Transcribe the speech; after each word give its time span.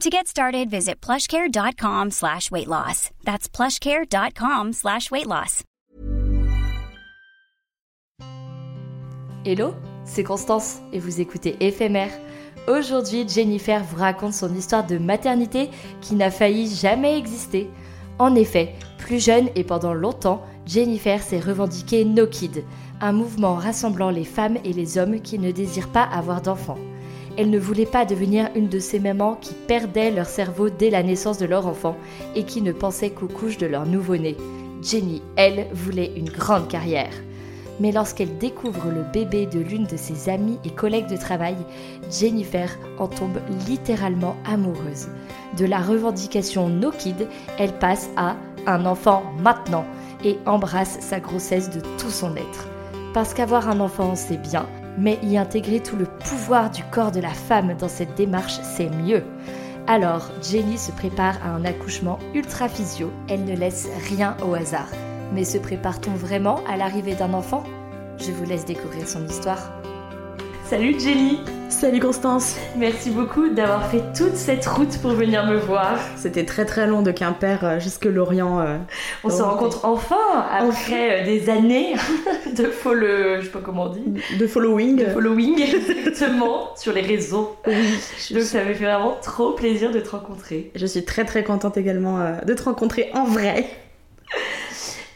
To 0.00 0.10
get 0.10 0.28
started, 0.28 0.70
visit 0.70 1.00
plushcare.com 1.00 2.12
slash 2.12 2.52
weight 2.52 2.68
loss. 2.68 3.10
That's 3.24 3.48
plushcare.com 3.48 4.72
slash 4.72 5.10
weight 5.10 5.26
loss. 5.26 5.64
Hello, 9.44 9.74
c'est 10.04 10.22
Constance 10.22 10.78
et 10.92 11.00
vous 11.00 11.20
écoutez 11.20 11.56
Éphémère. 11.58 12.12
Aujourd'hui, 12.68 13.28
Jennifer 13.28 13.82
vous 13.82 13.96
raconte 13.96 14.34
son 14.34 14.54
histoire 14.54 14.86
de 14.86 14.98
maternité 14.98 15.68
qui 16.00 16.14
n'a 16.14 16.30
failli 16.30 16.72
jamais 16.72 17.18
exister. 17.18 17.68
En 18.20 18.36
effet, 18.36 18.74
plus 18.98 19.24
jeune 19.24 19.48
et 19.56 19.64
pendant 19.64 19.94
longtemps, 19.94 20.44
Jennifer 20.64 21.20
s'est 21.20 21.40
revendiquée 21.40 22.04
No 22.04 22.28
Kid, 22.28 22.62
un 23.00 23.10
mouvement 23.10 23.56
rassemblant 23.56 24.10
les 24.10 24.24
femmes 24.24 24.58
et 24.62 24.72
les 24.72 24.96
hommes 24.96 25.20
qui 25.20 25.40
ne 25.40 25.50
désirent 25.50 25.90
pas 25.90 26.04
avoir 26.04 26.40
d'enfants. 26.40 26.78
Elle 27.38 27.50
ne 27.50 27.58
voulait 27.58 27.86
pas 27.86 28.04
devenir 28.04 28.50
une 28.56 28.68
de 28.68 28.80
ces 28.80 28.98
mamans 28.98 29.36
qui 29.40 29.54
perdaient 29.54 30.10
leur 30.10 30.26
cerveau 30.26 30.70
dès 30.70 30.90
la 30.90 31.04
naissance 31.04 31.38
de 31.38 31.46
leur 31.46 31.68
enfant 31.68 31.96
et 32.34 32.42
qui 32.42 32.62
ne 32.62 32.72
pensaient 32.72 33.10
qu'aux 33.10 33.28
couches 33.28 33.58
de 33.58 33.66
leur 33.66 33.86
nouveau-né. 33.86 34.36
Jenny, 34.82 35.22
elle, 35.36 35.68
voulait 35.72 36.12
une 36.16 36.30
grande 36.30 36.66
carrière. 36.66 37.12
Mais 37.78 37.92
lorsqu'elle 37.92 38.38
découvre 38.38 38.88
le 38.90 39.04
bébé 39.12 39.46
de 39.46 39.60
l'une 39.60 39.86
de 39.86 39.96
ses 39.96 40.28
amies 40.28 40.58
et 40.64 40.70
collègues 40.70 41.06
de 41.06 41.16
travail, 41.16 41.54
Jennifer 42.10 42.76
en 42.98 43.06
tombe 43.06 43.38
littéralement 43.68 44.34
amoureuse. 44.44 45.06
De 45.56 45.64
la 45.64 45.78
revendication 45.78 46.68
No 46.68 46.90
Kid, 46.90 47.28
elle 47.56 47.72
passe 47.78 48.10
à 48.16 48.34
un 48.66 48.84
enfant 48.84 49.22
maintenant 49.40 49.84
et 50.24 50.38
embrasse 50.44 50.98
sa 50.98 51.20
grossesse 51.20 51.70
de 51.70 51.80
tout 51.98 52.10
son 52.10 52.34
être. 52.34 52.68
Parce 53.14 53.32
qu'avoir 53.32 53.68
un 53.68 53.78
enfant, 53.78 54.16
c'est 54.16 54.42
bien, 54.42 54.66
mais 54.98 55.18
y 55.22 55.38
intégrer 55.38 55.80
tout 55.80 55.96
le 55.96 56.06
pouvoir 56.06 56.70
du 56.70 56.82
corps 56.84 57.12
de 57.12 57.20
la 57.20 57.30
femme 57.30 57.74
dans 57.78 57.88
cette 57.88 58.16
démarche, 58.16 58.58
c'est 58.62 58.90
mieux. 58.90 59.22
Alors, 59.86 60.30
Jenny 60.42 60.76
se 60.76 60.92
prépare 60.92 61.36
à 61.42 61.50
un 61.50 61.64
accouchement 61.64 62.18
ultra 62.34 62.68
physio. 62.68 63.10
Elle 63.28 63.44
ne 63.44 63.56
laisse 63.56 63.88
rien 64.08 64.36
au 64.46 64.54
hasard. 64.54 64.88
Mais 65.32 65.44
se 65.44 65.56
prépare-t-on 65.56 66.12
vraiment 66.12 66.60
à 66.68 66.76
l'arrivée 66.76 67.14
d'un 67.14 67.32
enfant? 67.32 67.64
Je 68.18 68.32
vous 68.32 68.44
laisse 68.44 68.66
découvrir 68.66 69.08
son 69.08 69.24
histoire. 69.26 69.72
Salut 70.68 70.98
Jenny 70.98 71.40
Salut 71.68 72.00
Constance 72.00 72.56
Merci 72.76 73.10
beaucoup 73.10 73.48
d'avoir 73.48 73.86
fait 73.90 74.02
toute 74.16 74.34
cette 74.34 74.66
route 74.66 74.98
pour 74.98 75.12
venir 75.12 75.46
me 75.46 75.56
voir. 75.56 75.98
C'était 76.16 76.44
très 76.44 76.64
très 76.64 76.86
long 76.86 77.02
de 77.02 77.10
Quimper 77.10 77.58
euh, 77.64 77.78
jusque 77.80 78.04
Lorient. 78.06 78.60
euh. 78.60 78.78
On 79.24 79.30
se 79.30 79.42
rencontre 79.42 79.84
enfin 79.84 80.16
après 80.50 81.22
euh, 81.22 81.24
des 81.24 81.48
années 81.50 81.94
de 82.56 82.64
follow, 82.64 83.40
je 83.40 83.44
sais 83.44 83.50
pas 83.50 83.60
comment 83.62 83.84
on 83.84 83.88
dit, 83.90 84.20
De 84.38 84.46
following. 84.46 84.96
de 84.96 85.06
following 85.06 85.60
exactement 85.62 86.70
sur 86.76 86.92
les 86.92 87.02
réseaux. 87.02 87.56
Oui, 87.66 87.74
Donc 88.32 88.42
ça 88.42 88.64
me 88.64 88.74
fait 88.74 88.84
vraiment 88.84 89.16
trop 89.22 89.52
plaisir 89.52 89.90
de 89.90 90.00
te 90.00 90.10
rencontrer. 90.10 90.70
je 90.74 90.86
suis 90.86 91.04
très 91.04 91.24
très 91.24 91.44
contente 91.44 91.76
également 91.76 92.20
euh, 92.20 92.32
de 92.46 92.54
te 92.54 92.62
rencontrer 92.64 93.10
en 93.14 93.24
vrai. 93.24 93.66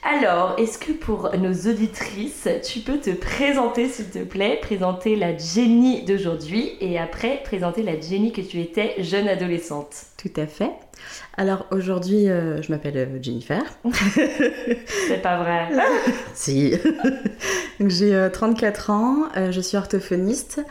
Alors, 0.04 0.56
est-ce 0.58 0.78
que 0.78 0.90
pour 0.90 1.30
nos 1.38 1.52
auditrices, 1.70 2.48
tu 2.64 2.80
peux 2.80 2.98
te 2.98 3.10
présenter 3.10 3.88
s'il 3.88 4.10
te 4.10 4.18
plaît, 4.24 4.58
présenter 4.60 5.14
la 5.14 5.36
Jenny 5.38 6.04
d'aujourd'hui 6.04 6.72
et 6.80 6.98
après 6.98 7.40
présenter 7.44 7.84
la 7.84 8.00
Jenny 8.00 8.32
que 8.32 8.40
tu 8.40 8.60
étais 8.60 8.96
jeune 8.98 9.28
adolescente? 9.28 9.94
Tout 10.20 10.32
à 10.36 10.46
fait. 10.48 10.72
Alors 11.36 11.66
aujourd'hui, 11.70 12.28
euh, 12.28 12.60
je 12.62 12.72
m'appelle 12.72 12.96
euh, 12.96 13.22
Jennifer. 13.22 13.62
C'est 15.08 15.22
pas 15.22 15.40
vrai 15.40 15.68
si. 16.34 16.74
J'ai 17.80 18.12
euh, 18.12 18.28
34 18.28 18.90
ans, 18.90 19.28
euh, 19.36 19.52
je 19.52 19.60
suis 19.60 19.76
orthophoniste. 19.76 20.64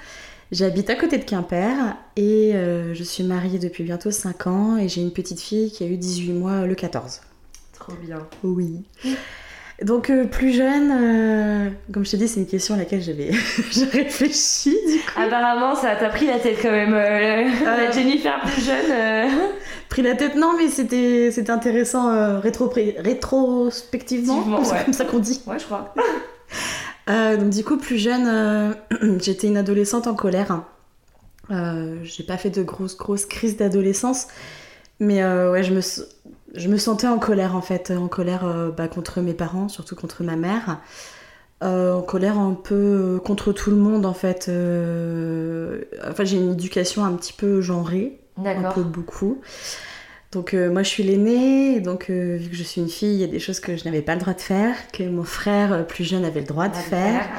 J'habite 0.52 0.90
à 0.90 0.96
côté 0.96 1.18
de 1.18 1.24
Quimper 1.24 1.96
et 2.18 2.52
je 2.92 3.04
suis 3.06 3.24
mariée 3.24 3.58
depuis 3.58 3.86
bientôt 3.86 4.12
5 4.12 4.48
ans 4.48 4.78
et 4.78 4.90
j'ai 4.90 5.00
une 5.00 5.14
petite 5.14 5.40
fille 5.40 5.72
qui 5.72 5.86
a 5.86 5.88
eu 5.88 5.96
18 5.96 6.34
mois 6.34 6.68
le 6.68 6.76
14. 6.76 7.22
Trop 7.82 7.94
bien. 8.02 8.20
Oui. 8.44 8.84
Donc 9.82 10.12
euh, 10.12 10.26
plus 10.26 10.52
jeune, 10.54 10.92
euh, 10.92 11.70
comme 11.92 12.06
je 12.06 12.12
t'ai 12.12 12.18
dit, 12.18 12.28
c'est 12.28 12.40
une 12.40 12.46
question 12.46 12.76
à 12.76 12.78
laquelle 12.78 13.02
j'avais 13.02 13.32
j'ai 13.72 13.86
réfléchi 13.86 14.70
du 14.88 15.00
coup. 15.00 15.20
Apparemment, 15.20 15.74
ça 15.76 15.96
t'a 15.96 16.10
pris 16.10 16.28
la 16.28 16.38
tête 16.38 16.58
quand 16.62 16.70
même. 16.70 16.94
euh, 16.94 17.50
la. 17.66 17.90
Jennifer 17.92 18.40
plus 18.42 18.62
jeune. 18.64 19.32
Pris 19.90 20.04
la 20.04 20.16
tête, 20.16 20.36
non, 20.36 20.54
mais 20.58 20.70
c'était 20.70 21.32
c'était 21.32 21.50
intéressant 21.52 22.40
rétro 22.40 22.70
rétrospectivement, 22.70 24.36
Effectivement, 24.36 24.58
comme, 24.58 24.66
ça- 24.66 24.76
ouais. 24.76 24.84
comme 24.86 24.94
ça 24.94 25.06
qu'on 25.06 25.20
dit. 25.20 25.42
Ouais, 25.48 25.58
je 25.60 25.66
crois. 25.66 25.94
Donc 27.08 27.50
du 27.50 27.64
coup, 27.64 27.78
plus 27.78 27.98
jeune, 27.98 28.74
j'étais 29.22 29.48
une 29.48 29.58
adolescente 29.58 30.06
en 30.08 30.14
colère. 30.14 30.62
J'ai 32.04 32.24
pas 32.24 32.38
fait 32.38 32.52
de 32.52 32.62
grosses 32.64 32.96
grosses 32.96 33.26
crises 33.26 33.58
d'adolescence, 33.58 34.28
mais 35.02 35.22
ouais, 35.26 35.64
je 35.64 35.74
me 35.74 35.82
je 36.56 36.68
me 36.68 36.78
sentais 36.78 37.08
en 37.08 37.20
colère 37.20 37.56
en 37.56 37.62
fait, 37.62 37.92
en 37.92 38.08
colère 38.08 38.46
euh, 38.46 38.72
bah, 38.72 38.88
contre 38.88 39.22
mes 39.22 39.34
parents, 39.34 39.68
surtout 39.70 39.96
contre 39.96 40.24
ma 40.24 40.36
mère. 40.36 40.80
Euh, 41.64 41.94
en 41.94 42.02
colère 42.02 42.40
un 42.40 42.54
peu 42.56 42.74
euh, 42.76 43.20
contre 43.20 43.54
tout 43.54 43.70
le 43.70 43.76
monde 43.76 44.06
en 44.06 44.14
fait. 44.16 44.48
Euh, 44.50 45.84
Enfin, 46.10 46.24
j'ai 46.24 46.38
une 46.38 46.54
éducation 46.54 47.04
un 47.06 47.14
petit 47.14 47.34
peu 47.34 47.62
genrée, 47.62 48.20
un 48.38 48.72
peu 48.72 48.82
beaucoup. 48.84 49.42
Donc 50.32 50.54
euh, 50.54 50.72
moi 50.72 50.82
je 50.84 50.90
suis 50.90 51.04
l'aînée, 51.04 51.80
donc 51.82 52.10
vu 52.10 52.50
que 52.50 52.56
je 52.56 52.64
suis 52.64 52.82
une 52.82 52.90
fille, 52.90 53.14
il 53.14 53.20
y 53.20 53.24
a 53.24 53.28
des 53.28 53.40
choses 53.40 53.60
que 53.60 53.76
je 53.76 53.86
n'avais 53.86 54.02
pas 54.02 54.16
le 54.16 54.22
droit 54.22 54.34
de 54.34 54.42
faire, 54.42 54.76
que 54.92 55.04
mon 55.04 55.24
frère 55.24 55.86
plus 55.86 56.04
jeune 56.04 56.26
avait 56.26 56.40
le 56.40 56.48
droit 56.48 56.68
de 56.70 56.76
faire. 56.76 57.30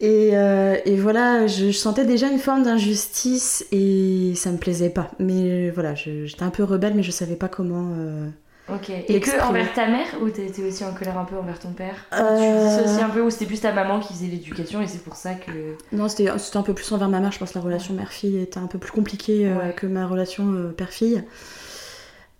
Et, 0.00 0.30
euh, 0.34 0.76
et 0.84 0.94
voilà, 0.96 1.46
je, 1.48 1.66
je 1.66 1.76
sentais 1.76 2.04
déjà 2.04 2.28
une 2.28 2.38
forme 2.38 2.62
d'injustice 2.62 3.66
et 3.72 4.32
ça 4.36 4.50
me 4.52 4.56
plaisait 4.58 4.90
pas. 4.90 5.10
Mais 5.18 5.68
euh, 5.68 5.72
voilà, 5.74 5.94
j'étais 5.96 6.44
un 6.44 6.50
peu 6.50 6.62
rebelle, 6.62 6.94
mais 6.94 7.02
je 7.02 7.10
savais 7.10 7.34
pas 7.36 7.48
comment. 7.48 7.92
euh, 7.96 8.28
Ok. 8.72 8.90
Et 8.90 9.18
que 9.20 9.42
envers 9.42 9.72
ta 9.72 9.88
mère 9.88 10.06
ou 10.22 10.28
t'étais 10.28 10.62
aussi 10.62 10.84
en 10.84 10.92
colère 10.92 11.16
un 11.18 11.24
peu 11.24 11.36
envers 11.36 11.58
ton 11.58 11.70
père? 11.70 11.94
Euh. 12.12 12.36
Tu 12.78 12.82
dissocies 12.84 13.02
un 13.02 13.08
peu 13.08 13.22
ou 13.22 13.30
c'était 13.30 13.46
plus 13.46 13.60
ta 13.62 13.72
maman 13.72 13.98
qui 13.98 14.12
faisait 14.12 14.26
l'éducation 14.26 14.82
et 14.82 14.86
c'est 14.86 15.02
pour 15.02 15.16
ça 15.16 15.34
que. 15.34 15.50
Non, 15.90 16.06
c'était 16.08 16.28
un 16.30 16.62
peu 16.62 16.74
plus 16.74 16.92
envers 16.92 17.08
ma 17.08 17.18
mère. 17.18 17.32
Je 17.32 17.38
pense 17.38 17.50
que 17.52 17.58
la 17.58 17.64
relation 17.64 17.94
mère-fille 17.94 18.38
était 18.40 18.58
un 18.58 18.66
peu 18.66 18.78
plus 18.78 18.92
compliquée 18.92 19.48
Ouais. 19.48 19.72
que 19.74 19.86
ma 19.86 20.06
relation 20.06 20.70
père-fille. 20.76 21.24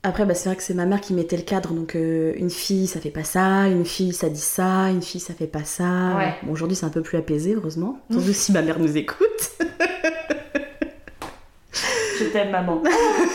Après, 0.05 0.25
bah, 0.25 0.35
c'est 0.35 0.49
vrai 0.49 0.57
que 0.57 0.63
c'est 0.63 0.75
ma 0.75 0.87
mère 0.87 1.01
qui 1.01 1.13
mettait 1.13 1.37
le 1.37 1.43
cadre. 1.43 1.73
Donc, 1.73 1.97
euh, 1.97 2.33
une 2.37 2.51
fille, 2.51 2.87
ça 2.87 3.01
fait 3.01 3.11
pas 3.11 3.25
ça. 3.25 3.67
Une 3.67 3.85
fille, 3.85 4.13
ça 4.13 4.29
dit 4.29 4.41
ça. 4.41 4.91
Une 4.91 5.03
fille, 5.03 5.21
ça 5.21 5.35
fait 5.35 5.49
pas 5.49 5.65
ça. 5.65 6.15
Ouais. 6.17 6.35
Bon, 6.45 6.53
aujourd'hui, 6.53 6.77
c'est 6.77 6.87
un 6.87 6.91
peu 6.91 7.03
plus 7.03 7.19
apaisé, 7.19 7.55
heureusement. 7.55 7.99
Surtout 8.11 8.33
si 8.33 8.53
ma 8.53 8.63
mère 8.63 8.79
nous 8.79 8.97
écoute. 8.97 9.27
Je 12.21 12.25
t'aime, 12.33 12.51
maman. 12.51 12.81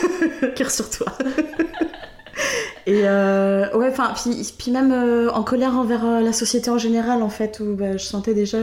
Cœur 0.56 0.70
sur 0.70 0.88
toi. 0.88 1.06
Et 2.86 3.02
euh, 3.04 3.70
ouais, 3.76 3.88
enfin, 3.88 4.12
puis, 4.14 4.54
puis 4.58 4.70
même 4.70 4.92
euh, 4.92 5.30
en 5.32 5.42
colère 5.42 5.74
envers 5.74 6.20
la 6.20 6.32
société 6.34 6.70
en 6.70 6.76
général, 6.76 7.22
en 7.22 7.30
fait, 7.30 7.60
où 7.60 7.74
bah, 7.74 7.96
je 7.96 8.04
sentais 8.04 8.34
déjà 8.34 8.58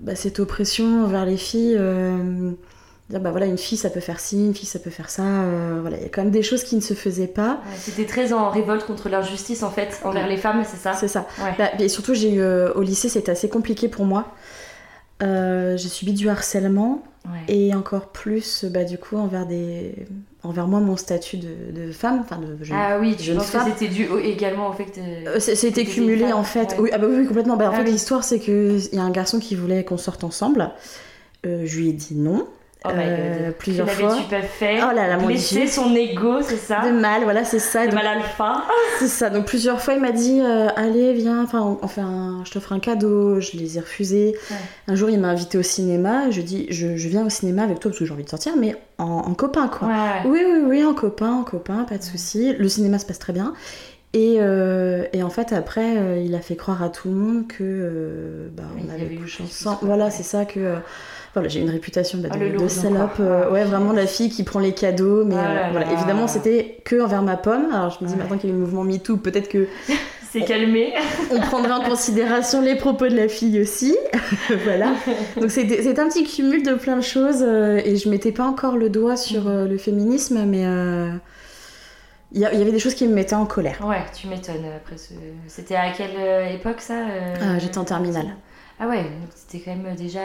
bah, 0.00 0.14
cette 0.14 0.40
oppression 0.40 1.04
envers 1.04 1.24
les 1.24 1.36
filles. 1.38 1.78
Dire, 3.10 3.20
bah 3.20 3.30
voilà, 3.30 3.46
une 3.46 3.58
fille 3.58 3.78
ça 3.78 3.90
peut 3.90 4.00
faire 4.00 4.18
ci, 4.20 4.36
une 4.46 4.54
fille 4.54 4.66
ça 4.66 4.78
peut 4.78 4.90
faire 4.90 5.10
ça. 5.10 5.22
euh, 5.22 5.78
voilà, 5.80 5.96
il 5.98 6.02
y 6.02 6.06
a 6.06 6.08
quand 6.08 6.22
même 6.22 6.30
des 6.32 6.42
choses 6.42 6.64
qui 6.64 6.74
ne 6.76 6.80
se 6.80 6.94
faisaient 6.94 7.26
pas. 7.28 7.60
Ouais, 7.70 7.76
C'était 7.78 8.04
très 8.06 8.32
en 8.32 8.50
révolte 8.50 8.84
contre 8.84 9.08
l'injustice 9.08 9.62
en 9.62 9.70
fait, 9.70 10.00
envers 10.04 10.26
les 10.26 10.36
femmes, 10.36 10.62
c'est 10.64 10.76
ça? 10.76 10.92
C'est 10.94 11.08
ça. 11.08 11.26
Ouais. 11.42 11.54
Bah, 11.58 11.70
et 11.78 11.88
surtout, 11.88 12.14
j'ai 12.14 12.32
eu 12.34 12.40
euh, 12.40 12.72
au 12.74 12.82
lycée, 12.82 13.08
c'était 13.08 13.30
assez 13.32 13.48
compliqué 13.48 13.88
pour 13.88 14.04
moi. 14.04 14.34
Euh, 15.22 15.76
j'ai 15.76 15.88
subi 15.88 16.12
du 16.12 16.28
harcèlement 16.28 17.02
et 17.48 17.74
encore 17.74 18.08
plus, 18.08 18.64
bah, 18.66 18.84
du 18.84 18.98
coup, 18.98 19.16
envers 19.16 19.46
des, 19.46 20.06
envers 20.44 20.68
moi, 20.68 20.78
mon 20.78 20.96
statut 20.96 21.38
de, 21.38 21.48
de 21.74 21.90
femme, 21.90 22.20
enfin 22.20 22.38
de 22.38 22.62
jeune, 22.62 22.76
Ah 22.80 22.98
oui, 23.00 23.16
tu 23.16 23.24
jeune 23.24 23.38
penses 23.38 23.50
que 23.50 23.58
c'était 23.64 23.88
dû 23.88 24.06
également 24.22 24.68
au 24.68 24.72
fait 24.72 24.84
que. 24.84 25.40
C'était 25.40 25.84
cumulé 25.84 26.32
en 26.32 26.44
fait. 26.44 26.76
Oui, 26.78 26.90
ah 26.92 26.98
bah 26.98 27.06
oui, 27.10 27.26
complètement. 27.26 27.56
Bah, 27.56 27.68
en 27.70 27.72
Ah 27.72 27.76
fait, 27.78 27.84
oui. 27.84 27.92
l'histoire, 27.92 28.22
c'est 28.24 28.38
qu'il 28.38 28.78
y 28.92 28.98
a 28.98 29.02
un 29.02 29.10
garçon 29.10 29.40
qui 29.40 29.56
voulait 29.56 29.82
qu'on 29.84 29.96
sorte 29.96 30.22
ensemble. 30.22 30.70
Euh, 31.46 31.62
je 31.66 31.78
lui 31.78 31.88
ai 31.88 31.92
dit 31.92 32.14
non. 32.14 32.46
Oh 32.88 32.92
euh, 32.96 33.50
plusieurs 33.58 33.88
fois. 33.90 34.08
n'avais-tu 34.08 34.28
pas 34.28 34.42
fait 34.42 34.78
Oh 34.82 34.94
là 34.94 35.08
là, 35.08 35.16
mon 35.18 35.28
Dieu. 35.28 35.66
son 35.66 35.94
ego, 35.94 36.42
c'est 36.42 36.56
ça 36.56 36.82
De 36.86 36.90
mal, 36.92 37.22
voilà, 37.24 37.44
c'est 37.44 37.58
ça. 37.58 37.84
Le 37.84 37.90
Donc, 37.90 38.02
mal 38.02 38.06
alpha. 38.18 38.64
C'est 38.98 39.08
ça. 39.08 39.30
Donc 39.30 39.46
plusieurs 39.46 39.80
fois, 39.80 39.94
il 39.94 40.00
m'a 40.00 40.12
dit 40.12 40.40
euh, 40.40 40.68
Allez, 40.76 41.12
viens, 41.14 41.42
enfin, 41.44 41.78
un- 42.02 42.44
je 42.44 42.50
t'offre 42.52 42.72
un 42.72 42.78
cadeau. 42.80 43.40
Je 43.40 43.56
les 43.56 43.76
ai 43.78 43.80
refusés. 43.80 44.36
Ouais. 44.50 44.56
Un 44.88 44.94
jour, 44.94 45.10
il 45.10 45.18
m'a 45.20 45.28
invité 45.28 45.58
au 45.58 45.62
cinéma. 45.62 46.30
Je 46.30 46.40
dis 46.40 46.66
je, 46.70 46.96
je 46.96 47.08
viens 47.08 47.24
au 47.26 47.30
cinéma 47.30 47.62
avec 47.62 47.80
toi 47.80 47.90
parce 47.90 47.98
que 47.98 48.04
j'ai 48.04 48.12
envie 48.12 48.24
de 48.24 48.28
sortir, 48.30 48.54
mais 48.58 48.76
en, 48.98 49.04
en 49.04 49.34
copain, 49.34 49.68
quoi. 49.68 49.88
Ouais. 49.88 49.94
Oui, 50.26 50.40
oui, 50.44 50.58
oui, 50.66 50.84
en 50.84 50.94
copain, 50.94 51.32
en 51.32 51.44
copain, 51.44 51.84
pas 51.84 51.98
de 51.98 52.02
souci. 52.02 52.54
Le 52.58 52.68
cinéma 52.68 52.98
se 52.98 53.06
passe 53.06 53.18
très 53.18 53.32
bien. 53.32 53.54
Et, 54.12 54.36
euh, 54.38 55.04
et 55.12 55.22
en 55.22 55.28
fait, 55.28 55.52
après, 55.52 55.98
euh, 55.98 56.22
il 56.24 56.34
a 56.34 56.40
fait 56.40 56.56
croire 56.56 56.82
à 56.82 56.88
tout 56.88 57.08
le 57.08 57.14
monde 57.14 57.46
que 57.48 57.56
euh, 57.60 58.48
bah, 58.56 58.62
on 58.82 58.88
avait 58.94 59.16
couché 59.16 59.42
ensemble. 59.42 59.78
Voilà, 59.82 60.06
ouais. 60.06 60.10
c'est 60.10 60.22
ça 60.22 60.46
que. 60.46 60.76
Voilà, 61.36 61.50
j'ai 61.50 61.60
une 61.60 61.68
réputation 61.68 62.18
bah, 62.18 62.30
Ah, 62.32 62.38
de, 62.38 62.66
salope. 62.68 63.20
euh, 63.20 63.50
ouais, 63.50 63.64
vraiment 63.64 63.92
la 63.92 64.06
fille 64.06 64.30
qui 64.30 64.42
prend 64.42 64.58
les 64.58 64.72
cadeaux. 64.72 65.22
Mais 65.26 65.34
Ah 65.36 65.50
euh, 65.50 65.54
là 65.54 65.70
voilà, 65.70 65.86
là. 65.86 65.92
évidemment, 65.92 66.26
c'était 66.28 66.78
que 66.82 66.98
envers 66.98 67.20
ma 67.20 67.36
pomme. 67.36 67.66
Alors 67.74 67.90
je 67.90 68.02
me 68.02 68.08
dis 68.08 68.14
Ouais. 68.14 68.20
maintenant 68.22 68.38
qu'il 68.38 68.48
y 68.48 68.52
a 68.54 68.56
eu 68.56 68.58
le 68.58 68.64
mouvement 68.64 68.84
MeToo, 68.84 69.18
peut-être 69.18 69.48
que 69.50 69.68
C'est 70.30 70.40
calmé. 70.46 70.94
on 71.30 71.38
prendrait 71.40 71.72
en 71.72 71.82
considération 71.82 72.62
les 72.62 72.74
propos 72.74 73.06
de 73.08 73.14
la 73.14 73.28
fille 73.28 73.60
aussi. 73.60 73.94
voilà. 74.64 74.94
Donc 75.38 75.50
c'est 75.50 75.98
un 75.98 76.08
petit 76.08 76.24
cumul 76.24 76.62
de 76.62 76.72
plein 76.72 76.96
de 76.96 77.02
choses 77.02 77.42
euh, 77.46 77.82
et 77.84 77.96
je 77.96 78.08
mettais 78.08 78.32
pas 78.32 78.44
encore 78.44 78.78
le 78.78 78.88
doigt 78.88 79.16
sur 79.18 79.46
euh, 79.46 79.66
le 79.68 79.76
féminisme, 79.76 80.42
mais 80.46 80.64
il 82.32 82.40
y, 82.40 82.46
avait 82.46 82.72
des 82.72 82.78
choses 82.78 82.94
qui 82.94 83.06
me 83.06 83.14
mettaient 83.14 83.34
en 83.36 83.46
colère. 83.46 83.78
Ouais, 83.86 84.02
tu 84.14 84.26
m'étonnes. 84.26 84.64
Après, 84.74 84.96
ce... 84.96 85.12
c'était 85.48 85.76
à 85.76 85.90
quelle 85.90 86.54
époque 86.54 86.80
ça 86.80 86.94
Ah, 87.42 87.58
j'étais 87.58 87.78
en 87.78 87.84
terminale. 87.84 88.36
Ah 88.80 88.88
ouais, 88.88 89.02
donc 89.02 89.30
c'était 89.34 89.62
quand 89.62 89.76
même 89.76 89.94
déjà 89.96 90.20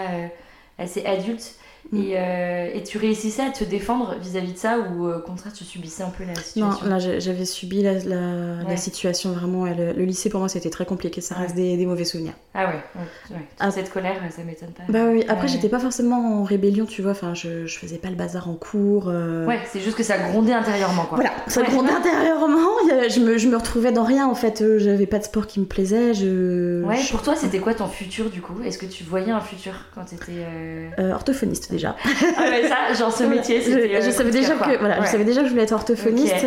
assez 0.78 1.06
adulte. 1.06 1.56
Mm. 1.92 1.98
Et, 1.98 2.14
euh, 2.16 2.70
et 2.76 2.84
tu 2.84 2.98
réussissais 2.98 3.42
à 3.44 3.50
te 3.50 3.64
défendre 3.64 4.16
vis-à-vis 4.22 4.54
de 4.54 4.58
ça 4.58 4.78
ou 4.80 5.08
euh, 5.08 5.18
au 5.18 5.22
contraire 5.22 5.52
tu 5.52 5.64
subissais 5.64 6.04
un 6.04 6.10
peu 6.10 6.24
la 6.24 6.34
Non, 6.34 6.72
situation 6.72 6.86
là 6.88 7.00
j'ai- 7.00 7.20
j'avais 7.20 7.46
subi 7.46 7.82
la, 7.82 7.94
la- 7.96 8.62
la 8.62 8.64
Ouais. 8.70 8.78
situation 8.78 9.32
vraiment. 9.32 9.66
Le, 9.66 9.92
le 9.94 10.06
lycée 10.06 10.30
pour 10.30 10.40
moi 10.40 10.48
c'était 10.50 10.70
très 10.70 10.86
compliqué, 10.86 11.22
ça 11.22 11.36
reste 11.36 11.56
des, 11.56 11.76
des 11.78 11.86
mauvais 11.86 12.06
souvenirs. 12.06 12.34
Ah 12.54 12.68
ouais, 12.68 12.76
ouais. 12.96 13.06
Toute 13.28 13.38
Ah. 13.60 13.72
cette 13.72 13.92
colère, 13.92 14.16
ça 14.30 14.44
m'étonne 14.44 14.70
pas. 14.72 14.84
Bah 14.90 15.06
oui, 15.12 15.24
après 15.28 15.48
j'étais 15.48 15.70
pas 15.70 15.80
forcément 15.80 16.42
en 16.42 16.44
rébellion, 16.44 16.86
tu 16.86 17.02
vois, 17.02 17.12
enfin 17.12 17.34
je, 17.34 17.66
je 17.66 17.78
faisais 17.80 17.98
pas 17.98 18.10
le 18.10 18.16
bazar 18.16 18.48
en 18.50 18.54
cours. 18.56 19.06
euh, 19.10 19.46
Ouais, 19.48 19.60
c'est 19.72 19.80
juste 19.80 19.98
que 19.98 20.04
ça 20.04 20.18
grondait 20.18 20.54
intérieurement 20.54 21.06
quoi. 21.06 21.18
Voilà, 21.18 21.32
ça 21.48 21.64
grondait 21.64 21.92
intérieurement, 21.92 22.70
je 23.10 23.20
me, 23.20 23.38
je 23.38 23.48
me 23.48 23.58
retrouvais 23.58 23.92
dans 23.92 24.04
rien 24.04 24.28
en 24.28 24.36
fait, 24.36 24.62
euh, 24.62 24.78
j'avais 24.80 25.08
pas 25.08 25.20
de 25.20 25.24
sport 25.24 25.48
qui 25.48 25.60
me 25.60 25.66
plaisait, 25.66 26.14
je... 26.14 26.84
Ouais, 26.86 27.00
pour 27.10 27.22
toi 27.24 27.36
c'était 27.36 27.60
quoi 27.60 27.74
ton 27.74 27.88
futur 27.88 28.30
du 28.30 28.42
coup? 28.42 28.54
Est-ce 28.64 28.78
que 28.78 28.86
tu 28.86 29.04
voyais 29.04 29.32
un 29.32 29.42
futur 29.42 29.74
quand 29.96 30.06
t'étais. 30.06 30.26
Euh... 30.40 30.90
Euh, 31.00 31.14
orthophoniste 31.14 31.71
déjà. 31.72 31.96
Ah 32.38 32.44
ouais, 32.44 32.68
ça, 32.70 32.94
genre 32.94 33.12
ce 33.12 33.24
métier, 33.36 33.62
je, 33.62 33.72
euh, 33.72 34.02
je 34.02 34.12
savais 34.12 34.30
déjà 34.32 34.54
que 34.54 34.78
voilà, 34.78 35.00
Ouais. 35.00 35.06
je 35.08 35.12
savais 35.12 35.24
déjà 35.24 35.42
que 35.42 35.48
je 35.48 35.52
voulais 35.52 35.64
être 35.64 35.72
orthophoniste 35.72 36.46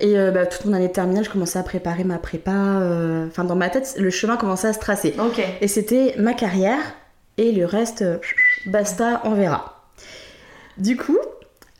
et 0.00 0.16
euh, 0.18 0.30
bah, 0.30 0.46
toute 0.46 0.64
mon 0.64 0.72
année 0.72 0.88
de 0.88 0.92
terminale, 0.92 1.24
je 1.24 1.30
commençais 1.30 1.58
à 1.58 1.62
préparer 1.62 2.04
ma 2.04 2.16
prépa. 2.18 2.50
euh, 2.52 3.26
Enfin, 3.26 3.44
dans 3.44 3.56
ma 3.56 3.68
tête, 3.68 3.94
le 3.98 4.08
chemin 4.10 4.36
commençait 4.38 4.68
à 4.68 4.72
se 4.72 4.78
tracer. 4.78 5.14
Et 5.60 5.68
c'était 5.68 6.14
ma 6.16 6.32
carrière 6.32 6.78
et 7.36 7.52
le 7.52 7.66
reste, 7.66 8.00
euh, 8.02 8.16
basta, 8.66 9.20
on 9.24 9.32
verra. 9.34 9.82
Du 10.78 10.96
coup, 10.96 11.18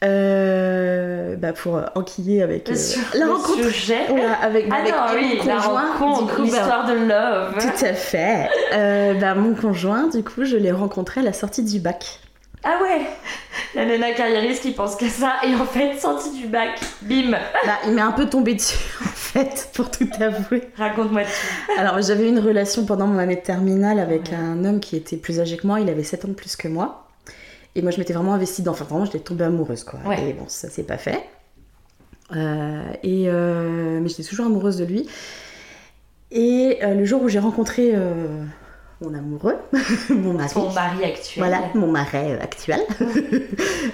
euh, 0.04 1.36
bah, 1.36 1.52
pour 1.52 1.80
enquiller 1.94 2.42
avec 2.42 2.70
euh, 2.70 2.74
la 3.14 3.26
rencontre, 3.26 3.64
sujet. 3.70 4.06
voilà, 4.08 4.32
avec, 4.42 4.66
Ah 4.70 4.76
avec 4.76 4.92
non, 4.92 4.98
mon 5.08 5.14
oui, 5.14 5.40
la 5.46 5.54
conjoint, 5.56 5.92
rencontre, 5.98 6.36
bah, 6.36 6.42
l'histoire 6.44 6.86
de 6.86 6.94
love. 6.94 7.54
Tout 7.60 7.84
à 7.84 7.92
fait. 7.92 8.48
Euh, 8.72 9.14
bah, 9.14 9.34
mon 9.34 9.54
conjoint, 9.54 10.08
du 10.08 10.22
coup, 10.22 10.44
je 10.44 10.56
l'ai 10.56 10.72
rencontré 10.72 11.20
à 11.20 11.24
la 11.24 11.32
sortie 11.32 11.62
du 11.64 11.80
bac. 11.80 12.20
Ah 12.62 12.78
ouais 12.82 13.06
La 13.74 13.86
nana 13.86 14.12
carriériste 14.12 14.62
qui 14.62 14.72
pense 14.72 14.96
qu'à 14.96 15.08
ça 15.08 15.36
et 15.46 15.54
en 15.54 15.64
fait, 15.64 15.98
sortie 15.98 16.30
du 16.38 16.46
bac, 16.46 16.78
bim 17.02 17.30
Bah, 17.30 17.78
il 17.86 17.92
m'est 17.92 18.00
un 18.02 18.12
peu 18.12 18.26
tombé 18.28 18.54
dessus, 18.54 18.76
en 19.02 19.08
fait, 19.08 19.70
pour 19.74 19.90
tout 19.90 20.08
avouer. 20.20 20.68
Raconte-moi 20.76 21.22
tout. 21.22 21.80
Alors, 21.80 22.02
j'avais 22.02 22.28
une 22.28 22.38
relation 22.38 22.84
pendant 22.84 23.06
mon 23.06 23.18
année 23.18 23.36
de 23.36 23.40
terminale 23.40 23.98
avec 23.98 24.28
Ouais. 24.30 24.36
un 24.36 24.64
homme 24.64 24.80
qui 24.80 24.96
était 24.96 25.16
plus 25.16 25.40
âgé 25.40 25.56
que 25.56 25.66
moi. 25.66 25.80
Il 25.80 25.88
avait 25.88 26.02
7 26.04 26.26
ans 26.26 26.28
de 26.28 26.34
plus 26.34 26.56
que 26.56 26.68
moi. 26.68 27.06
Et 27.76 27.82
moi, 27.82 27.92
je 27.92 27.98
m'étais 27.98 28.12
vraiment 28.12 28.34
investie 28.34 28.62
dans. 28.62 28.72
Enfin, 28.72 28.84
vraiment, 28.84 29.04
j'étais 29.06 29.20
tombée 29.20 29.44
amoureuse, 29.44 29.84
quoi. 29.84 30.00
Ouais. 30.04 30.28
Et 30.28 30.32
bon, 30.34 30.44
ça 30.48 30.68
s'est 30.68 30.82
pas 30.82 30.98
fait. 30.98 31.22
Euh, 32.36 32.82
et 33.02 33.24
euh, 33.28 34.00
mais 34.02 34.08
j'étais 34.08 34.22
toujours 34.24 34.46
amoureuse 34.46 34.76
de 34.76 34.84
lui. 34.84 35.08
Et 36.30 36.78
euh, 36.82 36.94
le 36.94 37.04
jour 37.04 37.22
où 37.22 37.28
j'ai 37.28 37.38
rencontré 37.38 37.92
mon 39.00 39.14
amoureux, 39.14 39.56
mon 40.10 40.34
mari, 40.34 40.60
mari 40.74 41.04
actuel. 41.04 41.38
Voilà, 41.38 41.62
mon 41.74 41.86
marais 41.90 42.32
euh, 42.32 42.42
actuel. 42.42 42.80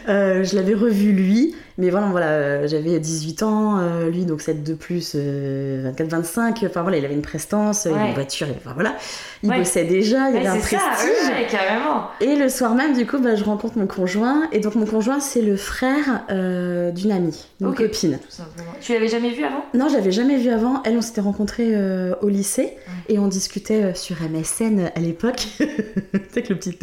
Euh, 0.09 0.45
je 0.45 0.55
l'avais 0.55 0.75
revu 0.75 1.11
lui, 1.13 1.57
mais 1.79 1.91
voilà, 1.91 2.07
voilà 2.07 2.27
euh, 2.29 2.67
j'avais 2.69 2.99
18 2.99 3.43
ans, 3.43 3.79
euh, 3.79 4.09
lui 4.11 4.25
donc 4.25 4.41
7 4.41 4.63
de 4.63 4.75
plus, 4.75 5.13
euh, 5.15 5.91
24-25, 5.93 6.65
enfin 6.67 6.83
voilà, 6.83 6.97
il 6.99 7.05
avait 7.05 7.15
une 7.15 7.23
prestance, 7.23 7.87
euh, 7.87 7.91
il 7.91 7.95
avait 7.95 8.03
Ouais. 8.03 8.09
une 8.11 8.15
voiture, 8.15 8.47
enfin 8.59 8.73
voilà, 8.75 8.95
il 9.43 9.51
Ouais. 9.51 9.59
bossait 9.59 9.85
déjà, 9.85 10.29
il 10.31 10.35
Ouais, 10.35 10.41
avait 10.41 10.49
un 10.49 10.61
ça, 10.61 10.77
prestige. 10.79 11.29
ouais, 11.29 11.47
carrément. 11.51 12.09
Et 12.21 12.37
le 12.37 12.49
soir 12.49 12.75
même, 12.75 12.95
du 12.97 13.07
coup, 13.07 13.19
bah, 13.19 13.35
je 13.35 13.45
rencontre 13.45 13.79
mon 13.79 13.87
conjoint, 13.87 14.49
et 14.53 14.61
donc 14.61 14.75
mon 14.75 14.87
conjoint, 14.87 15.21
c'est 15.21 15.43
le 15.43 15.57
frère 15.57 16.25
euh, 16.31 16.91
d'une 16.91 17.13
amie, 17.13 17.45
d'une 17.61 17.75
copine. 17.75 18.19
Tout 18.19 18.31
simplement. 18.31 18.71
Tu 18.81 18.93
l'avais 18.93 19.09
jamais 19.09 19.31
vu 19.31 19.45
avant? 19.45 19.65
Non, 19.75 19.89
j'avais 19.89 20.13
jamais 20.13 20.37
vu 20.37 20.51
avant. 20.51 20.83
Elle, 20.85 20.97
on 20.97 21.03
s'était 21.03 21.21
rencontrés 21.21 21.75
euh, 21.75 22.15
au 22.23 22.29
lycée 22.29 22.73
et 23.09 23.19
on 23.19 23.29
discutait 23.29 23.83
euh, 23.85 23.95
sur 23.95 24.17
MSN 24.23 24.91
à 24.95 25.01
l'époque. 25.01 25.47
que 25.59 26.53
le 26.53 26.57
petit. 26.59 26.77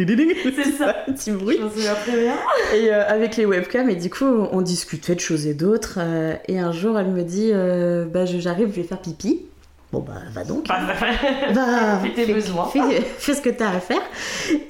C'est 0.56 0.72
ça. 0.78 0.94
petit 1.06 1.32
bruit. 1.32 1.58
Je 1.60 1.64
m'en 1.64 1.70
souviens 1.72 1.94
très 1.96 2.20
bien. 2.20 2.34
Et 2.76 2.92
euh, 2.94 3.08
avec 3.08 3.38
les 3.38 3.46
webcams, 3.46 3.90
et 3.90 3.96
du 3.96 4.10
coup, 4.10 4.26
on 4.26 4.62
discutait 4.62 4.83
de 5.16 5.20
choses 5.20 5.46
et 5.48 5.54
d'autres. 5.54 5.98
euh, 6.00 6.36
et 6.48 6.60
un 6.60 6.72
jour, 6.72 6.98
elle 7.00 7.08
me 7.10 7.24
dit 7.24 7.52
euh, 7.54 8.06
Bah, 8.06 8.26
j'arrive, 8.26 8.70
je 8.70 8.82
vais 8.82 8.88
faire 8.88 9.00
pipi. 9.00 9.46
Bon, 9.92 10.00
bah, 10.00 10.14
va 10.32 10.44
donc. 10.44 10.68
Bah, 10.68 10.80
Va, 11.52 12.00
Fais 12.00 12.10
tes 12.14 12.26
fais, 12.26 12.34
besoins. 12.34 12.66
Fais, 12.66 13.02
fais 13.02 13.34
ce 13.34 13.42
que 13.42 13.50
t'as 13.50 13.70
à 13.70 13.80
faire. 13.80 14.02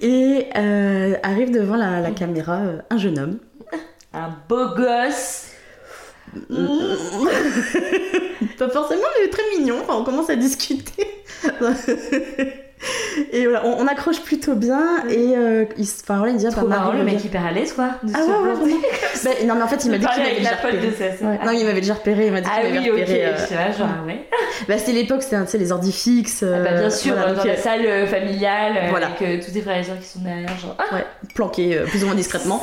Et 0.02 0.48
euh, 0.58 1.16
arrive 1.24 1.52
devant 1.52 1.76
la, 1.76 2.00
la 2.02 2.12
caméra 2.12 2.60
un 2.90 2.98
jeune 2.98 3.20
homme. 3.20 3.38
Un 4.14 4.30
beau 4.50 4.76
gosse. 4.76 5.48
Pas 8.58 8.70
forcément, 8.70 9.02
mais 9.22 9.30
très 9.30 9.44
mignon. 9.58 9.78
Enfin, 9.82 9.96
on 10.00 10.04
commence 10.04 10.30
à 10.30 10.36
discuter. 10.36 11.08
et 13.32 13.44
voilà, 13.46 13.66
on, 13.66 13.82
on 13.84 13.88
accroche 13.88 14.20
plutôt 14.22 14.56
bien. 14.56 15.06
Et 15.10 15.34
euh, 15.38 15.66
il, 15.78 15.86
se- 15.88 16.02
enfin, 16.04 16.18
voilà, 16.18 16.32
il 16.34 16.38
dit 16.38 16.46
ah, 16.48 16.52
Trop 16.52 16.62
bah, 16.68 16.78
marrant, 16.78 16.92
le 16.94 17.04
mec 17.04 17.24
hyper 17.24 17.46
à 17.46 17.52
l'aise 17.52 17.74
quoi. 17.74 17.90
De 18.04 18.12
Ah 18.14 18.22
se 18.22 18.28
ouais, 18.28 18.74
ouais, 18.74 18.80
ça. 19.14 19.30
Bah, 19.30 19.36
non, 19.46 19.56
mais 19.56 19.62
en 19.62 19.68
fait, 19.68 19.86
il 19.86 19.92
m'a 19.92 19.98
dit 19.98 20.06
qu'il 20.08 20.24
m'avait 20.24 20.36
déjà 20.38 20.56
repéré. 20.56 20.78
Ouais. 21.22 21.40
Non, 21.46 21.52
il 21.52 21.66
m'avait 21.66 21.82
déjà 21.82 21.94
repéré. 21.94 22.28
Il 22.28 22.32
m'a 22.34 22.42
dit 22.42 22.50
Ah 22.52 22.62
qu'il 22.62 22.72
oui, 22.72 22.78
m'avait 22.78 22.92
ok, 22.92 23.00
repéré. 23.00 23.26
euh, 23.26 23.36
tu 23.48 23.54
vois, 23.54 23.72
genre, 23.72 24.06
ouais. 24.06 24.28
Bah, 24.68 24.78
c'était 24.78 24.92
l'époque, 24.94 25.24
c'était 25.24 25.42
tu 25.44 25.48
sais, 25.52 25.58
les 25.58 25.72
ordi 25.72 25.92
fixes. 25.92 26.44
Ah 26.44 26.60
bah, 26.60 26.72
bien 26.74 26.82
euh, 26.84 26.90
sûr, 26.90 27.14
voilà, 27.14 27.32
dans 27.32 27.38
donc, 27.38 27.46
la 27.46 27.54
euh, 27.54 27.58
salle 27.58 27.86
euh, 27.86 28.06
familiale, 28.08 28.74
euh, 28.78 28.90
Voilà. 28.90 29.08
avec 29.08 29.22
euh, 29.22 29.44
tous 29.46 29.52
tes 29.52 29.62
frères 29.62 29.78
et 29.80 29.84
sœurs 29.84 30.00
qui 30.00 30.08
sont 30.08 30.20
derrière, 30.20 30.50
genre. 30.58 30.76
Ah, 30.80 30.96
ouais, 30.96 31.06
planqué 31.36 31.78
euh, 31.78 31.86
plus 31.86 32.04
ou 32.04 32.08
moins 32.08 32.16
discrètement. 32.16 32.62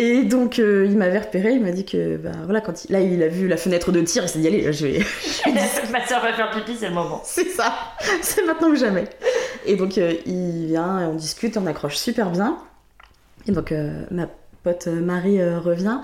Et 0.00 0.22
donc, 0.22 0.60
euh, 0.60 0.86
il 0.88 0.96
m'avait 0.96 1.18
repéré. 1.18 1.54
Il 1.54 1.60
m'a 1.60 1.72
dit 1.72 1.84
que, 1.84 2.16
bah, 2.16 2.30
voilà, 2.44 2.60
quand 2.60 2.84
il, 2.84 2.92
là, 2.92 3.00
il 3.00 3.20
a 3.20 3.26
vu 3.26 3.48
la 3.48 3.56
fenêtre 3.56 3.90
de 3.90 4.00
tir. 4.00 4.22
Il 4.22 4.28
s'est 4.28 4.38
dit, 4.38 4.46
allez, 4.46 4.72
je 4.72 4.86
vais. 4.86 4.98
Ma 5.90 6.06
soeur 6.06 6.22
va 6.22 6.32
faire 6.32 6.52
pipi, 6.52 6.76
c'est 6.78 6.88
le 6.88 6.94
moment. 6.94 7.20
C'est 7.24 7.48
ça, 7.48 7.74
c'est 8.22 8.46
maintenant 8.46 8.68
ou 8.68 8.76
jamais. 8.76 9.06
Et 9.66 9.74
donc 9.74 9.98
euh, 9.98 10.14
il 10.24 10.66
vient, 10.68 11.00
et 11.00 11.04
on 11.04 11.14
discute, 11.14 11.56
on 11.56 11.66
accroche 11.66 11.96
super 11.96 12.30
bien. 12.30 12.58
Et 13.48 13.52
donc 13.52 13.72
euh, 13.72 14.04
ma 14.12 14.28
pote 14.62 14.86
Marie 14.86 15.42
revient 15.42 15.98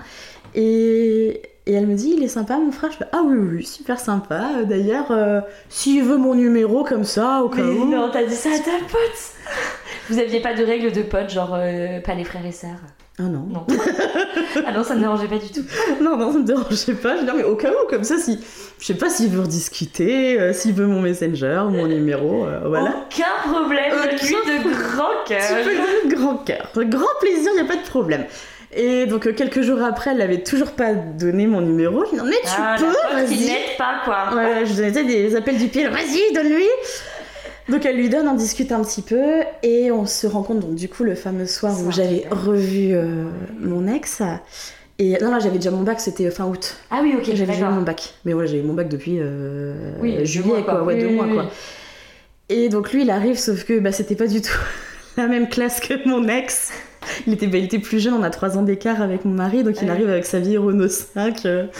et, 0.55 1.41
et 1.65 1.73
elle 1.73 1.87
me 1.87 1.95
dit 1.95 2.15
il 2.17 2.23
est 2.23 2.27
sympa 2.27 2.57
mon 2.57 2.71
frère. 2.71 2.91
Je 2.91 2.97
fais 2.97 3.05
ah 3.13 3.21
oui 3.25 3.37
oui 3.37 3.65
super 3.65 3.99
sympa. 3.99 4.63
D'ailleurs 4.65 5.13
s'il 5.69 6.03
veut 6.03 6.17
mon 6.17 6.35
numéro 6.35 6.83
comme 6.83 7.05
ça 7.05 7.41
au 7.43 7.49
cas 7.49 7.61
Mais 7.61 7.71
où. 7.71 7.89
non, 7.89 8.09
t'as 8.11 8.25
dit 8.25 8.35
ça 8.35 8.49
à 8.49 8.57
ta 8.59 8.83
pote 8.85 9.69
Vous 10.09 10.19
aviez 10.19 10.41
pas 10.41 10.53
de 10.53 10.63
règles 10.63 10.91
de 10.91 11.01
potes, 11.01 11.29
genre 11.29 11.51
pas 11.51 12.13
les 12.15 12.23
frères 12.23 12.45
et 12.45 12.51
sœurs 12.51 12.81
Ah 13.17 13.23
non. 13.23 13.45
Non. 13.49 13.65
ah 14.67 14.71
non, 14.73 14.83
ça 14.83 14.93
ne 14.93 14.99
me 14.99 15.03
dérangeait 15.03 15.27
pas 15.27 15.37
du 15.37 15.47
tout. 15.49 15.63
non, 16.03 16.17
non, 16.17 16.33
ça 16.33 16.39
me 16.39 16.43
dérangeait 16.43 16.93
pas. 16.95 17.15
Je 17.15 17.21
dis, 17.21 17.25
non, 17.27 17.33
mais 17.37 17.43
au 17.43 17.55
cas 17.55 17.71
où, 17.71 17.87
comme 17.89 18.03
ça, 18.03 18.17
si. 18.17 18.39
Je 18.79 18.85
sais 18.85 18.93
pas 18.95 19.09
s'il 19.09 19.29
veut 19.29 19.41
rediscuter, 19.41 20.37
euh, 20.39 20.51
s'il 20.51 20.73
veut 20.73 20.85
mon 20.85 21.01
messenger, 21.01 21.63
mon 21.71 21.87
numéro, 21.87 22.45
euh, 22.45 22.59
voilà. 22.67 22.89
Aucun 23.09 23.49
problème, 23.53 23.93
Aucun 23.93 24.09
lui 24.17 24.63
de 24.63 24.69
grand 24.91 25.23
cœur. 25.25 25.41
Tu 25.41 25.69
peux 25.69 26.09
de 26.09 26.15
grand 26.15 26.37
cœur. 26.39 26.69
Grand 26.75 27.05
plaisir, 27.21 27.51
il 27.53 27.63
n'y 27.63 27.69
a 27.69 27.71
pas 27.73 27.77
de 27.81 27.87
problème. 27.87 28.25
Et 28.77 29.05
donc, 29.05 29.25
euh, 29.27 29.31
quelques 29.31 29.61
jours 29.61 29.81
après, 29.81 30.11
elle 30.11 30.17
n'avait 30.17 30.43
toujours 30.43 30.71
pas 30.71 30.93
donné 30.93 31.47
mon 31.47 31.61
numéro. 31.61 32.03
Je 32.03 32.09
dis, 32.09 32.15
non, 32.17 32.25
mais 32.25 32.35
tu 32.43 32.49
Ah, 32.57 32.75
peux, 32.77 33.15
vas-y. 33.15 33.49
pas, 33.77 34.01
quoi. 34.03 34.35
Ouais, 34.35 34.65
je 34.65 34.73
donnais 34.73 35.03
des 35.05 35.33
appels 35.37 35.57
du 35.57 35.69
pied, 35.69 35.87
vas-y, 35.87 36.33
donne-lui. 36.33 36.65
Donc 37.69 37.85
elle 37.85 37.97
lui 37.97 38.09
donne, 38.09 38.27
on 38.27 38.35
discute 38.35 38.71
un 38.71 38.83
petit 38.83 39.01
peu 39.01 39.41
et 39.63 39.91
on 39.91 40.05
se 40.05 40.27
rencontre 40.27 40.67
donc 40.67 40.75
du 40.75 40.87
coup 40.87 41.03
le 41.03 41.15
fameux 41.15 41.47
soir 41.47 41.75
où 41.83 41.91
j'avais 41.91 42.25
revu 42.29 42.93
euh, 42.93 43.25
mon 43.59 43.87
ex. 43.91 44.21
Et 44.99 45.17
non, 45.21 45.31
là 45.31 45.39
j'avais 45.39 45.57
déjà 45.57 45.71
mon 45.71 45.81
bac, 45.81 45.99
c'était 45.99 46.29
fin 46.31 46.45
août. 46.45 46.77
Ah 46.91 46.99
oui, 47.01 47.15
ok, 47.17 47.23
j'avais 47.33 47.53
déjà 47.53 47.69
mon 47.69 47.81
bac. 47.81 48.13
Mais 48.23 48.33
voilà, 48.33 48.47
j'ai 48.47 48.59
eu 48.59 48.63
mon 48.63 48.73
bac 48.75 48.87
depuis 48.87 49.17
euh, 49.19 49.91
Oui, 49.99 50.23
juillet, 50.25 50.47
mois, 50.47 50.61
quoi. 50.61 50.73
quoi. 50.75 50.83
Ouais, 50.83 50.93
Oui, 50.93 50.99
deux 51.01 51.07
oui, 51.07 51.13
mois, 51.15 51.27
quoi. 51.27 51.45
Et 52.49 52.69
donc 52.69 52.93
lui, 52.93 53.01
il 53.01 53.09
arrive, 53.09 53.37
sauf 53.39 53.63
que 53.65 53.79
bah, 53.79 53.91
c'était 53.91 54.15
pas 54.15 54.27
du 54.27 54.41
tout 54.41 54.57
la 55.17 55.27
même 55.27 55.49
classe 55.49 55.79
que 55.79 56.07
mon 56.07 56.27
ex. 56.27 56.71
Il 57.27 57.33
était, 57.33 57.47
bah, 57.47 57.57
il 57.57 57.65
était 57.65 57.79
plus 57.79 57.99
jeune, 57.99 58.13
on 58.13 58.23
a 58.23 58.29
trois 58.29 58.57
ans 58.57 58.61
d'écart 58.63 59.01
avec 59.01 59.25
mon 59.25 59.33
mari, 59.33 59.63
donc 59.63 59.81
il 59.81 59.89
arrive 59.89 60.09
avec 60.09 60.25
sa 60.25 60.39
vieille 60.39 60.57
Renault 60.57 60.87
5. 60.87 61.45
euh, 61.45 61.65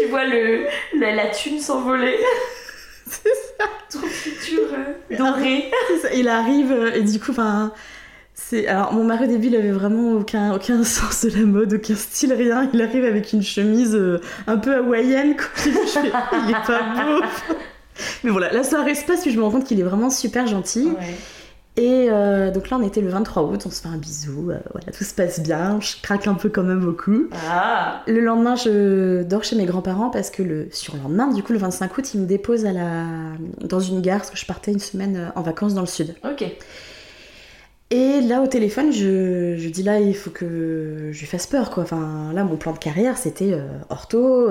tu 0.00 0.06
vois 0.08 0.24
le, 0.24 0.64
la, 0.98 1.14
la 1.14 1.26
thune 1.28 1.58
s'envoler. 1.58 2.16
C'est 3.06 3.28
ça. 3.58 3.64
Ton 3.90 4.06
futur 4.06 4.62
euh, 4.72 5.16
doré. 5.16 5.70
Ça, 6.02 6.12
il 6.14 6.28
arrive 6.28 6.72
euh, 6.72 6.94
et 6.94 7.02
du 7.02 7.18
coup, 7.20 7.30
enfin. 7.30 7.72
C'est... 8.36 8.66
Alors, 8.66 8.92
mon 8.92 9.04
mari 9.04 9.24
au 9.24 9.28
début, 9.28 9.46
il 9.46 9.56
avait 9.56 9.70
vraiment 9.70 10.12
aucun, 10.12 10.54
aucun 10.54 10.82
sens 10.84 11.24
de 11.24 11.38
la 11.38 11.46
mode, 11.46 11.74
aucun 11.74 11.94
style, 11.94 12.32
rien. 12.32 12.68
Il 12.74 12.82
arrive 12.82 13.04
avec 13.04 13.32
une 13.32 13.42
chemise 13.42 13.94
euh, 13.94 14.20
un 14.46 14.58
peu 14.58 14.74
hawaïenne, 14.74 15.36
quoi. 15.36 15.46
Il 15.64 16.50
est 16.50 16.66
pas 16.66 16.82
beau. 17.04 17.24
Mais 18.24 18.30
voilà, 18.30 18.52
la 18.52 18.64
soirée 18.64 18.96
se 18.96 19.04
passe, 19.04 19.22
puis 19.22 19.30
je 19.30 19.38
me 19.38 19.44
rends 19.44 19.52
compte 19.52 19.64
qu'il 19.64 19.78
est 19.78 19.84
vraiment 19.84 20.10
super 20.10 20.48
gentil. 20.48 20.86
Ouais. 20.86 21.14
Et 21.76 22.06
euh, 22.08 22.52
donc 22.52 22.70
là, 22.70 22.78
on 22.80 22.86
était 22.86 23.00
le 23.00 23.08
23 23.08 23.42
août, 23.42 23.64
on 23.66 23.70
se 23.70 23.82
fait 23.82 23.88
un 23.88 23.96
bisou, 23.96 24.50
euh, 24.50 24.58
voilà, 24.72 24.92
tout 24.96 25.02
se 25.02 25.12
passe 25.12 25.40
bien. 25.40 25.80
Je 25.80 26.00
craque 26.00 26.28
un 26.28 26.34
peu 26.34 26.48
quand 26.48 26.62
même 26.62 26.78
beaucoup. 26.80 27.28
Ah. 27.48 28.02
Le 28.06 28.20
lendemain, 28.20 28.54
je 28.54 29.24
dors 29.24 29.42
chez 29.42 29.56
mes 29.56 29.64
grands-parents 29.64 30.10
parce 30.10 30.30
que 30.30 30.44
le 30.44 30.68
surlendemain, 30.70 31.32
du 31.32 31.42
coup, 31.42 31.52
le 31.52 31.58
25 31.58 31.98
août, 31.98 32.14
ils 32.14 32.20
me 32.20 32.26
déposent 32.26 32.64
à 32.64 32.72
la... 32.72 33.06
dans 33.60 33.80
une 33.80 34.02
gare 34.02 34.18
parce 34.18 34.30
que 34.30 34.36
je 34.36 34.46
partais 34.46 34.70
une 34.70 34.78
semaine 34.78 35.16
euh, 35.16 35.28
en 35.34 35.42
vacances 35.42 35.74
dans 35.74 35.80
le 35.80 35.88
sud. 35.88 36.14
Ok. 36.24 36.44
Et 37.90 38.20
là, 38.20 38.40
au 38.40 38.46
téléphone, 38.46 38.92
je, 38.92 39.56
je 39.56 39.68
dis 39.68 39.82
là, 39.82 39.98
il 39.98 40.14
faut 40.14 40.30
que 40.30 41.10
je 41.10 41.18
lui 41.18 41.26
fasse 41.26 41.48
peur, 41.48 41.70
quoi. 41.70 41.82
Enfin, 41.82 42.30
là, 42.34 42.44
mon 42.44 42.56
plan 42.56 42.72
de 42.72 42.78
carrière, 42.78 43.18
c'était 43.18 43.52
euh, 43.52 43.66
ortho, 43.88 44.48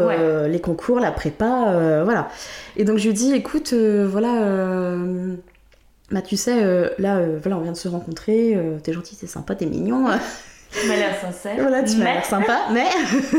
les 0.47 0.59
concours, 0.59 0.99
la 0.99 1.11
prépa, 1.11 2.03
voilà. 2.03 2.29
Et 2.75 2.83
donc, 2.83 2.99
je 2.99 3.07
lui 3.07 3.13
dis, 3.13 3.33
écoute, 3.33 3.73
voilà, 3.73 4.95
bah, 6.13 6.21
tu 6.21 6.37
sais, 6.37 6.63
euh, 6.63 6.87
là, 6.99 7.17
euh, 7.17 7.39
voilà, 7.41 7.57
on 7.57 7.61
vient 7.61 7.71
de 7.73 7.77
se 7.77 7.89
rencontrer, 7.89 8.53
euh, 8.55 8.77
t'es 8.81 8.93
gentil, 8.93 9.17
t'es 9.17 9.27
sympa, 9.27 9.55
t'es 9.55 9.65
mignon. 9.65 10.05
Tu 10.71 10.87
m'as 10.87 10.95
l'air 10.95 11.15
sincère. 11.21 11.53
voilà, 11.59 11.83
tu 11.83 11.97
m'as 11.97 12.05
Mais- 12.05 12.13
l'air 12.15 12.25
sympa, 12.25 12.61
mais... 12.73 12.85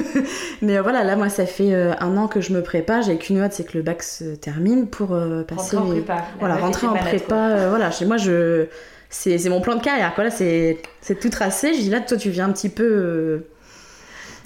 mais 0.63 0.79
voilà, 0.79 1.03
là, 1.03 1.17
moi, 1.17 1.29
ça 1.29 1.47
fait 1.47 1.75
un 1.75 2.17
an 2.17 2.29
que 2.29 2.41
je 2.41 2.53
me 2.53 2.63
prépare, 2.63 3.03
j'ai 3.03 3.17
qu'une 3.17 3.41
hâte, 3.41 3.55
c'est 3.55 3.65
que 3.65 3.77
le 3.77 3.83
bac 3.83 4.05
se 4.05 4.37
termine 4.37 4.87
pour 4.87 5.09
passer... 5.49 5.77
Rentrer 5.77 5.77
en 5.79 5.87
prépa. 5.97 6.25
Voilà, 6.39 6.57
rentrer 6.57 6.87
en 6.87 6.95
prépa, 6.95 7.69
voilà, 7.71 7.91
chez 7.91 8.05
moi, 8.07 8.19
je... 8.19 8.67
C'est, 9.11 9.39
c'est 9.39 9.49
mon 9.49 9.61
plan 9.61 9.75
de 9.77 9.83
carrière, 9.83 10.15
quoi. 10.15 10.23
Là, 10.25 10.31
c'est, 10.31 10.79
c'est 11.01 11.19
tout 11.19 11.29
tracé. 11.29 11.75
Je 11.75 11.81
dis 11.81 11.91
là, 11.91 12.01
toi, 12.01 12.17
tu 12.17 12.31
viens 12.31 12.47
un 12.49 12.53
petit 12.53 12.69
peu. 12.69 13.45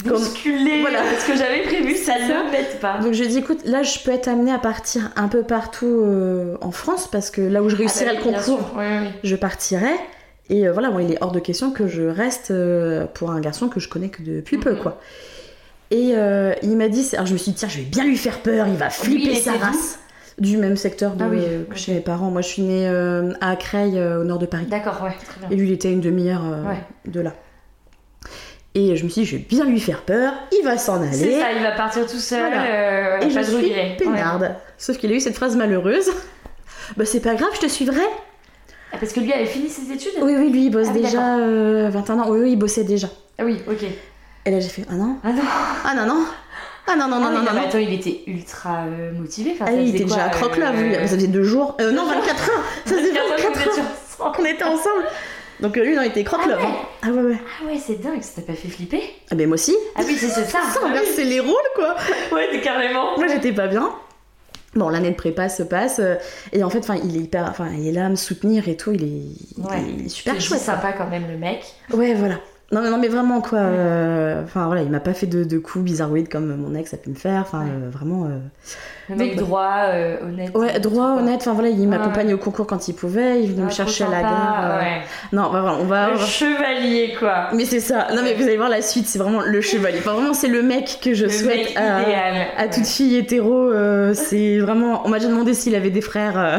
Bousculé. 0.05 0.81
Voilà. 0.81 1.01
Ce 1.19 1.27
que 1.27 1.37
j'avais 1.37 1.63
prévu, 1.63 1.95
ça 1.97 2.15
ne 2.19 2.51
m'aide 2.51 2.79
pas. 2.81 2.99
Donc, 2.99 3.13
je 3.15 3.23
lui 3.23 3.29
dis, 3.29 3.39
écoute, 3.39 3.61
là, 3.65 3.83
je 3.83 3.99
peux 4.01 4.11
être 4.13 4.29
amenée 4.29 4.53
à 4.53 4.59
partir 4.59 5.11
un 5.17 5.29
peu 5.29 5.43
partout 5.43 5.87
euh, 6.05 6.57
en 6.61 6.71
France 6.71 7.09
parce 7.11 7.31
que 7.31 7.41
là 7.41 7.63
où 7.63 7.69
je 7.69 7.77
réussirai 7.77 8.11
Ah 8.11 8.15
bah 8.15 8.19
le 8.19 8.25
concours, 8.25 8.43
sûr. 8.59 8.75
Oui, 8.77 8.85
oui. 9.03 9.09
je 9.25 9.37
partirai. 9.37 9.95
Et 10.51 10.67
euh, 10.67 10.73
voilà, 10.73 10.91
bon, 10.91 11.01
il 11.01 11.13
est 11.13 11.19
hors 11.21 11.33
de 11.33 11.41
question 11.41 11.71
que 11.73 11.89
je 11.89 12.03
reste 12.03 12.51
euh, 12.53 13.07
pour 13.07 13.31
un 13.33 13.41
garçon 13.41 13.69
que 13.69 13.81
je 13.81 13.89
connais 13.89 14.09
que 14.09 14.23
depuis 14.23 14.59
peu, 14.59 14.73
Mhm. 14.73 14.79
quoi. 14.79 15.01
Et 15.91 16.13
euh, 16.15 16.53
il 16.63 16.77
m'a 16.77 16.89
dit, 16.89 17.09
alors 17.15 17.27
je 17.27 17.33
me 17.33 17.39
suis 17.39 17.53
dit, 17.53 17.59
tiens, 17.59 17.69
je 17.69 17.79
vais 17.79 17.85
bien 17.85 18.05
lui 18.05 18.17
faire 18.17 18.39
peur, 18.41 18.67
il 18.69 18.75
va 18.77 18.91
flipper 18.91 19.35
sa 19.35 19.53
race. 19.53 19.99
Du 20.39 20.57
même 20.57 20.77
secteur 20.77 21.15
de, 21.17 21.25
Ah 21.25 21.29
oui, 21.29 21.41
que 21.69 21.77
chez 21.77 21.95
mes 21.95 22.01
parents. 22.01 22.31
Moi, 22.31 22.43
je 22.43 22.47
suis 22.47 22.63
née 22.63 22.87
euh, 22.89 23.33
à 23.41 23.57
Creil, 23.57 23.99
euh, 23.99 24.21
au 24.21 24.25
nord 24.25 24.39
de 24.39 24.47
Paris. 24.47 24.67
D'accord, 24.71 25.01
ouais, 25.03 25.11
très 25.27 25.41
bien. 25.41 25.49
Et 25.51 25.57
lui, 25.57 25.67
il 25.69 25.73
était 25.73 25.89
à 25.89 25.91
une 25.91 26.01
demi-heure 26.01 26.45
euh, 26.45 26.63
Ouais. 26.63 26.79
de 27.07 27.21
là. 27.21 27.33
Et 28.81 28.95
je 28.95 29.03
me 29.03 29.09
suis 29.09 29.23
dit, 29.23 29.27
je 29.27 29.37
vais 29.37 29.43
bien 29.43 29.65
lui 29.65 29.81
faire 29.81 30.03
peur, 30.03 30.33
il 30.53 30.65
va 30.65 30.79
s'en 30.79 31.03
aller. 31.03 31.11
C'est 31.13 31.41
ça, 31.41 31.51
il 31.57 31.63
va 31.65 31.73
partir 31.73 32.07
tout 32.07 32.19
seul. 32.19 32.41
Voilà. 32.47 32.63
euh, 32.65 33.21
Et 33.23 33.31
je 33.31 33.41
suis 33.41 33.57
regret. 33.57 33.97
peinarde. 33.99 34.55
Sauf 34.77 34.99
qu'il 34.99 35.11
a 35.11 35.15
eu 35.17 35.21
cette 35.21 35.35
phrase 35.35 35.57
malheureuse. 35.57 36.11
Bah, 36.97 37.05
c'est 37.05 37.19
pas 37.21 37.35
grave, 37.35 37.51
je 37.55 37.61
te 37.61 37.67
suivrai. 37.67 38.03
Ah, 38.93 38.97
Parce 39.01 39.13
que 39.13 39.19
lui 39.21 39.33
avait 39.33 39.47
fini 39.47 39.69
ses 39.69 39.91
études 39.93 40.13
Oui, 40.23 40.35
oui, 40.39 40.51
lui, 40.51 40.67
il 40.67 40.71
bosse 40.71 40.87
Ah 40.91 40.95
déjà 40.95 41.37
euh, 41.39 41.89
21 41.91 42.21
ans. 42.21 42.31
Oui, 42.31 42.39
oui, 42.41 42.53
il 42.53 42.57
bossait 42.57 42.85
déjà. 42.85 43.09
Ah 43.39 43.45
oui, 43.45 43.59
ok. 43.69 43.83
Et 44.47 44.51
là, 44.51 44.61
j'ai 44.61 44.69
fait, 44.69 44.85
ah 44.89 44.95
non, 44.95 45.17
Ah 45.25 45.33
non 45.33 45.43
ah 45.85 45.95
non, 45.97 46.07
non, 46.07 46.25
ah 46.87 46.97
non, 46.97 47.09
non, 47.09 47.19
non, 47.21 47.27
Ah 47.27 47.31
non, 47.33 47.43
non, 47.43 47.53
non. 47.61 47.67
attends, 47.67 47.79
il 47.79 47.93
était 47.93 48.21
ultra 48.29 48.85
euh, 48.87 49.13
motivé. 49.13 49.53
Enfin, 49.55 49.65
Ah 49.69 49.73
il 49.73 49.95
était 49.95 50.05
déjà 50.05 50.25
à 50.27 50.29
quoi, 50.31 50.39
croque 50.49 50.57
là, 50.57 50.71
euh, 50.73 51.07
ça 51.07 51.17
faisait 51.17 51.27
deux 51.27 51.43
jours. 51.43 51.77
Euh, 51.81 51.91
non, 51.91 52.05
24 52.09 52.51
heures 52.51 52.65
Ça 52.87 52.95
faisait 52.95 53.11
24 53.11 53.43
24 53.43 53.53
vous 53.53 53.71
étiez 53.71 53.83
heures 53.83 54.33
qu'on 54.33 54.45
était 54.45 54.65
ensemble. 54.65 55.05
Donc 55.61 55.77
euh, 55.77 55.85
lui, 55.85 55.97
non, 55.97 56.03
il 56.03 56.09
était 56.09 56.25
croque 56.25 56.47
love. 56.47 56.59
Ah 56.61 56.67
ouais. 56.67 56.77
Ah 57.03 57.09
ouais, 57.11 57.23
ouais. 57.33 57.37
Ah 57.63 57.67
ouais, 57.67 57.79
c'est 57.85 58.01
dingue, 58.01 58.23
ça 58.23 58.41
t'a 58.41 58.47
pas 58.47 58.55
fait 58.55 58.69
flipper 58.69 59.03
Ah 59.31 59.35
ben 59.35 59.47
moi 59.49 59.55
aussi. 59.55 59.77
Ah 59.97 60.01
oui, 60.07 60.17
c'est 60.19 60.29
ça. 60.29 60.45
Ça, 60.73 61.23
les 61.25 61.41
rôles, 61.41 61.55
quoi. 61.75 61.97
Ouais, 62.33 62.61
carrément. 62.63 63.17
Moi, 63.19 63.27
j'étais 63.29 63.53
pas 63.53 63.67
bien. 63.67 63.91
Bon, 64.75 64.89
l'année 64.91 65.11
de 65.11 65.17
prépa 65.17 65.49
se 65.49 65.63
passe 65.63 65.99
euh, 65.99 66.15
et 66.53 66.63
en 66.63 66.71
fait, 66.71 66.79
enfin, 66.79 66.97
il 67.03 67.17
est 67.17 67.21
hyper, 67.21 67.47
enfin, 67.49 67.69
il 67.77 67.89
est 67.89 67.93
là 67.93 68.07
à 68.07 68.09
me 68.09 68.17
soutenir 68.17 68.69
et 68.69 68.77
tout. 68.77 68.93
Il 68.93 69.03
est, 69.03 69.61
Ouais. 69.69 69.83
il 69.99 70.07
est 70.07 70.09
super 70.09 70.41
chouette. 70.41 70.61
sympa 70.61 70.93
quand 70.93 71.09
même, 71.09 71.27
le 71.29 71.37
mec. 71.39 71.65
Ouais, 71.93 72.15
voilà. 72.15 72.37
Non, 72.71 72.83
mais, 72.83 72.91
non, 72.91 72.99
mais 72.99 73.09
vraiment 73.09 73.41
quoi. 73.41 73.59
euh, 73.61 74.45
Enfin 74.45 74.67
voilà, 74.67 74.83
il 74.83 74.91
m'a 74.91 75.01
pas 75.01 75.15
fait 75.15 75.27
de, 75.27 75.43
de 75.43 75.59
coups 75.59 75.85
bizarroïdes 75.87 76.29
comme 76.29 76.55
mon 76.55 76.75
ex 76.75 76.93
a 76.93 76.99
pu 76.99 77.09
me 77.09 77.15
faire. 77.15 77.41
Enfin 77.41 77.67
euh, 77.67 77.89
vraiment. 77.91 78.29
Mec 79.17 79.37
Donc, 79.37 79.47
droit, 79.47 79.73
euh, 79.87 80.17
honnête. 80.23 80.51
Ouais, 80.57 80.79
droit, 80.81 81.13
quoi. 81.13 81.23
honnête. 81.23 81.37
Enfin 81.41 81.53
voilà, 81.55 81.69
il 81.69 81.81
Ouais, 81.81 81.87
m'accompagnait 81.87 82.35
au 82.35 82.39
concours 82.39 82.67
quand 82.67 82.89
il 82.89 82.95
pouvait. 82.95 83.43
Il 83.43 83.51
venait 83.53 83.63
Ah, 83.63 83.67
me 83.67 83.71
chercher 83.71 84.05
à 84.05 84.09
la 84.11 84.21
gare. 84.23 84.65
euh. 84.65 84.79
Ouais. 84.81 85.01
Non, 85.33 85.51
bah, 85.51 85.61
voilà, 85.61 85.77
on 85.81 85.85
va. 85.85 86.11
Le 86.11 86.17
va- 86.17 86.25
chevalier, 86.27 87.15
quoi. 87.19 87.49
Mais 87.55 87.65
c'est 87.65 87.81
ça. 87.81 88.09
Non 88.15 88.23
mais 88.23 88.35
vous 88.35 88.43
allez 88.45 88.57
voir 88.57 88.69
la 88.69 88.83
suite. 88.83 89.07
C'est 89.07 89.19
vraiment 89.19 89.41
le 89.41 89.61
chevalier. 89.61 89.99
Enfin 89.99 90.13
vraiment, 90.13 90.35
c'est 90.35 90.49
le 90.49 90.63
mec 90.63 90.99
que 91.03 91.15
je 91.15 91.25
Le 91.25 91.31
souhaite 91.31 91.57
mec 91.69 91.77
à, 91.77 92.03
idéal. 92.03 92.47
à 92.57 92.63
Ouais. 92.65 92.71
toute 92.71 92.87
fille 92.87 93.17
hétéro. 93.17 93.71
euh, 93.71 94.13
c'est 94.15 94.59
vraiment. 94.59 95.03
On 95.05 95.09
m'a 95.09 95.19
déjà 95.19 95.31
demandé 95.31 95.55
s'il 95.55 95.75
avait 95.75 95.91
des 95.91 96.01
frères. 96.01 96.39
euh. 96.39 96.59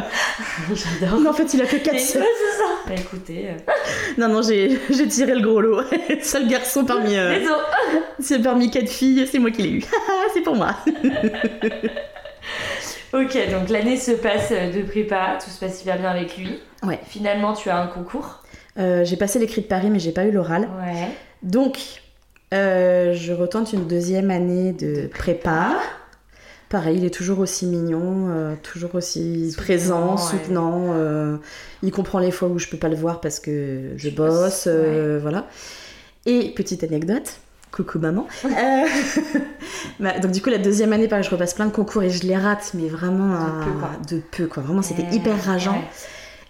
J'adore. 0.73 1.19
Non, 1.19 1.29
en 1.31 1.33
fait, 1.33 1.53
il 1.53 1.61
a 1.61 1.65
que 1.65 1.75
Mais 1.75 1.81
quatre 1.81 1.93
ouais, 1.95 1.99
sœurs. 1.99 2.23
c'est 2.23 2.57
ça. 2.57 2.69
Bah 2.87 2.93
écoutez, 2.97 3.47
Non, 4.17 4.27
non, 4.29 4.41
j'ai 4.41 4.79
j'ai 4.89 5.07
tiré 5.07 5.35
le 5.35 5.41
gros 5.41 5.61
lot. 5.61 5.81
Seul 6.21 6.47
garçon 6.47 6.85
parmi. 6.85 7.15
C'est 8.19 8.39
parmi 8.39 8.69
quatre 8.71 8.89
filles, 8.89 9.27
c'est 9.31 9.39
moi 9.39 9.51
qui 9.51 9.61
l'ai 9.61 9.69
eu. 9.71 9.83
c'est 10.33 10.41
pour 10.41 10.55
moi. 10.55 10.75
Ok, 13.13 13.37
donc 13.51 13.69
l'année 13.69 13.97
se 13.97 14.11
passe 14.11 14.51
euh, 14.51 14.71
de 14.71 14.83
prépa, 14.83 15.37
tout 15.43 15.49
se 15.49 15.59
passe 15.59 15.81
hyper 15.81 15.97
bien 15.97 16.09
avec 16.11 16.37
lui. 16.37 16.59
Ouais. 16.83 16.99
Finalement, 17.05 17.53
tu 17.53 17.69
as 17.69 17.77
un 17.81 17.87
concours. 17.87 18.43
Euh, 18.77 19.03
j'ai 19.03 19.17
passé 19.17 19.39
l'écrit 19.39 19.61
de 19.61 19.67
Paris, 19.67 19.89
mais 19.89 19.99
j'ai 19.99 20.11
pas 20.11 20.25
eu 20.25 20.31
l'oral. 20.31 20.69
Ouais. 20.79 21.07
Donc, 21.41 21.77
euh, 22.53 23.13
je 23.13 23.33
retente 23.33 23.73
une 23.73 23.87
deuxième 23.87 24.29
année 24.29 24.73
de 24.73 25.07
prépa. 25.07 25.71
Pareil, 26.69 26.97
il 26.99 27.05
est 27.05 27.13
toujours 27.13 27.39
aussi 27.39 27.65
mignon, 27.65 28.27
euh, 28.29 28.53
toujours 28.61 28.93
aussi 28.93 29.51
Soutenant, 29.51 29.63
présent, 29.63 30.17
soutenant. 30.17 31.39
il 31.81 31.91
comprend 31.91 32.19
les 32.19 32.29
fois 32.29 32.47
où 32.47 32.59
je 32.59 32.67
peux 32.67 32.77
pas 32.77 32.89
le 32.89 32.95
voir 32.95 33.21
parce 33.21 33.39
que 33.39 33.93
je 33.95 34.09
bosse, 34.11 34.67
voilà. 34.67 35.47
Et 36.27 36.53
petite 36.53 36.83
anecdote, 36.83 37.39
coucou 37.71 37.99
maman. 37.99 38.27
Euh, 38.45 38.85
bah, 39.99 40.19
donc 40.19 40.31
du 40.31 40.41
coup 40.41 40.49
la 40.49 40.57
deuxième 40.57 40.93
année, 40.93 41.07
pareil, 41.07 41.23
je 41.23 41.29
repasse 41.29 41.53
plein 41.53 41.65
de 41.67 41.71
concours 41.71 42.03
et 42.03 42.09
je 42.09 42.23
les 42.23 42.35
rate, 42.37 42.71
mais 42.73 42.87
vraiment 42.87 43.33
à- 43.35 43.63
peu, 43.63 43.71
quoi. 43.79 43.89
de 44.09 44.21
peu 44.31 44.47
quoi. 44.47 44.63
Vraiment, 44.63 44.81
c'était 44.81 45.05
hyper 45.15 45.41
rageant. 45.43 45.73
ouais. 45.73 45.81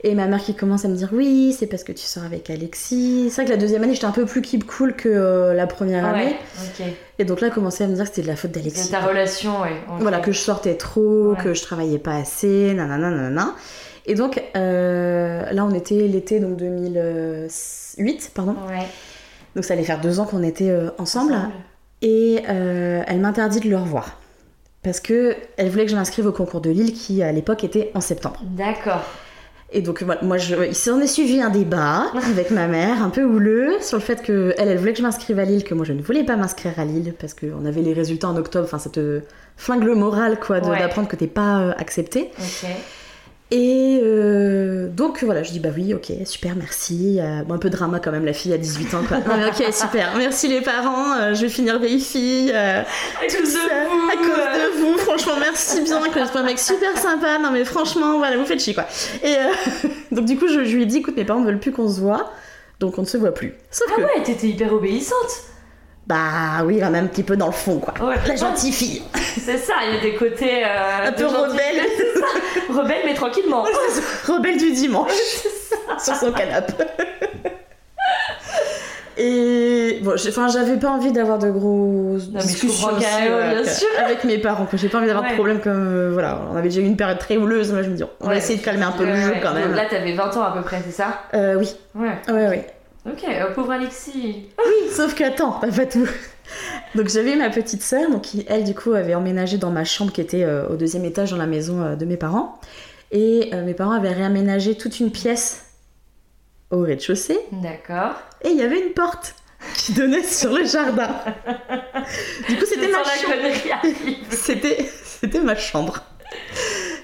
Et 0.06 0.16
ma 0.16 0.28
mère 0.28 0.40
qui 0.40 0.56
commence 0.56 0.86
à 0.86 0.88
me 0.88 0.96
dire 0.96 1.10
oui, 1.12 1.54
c'est 1.60 1.68
parce 1.68 1.84
que 1.84 1.92
tu 1.92 2.06
sors 2.06 2.24
avec 2.24 2.50
Alexis. 2.50 3.26
C'est 3.30 3.36
vrai 3.42 3.46
que 3.46 3.50
la 3.52 3.58
deuxième 3.58 3.84
année, 3.84 3.94
j'étais 3.94 4.06
un 4.06 4.12
peu 4.12 4.26
plus 4.26 4.42
keep 4.42 4.66
cool 4.66 4.96
que 4.96 5.10
euh, 5.10 5.54
la 5.54 5.68
première 5.68 6.06
année. 6.06 6.38
Ouais. 6.80 6.96
Et 7.20 7.26
donc 7.26 7.42
là, 7.42 7.48
elle 7.48 7.54
commençait 7.54 7.84
à 7.84 7.88
me 7.88 7.96
dire 7.96 8.06
que 8.06 8.10
c'était 8.12 8.22
de 8.22 8.28
la 8.28 8.38
faute 8.38 8.52
C'est 8.54 8.60
d'Alexis. 8.62 8.92
ta 8.92 9.02
relation, 9.02 9.60
ouais. 9.62 9.74
Voilà, 10.00 10.20
que 10.22 10.32
je 10.32 10.40
sortais 10.40 10.76
trop, 10.76 11.32
Ouais. 11.34 11.44
que 11.44 11.54
je 11.54 11.62
travaillais 11.64 12.00
pas 12.00 12.16
assez, 12.16 12.74
nanana, 12.74 13.10
nanana. 13.10 13.56
Et 14.06 14.16
donc 14.16 14.42
euh, 14.56 15.44
là, 15.52 15.66
on 15.66 15.74
était 15.74 16.08
l'été 16.08 16.40
donc 16.40 16.56
2008, 16.56 18.32
pardon. 18.34 18.56
Ouais. 18.70 18.86
Donc 19.56 19.66
ça 19.66 19.74
allait 19.74 19.84
faire 19.84 20.00
deux 20.02 20.20
ans 20.20 20.26
qu'on 20.26 20.44
était 20.44 20.70
euh, 20.70 20.90
ensemble. 20.98 21.36
Et 22.02 22.42
euh, 22.50 23.02
elle 23.08 23.20
m'interdit 23.20 23.60
de 23.60 23.70
le 23.70 23.78
revoir. 23.78 24.18
Parce 24.84 25.00
que 25.02 25.36
elle 25.58 25.70
voulait 25.70 25.86
que 25.86 25.92
je 25.92 25.96
m'inscrive 25.98 26.26
au 26.28 26.32
concours 26.32 26.62
de 26.62 26.70
Lille 26.70 26.94
qui 26.94 27.22
à 27.22 27.32
l'époque 27.32 27.64
était 27.64 27.92
en 27.96 28.02
septembre. 28.02 28.40
D'accord. 28.44 29.04
Et 29.72 29.82
donc 29.82 30.02
voilà, 30.02 30.22
moi, 30.24 30.38
je, 30.38 30.56
il 30.66 30.74
s'en 30.74 31.00
est 31.00 31.06
suivi 31.08 31.42
un 31.42 31.50
débat 31.50 32.06
avec 32.32 32.50
ma 32.50 32.66
mère, 32.68 33.04
un 33.04 33.10
peu 33.10 33.24
houleux, 33.24 33.74
sur 33.82 33.98
le 33.98 34.02
fait 34.04 34.24
que 34.24 34.56
elle, 34.58 34.68
elle 34.70 34.78
voulait 34.78 34.94
que 34.94 34.98
je 35.00 35.04
m'inscrive 35.04 35.38
à 35.38 35.44
Lille, 35.46 35.64
que 35.64 35.74
moi 35.76 35.86
je 35.86 35.94
ne 35.94 36.02
voulais 36.02 36.24
pas 36.24 36.38
m'inscrire 36.38 36.80
à 36.80 36.86
Lille 36.86 37.14
parce 37.20 37.34
qu'on 37.34 37.66
avait 37.66 37.82
les 37.82 37.94
résultats 37.94 38.30
en 38.30 38.38
octobre. 38.38 38.66
Enfin, 38.66 38.80
ça 38.80 38.90
te 38.90 39.22
flingue 39.58 39.84
le 39.84 39.94
moral, 39.96 40.40
quoi, 40.40 40.60
de- 40.62 40.70
Ouais. 40.70 40.80
d'apprendre 40.80 41.08
que 41.08 41.16
t'es 41.18 41.28
pas 41.28 41.60
euh, 41.60 41.74
accepté. 41.78 42.32
Ok. 42.40 42.70
Et 43.52 44.00
euh, 44.04 44.90
donc 44.90 45.24
voilà, 45.24 45.42
je 45.42 45.52
dis 45.52 45.60
bah 45.60 45.70
oui, 45.76 45.94
ok, 45.96 46.12
super, 46.26 46.56
merci. 46.56 47.20
Euh, 47.20 47.44
bon, 47.44 47.56
un 47.56 47.58
peu 47.58 47.70
de 47.72 47.76
drama 47.76 48.00
quand 48.00 48.12
même, 48.12 48.26
la 48.26 48.34
fille 48.34 48.54
a 48.54 48.58
18 48.60 48.94
ans, 48.94 49.04
quoi. 49.08 49.18
Non, 49.28 49.38
mais 49.38 49.48
ok, 49.48 49.74
super, 49.74 50.14
merci 50.18 50.48
les 50.48 50.62
parents, 50.62 51.14
euh, 51.20 51.34
je 51.34 51.42
vais 51.42 51.50
finir 51.50 51.80
vieille 51.80 52.00
fille. 52.00 52.52
À 52.52 52.86
cause 53.22 53.42
de 53.42 53.46
ça, 53.46 53.60
vous, 53.90 54.08
à 54.08 54.16
cause 54.18 54.28
de 54.28 54.82
vous, 54.82 54.98
franchement, 55.00 55.34
merci 55.40 55.82
bien, 55.82 56.00
que 56.10 56.20
c'est 56.24 56.38
un 56.38 56.44
mec 56.44 56.60
super 56.60 56.96
sympa. 56.96 57.40
Non 57.40 57.50
mais 57.52 57.66
franchement, 57.66 58.20
voilà, 58.20 58.38
vous 58.38 58.46
faites 58.46 58.62
chier 58.62 58.76
quoi. 58.76 58.86
Et 59.24 59.36
donc 60.16 60.26
du 60.26 60.38
coup, 60.38 60.48
je, 60.48 60.64
je 60.64 60.76
lui 60.76 60.84
ai 60.84 60.86
dit, 60.86 60.98
écoute, 60.98 61.18
mes 61.18 61.26
parents 61.26 61.42
ne 61.42 61.46
veulent 61.48 61.60
plus 61.60 61.72
qu'on 61.72 61.90
se 61.90 62.00
voie, 62.00 62.32
donc 62.80 63.00
on 63.00 63.02
ne 63.02 63.08
se 63.08 63.18
voit 63.18 63.34
plus. 63.34 63.56
Sauf 63.72 63.88
Ah 63.92 63.96
que, 63.96 64.02
ouais, 64.02 64.24
t'étais 64.24 64.48
hyper 64.48 64.74
obéissante. 64.74 65.44
Bah 66.10 66.64
oui, 66.66 66.80
quand 66.82 66.90
même 66.90 67.06
un 67.06 67.08
petit 67.08 67.24
peu 67.24 67.38
dans 67.38 67.46
le 67.46 67.52
fond 67.54 67.78
quoi. 67.80 67.94
Ouais. 68.06 68.16
La 68.28 68.36
gentille 68.36 68.72
fille, 68.74 69.02
C'est 69.16 69.58
ça, 69.58 69.74
il 69.88 69.96
y 69.96 69.98
a 70.00 70.02
des 70.02 70.16
côtés. 70.16 70.64
euh, 70.66 71.08
un 71.08 71.12
peu 71.12 71.26
rebelle, 71.28 71.86
Rebelle, 72.70 73.02
mais 73.06 73.14
tranquillement. 73.14 73.64
rebelle 74.28 74.58
du 74.58 74.72
dimanche. 74.72 75.12
sur 76.00 76.16
son 76.16 76.32
canapé. 76.32 76.74
Et 79.22 80.00
bon, 80.02 80.14
enfin, 80.14 80.48
j'avais 80.48 80.78
pas 80.78 80.88
envie 80.90 81.12
d'avoir 81.12 81.40
de 81.40 81.50
grosses 81.52 82.30
je 82.34 82.38
discussions 82.40 82.88
aussi, 82.88 83.00
bien 83.00 83.38
avec, 83.38 83.68
sûr. 83.68 83.88
avec 84.04 84.24
mes 84.24 84.38
parents. 84.38 84.66
J'ai 84.74 84.88
pas 84.88 85.00
envie 85.00 85.08
d'avoir 85.08 85.26
Ouais. 85.26 85.32
de 85.32 85.36
problème 85.36 85.60
comme 85.60 85.88
euh, 85.94 86.10
voilà, 86.14 86.40
on 86.52 86.56
avait 86.56 86.70
déjà 86.70 86.80
eu 86.80 86.86
une 86.86 86.96
période 86.96 87.18
très 87.20 87.36
houleuse. 87.36 87.74
Moi, 87.74 87.82
je 87.84 87.90
me 87.90 87.96
dis, 87.96 88.04
on 88.22 88.28
va 88.28 88.36
essayer 88.38 88.58
de 88.60 88.64
calmer 88.64 88.84
un 88.84 88.94
peu 88.94 89.06
le 89.06 89.16
jeu 89.18 89.34
quand 89.44 89.54
même. 89.54 89.68
Donc 89.68 89.76
Là, 89.76 89.86
t'avais 89.90 90.14
20 90.16 90.38
ans 90.38 90.44
à 90.44 90.52
peu 90.52 90.62
près, 90.62 90.82
c'est 90.86 90.94
ça? 90.94 91.20
Euh, 91.34 91.56
oui, 91.60 91.76
Ouais. 91.96 92.18
ouais, 92.30 92.48
ouais. 92.48 92.68
Ok, 93.12 93.24
euh, 93.24 93.54
pauvre 93.54 93.72
Alexis. 93.72 94.48
Oui, 94.58 94.90
sauf 94.92 95.16
que 95.16 95.24
attends, 95.24 95.60
pas 95.60 95.86
tout. 95.86 96.08
Donc 96.96 97.10
j'avais 97.10 97.36
ma 97.36 97.50
petite 97.50 97.82
sœur, 97.84 98.10
donc 98.10 98.24
qui 98.24 98.46
elle 98.48 98.64
du 98.64 98.74
coup 98.74 98.94
avait 98.94 99.16
emménagé 99.16 99.58
dans 99.58 99.70
ma 99.72 99.86
chambre 99.86 100.12
qui 100.12 100.22
était 100.22 100.44
euh, 100.44 100.68
au 100.68 100.76
deuxième 100.76 101.06
étage 101.06 101.32
dans 101.32 101.38
la 101.38 101.46
maison 101.46 101.82
euh, 101.82 101.96
de 101.96 102.06
mes 102.06 102.18
parents, 102.18 102.60
et 103.12 103.52
euh, 103.54 103.64
mes 103.64 103.74
parents 103.74 103.92
avaient 103.92 104.14
réaménagé 104.14 104.76
toute 104.76 105.00
une 105.00 105.12
pièce 105.12 105.66
au 106.72 106.82
rez-de-chaussée, 106.82 107.40
D'accord. 107.52 108.14
et 108.44 108.50
il 108.50 108.58
y 108.58 108.62
avait 108.62 108.80
une 108.80 108.94
porte 108.94 109.36
qui 109.76 109.94
donnait 109.94 110.24
sur 110.24 110.52
le 110.54 110.66
jardin. 110.66 111.10
Du 112.48 112.58
coup 112.58 112.66
c'était 112.66 112.88
ma 112.92 113.04
chambre. 113.04 114.14
c'était 114.32 115.42
ma 115.42 115.56
chambre. 115.56 116.00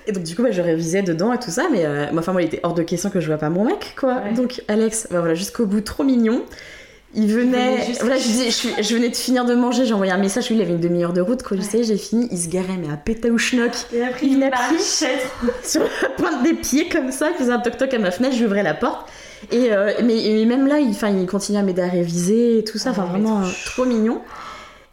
Et 0.07 0.12
donc 0.12 0.24
du 0.24 0.35
coup 0.35 0.43
bah, 0.43 0.51
je 0.51 0.62
révisais 0.62 1.01
dedans 1.01 1.33
et 1.33 1.39
tout 1.39 1.51
ça, 1.51 1.63
mais 1.71 1.85
euh, 1.85 2.05
moi, 2.12 2.19
enfin 2.21 2.31
moi 2.31 2.41
il 2.41 2.45
était 2.45 2.59
hors 2.63 2.74
de 2.74 2.83
question 2.83 3.09
que 3.09 3.19
je 3.19 3.27
vois 3.27 3.38
pas 3.38 3.50
mon 3.50 3.65
mec 3.65 3.95
quoi. 4.00 4.15
Ouais. 4.24 4.33
Donc 4.33 4.62
Alex, 4.67 5.07
bah, 5.12 5.19
voilà 5.19 5.33
jusqu'au 5.35 5.65
bout 5.65 5.81
trop 5.81 6.03
mignon. 6.03 6.43
Il 7.17 7.27
venait, 7.33 7.75
venait 7.75 7.85
juste- 7.85 8.01
voilà, 8.01 8.17
je, 8.17 8.24
disais, 8.24 8.50
je, 8.77 8.83
je 8.83 8.93
venais 8.93 9.07
de 9.07 9.15
finir 9.15 9.45
de 9.45 9.55
manger, 9.55 9.85
j'ai 9.85 9.93
envoyé 9.93 10.12
un 10.12 10.17
message, 10.17 10.50
lui 10.50 10.57
il 10.57 10.62
avait 10.62 10.74
une 10.74 10.81
demi-heure 10.81 11.13
de 11.13 11.21
route, 11.21 11.43
quand 11.43 11.55
je 11.55 11.62
sais, 11.62 11.81
j'ai 11.85 11.95
fini, 11.95 12.27
il 12.29 12.38
se 12.38 12.50
garait 12.50 12.75
mais 12.77 12.91
à 12.91 12.97
péta 12.97 13.29
ou 13.29 13.38
schnock 13.38 13.71
Il 13.93 14.03
a 14.03 14.07
pris 14.09 14.27
Il 14.27 14.33
une 14.33 14.43
a 14.43 14.51
pris- 14.51 14.77
sur 15.63 15.81
la 16.01 16.09
pointe 16.17 16.43
des 16.43 16.53
pieds 16.55 16.89
comme 16.89 17.12
ça, 17.13 17.29
il 17.31 17.38
faisait 17.38 17.53
un 17.53 17.59
toc-toc 17.59 17.93
à 17.93 18.00
ma 18.00 18.12
fenêtre, 18.12 18.35
j'ouvrais 18.35 18.63
la 18.63 18.74
porte. 18.74 19.07
Et, 19.51 19.71
euh, 19.71 19.91
mais, 20.03 20.25
et 20.25 20.45
même 20.45 20.67
là, 20.67 20.79
il, 20.79 20.89
il 20.91 21.25
continuait 21.27 21.59
à 21.59 21.63
m'aider 21.63 21.83
à 21.83 21.88
réviser 21.88 22.59
et 22.59 22.63
tout 22.65 22.77
ça, 22.77 22.89
Ah, 22.89 23.00
enfin 23.00 23.05
vraiment 23.05 23.39
trop 23.41 23.47
euh, 23.47 23.51
trop 23.65 23.85
mignon. 23.85 24.21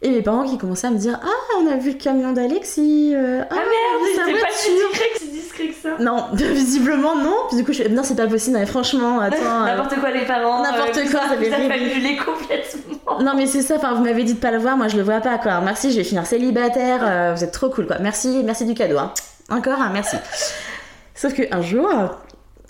Et 0.05 0.11
mes 0.11 0.21
parents 0.23 0.43
qui 0.45 0.59
commençaient 0.59 0.89
à 0.89 0.91
me 0.91 0.99
dire 0.99 1.19
Ah, 1.23 1.29
on 1.63 1.71
a 1.71 1.77
vu 1.77 1.93
le 1.93 1.97
camion 1.99 2.33
d'Alexis. 2.33 3.13
euh, 3.15 3.43
Ah 3.49 3.55
on 3.55 3.57
a 3.57 3.61
vu 3.63 3.69
merde, 3.69 4.27
c'était 4.27 4.41
pas 4.41 4.53
si 4.53 4.69
discret 4.75 5.09
que 5.15 5.19
si 5.21 5.29
discret 5.29 5.67
que 5.69 5.75
ça. 5.75 5.91
Non, 6.01 6.25
visiblement 6.33 7.15
non. 7.15 7.35
Puis 7.49 7.57
du 7.59 7.65
coup, 7.65 7.73
je 7.73 7.85
Non, 7.85 8.03
c'est 8.03 8.17
pas 8.17 8.27
possible, 8.27 8.59
mais 8.59 8.67
franchement, 8.67 9.21
attends. 9.21 9.37
euh, 9.37 9.65
N'importe 9.67 10.01
quoi 10.01 10.11
les 10.11 10.25
parents. 10.25 10.63
N'importe 10.63 10.97
euh, 10.99 11.11
quoi, 11.11 11.21
vous 11.39 11.51
ça 11.51 11.57
rire. 11.57 11.71
annulé 11.73 12.17
complètement. 12.17 13.21
Non 13.21 13.35
mais 13.37 13.47
c'est 13.47 13.63
ça, 13.63 13.77
enfin 13.77 13.93
vous 13.95 14.03
m'avez 14.03 14.25
dit 14.25 14.35
de 14.35 14.39
pas 14.41 14.51
le 14.51 14.59
voir, 14.59 14.77
moi 14.77 14.89
je 14.89 14.97
le 14.97 15.03
vois 15.03 15.21
pas 15.21 15.37
quoi. 15.39 15.61
Merci, 15.61 15.93
je 15.93 15.99
vais 15.99 16.05
finir 16.05 16.25
célibataire, 16.27 17.01
euh, 17.03 17.35
vous 17.37 17.45
êtes 17.45 17.53
trop 17.53 17.69
cool 17.69 17.87
quoi. 17.87 17.99
Merci, 18.01 18.43
merci 18.45 18.65
du 18.65 18.75
cadeau. 18.75 18.99
Hein. 18.99 19.13
Encore 19.51 19.81
un 19.81 19.91
merci. 19.91 20.17
Sauf 21.15 21.35
que 21.35 21.43
un 21.55 21.61
jour, 21.63 21.89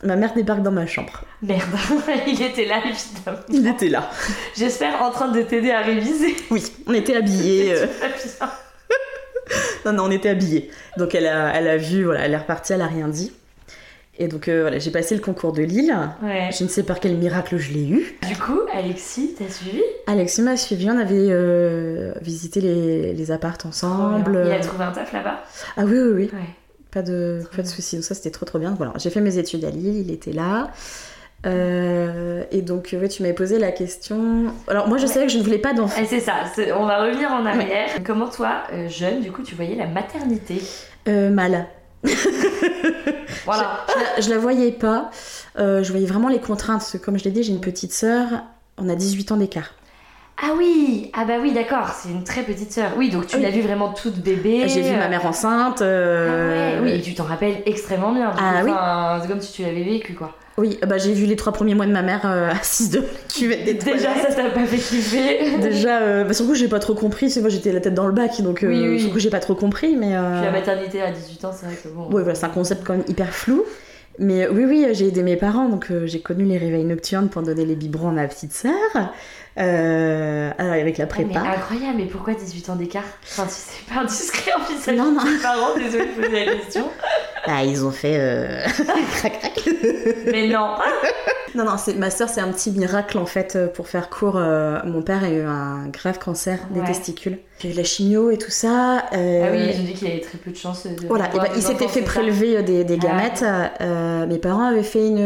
ma 0.03 0.17
mère 0.17 0.35
débarque 0.35 0.63
dans 0.63 0.73
ma 0.73 0.87
chambre. 0.87 1.25
Merde, 1.43 1.63
il 2.27 2.43
était 2.43 2.67
là 2.67 2.79
évidemment. 2.85 3.39
Il 3.49 3.67
était 3.67 3.89
là. 3.89 4.11
J'espère 4.57 5.03
en 5.03 5.11
train 5.11 5.29
de 5.29 5.43
t'aider 5.43 5.71
à 5.71 5.83
réviser. 5.83 6.37
Oui, 6.51 6.65
on 6.87 6.95
était 6.95 7.17
habillés. 7.17 7.75
euh. 7.77 7.87
Non, 9.85 9.93
non, 9.93 10.05
on 10.05 10.11
était 10.11 10.29
habillés. 10.29 10.71
Donc 10.97 11.15
elle 11.15 11.27
a, 11.27 11.53
elle 11.55 11.69
a 11.69 11.77
vu, 11.77 12.05
voilà, 12.05 12.21
elle 12.21 12.33
est 12.33 12.39
repartie, 12.39 12.73
elle 12.73 12.81
a 12.81 12.87
rien 12.87 13.09
dit. 13.09 13.33
Et 14.19 14.29
donc 14.29 14.47
euh, 14.49 14.63
voilà, 14.63 14.79
j'ai 14.79 14.91
passé 14.91 15.15
le 15.15 15.21
concours 15.21 15.53
de 15.53 15.63
Lille. 15.63 15.95
Ouais. 16.23 16.51
Je 16.57 16.63
ne 16.65 16.69
sais 16.69 16.85
par 16.85 17.01
quel 17.01 17.17
miracle 17.17 17.57
je 17.57 17.73
l'ai 17.73 17.89
eu. 17.89 18.17
Du 18.27 18.37
coup, 18.37 18.61
Alexis, 18.73 19.35
t'as 19.37 19.49
suivi? 19.49 19.83
Alexis 20.07 20.43
m'a 20.43 20.57
suivi, 20.57 20.89
on 20.91 20.99
avait 20.99 21.29
euh, 21.31 22.13
visité 22.21 22.61
les, 22.61 23.13
les 23.15 23.31
appartes 23.31 23.67
ensemble. 23.67 24.43
Il 24.47 24.53
a 24.53 24.61
trouvé 24.61 24.85
un 24.85 24.93
taf 24.93 25.13
là-bas? 25.13 25.43
Ah 25.77 25.83
oui, 25.85 25.99
oui, 25.99 26.13
oui. 26.15 26.31
Ouais. 26.33 26.49
Pas 26.93 27.03
de, 27.03 27.43
pas 27.57 27.63
de 27.63 27.67
soucis. 27.67 27.97
Donc 27.97 28.05
ça, 28.05 28.15
c'était 28.15 28.31
trop, 28.31 28.45
trop 28.45 28.59
bien. 28.59 28.75
Voilà, 28.77 28.93
j'ai 28.99 29.11
fait 29.11 29.21
mes 29.21 29.39
études 29.39 29.65
à 29.65 29.71
Lille, 29.71 29.97
il 30.07 30.11
était 30.13 30.33
là. 30.33 30.71
Euh, 31.47 32.45
et 32.51 32.63
donc, 32.63 32.95
ouais, 32.99 33.09
tu 33.09 33.23
m'avais 33.23 33.35
posé 33.35 33.59
la 33.59 33.73
question. 33.73 34.53
Alors, 34.69 34.89
moi, 34.89 34.99
je 34.99 35.07
savais 35.07 35.27
que 35.27 35.33
je 35.33 35.39
ne 35.39 35.43
voulais 35.43 35.59
pas 35.59 35.73
d'enfant. 35.73 36.01
Et 36.01 36.07
c'est 36.07 36.21
ça, 36.21 36.35
on 36.79 36.87
va 36.87 37.03
revenir 37.03 37.31
en 37.33 37.45
arrière. 37.47 37.89
Comment 38.05 38.29
toi, 38.29 38.63
euh, 38.73 38.89
jeune, 38.89 39.21
du 39.21 39.33
coup, 39.33 39.43
tu 39.43 39.55
voyais 39.55 39.75
la 39.75 39.87
maternité? 39.87 40.63
Euh, 41.09 41.31
mal. 41.31 41.67
Voilà. 43.45 43.81
Je 43.89 44.01
la, 44.01 44.21
je 44.21 44.31
la 44.31 44.39
voyais 44.39 44.71
pas. 44.71 45.11
Je 45.57 45.91
voyais 45.91 46.07
vraiment 46.07 46.29
les 46.29 46.39
contraintes. 46.39 46.79
Parce 46.79 46.93
que, 46.93 46.99
comme 46.99 47.19
je 47.19 47.25
l'ai 47.25 47.33
dit, 47.33 47.43
j'ai 47.43 47.53
une 47.53 47.61
petite 47.61 47.93
sœur. 47.93 48.29
On 48.79 48.89
a 48.89 48.95
18 48.95 49.33
ans 49.33 49.37
d'écart. 49.37 49.75
Ah 50.45 50.55
oui, 50.59 51.11
ah 51.15 51.25
bah 51.25 51.35
oui, 51.41 51.53
d'accord, 51.53 51.91
c'est 51.97 52.09
une 52.11 52.25
très 52.25 52.43
petite 52.43 52.73
sœur. 52.73 52.91
Oui, 52.97 53.11
donc 53.11 53.29
tu 53.29 53.37
Oui. 53.37 53.43
l'as 53.43 53.51
vue 53.51 53.61
vraiment 53.61 53.93
toute 53.93 54.19
bébé. 54.19 54.65
J'ai 54.67 54.83
vu 54.83 54.97
ma 54.97 55.09
mère 55.09 55.25
enceinte. 55.25 55.83
euh, 55.83 56.79
Ah 56.79 56.83
ouais, 56.83 56.91
oui, 56.91 56.99
et 56.99 57.01
tu 57.01 57.15
t'en 57.15 57.23
rappelles 57.25 57.63
extrêmement 57.65 58.13
bien. 58.13 58.33
Ah 58.37 58.63
oui. 58.65 58.73
C'est 59.23 59.29
comme 59.29 59.41
si 59.41 59.53
tu 59.53 59.63
l'avais 59.63 59.85
vécu, 59.85 60.15
quoi. 60.15 60.35
Oui, 60.59 60.79
bah, 60.87 60.99
j'ai 60.99 61.13
vu 61.13 61.25
les 61.27 61.37
trois 61.37 61.53
premiers 61.53 61.75
mois 61.75 61.87
de 61.87 61.93
ma 61.93 62.03
mère 62.03 62.23
euh, 62.27 62.51
assise 62.61 62.91
de 62.91 62.99
la 62.99 63.05
cuvette 63.33 63.65
des 63.65 63.75
Déjà, 63.75 64.09
toilettes. 64.13 64.31
ça 64.33 64.35
t'a 64.43 64.51
pas 64.51 64.65
fait 64.67 64.77
kiffer. 64.77 65.57
Déjà, 65.63 66.01
euh, 66.01 66.25
bah, 66.25 66.35
surtout, 66.35 66.55
j'ai 66.57 66.69
pas 66.69 66.81
trop 66.81 66.95
compris. 66.95 67.31
C'est 67.31 67.41
moi, 67.41 67.49
j'étais 67.49 67.73
la 67.73 67.81
tête 67.81 67.95
dans 67.95 68.07
le 68.07 68.13
bac, 68.13 68.41
donc 68.43 68.65
euh, 68.65 68.69
Oui, 68.69 68.89
oui. 68.89 69.01
surtout, 69.01 69.21
j'ai 69.21 69.31
pas 69.31 69.41
trop 69.41 69.55
compris. 69.55 69.95
Mais 69.97 70.17
euh, 70.17 70.37
Puis 70.39 70.45
la 70.47 70.51
maternité 70.53 71.01
à 71.03 71.11
18 71.13 71.45
ans, 71.45 71.53
c'est 71.55 71.67
vrai 71.67 71.77
que 71.77 71.89
bon. 71.89 72.07
Ouais, 72.07 72.23
voilà, 72.23 72.35
c'est 72.35 72.47
un 72.47 72.51
concept 72.51 72.83
quand 72.85 72.95
même 72.95 73.05
hyper 73.07 73.31
flou. 73.33 73.65
Mais 74.19 74.45
euh, 74.45 74.51
oui, 74.53 74.65
oui, 74.67 74.87
j'ai 74.93 75.07
aidé 75.09 75.23
mes 75.23 75.37
parents, 75.37 75.69
donc 75.71 75.87
euh, 75.91 76.07
j'ai 76.07 76.21
connu 76.21 76.45
les 76.45 76.59
réveils 76.59 76.85
nocturnes 76.85 77.29
pour 77.31 77.41
donner 77.43 77.65
les 77.65 77.77
biberons 77.77 78.11
à 78.11 78.13
ma 78.13 78.27
petite 78.29 78.53
sœur, 78.53 78.73
euh, 79.59 80.51
avec 80.59 80.99
la 80.99 81.05
Ah, 81.05 81.15
mais 81.19 81.25
prépa. 81.25 81.41
incroyable, 81.41 81.97
mais 81.99 82.07
pourquoi 82.07 82.35
18 82.35 82.71
ans 82.71 82.77
d'écart? 82.77 83.03
Enfin, 83.23 83.47
si 83.49 83.61
c'est 83.61 83.95
pas 83.95 84.01
indiscret 84.01 84.53
en 84.55 84.65
vis-à-vis 84.65 84.99
Non, 84.99 85.13
non. 85.13 85.21
tes 85.23 85.43
parents, 85.43 85.77
désolé 85.77 86.07
de 86.07 86.21
poser 86.23 86.45
la 86.47 86.55
question. 86.57 86.89
Ah, 87.45 87.65
ils 87.65 87.85
ont 87.85 87.91
fait 87.91 88.19
euh, 88.21 88.63
crac 89.17 89.41
crac. 89.41 89.69
Mais 90.31 90.47
non. 90.47 90.77
non, 91.57 91.65
non, 91.65 91.75
ma 91.99 92.11
sœur, 92.11 92.29
c'est 92.29 92.41
un 92.41 92.53
petit 92.53 92.71
miracle 92.71 93.19
en 93.19 93.27
fait 93.27 93.57
euh, 93.57 93.67
pour 93.67 93.89
faire 93.89 94.11
court. 94.11 94.37
euh, 94.37 94.79
mon 94.85 95.03
père 95.03 95.25
a 95.25 95.29
eu 95.29 95.43
un 95.43 95.89
grave 95.89 96.21
cancer 96.21 96.61
des 96.71 96.83
testicules. 96.85 97.41
Il 97.65 97.71
a 97.71 97.73
eu 97.73 97.77
la 97.77 97.85
chimio 97.85 98.31
et 98.31 98.39
tout 98.39 98.51
ça. 98.51 99.05
euh, 99.13 99.45
Ah 99.47 99.51
oui, 99.53 99.71
ils 99.75 99.81
ont 99.81 99.85
dit 99.85 99.93
qu'il 99.95 100.09
avait 100.09 100.21
très 100.21 100.39
peu 100.39 100.51
de 100.51 100.57
chance 100.57 100.85
de. 100.87 101.07
Voilà, 101.07 101.29
et 101.35 101.39
des 101.39 101.57
il 101.57 101.63
s'était 101.63 101.89
fait 101.89 102.03
prélever 102.03 102.57
euh, 102.59 102.63
des, 102.63 102.85
Ah, 102.95 102.97
gamètes. 102.97 103.45
euh, 103.81 104.27
mes 104.27 104.39
parents 104.39 104.67
avaient 104.67 104.83
fait 104.83 105.07
une, 105.07 105.19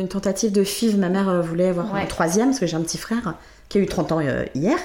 une 0.00 0.08
tentative 0.08 0.52
de 0.52 0.64
FIV. 0.64 0.98
Ma 0.98 1.08
mère 1.08 1.28
euh, 1.28 1.40
voulait 1.42 1.68
avoir 1.68 1.92
Ouais. 1.94 2.00
un 2.00 2.06
troisième, 2.06 2.48
parce 2.48 2.58
que 2.60 2.66
j'ai 2.66 2.76
un 2.76 2.82
petit 2.82 2.98
frère 2.98 3.34
qui 3.68 3.78
a 3.78 3.80
eu 3.80 3.86
30 3.86 4.12
ans 4.12 4.20
hier. 4.54 4.78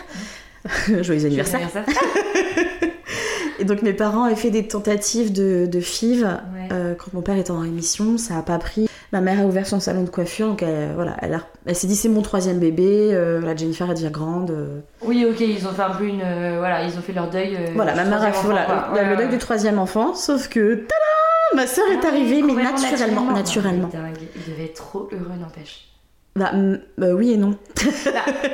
Joyeux 1.01 1.25
anniversaire. 1.25 1.61
Et 3.61 3.65
donc 3.65 3.83
mes 3.83 3.93
parents 3.93 4.23
avaient 4.23 4.35
fait 4.35 4.49
des 4.49 4.67
tentatives 4.67 5.31
de, 5.31 5.67
de 5.71 5.79
FIV 5.79 6.23
Ouais. 6.23 6.67
euh, 6.71 6.95
quand 6.97 7.13
mon 7.13 7.21
père 7.21 7.37
était 7.37 7.51
en 7.51 7.59
rémission. 7.59 8.17
Ça 8.17 8.37
a 8.37 8.41
pas 8.41 8.57
pris. 8.57 8.89
Ma 9.13 9.21
mère 9.21 9.39
a 9.41 9.43
ouvert 9.43 9.67
son 9.67 9.79
salon 9.79 10.03
de 10.03 10.09
coiffure, 10.09 10.47
donc 10.47 10.63
elle, 10.63 10.93
voilà, 10.95 11.15
elle, 11.21 11.33
a- 11.35 11.41
elle 11.65 11.75
s'est 11.75 11.85
dit 11.85 11.95
c'est 11.95 12.09
mon 12.09 12.21
troisième 12.21 12.57
bébé. 12.59 13.09
euh, 13.13 13.39
la 13.41 13.55
Jennifer 13.55 13.89
est 13.91 13.93
déjà 13.93 14.09
grande. 14.09 14.49
euh. 14.51 14.79
Oui, 15.03 15.25
ok, 15.29 15.39
ils 15.41 15.67
ont 15.67 15.71
fait 15.71 15.81
un 15.83 15.91
peu 15.91 16.05
une. 16.05 16.21
euh, 16.23 16.55
voilà, 16.57 16.83
ils 16.85 16.97
ont 16.97 17.01
fait 17.01 17.13
leur 17.13 17.29
deuil. 17.29 17.55
euh, 17.55 17.67
Voilà, 17.75 17.93
ma 17.93 18.05
mère 18.05 18.23
a 18.23 18.31
fait 18.31 18.45
voilà, 18.45 18.87
le- 18.89 18.95
Ouais, 18.97 19.09
le 19.11 19.15
deuil 19.17 19.29
du 19.29 19.37
troisième 19.37 19.77
enfant, 19.79 20.15
sauf 20.15 20.47
que 20.47 20.75
tada, 20.75 21.55
ma 21.55 21.67
sœur 21.67 21.85
est 21.91 21.99
Ah 22.03 22.07
arrivée, 22.07 22.41
mais 22.41 22.53
naturellement, 22.63 23.31
naturellement. 23.31 23.89
Dingue, 23.93 24.17
il 24.35 24.51
devait 24.53 24.65
être 24.65 24.75
trop 24.75 25.07
heureux, 25.11 25.37
n'empêche. 25.39 25.87
Bah, 26.37 26.51
bah 26.97 27.07
oui 27.13 27.33
et 27.33 27.37
non. 27.37 27.55
Bah, 28.05 28.11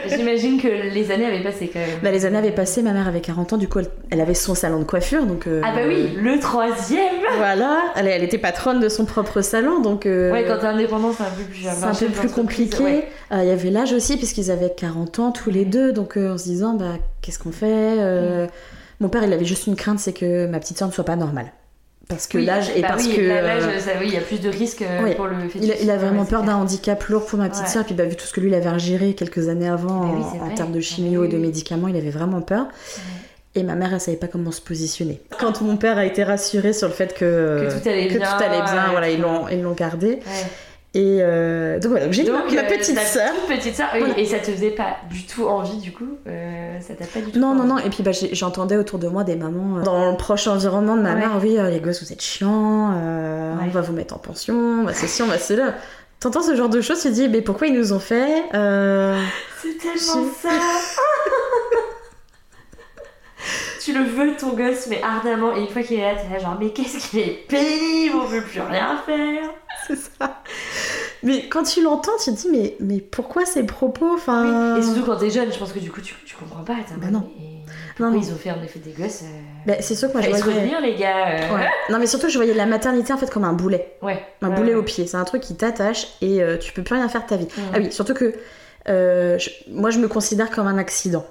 J'imagine 0.07 0.59
que 0.59 0.67
les 0.67 1.11
années 1.11 1.27
avaient 1.27 1.43
passé 1.43 1.69
quand 1.71 1.77
même. 1.79 1.99
Bah, 2.01 2.11
les 2.11 2.25
années 2.25 2.39
avaient 2.39 2.51
passé, 2.51 2.81
ma 2.81 2.91
mère 2.91 3.07
avait 3.07 3.21
40 3.21 3.53
ans, 3.53 3.57
du 3.57 3.67
coup 3.67 3.77
elle, 3.79 3.89
elle 4.09 4.21
avait 4.21 4.33
son 4.33 4.55
salon 4.55 4.79
de 4.79 4.83
coiffure, 4.83 5.25
donc 5.27 5.45
euh, 5.45 5.61
Ah 5.63 5.73
bah 5.75 5.81
oui, 5.87 6.09
le 6.19 6.39
troisième 6.39 7.01
voilà, 7.37 7.77
elle, 7.95 8.07
elle 8.07 8.23
était 8.23 8.39
patronne 8.39 8.79
de 8.79 8.89
son 8.89 9.05
propre 9.05 9.41
salon, 9.41 9.79
donc 9.81 10.07
euh, 10.07 10.31
Ouais, 10.31 10.45
quand 10.47 10.57
t'es 10.57 10.65
indépendant, 10.65 11.11
c'est 11.15 11.23
un 11.23 11.29
peu 11.29 11.43
plus. 11.43 11.67
un 11.67 11.93
peu 11.93 12.05
plus 12.19 12.29
compliqué. 12.29 12.83
ouais. 12.83 13.07
Euh, 13.31 13.41
Il 13.43 13.47
y 13.47 13.51
avait 13.51 13.69
l'âge 13.69 13.93
aussi, 13.93 14.17
puisqu'ils 14.17 14.49
avaient 14.49 14.73
40 14.75 15.19
ans 15.19 15.31
tous 15.31 15.51
les 15.51 15.65
deux, 15.65 15.93
donc 15.93 16.17
euh, 16.17 16.33
en 16.33 16.37
se 16.39 16.45
disant, 16.45 16.73
bah 16.73 16.93
qu'est-ce 17.21 17.37
qu'on 17.37 17.51
fait 17.51 18.47
Mon 18.99 19.09
père, 19.09 19.23
il 19.23 19.31
avait 19.33 19.45
juste 19.45 19.67
une 19.67 19.75
crainte, 19.75 19.99
c'est 19.99 20.13
que 20.13 20.47
ma 20.47 20.59
petite 20.59 20.79
soeur 20.79 20.87
ne 20.87 20.93
soit 20.93 21.03
pas 21.03 21.15
normale. 21.15 21.51
Parce 22.07 22.27
que 22.27 22.37
Oui, 22.37 22.45
l'âge 22.45 22.69
et 22.75 22.81
bah 22.81 22.89
parce 22.89 23.05
oui, 23.05 23.15
que 23.15 23.21
l'âge, 23.21 23.63
euh, 23.65 23.79
ça, 23.79 23.91
oui, 23.99 24.05
il 24.07 24.13
y 24.13 24.17
a 24.17 24.21
plus 24.21 24.39
de 24.39 24.49
risques 24.49 24.81
euh, 24.81 24.99
oui, 25.03 25.15
pour 25.15 25.27
le 25.27 25.35
il, 25.61 25.71
a, 25.71 25.75
il 25.81 25.91
a 25.91 25.97
vraiment 25.97 26.21
Ouais, 26.23 26.27
peur 26.29 26.43
d'un 26.43 26.55
handicap 26.55 27.03
lourd 27.07 27.25
pour 27.25 27.37
ma 27.39 27.49
petite 27.49 27.63
Ouais. 27.63 27.69
sœur, 27.69 27.83
puis 27.85 27.93
bah, 27.95 28.05
vu 28.05 28.15
tout 28.15 28.25
ce 28.25 28.33
que 28.33 28.39
lui 28.39 28.49
il 28.49 28.53
avait 28.55 28.67
ingéré 28.67 29.13
quelques 29.13 29.49
années 29.49 29.67
avant 29.69 30.13
oui, 30.13 30.23
en- 30.41 30.49
termes 30.55 30.71
de 30.71 30.77
Ah, 30.79 30.81
chimio 30.81 31.21
oui, 31.21 31.27
et 31.27 31.31
de 31.31 31.37
médicaments, 31.37 31.87
il 31.89 31.95
avait 31.97 32.09
vraiment 32.09 32.41
peur. 32.41 32.67
Et 33.55 33.63
ma 33.63 33.73
mère, 33.75 33.91
elle 33.93 33.99
savait 33.99 34.17
pas 34.17 34.27
comment 34.27 34.51
se 34.51 34.61
positionner. 34.61 35.19
Quand 35.39 35.61
mon 35.61 35.77
père 35.77 35.97
a 35.97 36.05
été 36.05 36.23
rassuré 36.23 36.73
sur 36.73 36.87
le 36.87 36.93
fait 36.93 37.13
que, 37.15 37.65
Que 37.67 37.81
tout 37.81 37.89
allait 37.89 38.07
que 38.07 38.17
bien, 38.19 38.37
tout 38.37 38.43
allait 38.43 38.61
bien, 38.61 38.85
ouais, 38.85 38.91
voilà, 38.91 39.09
ils 39.09 39.19
l'ont, 39.19 39.47
ils 39.49 39.61
l'ont 39.63 39.73
gardé. 39.73 40.19
Et 40.99 41.19
euh, 41.21 41.77
donc 41.79 41.91
voilà, 41.91 42.05
donc 42.05 42.13
j'ai 42.13 42.25
eu 42.27 42.31
ma, 42.31 42.39
euh, 42.39 42.63
petite 42.67 42.97
sœur. 42.97 43.31
petite 43.47 43.75
sœur, 43.75 43.89
oui, 43.93 43.99
Voilà. 43.99 44.17
et 44.17 44.25
ça 44.25 44.39
te 44.39 44.49
faisait 44.49 44.71
pas 44.71 44.97
du 45.12 45.27
tout 45.27 45.45
envie 45.45 45.77
du 45.77 45.91
coup 45.93 46.17
euh, 46.27 46.79
Ça 46.79 46.95
t'a 46.95 47.05
pas 47.05 47.19
du 47.19 47.31
tout 47.31 47.38
Non, 47.39 47.53
non, 47.53 47.62
envie 47.62 47.69
non. 47.69 47.77
Et 47.77 47.89
puis 47.91 48.01
bah, 48.01 48.10
j'entendais 48.31 48.77
autour 48.77 48.97
de 48.97 49.07
moi 49.07 49.23
des 49.23 49.36
mamans 49.36 49.77
euh, 49.77 49.83
dans 49.83 50.10
le 50.10 50.17
proche 50.17 50.47
environnement 50.47 50.95
de 50.97 51.01
ma 51.03 51.13
Ouais. 51.13 51.19
mère. 51.19 51.39
Oui, 51.39 51.55
euh, 51.60 51.69
les 51.69 51.79
gosses, 51.81 52.01
vous 52.03 52.12
êtes 52.12 52.21
chiants. 52.23 52.89
Ouais. 52.89 53.63
On 53.65 53.69
va 53.69 53.81
vous 53.81 53.93
mettre 53.93 54.15
en 54.15 54.17
pension. 54.17 54.86
Bah, 54.86 54.91
c'est 54.95 55.05
si, 55.05 55.21
on 55.21 55.27
va 55.27 55.38
c'est 55.38 55.55
là. 55.55 55.75
T'entends 56.19 56.41
ce 56.41 56.55
genre 56.55 56.69
de 56.69 56.81
choses, 56.81 56.99
tu 56.99 57.10
te 57.10 57.13
dis, 57.13 57.29
mais 57.29 57.41
pourquoi 57.43 57.67
ils 57.67 57.75
nous 57.77 57.93
ont 57.93 57.99
fait 57.99 58.43
C'est 58.51 59.77
tellement 59.77 60.25
ça 60.41 60.49
Tu 63.83 63.93
le 63.93 64.03
veux 64.03 64.36
ton 64.36 64.49
gosse, 64.53 64.88
mais 64.89 65.01
ardemment, 65.01 65.55
et 65.55 65.62
une 65.62 65.67
fois 65.69 65.81
qu'il 65.83 65.99
est 65.99 66.01
là, 66.01 66.15
t'es 66.19 66.33
là 66.33 66.39
genre, 66.39 66.57
mais 66.60 66.71
qu'est-ce 66.71 66.97
qu'il 67.10 67.19
est 67.19 67.45
pénible, 67.47 68.15
on 68.21 68.27
peut 68.27 68.41
plus 68.41 68.60
rien 68.62 68.97
faire 69.05 69.49
C'est 69.88 69.95
ça. 69.95 70.41
Mais 71.23 71.47
quand 71.49 71.63
tu 71.63 71.82
l'entends, 71.84 72.12
tu 72.23 72.32
te 72.32 72.36
dis, 72.38 72.47
mais, 72.51 72.75
mais 72.80 72.99
pourquoi 72.99 73.45
ces 73.45 73.63
propos 73.63 74.13
enfin... 74.13 74.73
Oui, 74.75 74.80
Et 74.80 74.84
surtout 74.84 75.03
quand 75.03 75.17
t'es 75.17 75.30
jeune, 75.30 75.51
je 75.51 75.58
pense 75.58 75.73
que 75.73 75.80
du 75.80 75.91
coup, 75.91 76.01
tu, 76.01 76.13
tu 76.25 76.36
comprends 76.36 76.63
pas. 76.63 76.75
Bah 76.97 77.08
non. 77.12 77.30
mais 77.38 78.06
Non, 78.06 78.12
non. 78.12 78.19
ils 78.21 78.32
ont 78.32 78.36
fait 78.36 78.51
en 78.51 78.62
effet 78.63 78.80
des 78.80 78.91
gosses 78.91 79.23
euh, 79.23 79.39
Bah, 79.65 79.73
c'est 79.80 79.95
sûr 79.95 80.10
que 80.10 80.13
moi, 80.13 80.21
je 80.21 80.30
voyais... 80.30 80.60
retenir, 80.62 80.80
les 80.82 80.95
gars 80.95 81.27
euh, 81.30 81.56
Ouais. 81.56 81.67
Non, 81.89 81.97
mais 81.99 82.08
surtout, 82.08 82.30
je 82.30 82.38
voyais 82.38 82.53
la 82.53 82.65
maternité 82.65 83.13
en 83.13 83.17
fait 83.17 83.30
comme 83.32 83.43
un 83.45 83.53
boulet. 83.53 83.95
Ouais. 84.01 84.23
Un 84.41 84.49
Ouais, 84.49 84.56
boulet 84.56 84.69
ouais. 84.73 84.80
au 84.80 84.84
pied. 84.84 85.08
C'est 85.08 85.17
un 85.17 85.23
truc 85.25 85.41
qui 85.41 85.56
t'attache 85.56 86.08
et 86.21 86.41
euh, 86.43 86.58
tu 86.58 86.71
peux 86.73 86.84
plus 86.84 86.95
rien 86.95 87.10
faire 87.10 87.23
de 87.23 87.27
ta 87.27 87.36
vie. 87.38 87.47
Ah 87.73 87.77
oui, 87.80 87.91
surtout 87.91 88.13
que 88.13 88.34
je- 88.86 89.49
moi, 89.69 89.89
je 89.89 89.99
me 89.99 90.08
considère 90.08 90.49
comme 90.51 90.67
un 90.67 90.77
accident. 90.77 91.25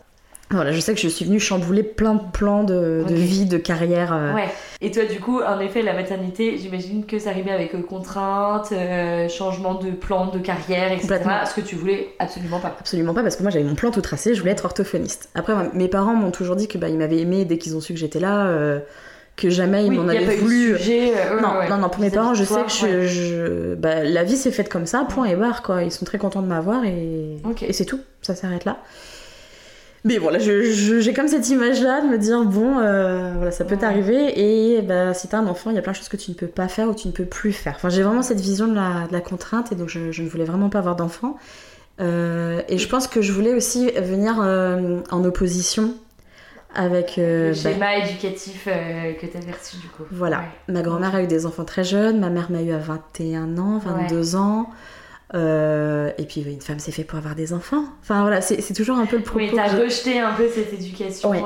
Voilà, 0.51 0.71
je 0.71 0.79
sais 0.79 0.95
que 0.95 1.01
je 1.01 1.09
suis 1.09 1.25
venue 1.25 1.41
chambouler 1.41 1.83
plein 1.83 2.15
de 2.15 2.21
plans 2.33 2.63
de, 2.63 3.05
vie, 3.09 3.47
de 3.47 3.59
carrière. 3.59 4.13
euh, 4.15 4.33
Ouais. 4.33 4.49
Et 4.81 4.93
toi, 4.93 5.05
du 5.05 5.19
coup, 5.19 5.41
en 5.43 5.59
effet, 5.59 5.83
la 5.83 5.93
maternité, 5.93 6.57
j'imagine 6.57 7.05
que 7.05 7.19
ça 7.19 7.31
arrivait 7.31 7.51
avec 7.51 7.75
euh, 7.75 7.83
contraintes, 7.83 8.71
euh, 8.71 9.29
changement 9.29 9.75
de 9.75 9.91
plan 9.91 10.27
de 10.27 10.39
carrière, 10.39 10.93
etc. 10.93 11.03
Complètement. 11.03 11.47
Ce 11.47 11.55
que 11.55 11.61
tu 11.67 11.75
voulais 11.75 12.11
absolument 12.21 12.61
pas? 12.61 12.77
Absolument 12.79 13.13
pas, 13.13 13.23
parce 13.23 13.35
que 13.35 13.43
moi 13.43 13.51
j'avais 13.51 13.65
mon 13.65 13.75
plan 13.75 13.91
tout 13.91 14.01
tracé, 14.03 14.35
je 14.35 14.41
voulais 14.41 14.53
être 14.53 14.65
orthophoniste. 14.65 15.31
Après, 15.35 15.53
mes 15.75 15.89
parents 15.89 16.15
m'ont 16.15 16.31
toujours 16.31 16.55
dit 16.55 16.69
que 16.69 16.79
bah, 16.79 16.89
ils 16.91 16.99
m'avaient 16.99 17.19
aimé 17.21 17.45
dès 17.45 17.59
qu'ils 17.59 17.77
ont 17.77 17.81
su 17.81 17.93
que 17.95 17.99
j'étais 17.99 18.21
là, 18.21 18.47
euh, 18.47 18.79
que 19.37 19.51
jamais 19.51 19.85
ils 19.85 19.91
oui, 19.91 19.97
m'en 19.99 20.07
avaient 20.09 20.37
voulu. 20.37 20.77
sujet, 20.79 21.13
non, 21.43 21.59
ouais. 21.59 21.69
non, 21.69 21.79
non, 21.79 21.89
pour 21.89 22.01
mes 22.01 22.11
parents, 22.11 22.35
je 22.35 22.45
sais 22.45 22.63
que 22.63 22.71
je, 22.71 22.87
ouais. 22.87 23.07
je- 23.09 23.75
bah, 23.75 24.05
la 24.05 24.23
vie 24.23 24.37
s'est 24.37 24.53
faite 24.53 24.69
comme 24.69 24.87
ça, 24.87 25.05
point 25.09 25.25
et 25.27 25.35
barre, 25.35 25.63
quoi. 25.63 25.83
Ils 25.83 25.91
sont 25.93 26.05
très 26.05 26.19
contents 26.19 26.41
de 26.43 26.47
m'avoir 26.47 26.85
et, 26.85 27.39
Ok. 27.45 27.65
et 27.65 27.73
c'est 27.73 27.85
tout, 27.85 28.01
ça 28.23 28.37
s'arrête 28.37 28.65
là. 28.65 28.79
Mais 30.07 30.19
voilà, 30.19 30.39
j'ai 30.39 31.13
comme 31.13 31.27
cette 31.27 31.49
image-là 31.49 32.01
de 32.03 32.07
me 32.07 32.17
dire, 32.17 32.45
bon, 32.45 32.79
euh, 32.79 33.33
voilà, 33.35 33.51
ça 33.51 33.65
peut 33.65 33.77
t'arriver 33.77 34.77
et 34.77 34.81
bah, 34.83 35.13
si 35.15 35.27
t'as 35.27 35.39
un 35.39 35.47
enfant, 35.49 35.71
il 35.71 35.77
y 35.77 35.79
a 35.79 35.83
plein 35.83 35.91
de 35.93 35.97
choses 35.97 36.09
que 36.09 36.17
tu 36.17 36.31
ne 36.31 36.37
peux 36.37 36.47
pas 36.47 36.69
faire 36.69 36.89
ou 36.89 36.95
tu 36.95 37.09
ne 37.09 37.13
peux 37.13 37.25
plus 37.25 37.53
faire. 37.53 37.73
Enfin, 37.77 37.89
j'ai 37.89 38.03
vraiment 38.03 38.23
cette 38.23 38.41
vision 38.41 38.69
de 38.69 38.75
la, 38.75 39.09
de 39.09 39.13
la 39.13 39.21
contrainte 39.21 39.73
et 39.73 39.75
donc 39.75 39.89
je, 39.89 40.13
je 40.13 40.23
ne 40.23 40.29
voulais 40.29 40.45
vraiment 40.45 40.69
pas 40.69 40.79
avoir 40.79 40.95
d'enfant. 40.95 41.37
Euh, 42.01 42.63
et 42.69 42.79
je 42.79 42.89
pense 42.89 43.09
que 43.09 43.21
je 43.21 43.33
voulais 43.33 43.53
aussi 43.55 43.91
venir 43.93 44.37
euh, 44.41 45.01
en 45.11 45.25
opposition 45.25 45.95
avec... 46.75 47.19
euh, 47.19 47.49
Le 47.49 47.55
bah, 47.65 47.73
schéma 47.73 47.97
éducatif 47.97 48.69
euh, 48.69 49.13
que 49.15 49.27
t'avais 49.27 49.51
reçu, 49.53 49.77
du 49.79 49.89
coup. 49.89 50.05
voilà, 50.13 50.39
Ouais. 50.69 50.75
ma 50.75 50.83
grand-mère 50.83 51.15
a 51.15 51.23
eu 51.23 51.27
des 51.27 51.47
enfants 51.47 51.65
très 51.65 51.85
jeunes, 51.85 52.21
ma 52.21 52.29
mère 52.31 52.51
m'a 52.51 52.63
eu 52.63 52.73
à 52.73 52.79
21 52.79 53.57
ans, 53.59 53.79
22 53.79 54.37
ans. 54.37 54.69
Euh, 55.35 56.13
et 56.19 56.25
puis 56.25 56.41
une 56.43 56.61
femme 56.61 56.79
c'est 56.79 56.93
fait 56.93 57.03
pour 57.03 57.19
avoir 57.19 57.35
des 57.35 57.53
enfants. 57.53 57.85
Enfin 58.01 58.21
voilà, 58.21 58.41
c'est 58.41 58.73
toujours 58.75 58.97
un 58.99 59.07
peu 59.07 59.17
le 59.17 59.23
propos. 59.25 59.41
Oui, 59.41 59.51
t'as 59.55 59.67
rejeté 59.69 60.21
un 60.21 60.33
peu 60.33 60.49
cette 60.49 60.73
éducation. 60.73 61.31
Ouais. 61.31 61.41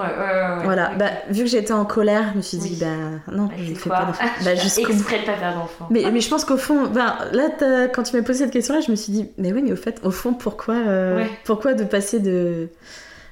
Voilà, 0.65 0.91
bah, 0.99 1.07
vu 1.31 1.45
que 1.45 1.49
j'étais 1.49 1.73
en 1.73 1.87
colère, 1.87 2.31
je 2.33 2.37
me 2.37 2.43
suis 2.43 2.59
dit, 2.59 2.73
Oui. 2.73 2.79
bah 2.81 3.33
non, 3.35 3.47
Bah, 3.47 3.55
je 3.57 3.71
ne 3.71 3.75
fais 3.75 3.89
pas 3.89 4.05
d'enfants. 4.05 4.25
Je 4.39 4.45
Bah, 4.45 4.51
exprès 4.91 5.21
de 5.21 5.25
pas 5.25 5.35
faire 5.35 5.55
d'enfant. 5.55 5.89
Mais, 5.91 6.11
mais 6.13 6.21
je 6.21 6.29
pense 6.29 6.45
qu'au 6.45 6.59
fond, 6.59 6.89
ben, 6.89 7.17
là, 7.33 7.49
quand 7.95 8.03
tu 8.03 8.15
m'as 8.17 8.23
posé 8.23 8.41
cette 8.45 8.53
question-là, 8.53 8.81
je 8.81 8.91
me 8.91 8.97
suis 8.97 9.13
dit, 9.13 9.31
mais 9.39 9.51
oui, 9.51 9.63
mais 9.63 9.73
au 9.73 9.77
fait, 9.77 9.99
au 10.05 10.11
fond, 10.11 10.35
pourquoi, 10.35 10.75
euh, 10.75 11.25
pourquoi 11.45 11.73
de 11.73 11.85
passer 11.85 12.21
de, 12.21 12.69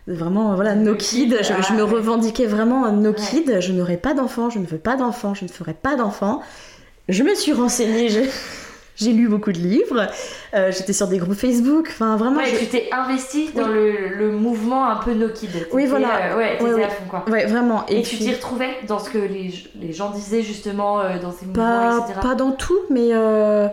vraiment, 0.06 0.54
voilà, 0.54 0.74
no 0.74 0.94
kid, 0.94 1.36
je, 1.42 1.52
je 1.62 1.74
me 1.74 1.82
revendiquais 1.82 2.46
vraiment 2.46 2.90
no 2.90 3.12
kid, 3.12 3.60
je 3.60 3.72
n'aurai 3.72 3.98
pas 3.98 4.14
d'enfant, 4.14 4.48
je 4.48 4.58
ne 4.58 4.66
veux 4.66 4.78
pas 4.78 4.96
d'enfant, 4.96 5.34
je 5.34 5.44
ne 5.44 5.50
ferai 5.50 5.74
pas 5.74 5.94
d'enfant. 5.94 6.40
Je 7.10 7.22
me 7.22 7.34
suis 7.34 7.52
renseignée, 7.52 8.08
j'ai, 8.08 8.28
j'ai 8.98 9.12
lu 9.12 9.28
beaucoup 9.28 9.52
de 9.52 9.58
livres, 9.58 10.06
euh, 10.54 10.72
j'étais 10.72 10.92
sur 10.92 11.06
des 11.08 11.18
groupes 11.18 11.34
Facebook, 11.34 11.86
enfin 11.90 12.16
vraiment, 12.16 12.38
Ouais, 12.38 12.46
je- 12.46 12.58
tu 12.58 12.66
t'es 12.66 12.88
investi 12.92 13.50
dans 13.54 13.68
le, 13.68 14.08
le 14.16 14.30
mouvement 14.32 14.88
un 14.90 14.96
peu 14.96 15.14
no 15.14 15.28
kid. 15.28 15.50
Oui, 15.72 15.86
voilà. 15.86 16.32
euh, 16.32 16.36
ouais, 16.36 16.58
t'étais 16.58 16.72
Ouais, 16.74 16.84
à 16.84 16.88
fond, 16.88 17.04
quoi. 17.08 17.24
ouais, 17.30 17.46
vraiment. 17.46 17.84
Et, 17.88 18.00
Et, 18.00 18.02
tu 18.02 18.16
t'y 18.18 18.32
retrouvais 18.32 18.70
dans 18.86 18.98
ce 18.98 19.10
que 19.10 19.18
les, 19.18 19.54
les 19.80 19.92
gens 19.92 20.10
disaient 20.10 20.42
justement 20.42 21.00
euh, 21.00 21.18
dans 21.20 21.32
ces 21.32 21.46
mouvements, 21.46 21.62
pas, 21.64 21.98
etc. 22.06 22.20
pas 22.20 22.34
dans 22.34 22.50
tout, 22.52 22.78
mais 22.90 23.10
euh, 23.12 23.68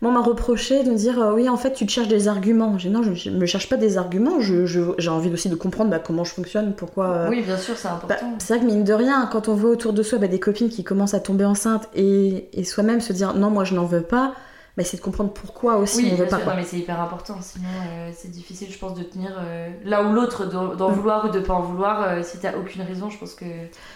moi, 0.00 0.12
on 0.12 0.14
m'a 0.14 0.20
reproché 0.22 0.84
de 0.84 0.90
me 0.90 0.94
dire 0.96 1.20
euh, 1.20 1.32
oui, 1.34 1.48
en 1.48 1.56
fait, 1.56 1.72
tu 1.72 1.84
te 1.84 1.90
cherches 1.90 2.06
des 2.06 2.28
arguments. 2.28 2.78
J'ai 2.78 2.88
non, 2.88 3.02
je 3.02 3.30
ne 3.30 3.36
me 3.36 3.46
cherche 3.46 3.68
pas 3.68 3.76
des 3.76 3.98
arguments. 3.98 4.38
Je, 4.38 4.64
je- 4.64 4.80
j'ai 4.98 5.10
envie 5.10 5.32
aussi 5.32 5.48
de 5.48 5.56
comprendre 5.56 5.90
bah, 5.90 5.98
comment 5.98 6.22
je 6.22 6.32
fonctionne, 6.34 6.72
pourquoi. 6.76 7.06
euh, 7.08 7.28
Oui, 7.30 7.42
bien 7.42 7.56
sûr, 7.56 7.76
c'est 7.76 7.88
bah, 7.88 7.94
important. 7.94 8.34
c'est 8.38 8.54
vrai 8.54 8.64
que 8.64 8.70
mine 8.70 8.84
de 8.84 8.92
rien, 8.92 9.28
quand 9.32 9.48
on 9.48 9.54
voit 9.54 9.70
autour 9.70 9.92
de 9.92 10.04
soi 10.04 10.18
bah, 10.18 10.28
des 10.28 10.38
copines 10.38 10.68
qui 10.68 10.84
commencent 10.84 11.14
à 11.14 11.20
tomber 11.20 11.44
enceintes 11.44 11.88
et, 11.96 12.48
et 12.52 12.62
soi-même 12.62 13.00
se 13.00 13.12
dire 13.12 13.34
non, 13.34 13.50
moi 13.50 13.64
je 13.64 13.74
n'en 13.74 13.86
veux 13.86 14.02
pas, 14.02 14.34
bah, 14.78 14.84
c'est 14.84 14.96
de 14.96 15.02
comprendre 15.02 15.32
pourquoi 15.32 15.76
aussi 15.76 15.96
oui, 15.98 16.04
on 16.06 16.10
veut 16.14 16.16
bien 16.22 16.24
pas. 16.26 16.36
sûr, 16.36 16.44
quoi. 16.44 16.54
non, 16.54 16.60
mais 16.60 16.64
c'est 16.64 16.78
hyper 16.78 16.98
important. 17.00 17.36
Sinon, 17.42 17.66
euh, 17.90 18.10
c'est 18.16 18.30
difficile, 18.30 18.68
je 18.70 18.78
pense, 18.78 18.94
de 18.94 19.02
tenir 19.02 19.36
euh, 19.38 19.68
l'un 19.84 20.08
ou 20.08 20.14
l'autre, 20.14 20.46
d'en 20.46 20.90
Mm. 20.90 20.92
vouloir 20.94 21.24
ou 21.26 21.28
de 21.30 21.40
pas 21.40 21.52
en 21.54 21.62
vouloir. 21.62 22.02
euh, 22.02 22.22
si 22.22 22.38
t'as 22.38 22.56
aucune 22.56 22.80
raison, 22.82 23.10
je 23.10 23.18
pense 23.18 23.34
que 23.34 23.44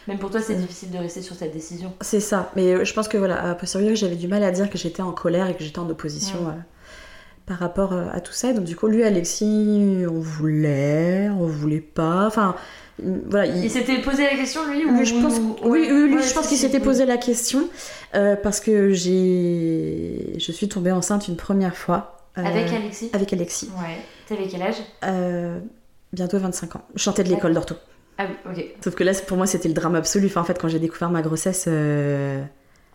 même 0.09 0.19
pour 0.19 0.31
toi, 0.31 0.41
c'est 0.41 0.57
Mm. 0.57 0.61
difficile 0.61 0.91
de 0.91 0.99
rester 0.99 1.23
sur 1.23 1.37
cette 1.37 1.53
décision. 1.55 1.95
C'est 2.01 2.21
ça. 2.21 2.51
Mais 2.57 2.75
euh, 2.75 2.85
je 2.85 2.93
pense 2.93 3.07
que 3.09 3.17
voilà, 3.17 3.51
à 3.51 3.55
posteriori, 3.55 3.97
j'avais 3.97 4.17
du 4.17 4.27
mal 4.29 4.43
à 4.43 4.51
dire 4.51 4.69
que 4.69 4.77
j'étais 4.77 5.03
en 5.03 5.13
colère 5.13 5.49
et 5.49 5.55
que 5.55 5.63
j'étais 5.63 5.79
en 5.79 5.89
opposition 5.89 6.43
Mm. 6.43 6.49
euh, 6.49 6.53
par 7.47 7.59
rapport 7.59 7.93
à 7.93 8.21
tout 8.21 8.33
ça. 8.33 8.51
Et 8.51 8.55
donc 8.55 8.65
du 8.65 8.77
coup, 8.77 8.87
lui, 8.89 9.03
Alexis, 9.05 10.05
on 10.09 10.19
voulait, 10.21 11.29
on 11.31 11.47
voulait 11.47 11.81
pas. 11.81 12.27
Enfin, 12.27 12.55
voilà. 13.01 13.47
il- 13.47 13.65
Il 13.65 13.71
s'était 13.71 13.99
posé 14.01 14.25
la 14.25 14.37
question, 14.37 14.61
lui 14.71 14.85
ou... 14.85 15.05
Je 15.05 15.15
pense, 15.15 15.39
ou- 15.39 15.57
oui, 15.65 15.89
oui, 15.91 16.07
lui, 16.09 16.15
Ouais, 16.17 16.23
je 16.23 16.35
pense 16.35 16.47
qu'il 16.49 16.57
s'était 16.59 16.81
posé 16.81 17.05
la 17.07 17.17
question 17.17 17.69
euh, 18.15 18.37
parce 18.37 18.61
que 18.61 18.93
j'ai, 18.93 20.35
je 20.39 20.53
suis 20.53 20.69
tombée 20.69 20.93
enceinte 20.93 21.29
une 21.29 21.37
première 21.37 21.77
fois 21.77 22.19
euh, 22.39 22.45
Avec 22.45 22.73
Alexis 22.73 23.11
avec 23.13 23.33
Alexis, 23.33 23.71
Ouais. 23.79 23.97
T'avais 24.29 24.47
quel 24.49 24.63
âge? 24.63 24.77
Euh, 25.05 25.59
bientôt 26.13 26.39
25 26.39 26.77
ans. 26.77 26.83
Je 26.95 27.03
sortais 27.03 27.25
de 27.25 27.29
l'école 27.29 27.55
d'ortho. 27.55 27.75
Ah 28.19 28.25
oui, 28.29 28.53
ok. 28.53 28.65
Sauf 28.85 28.95
que 28.95 29.05
là, 29.05 29.13
pour 29.27 29.37
moi, 29.37 29.47
c'était 29.47 29.69
le 29.69 29.75
drame 29.75 29.95
absolu. 29.97 30.27
Enfin, 30.27 30.43
en 30.43 30.45
fait, 30.45 30.59
quand 30.61 30.69
j'ai 30.69 30.79
découvert 30.79 31.11
ma 31.11 31.23
grossesse, 31.23 31.65
euh, 31.69 32.43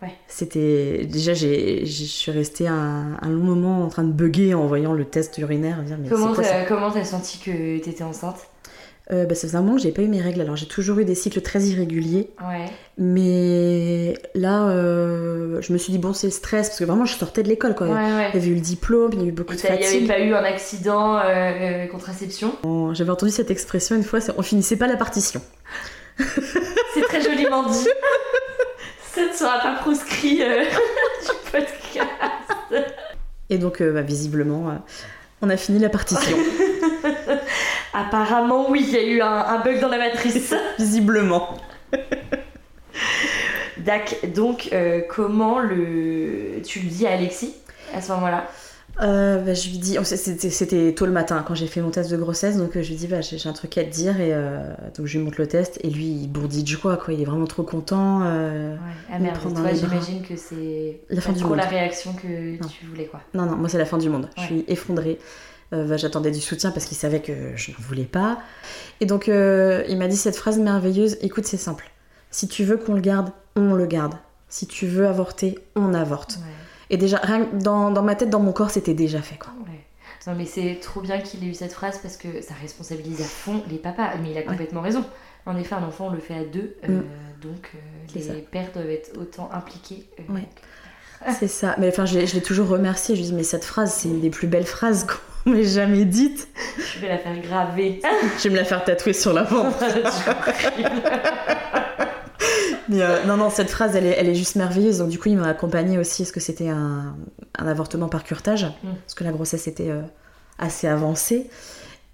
Ouais. 0.00 0.12
c'était 0.28 1.04
déjà, 1.06 1.34
je 1.34 1.84
suis 1.84 2.30
restée 2.30 2.68
un, 2.68 3.16
un 3.20 3.28
long 3.28 3.42
moment 3.42 3.82
en 3.84 3.88
train 3.88 4.04
de 4.04 4.12
bugger 4.12 4.54
en 4.54 4.66
voyant 4.66 4.92
le 4.92 5.04
test 5.04 5.36
urinaire. 5.38 5.82
Dire, 5.82 5.98
mais 6.00 6.08
t'as 6.08 6.64
comment 6.66 6.90
t'as 6.92 7.04
senti 7.04 7.38
que 7.38 7.78
t'étais 7.78 8.04
enceinte? 8.04 8.46
Euh, 9.10 9.24
bah, 9.24 9.34
ça 9.34 9.46
faisait 9.48 9.56
un 9.56 9.62
moment 9.62 9.76
que 9.76 9.82
j'ai 9.82 9.90
pas 9.92 10.02
eu 10.02 10.08
mes 10.08 10.20
règles. 10.20 10.42
Alors, 10.42 10.54
j'ai 10.56 10.66
toujours 10.66 10.98
eu 10.98 11.04
des 11.06 11.14
cycles 11.14 11.40
très 11.40 11.60
irréguliers. 11.62 12.28
Ouais. 12.46 12.66
Mais 12.98 14.14
là, 14.34 14.68
euh, 14.68 15.62
je 15.62 15.72
me 15.72 15.78
suis 15.78 15.92
dit, 15.92 15.98
bon, 15.98 16.12
c'est 16.12 16.26
le 16.26 16.30
stress, 16.30 16.68
parce 16.68 16.78
que 16.78 16.84
vraiment, 16.84 17.06
je 17.06 17.14
sortais 17.16 17.42
de 17.42 17.48
l'école, 17.48 17.74
quoi. 17.74 17.86
Ouais, 17.86 17.94
ouais. 17.94 18.28
Il 18.34 18.38
y 18.40 18.42
avait 18.42 18.50
eu 18.50 18.54
le 18.54 18.60
diplôme, 18.60 19.12
il 19.14 19.20
y 19.22 19.24
a 19.24 19.28
eu 19.28 19.32
beaucoup 19.32 19.54
Et 19.54 19.56
de 19.56 19.62
t'as- 19.62 19.68
il 19.76 19.80
n'y 19.80 19.86
avait 19.86 19.92
fatigue. 19.94 20.08
pas 20.08 20.18
eu 20.20 20.34
un 20.34 20.44
accident 20.44 21.16
euh, 21.16 21.22
euh, 21.24 21.86
contraception? 21.86 22.54
Bon, 22.62 22.92
J'avais 22.92 23.10
entendu 23.10 23.32
cette 23.32 23.50
expression 23.50 23.96
une 23.96 24.02
fois, 24.04 24.20
c'est 24.20 24.32
on 24.36 24.42
finissait 24.42 24.76
pas 24.76 24.86
la 24.86 24.96
partition. 24.96 25.40
C'est 26.94 27.02
très 27.02 27.22
joliment 27.22 27.62
dit. 27.68 27.78
Ça 29.14 29.22
ne 29.26 29.32
sera 29.32 29.58
pas 29.60 29.76
proscrit 29.80 30.36
du 30.38 31.50
podcast. 31.50 32.86
Et 33.50 33.56
donc, 33.58 33.82
bah, 33.82 34.02
visiblement, 34.02 34.82
on 35.40 35.48
a 35.48 35.56
fini 35.56 35.78
la 35.78 35.88
partition. 35.88 36.36
Apparemment, 38.06 38.70
oui, 38.70 38.84
il 38.86 38.94
y 38.94 38.96
a 38.96 39.02
eu 39.04 39.20
un, 39.20 39.28
un 39.28 39.60
bug 39.60 39.80
dans 39.80 39.88
la 39.88 39.98
matrice. 39.98 40.54
visiblement. 40.78 41.56
Dac, 43.78 44.18
donc 44.34 44.68
euh, 44.72 45.00
comment 45.08 45.58
le 45.60 46.60
tu 46.64 46.80
le 46.80 46.88
dis 46.88 47.06
à 47.06 47.12
Alexis 47.12 47.54
à 47.94 48.00
ce 48.02 48.12
moment-là? 48.12 48.46
Euh, 49.00 49.38
bah, 49.42 49.54
je 49.54 49.68
lui 49.68 49.78
dis, 49.78 49.96
c'était 50.02 50.50
c'était 50.50 50.92
tôt 50.92 51.06
le 51.06 51.12
matin 51.12 51.44
quand 51.46 51.54
j'ai 51.54 51.68
fait 51.68 51.80
mon 51.80 51.90
test 51.90 52.10
de 52.10 52.16
grossesse, 52.16 52.56
donc 52.56 52.76
euh, 52.76 52.82
je 52.82 52.88
lui 52.88 52.96
dis, 52.96 53.06
bah, 53.06 53.20
j'ai 53.20 53.38
un 53.48 53.52
truc 53.52 53.78
à 53.78 53.84
te 53.84 53.90
dire, 53.90 54.20
et 54.20 54.30
euh, 54.34 54.58
donc 54.96 55.06
je 55.06 55.16
lui 55.16 55.24
montre 55.24 55.36
le 55.38 55.46
test, 55.46 55.78
et 55.84 55.88
lui, 55.90 56.06
il 56.06 56.26
bourdit 56.28 56.64
de 56.64 56.68
joie, 56.68 56.96
quoi, 56.96 57.14
il 57.14 57.22
est 57.22 57.24
vraiment 57.24 57.46
trop 57.46 57.62
content. 57.62 58.22
euh. 58.24 58.74
Ouais. 58.74 58.80
Ah 59.12 59.18
Me 59.20 59.24
merde, 59.24 59.38
toi 59.40 59.72
j'imagine 59.72 60.22
que 60.22 60.34
c'est 60.36 60.98
La 61.10 61.20
fin 61.20 61.32
du 61.32 61.38
trop 61.38 61.50
monde. 61.50 61.58
la 61.58 61.66
réaction 61.66 62.12
que 62.12 62.60
Non. 62.60 62.68
tu 62.68 62.86
voulais 62.86 63.04
quoi. 63.06 63.20
Non, 63.34 63.46
non, 63.46 63.54
moi 63.56 63.68
c'est 63.68 63.78
la 63.78 63.84
fin 63.86 63.98
du 63.98 64.08
monde. 64.10 64.28
Je 64.36 64.42
suis 64.42 64.64
effondrée. 64.66 65.20
Euh, 65.74 65.98
J'attendais 65.98 66.30
du 66.30 66.40
soutien 66.40 66.70
parce 66.70 66.86
qu'il 66.86 66.96
savait 66.96 67.20
que 67.20 67.32
je 67.56 67.72
n'en 67.72 67.76
voulais 67.80 68.04
pas. 68.04 68.38
Et 69.00 69.06
donc 69.06 69.28
euh, 69.28 69.84
il 69.88 69.98
m'a 69.98 70.08
dit 70.08 70.16
cette 70.16 70.36
phrase 70.36 70.58
merveilleuse, 70.58 71.18
écoute 71.20 71.44
c'est 71.46 71.56
simple, 71.58 71.90
si 72.30 72.48
tu 72.48 72.64
veux 72.64 72.76
qu'on 72.78 72.94
le 72.94 73.00
garde, 73.00 73.30
on 73.56 73.74
le 73.74 73.86
garde. 73.86 74.14
Si 74.48 74.66
tu 74.66 74.86
veux 74.86 75.06
avorter, 75.06 75.58
on 75.76 75.92
avorte. 75.92 76.38
Et 76.88 76.96
déjà, 76.96 77.18
rien 77.18 77.44
que 77.44 77.56
dans, 77.56 77.90
dans 77.90 78.02
ma 78.02 78.14
tête, 78.14 78.30
dans 78.30 78.40
mon 78.40 78.52
corps, 78.52 78.70
c'était 78.70 78.94
déjà 78.94 79.20
fait 79.20 79.36
quoi. 79.36 79.52
Ouais. 79.66 79.84
Non 80.26 80.34
mais 80.34 80.46
c'est 80.46 80.78
trop 80.80 81.02
bien 81.02 81.20
qu'il 81.20 81.44
ait 81.44 81.48
eu 81.48 81.54
cette 81.54 81.72
phrase 81.74 81.98
parce 82.02 82.16
que 82.16 82.40
ça 82.40 82.54
responsabilise 82.62 83.20
à 83.20 83.24
fond 83.24 83.62
les 83.70 83.76
papas. 83.76 84.10
Mais 84.22 84.30
il 84.30 84.38
a 84.38 84.42
complètement 84.42 84.80
raison. 84.80 85.04
En 85.44 85.56
effet, 85.58 85.74
un 85.74 85.82
enfant, 85.82 86.06
on 86.08 86.12
le 86.12 86.18
fait 86.20 86.34
à 86.34 86.44
deux. 86.44 86.76
euh, 86.88 87.00
Mm. 87.00 87.02
donc 87.42 87.72
les 88.14 88.22
ça. 88.22 88.32
pères 88.50 88.70
doivent 88.72 88.88
être 88.90 89.10
autant 89.18 89.50
impliqués. 89.52 90.06
C'est 91.38 91.48
ça. 91.48 91.74
Mais 91.78 91.88
enfin, 91.88 92.06
je 92.06 92.18
l'ai 92.18 92.40
toujours 92.42 92.68
remercié. 92.68 93.16
Je 93.16 93.20
lui 93.20 93.28
dis, 93.28 93.34
mais 93.34 93.42
cette 93.42 93.64
phrase, 93.64 93.92
c'est 93.92 94.08
une 94.08 94.20
des 94.20 94.30
plus 94.30 94.46
belles 94.46 94.66
phrases 94.66 95.06
m'ait 95.54 95.64
jamais 95.64 96.04
dites. 96.04 96.48
Je 96.94 97.00
vais 97.00 97.08
la 97.08 97.18
faire 97.18 97.38
graver. 97.40 98.00
Je 98.38 98.42
vais 98.44 98.50
me 98.50 98.56
la 98.56 98.64
faire 98.64 98.84
tatouer 98.84 99.12
sur 99.12 99.32
l'avant. 99.32 99.72
Mais 102.90 103.02
euh, 103.02 103.22
non, 103.26 103.36
non, 103.36 103.50
cette 103.50 103.68
phrase, 103.70 103.94
elle 103.96 104.06
est, 104.06 104.14
elle 104.18 104.28
est 104.28 104.34
juste 104.34 104.56
merveilleuse. 104.56 104.98
Donc, 104.98 105.10
du 105.10 105.18
coup, 105.18 105.28
il 105.28 105.36
m'a 105.36 105.48
accompagnée 105.48 105.98
aussi. 105.98 106.22
Est-ce 106.22 106.32
que 106.32 106.40
c'était 106.40 106.68
un, 106.68 107.16
un 107.58 107.66
avortement 107.66 108.08
par 108.08 108.24
curetage 108.24 108.64
Mm. 108.82 108.88
Parce 109.04 109.14
que 109.14 109.24
la 109.24 109.30
grossesse 109.32 109.66
était 109.66 109.90
euh, 109.90 110.00
assez 110.58 110.86
avancée. 110.86 111.50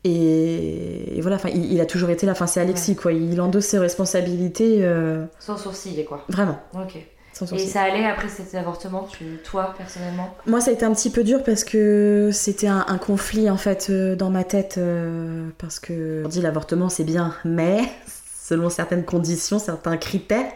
Et, 0.02 1.16
et 1.16 1.20
voilà, 1.20 1.36
enfin, 1.36 1.50
il, 1.54 1.72
il 1.72 1.80
a 1.80 1.86
toujours 1.86 2.10
été 2.10 2.26
là. 2.26 2.32
Enfin, 2.32 2.46
c'est 2.48 2.60
Alexis, 2.60 2.96
quoi. 2.96 3.12
Il 3.12 3.40
endosse 3.40 3.66
ses 3.66 3.78
responsabilités 3.78 4.78
euh, 4.82 5.24
Sans 5.38 5.56
sourciller 5.56 6.04
quoi. 6.04 6.24
vraiment, 6.28 6.58
Ok. 6.74 6.96
Sans 7.34 7.52
Et 7.52 7.58
ça 7.58 7.82
allait 7.82 8.06
après 8.06 8.28
cet 8.28 8.54
avortement, 8.54 9.06
tu, 9.10 9.24
toi 9.44 9.74
personnellement? 9.76 10.34
Moi, 10.46 10.60
ça 10.60 10.70
a 10.70 10.74
été 10.74 10.84
un 10.84 10.92
petit 10.92 11.10
peu 11.10 11.24
dur 11.24 11.42
parce 11.42 11.64
que 11.64 12.30
c'était 12.32 12.68
un, 12.68 12.84
un 12.88 12.98
conflit 12.98 13.50
en 13.50 13.56
fait 13.56 13.88
euh, 13.90 14.16
dans 14.16 14.30
ma 14.30 14.44
tête. 14.44 14.76
euh, 14.78 15.48
parce 15.58 15.78
que 15.80 16.22
on 16.24 16.28
dit 16.28 16.40
l'avortement 16.40 16.88
c'est 16.88 17.04
bien, 17.04 17.34
mais 17.44 17.80
selon 18.44 18.68
certaines 18.70 19.04
conditions, 19.04 19.58
certains 19.58 19.96
critères 19.96 20.52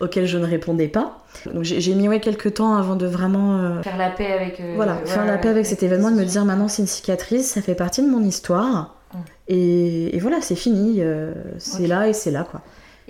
auxquels 0.00 0.26
je 0.26 0.38
ne 0.38 0.44
répondais 0.46 0.88
pas. 0.88 1.18
Donc 1.52 1.62
j'ai 1.64 1.94
mis 1.94 2.08
ouais, 2.08 2.20
quelques 2.20 2.54
temps 2.54 2.74
avant 2.76 2.96
de 2.96 3.06
vraiment 3.06 3.56
euh, 3.58 3.82
Faire 3.82 3.96
la 3.96 4.10
paix 4.10 4.32
avec. 4.32 4.60
euh, 4.60 4.74
voilà, 4.76 4.96
ouais, 4.96 5.06
faire 5.06 5.24
la 5.24 5.38
paix 5.38 5.48
avec 5.48 5.64
cet 5.64 5.82
événement, 5.82 6.10
de 6.10 6.16
me 6.16 6.24
dire 6.24 6.44
maintenant 6.44 6.68
c'est 6.68 6.82
une 6.82 6.88
cicatrice, 6.88 7.52
ça 7.52 7.62
fait 7.62 7.74
partie 7.74 8.02
de 8.02 8.08
mon 8.08 8.22
histoire. 8.22 8.96
Mm. 9.14 9.18
Et, 9.48 10.16
et 10.16 10.18
voilà, 10.20 10.40
c'est 10.42 10.54
fini, 10.56 10.96
euh, 10.98 11.32
c'est 11.58 11.86
là 11.86 12.08
et 12.08 12.12
c'est 12.12 12.30
là 12.30 12.46
quoi. 12.50 12.60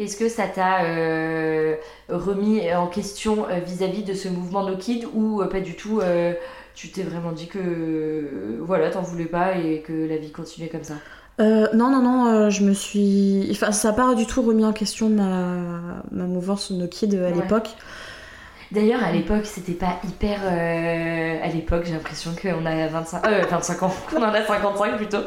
Est-ce 0.00 0.16
que 0.16 0.28
ça 0.28 0.46
t'a 0.46 0.84
euh, 0.84 1.76
remis 2.08 2.72
en 2.72 2.86
question 2.86 3.46
euh, 3.50 3.60
vis-à-vis 3.64 4.02
de 4.02 4.14
ce 4.14 4.28
mouvement 4.28 4.64
No 4.68 4.76
Kid 4.76 5.04
ou 5.14 5.42
euh, 5.42 5.46
pas 5.46 5.60
du 5.60 5.74
tout 5.76 6.00
Tu 6.74 6.90
t'es 6.90 7.02
vraiment 7.02 7.32
dit 7.32 7.46
que 7.48 8.58
voilà, 8.60 8.90
t'en 8.90 9.02
voulais 9.02 9.26
pas 9.26 9.56
et 9.56 9.82
que 9.82 9.92
la 10.08 10.16
vie 10.16 10.32
continuait 10.32 10.68
comme 10.70 10.84
ça? 10.84 10.94
Euh, 11.40 11.68
non, 11.74 11.90
non, 11.90 12.02
non, 12.02 12.26
euh, 12.26 12.50
je 12.50 12.64
me 12.64 12.72
suis. 12.74 13.48
Enfin, 13.50 13.72
ça 13.72 13.88
n'a 13.90 13.94
pas 13.94 14.14
du 14.14 14.26
tout 14.26 14.42
remis 14.42 14.64
en 14.64 14.72
question 14.72 15.08
ma, 15.08 16.02
ma 16.10 16.24
mouvance 16.24 16.70
No 16.70 16.86
Kid 16.86 17.14
à 17.14 17.30
Ouais. 17.30 17.34
l'époque. 17.34 17.70
D'ailleurs, 18.72 19.02
à 19.02 19.10
l'époque, 19.10 19.46
c'était 19.46 19.72
pas 19.72 19.98
hyper. 20.06 20.38
euh, 20.44 21.36
à 21.42 21.48
l'époque, 21.48 21.82
j'ai 21.86 21.92
l'impression 21.92 22.30
qu'on 22.40 22.64
a 22.66 22.86
25, 22.86 23.26
euh, 23.26 23.42
25 23.50 23.82
ans, 23.82 23.92
qu'on 24.10 24.18
en 24.22 24.32
a 24.32 24.44
55 24.46 24.96
plutôt. 24.96 25.18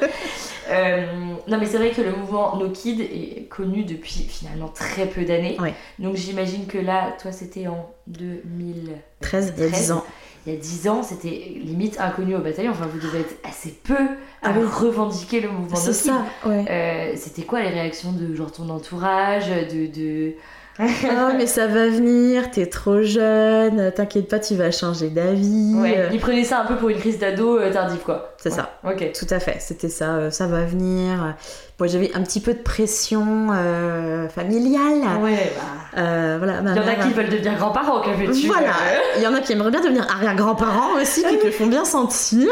Euh, 0.70 1.06
non, 1.48 1.58
mais 1.60 1.66
c'est 1.66 1.78
vrai 1.78 1.92
que 1.92 2.02
le 2.02 2.16
mouvement 2.16 2.56
No 2.56 2.70
Kid 2.70 3.02
est 3.02 3.48
connu 3.50 3.84
depuis 3.84 4.26
finalement 4.30 4.70
très 4.70 5.08
peu 5.08 5.26
d'années. 5.26 5.58
Ouais. 5.60 5.74
Donc 6.00 6.16
j'imagine 6.16 6.68
que 6.68 6.78
là, 6.78 7.16
toi, 7.22 7.32
c'était 7.34 7.68
en 7.68 7.90
2000. 8.08 8.92
13, 9.22 9.54
il 9.58 9.64
y 9.64 9.68
a 9.68 9.70
10 9.70 9.92
ans. 9.92 10.04
Il 10.46 10.54
y 10.54 10.56
a 10.56 10.60
10 10.60 10.88
ans, 10.90 11.04
c'était 11.04 11.54
limite 11.64 12.00
inconnu 12.00 12.36
au 12.36 12.40
bataillon. 12.40 12.72
Enfin, 12.72 12.88
vous 12.92 13.00
devez 13.00 13.20
être 13.22 13.36
assez 13.48 13.72
peu 13.84 13.94
à 14.42 14.50
Ah 14.50 14.52
oui. 14.58 14.66
revendiquer 14.66 15.42
le 15.42 15.50
mouvement 15.50 15.76
C'est 15.76 15.88
No 15.90 15.94
Kid. 15.94 16.12
ça, 16.44 16.50
ouais. 16.50 16.66
Euh, 16.70 17.14
c'était 17.18 17.44
quoi 17.44 17.62
les 17.62 17.70
réactions 17.70 18.14
de 18.14 18.34
genre 18.36 18.52
ton 18.54 18.70
entourage, 18.70 19.50
de. 19.50 19.88
de... 19.88 20.34
Ah, 20.80 21.34
mais 21.38 21.46
ça 21.46 21.68
va 21.68 21.88
venir, 21.88 22.50
t'es 22.52 22.66
trop 22.66 23.04
jeune, 23.04 23.92
t'inquiète 23.92 24.28
pas, 24.28 24.40
tu 24.40 24.56
vas 24.56 24.72
changer 24.72 25.10
d'avis. 25.10 25.76
Ouais, 25.76 26.10
ils 26.12 26.20
prenaient 26.20 26.44
ça 26.44 26.62
un 26.62 26.66
peu 26.66 26.76
pour 26.76 26.90
une 26.90 26.98
crise 26.98 27.20
d'ado 27.20 27.60
euh, 27.60 27.72
tardive, 27.72 28.02
quoi. 28.04 28.33
C'est 28.44 28.50
Ouais. 28.50 28.56
ça. 28.58 28.78
Ok. 28.84 29.12
Tout 29.18 29.28
à 29.34 29.40
fait, 29.40 29.56
c'était 29.62 29.88
ça, 29.88 30.16
euh, 30.16 30.30
ça 30.30 30.48
va 30.48 30.64
venir. 30.66 31.36
Moi 31.80 31.88
j'avais 31.88 32.12
un 32.14 32.22
petit 32.24 32.42
peu 32.42 32.54
de 32.54 32.60
pression 32.60 33.48
euh, 33.54 34.28
familiale. 34.28 35.02
Ouais, 35.22 35.54
bah. 35.56 36.02
Euh, 36.02 36.36
voilà, 36.40 36.60
Il 36.62 36.76
y 36.76 36.80
en 36.80 36.88
a 36.88 36.96
qui 36.96 37.14
veulent 37.14 37.30
devenir 37.30 37.56
grands-parents, 37.56 38.02
que 38.02 38.10
veux-tu 38.10 38.48
Voilà, 38.48 38.68
euh, 38.72 39.00
il 39.16 39.24
y 39.24 39.28
en 39.28 39.34
a 39.34 39.40
qui 39.40 39.54
aimeraient 39.54 39.72
bien 39.72 39.80
devenir 39.80 40.06
arrière-grands-parents 40.14 41.00
aussi, 41.02 41.24
qui 41.24 41.40
te 41.40 41.46
le 41.46 41.52
font 41.52 41.68
bien 41.68 41.86
sentir. 41.86 42.50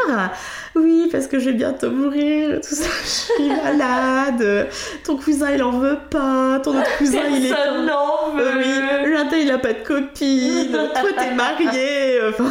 Oui, 0.74 1.10
parce 1.12 1.26
que 1.26 1.38
je 1.38 1.50
vais 1.50 1.56
bientôt 1.56 1.90
mourir, 1.90 2.58
tout 2.66 2.74
ça, 2.74 2.88
je 3.02 3.08
suis 3.08 3.48
malade. 3.62 4.68
Ton 5.04 5.18
cousin 5.18 5.50
il 5.50 5.62
en 5.62 5.72
veut 5.78 5.98
pas, 6.10 6.58
ton 6.64 6.70
autre 6.78 6.96
cousin 6.96 7.20
il 7.30 7.46
est. 7.46 7.50
Personne 7.50 7.84
n'en 7.84 8.34
veut. 8.34 8.50
Oui, 8.56 9.10
l'un 9.12 9.28
il 9.36 9.50
a 9.50 9.58
pas 9.58 9.74
de 9.74 9.82
copine, 9.86 10.72
toi 10.72 11.10
t'es 11.18 11.34
marié, 11.34 12.18
enfin 12.30 12.48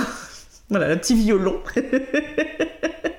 voilà, 0.69 0.89
le 0.89 0.95
petit 0.97 1.15
violon. 1.15 1.57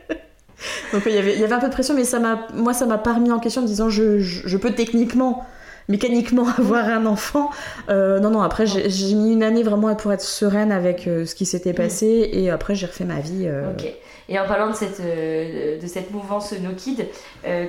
Donc 0.92 1.02
il 1.06 1.12
y 1.12 1.18
avait, 1.18 1.52
un 1.52 1.58
peu 1.58 1.68
de 1.68 1.72
pression, 1.72 1.94
mais 1.94 2.04
ça 2.04 2.20
moi 2.54 2.74
ça 2.74 2.86
m'a 2.86 2.98
pas 2.98 3.14
remis 3.14 3.32
en 3.32 3.38
question 3.38 3.62
en 3.62 3.64
disant 3.64 3.88
je, 3.88 4.18
je 4.20 4.56
peux 4.56 4.72
techniquement, 4.72 5.46
mécaniquement 5.92 6.46
avoir 6.58 6.88
un 6.88 7.06
enfant. 7.06 7.50
Euh, 7.88 8.18
non 8.18 8.30
non, 8.30 8.40
après 8.40 8.66
j'ai, 8.66 9.14
mis 9.14 9.32
une 9.34 9.42
année 9.42 9.62
vraiment 9.62 9.94
pour 9.94 10.12
être 10.12 10.22
sereine 10.22 10.72
avec 10.72 11.06
euh, 11.06 11.26
ce 11.26 11.34
qui 11.34 11.44
s'était 11.46 11.74
passé 11.74 12.30
et 12.32 12.50
après 12.50 12.74
j'ai 12.74 12.86
refait 12.86 13.04
ma 13.04 13.20
vie. 13.20 13.44
euh, 13.46 13.72
Ok. 13.72 13.84
Et 14.28 14.38
en 14.38 14.46
parlant 14.46 14.70
de 14.70 14.74
cette, 14.74 15.02
de 15.02 15.86
cette 15.86 16.10
mouvance 16.12 16.52
No 16.52 16.70
Kid, 16.74 17.06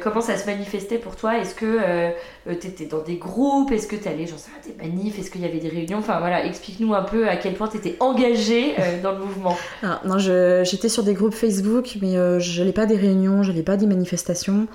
comment 0.02 0.22
ça 0.22 0.38
se 0.38 0.46
manifestait 0.46 0.98
pour 0.98 1.16
toi? 1.16 1.40
Est-ce 1.40 1.56
que 1.56 1.66
euh, 1.66 2.12
t'étais 2.60 2.86
dans 2.86 3.02
des 3.02 3.16
groupes? 3.16 3.72
Est-ce 3.72 3.88
que 3.88 3.96
t'allais, 3.96 4.28
j'en 4.28 4.38
sais 4.38 4.52
rien, 4.52 4.74
des 4.74 4.88
manifs? 4.88 5.20
Est-ce 5.20 5.32
qu'il 5.32 5.42
y 5.42 5.46
avait 5.46 5.58
des 5.58 5.68
réunions? 5.68 5.98
Enfin 5.98 6.20
voilà, 6.20 6.46
explique-nous 6.46 6.94
un 6.94 7.02
peu 7.02 7.28
à 7.28 7.36
quel 7.38 7.56
point 7.56 7.68
t'étais 7.68 7.98
engagée 8.00 8.76
euh, 8.80 9.02
dans 9.04 9.14
le 9.14 9.26
mouvement. 9.26 9.58
Ah, 9.82 10.00
non, 10.06 10.20
j'étais 10.20 10.90
sur 10.90 11.04
des 11.04 11.16
groupes 11.16 11.34
Facebook, 11.34 11.98
mais 12.02 12.14
je 12.40 12.60
n'allais 12.60 12.72
pas 12.72 12.84
à 12.84 12.86
des 12.86 12.98
réunions, 12.98 13.44
je 13.44 13.52
n'allais 13.52 13.64
pas 13.64 13.74
à 13.74 13.78
des 13.78 13.88
manifestations. 13.88 14.68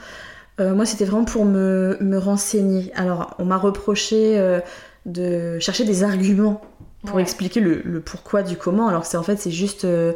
Euh, 0.61 0.75
moi, 0.75 0.85
c'était 0.87 1.05
vraiment 1.05 1.25
pour 1.25 1.45
me, 1.45 1.97
me 2.01 2.19
renseigner. 2.19 2.91
Alors, 2.97 3.35
on 3.39 3.45
m'a 3.45 3.57
reproché 3.59 4.39
euh, 4.39 4.61
de 5.07 5.59
chercher 5.61 5.85
des 5.85 6.03
arguments 6.03 6.61
pour 7.07 7.17
Ouais. 7.17 7.23
expliquer 7.23 7.61
le, 7.61 7.81
le 7.85 8.01
pourquoi 8.01 8.43
du 8.43 8.57
comment, 8.57 8.89
alors 8.89 9.03
que 9.03 9.07
c'est 9.09 9.17
en 9.17 9.23
fait, 9.23 9.37
c'est 9.39 9.51
juste. 9.53 9.85
euh, 9.85 10.13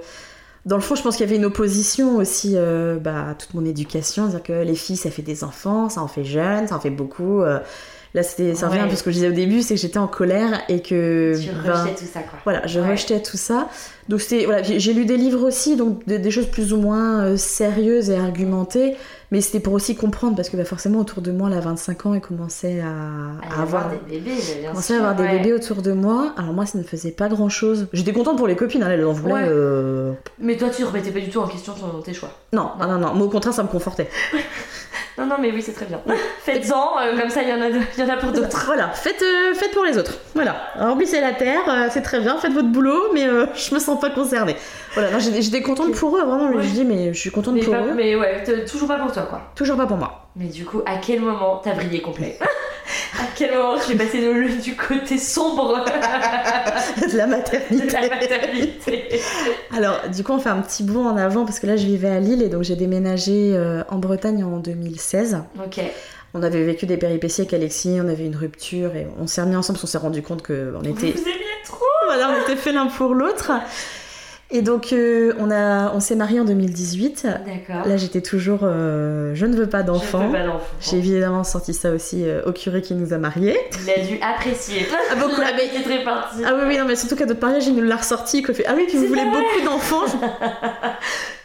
dans 0.66 0.76
le 0.76 0.82
fond, 0.82 0.94
je 0.94 1.02
pense 1.02 1.16
qu'il 1.16 1.26
y 1.26 1.28
avait 1.28 1.36
une 1.38 1.44
opposition 1.44 2.16
aussi 2.16 2.54
bah, 3.00 3.30
à 3.30 3.34
toute 3.34 3.52
mon 3.54 3.64
éducation, 3.64 4.24
c'est-à-dire 4.30 4.42
que 4.44 4.62
les 4.64 4.76
filles, 4.76 4.96
ça 4.96 5.10
fait 5.10 5.22
des 5.22 5.42
enfants, 5.42 5.88
ça 5.88 6.00
en 6.02 6.06
fait 6.06 6.22
jeune, 6.22 6.68
ça 6.68 6.76
en 6.76 6.80
fait 6.80 6.90
beaucoup. 6.90 7.40
là, 7.42 8.22
c'était, 8.22 8.54
ça 8.54 8.68
revient 8.68 8.78
Ouais. 8.78 8.84
un 8.86 8.88
peu 8.88 8.94
ce 8.94 9.02
que 9.02 9.10
je 9.10 9.16
disais 9.16 9.28
au 9.28 9.32
début, 9.32 9.62
c'est 9.62 9.74
que 9.74 9.80
j'étais 9.80 9.98
en 9.98 10.06
colère 10.06 10.60
et 10.68 10.80
que. 10.80 11.34
Tu 11.40 11.50
ben, 11.50 11.72
rejetais 11.72 11.94
tout 11.96 12.04
ça, 12.12 12.20
quoi. 12.20 12.38
voilà, 12.44 12.64
je 12.68 12.78
Ouais. 12.78 12.90
rejetais 12.90 13.20
tout 13.22 13.36
ça. 13.36 13.68
Donc 14.08 14.20
c'était 14.20 14.44
voilà, 14.44 14.62
j'ai 14.62 14.78
j'ai 14.78 14.92
lu 14.92 15.04
des 15.04 15.16
livres 15.16 15.42
aussi, 15.44 15.74
donc 15.74 16.06
des, 16.06 16.20
des 16.20 16.30
choses 16.30 16.46
plus 16.46 16.72
ou 16.72 16.76
moins 16.76 17.24
euh, 17.24 17.36
sérieuses 17.36 18.10
et 18.10 18.16
argumentées, 18.16 18.94
mais 19.32 19.40
c'était 19.40 19.58
pour 19.58 19.72
aussi 19.72 19.96
comprendre 19.96 20.36
parce 20.36 20.48
que 20.50 20.56
bah, 20.56 20.64
forcément 20.64 21.00
autour 21.00 21.20
de 21.22 21.32
moi, 21.32 21.48
là, 21.50 21.58
25 21.58 22.06
ans, 22.06 22.14
ils 22.14 22.20
commençaient 22.20 22.80
à, 22.80 22.86
À 22.86 23.56
y 23.56 23.58
à 23.58 23.62
avoir, 23.62 23.90
des 23.90 23.96
bébés, 24.18 24.36
bien 24.60 24.70
à 24.70 24.98
avoir 24.98 25.16
des 25.16 25.26
bébés 25.26 25.52
autour 25.54 25.82
de 25.82 25.90
moi. 25.92 26.32
Alors 26.36 26.52
moi, 26.52 26.66
ça 26.66 26.78
ne 26.78 26.84
faisait 26.84 27.10
pas 27.10 27.28
grand 27.28 27.48
chose. 27.48 27.88
J'étais 27.92 28.12
contente 28.12 28.36
pour 28.36 28.46
les 28.46 28.54
copines, 28.56 28.82
hein, 28.84 28.90
elles 28.90 29.04
en 29.04 29.12
voulaient. 29.12 29.32
Ouais. 29.32 29.46
euh, 29.48 30.12
Mais 30.38 30.56
toi, 30.56 30.68
tu 30.70 30.84
remettais 30.84 31.10
pas 31.10 31.18
du 31.20 31.30
tout 31.30 31.40
en 31.40 31.48
question 31.48 31.72
ton- 31.72 32.00
tes 32.02 32.14
choix. 32.14 32.30
Non, 32.52 32.70
non, 32.78 32.86
non, 32.86 32.98
non, 32.98 33.14
moi 33.14 33.26
au 33.26 33.30
contraire, 33.30 33.54
ça 33.54 33.62
me 33.64 33.68
confortait. 33.68 34.08
Non, 35.18 35.26
non, 35.26 35.34
mais 35.38 35.52
oui, 35.52 35.60
c'est 35.60 35.72
très 35.74 35.84
bien. 35.84 36.00
Faites-en, 36.42 36.98
euh, 36.98 37.20
comme 37.20 37.28
ça, 37.28 37.42
il 37.42 37.48
y, 37.50 37.52
en 37.52 37.60
a 37.60 37.68
de- 37.70 37.76
y 37.98 38.02
en 38.02 38.08
a 38.08 38.16
pour 38.16 38.32
d'autres. 38.32 38.62
Voilà, 38.66 38.88
faites, 38.88 39.20
euh, 39.22 39.52
faites 39.54 39.70
pour 39.72 39.84
les 39.84 39.98
autres. 39.98 40.14
Voilà, 40.34 40.56
remplissez 40.78 41.20
la 41.20 41.32
terre, 41.32 41.60
c'est 41.90 42.00
très 42.00 42.18
bien, 42.20 42.38
faites 42.38 42.52
votre 42.54 42.68
boulot, 42.68 43.10
mais 43.12 43.26
je 43.54 43.74
me 43.74 43.78
sens 43.78 44.00
pas 44.00 44.08
concernée. 44.08 44.56
Voilà, 44.94 45.18
j'étais 45.18 45.60
contente 45.60 45.92
pour 45.92 46.16
eux, 46.16 46.22
vraiment. 46.24 46.48
Ouais. 46.56 46.62
Je 46.62 46.68
dis, 46.70 46.84
mais 46.86 47.12
je 47.12 47.18
suis 47.18 47.30
contente 47.30 47.54
Mais, 47.56 47.60
pour 47.60 47.74
pas- 47.74 47.82
eux. 47.82 47.92
mais 47.94 48.16
ouais, 48.16 48.42
toujours 48.64 48.88
pas 48.88 48.96
pour 48.98 49.12
toi, 49.12 49.21
quoi. 49.28 49.40
Toujours 49.54 49.76
pas 49.76 49.86
pour 49.86 49.96
moi. 49.96 50.26
Mais 50.36 50.46
du 50.46 50.64
coup, 50.64 50.80
à 50.86 50.96
quel 50.96 51.20
moment 51.20 51.60
t'as 51.62 51.74
brillé 51.74 52.00
complet 52.00 52.38
À 53.20 53.24
quel 53.36 53.54
moment 53.54 53.74
tu 53.78 53.92
es 53.92 53.96
passé 53.96 54.20
de- 54.20 54.60
du 54.62 54.74
côté 54.74 55.18
sombre 55.18 55.84
de 57.12 57.16
la 57.16 57.26
de 57.26 57.30
maternité. 57.30 57.86
la 57.92 58.08
maternité 58.08 59.08
Alors, 59.76 60.00
du 60.14 60.24
coup, 60.24 60.32
on 60.32 60.38
fait 60.38 60.48
un 60.48 60.60
petit 60.60 60.82
bond 60.82 61.06
en 61.06 61.16
avant 61.16 61.44
parce 61.44 61.60
que 61.60 61.66
là, 61.66 61.76
je 61.76 61.84
vivais 61.86 62.08
à 62.08 62.18
Lille 62.20 62.42
et 62.42 62.48
donc 62.48 62.62
j'ai 62.62 62.76
déménagé 62.76 63.52
euh, 63.54 63.82
en 63.90 63.98
Bretagne 63.98 64.42
en 64.44 64.58
2016. 64.58 65.42
Ok. 65.64 65.80
On 66.34 66.42
avait 66.42 66.64
vécu 66.64 66.86
des 66.86 66.96
péripéties 66.96 67.42
avec 67.42 67.52
Alexis, 67.52 67.98
on 68.02 68.08
avait 68.08 68.24
une 68.24 68.36
rupture 68.36 68.96
et 68.96 69.06
on 69.20 69.26
s'est 69.26 69.42
remis 69.42 69.54
ensemble 69.56 69.78
parce 69.78 69.82
qu'on 69.82 69.98
s'est 69.98 70.04
rendu 70.04 70.22
compte 70.22 70.42
qu'on 70.46 70.80
était, 70.82 71.10
vous 71.12 71.22
aimiez 71.22 71.60
trop 71.66 71.84
voilà, 72.06 72.30
on 72.30 72.42
était 72.42 72.56
fait 72.56 72.72
l'un 72.72 72.86
pour 72.86 73.14
l'autre. 73.14 73.52
Et 74.54 74.60
donc, 74.62 74.92
euh, 74.92 75.32
on, 75.38 75.50
a, 75.50 75.92
on 75.94 76.00
s'est 76.00 76.14
mariés 76.14 76.38
en 76.38 76.44
2018. 76.44 77.22
D'accord. 77.24 77.88
Là, 77.88 77.96
j'étais 77.96 78.20
toujours 78.20 78.60
euh, 78.62 79.32
je 79.34 79.46
ne 79.46 79.56
veux 79.56 79.66
pas 79.68 79.80
Je 79.80 79.86
d'enfant. 79.86 80.26
veux 80.26 80.32
pas 80.32 80.44
d'enfant. 80.44 80.60
J'ai 80.80 80.98
évidemment 80.98 81.42
sorti 81.42 81.72
ça 81.72 81.90
aussi 81.90 82.22
euh, 82.28 82.42
au 82.44 82.52
curé 82.52 82.82
qui 82.82 82.94
nous 82.94 83.12
a 83.14 83.18
mariés. 83.18 83.56
Il 83.82 83.90
a 83.90 84.04
dû 84.06 84.18
apprécier. 84.22 84.86
Ah, 85.10 85.14
beaucoup, 85.20 85.40
La 85.40 85.48
ah, 85.48 85.52
mais- 85.56 85.68
petite 85.68 85.86
répartie. 85.86 86.42
Ah 86.44 86.52
oui, 86.54 86.62
oui, 86.68 86.78
non, 86.78 86.84
mais 86.86 86.96
surtout 86.96 87.16
qu'à 87.16 87.24
d'autres 87.24 87.40
mariages, 87.40 87.66
il 87.66 87.74
nous 87.74 87.82
l'a 87.82 87.96
ressorti. 87.96 88.42
Quoi. 88.42 88.52
Fait, 88.54 88.64
ah 88.68 88.74
oui, 88.76 88.84
puis 88.86 88.98
vous 88.98 89.06
voulez 89.06 89.24
beaucoup 89.24 89.64
d'enfants. 89.64 90.04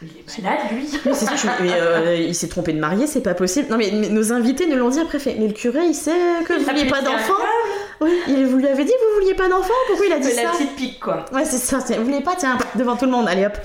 Il 0.02 0.08
est 0.08 0.42
malade, 0.42 0.58
lui. 0.72 0.86
Oui, 1.06 1.12
c'est 1.14 1.24
ça, 1.26 1.34
je- 1.34 1.62
mais, 1.64 2.24
il 2.26 2.34
s'est 2.34 2.48
trompé 2.48 2.72
de 2.72 2.78
marié, 2.78 3.06
c'est 3.06 3.20
pas 3.22 3.34
possible. 3.34 3.68
Non, 3.70 3.76
mais, 3.78 3.90
mais 3.92 4.08
nos 4.10 4.32
invités 4.32 4.66
nous 4.66 4.76
l'ont 4.76 4.90
dit 4.90 5.00
après. 5.00 5.18
Fait, 5.18 5.34
mais 5.38 5.46
le 5.48 5.52
curé, 5.54 5.80
il 5.86 5.94
sait 5.94 6.12
que 6.46 6.52
vous 6.52 6.60
Il 6.62 6.68
a 6.68 6.72
vouliez 6.72 6.86
pas 6.90 7.00
d'enfants 7.02 7.32
Oui, 8.00 8.10
il, 8.28 8.46
vous 8.46 8.58
lui 8.58 8.68
avez 8.68 8.84
dit 8.84 8.92
vous 8.92 9.20
vouliez 9.20 9.34
pas 9.34 9.48
d'enfant 9.48 9.72
Pourquoi 9.88 10.06
il 10.06 10.12
a 10.12 10.18
dit 10.18 10.28
la 10.36 10.42
ça? 10.42 10.48
petite 10.52 10.76
pique, 10.76 11.00
quoi. 11.00 11.24
Ouais, 11.32 11.44
c'est 11.44 11.56
ça. 11.56 11.78
Vous 11.96 12.04
voulez 12.04 12.20
pas 12.20 12.34
Tiens, 12.38 12.58
devant 12.76 12.94
tout 12.98 13.06
le 13.06 13.10
monde, 13.10 13.28
allez 13.28 13.46
hop. 13.46 13.56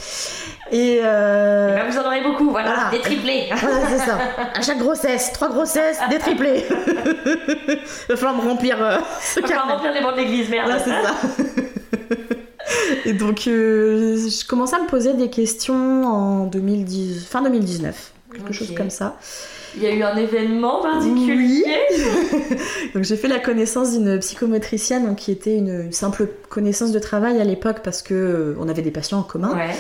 Et 0.72 1.02
euh, 1.04 1.76
Eh 1.76 1.80
ben, 1.82 1.90
vous 1.92 1.98
en 1.98 2.06
aurez 2.06 2.22
beaucoup, 2.22 2.50
voilà, 2.50 2.74
voilà. 2.74 2.90
des 2.92 3.00
triplés. 3.00 3.50
Voilà, 3.56 3.88
c'est 3.90 4.06
ça. 4.06 4.18
À 4.56 4.62
chaque 4.62 4.80
grossesse, 4.80 5.32
trois 5.34 5.50
grossesses, 5.50 6.00
des 6.10 6.20
triplés. 6.20 6.66
Il 7.26 8.10
va 8.10 8.16
falloir 8.16 8.36
me 8.36 8.50
remplir 8.50 8.78
euh, 8.82 8.98
ce 9.22 9.40
On 9.42 9.48
va 9.48 9.74
remplir 9.74 9.94
les 9.94 10.02
bancs 10.02 10.16
de 10.16 10.22
l'église, 10.22 10.50
merde. 10.50 10.70
Là, 10.70 10.80
c'est 10.80 10.90
ça. 10.90 11.14
Et 13.06 13.14
donc, 13.14 13.46
euh, 13.48 14.18
je 14.18 14.48
commençais 14.48 14.76
à 14.76 14.80
me 14.80 14.88
poser 14.88 15.14
des 15.14 15.30
questions 15.30 16.06
en 16.06 16.46
2010, 16.46 17.28
fin 17.28 17.42
2019, 17.42 18.12
quelque 18.34 18.54
chose 18.54 18.74
comme 18.76 18.90
ça. 18.90 19.16
Il 19.76 19.84
y 19.84 19.88
a 19.88 19.94
eu 19.94 20.04
un 20.04 20.16
événement 20.16 20.82
particulier. 20.82 21.66
Donc, 22.94 23.04
j'ai 23.04 23.16
fait 23.16 23.28
la 23.28 23.40
connaissance 23.40 23.92
d'une 23.92 24.20
psychomotricienne, 24.20 25.06
donc, 25.06 25.18
qui 25.18 25.32
était 25.32 25.58
une, 25.58 25.86
une 25.86 25.92
simple 25.92 26.30
connaissance 26.50 26.92
de 26.92 27.00
travail 27.00 27.40
à 27.42 27.44
l'époque 27.44 27.78
parce 27.84 28.02
que 28.02 28.14
euh, 28.14 28.56
on 28.60 28.70
avait 28.70 28.82
des 28.82 28.92
patients 28.92 29.20
en 29.20 29.24
commun. 29.24 29.56
Ouais. 29.56 29.74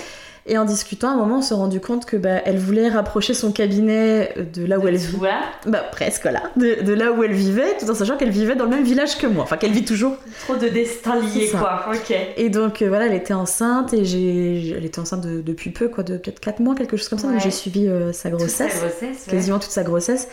Et 0.46 0.58
en 0.58 0.66
discutant, 0.66 1.08
à 1.10 1.12
un 1.14 1.16
moment, 1.16 1.38
on 1.38 1.42
s'est 1.42 1.54
rendu 1.54 1.80
compte 1.80 2.06
que 2.06 2.18
bah, 2.18 2.42
elle 2.44 2.58
voulait 2.58 2.90
rapprocher 2.90 3.34
son 3.34 3.54
cabinet 3.54 4.34
de 4.54 4.66
là 4.66 4.78
où 4.78 4.86
elle 4.90 4.98
vit. 4.98 5.16
Voilà. 5.18 5.40
Bah, 5.66 5.84
presque 5.90 6.26
là. 6.26 6.44
De, 6.58 6.84
de 6.84 6.94
là 6.94 7.14
où 7.14 7.24
elle 7.24 7.32
vivait, 7.32 7.78
tout 7.80 7.90
en 7.90 7.96
sachant 7.96 8.18
qu'elle 8.18 8.30
vivait 8.30 8.56
dans 8.56 8.66
le 8.66 8.72
même 8.72 8.84
village 8.84 9.18
que 9.18 9.26
moi. 9.26 9.44
Enfin, 9.44 9.56
qu'elle 9.56 9.72
vit 9.72 9.86
toujours. 9.86 10.18
Trop 10.44 10.56
de 10.58 10.68
destin 10.68 11.16
lié, 11.22 11.28
C'est 11.46 11.48
ça. 11.48 11.60
quoi. 11.60 11.86
Ok. 11.94 12.14
Et 12.36 12.50
donc 12.50 12.82
euh, 12.82 12.90
voilà, 12.90 13.06
elle 13.06 13.14
était 13.14 13.34
enceinte 13.34 13.94
et 13.94 14.04
j'ai, 14.04 14.72
elle 14.76 14.84
était 14.84 15.00
enceinte 15.00 15.22
de- 15.22 15.40
depuis 15.40 15.70
peu, 15.70 15.88
quoi, 15.88 16.04
de 16.04 16.18
peut-être 16.18 16.42
4 16.42 16.60
mois, 16.60 16.76
quelque 16.76 16.98
chose 16.98 17.08
comme 17.08 17.20
ça. 17.20 17.30
Donc 17.30 17.40
j'ai 17.40 17.50
suivi 17.52 17.88
euh, 17.88 18.12
sa 18.12 18.30
Toute 18.30 18.42
sa 18.42 18.66
grossesse, 18.66 18.80
grossesse, 18.82 19.26
ouais. 19.28 19.34
quasiment 19.34 19.60
toute 19.60 19.72
sa 19.72 19.84
grossesse. 19.84 20.28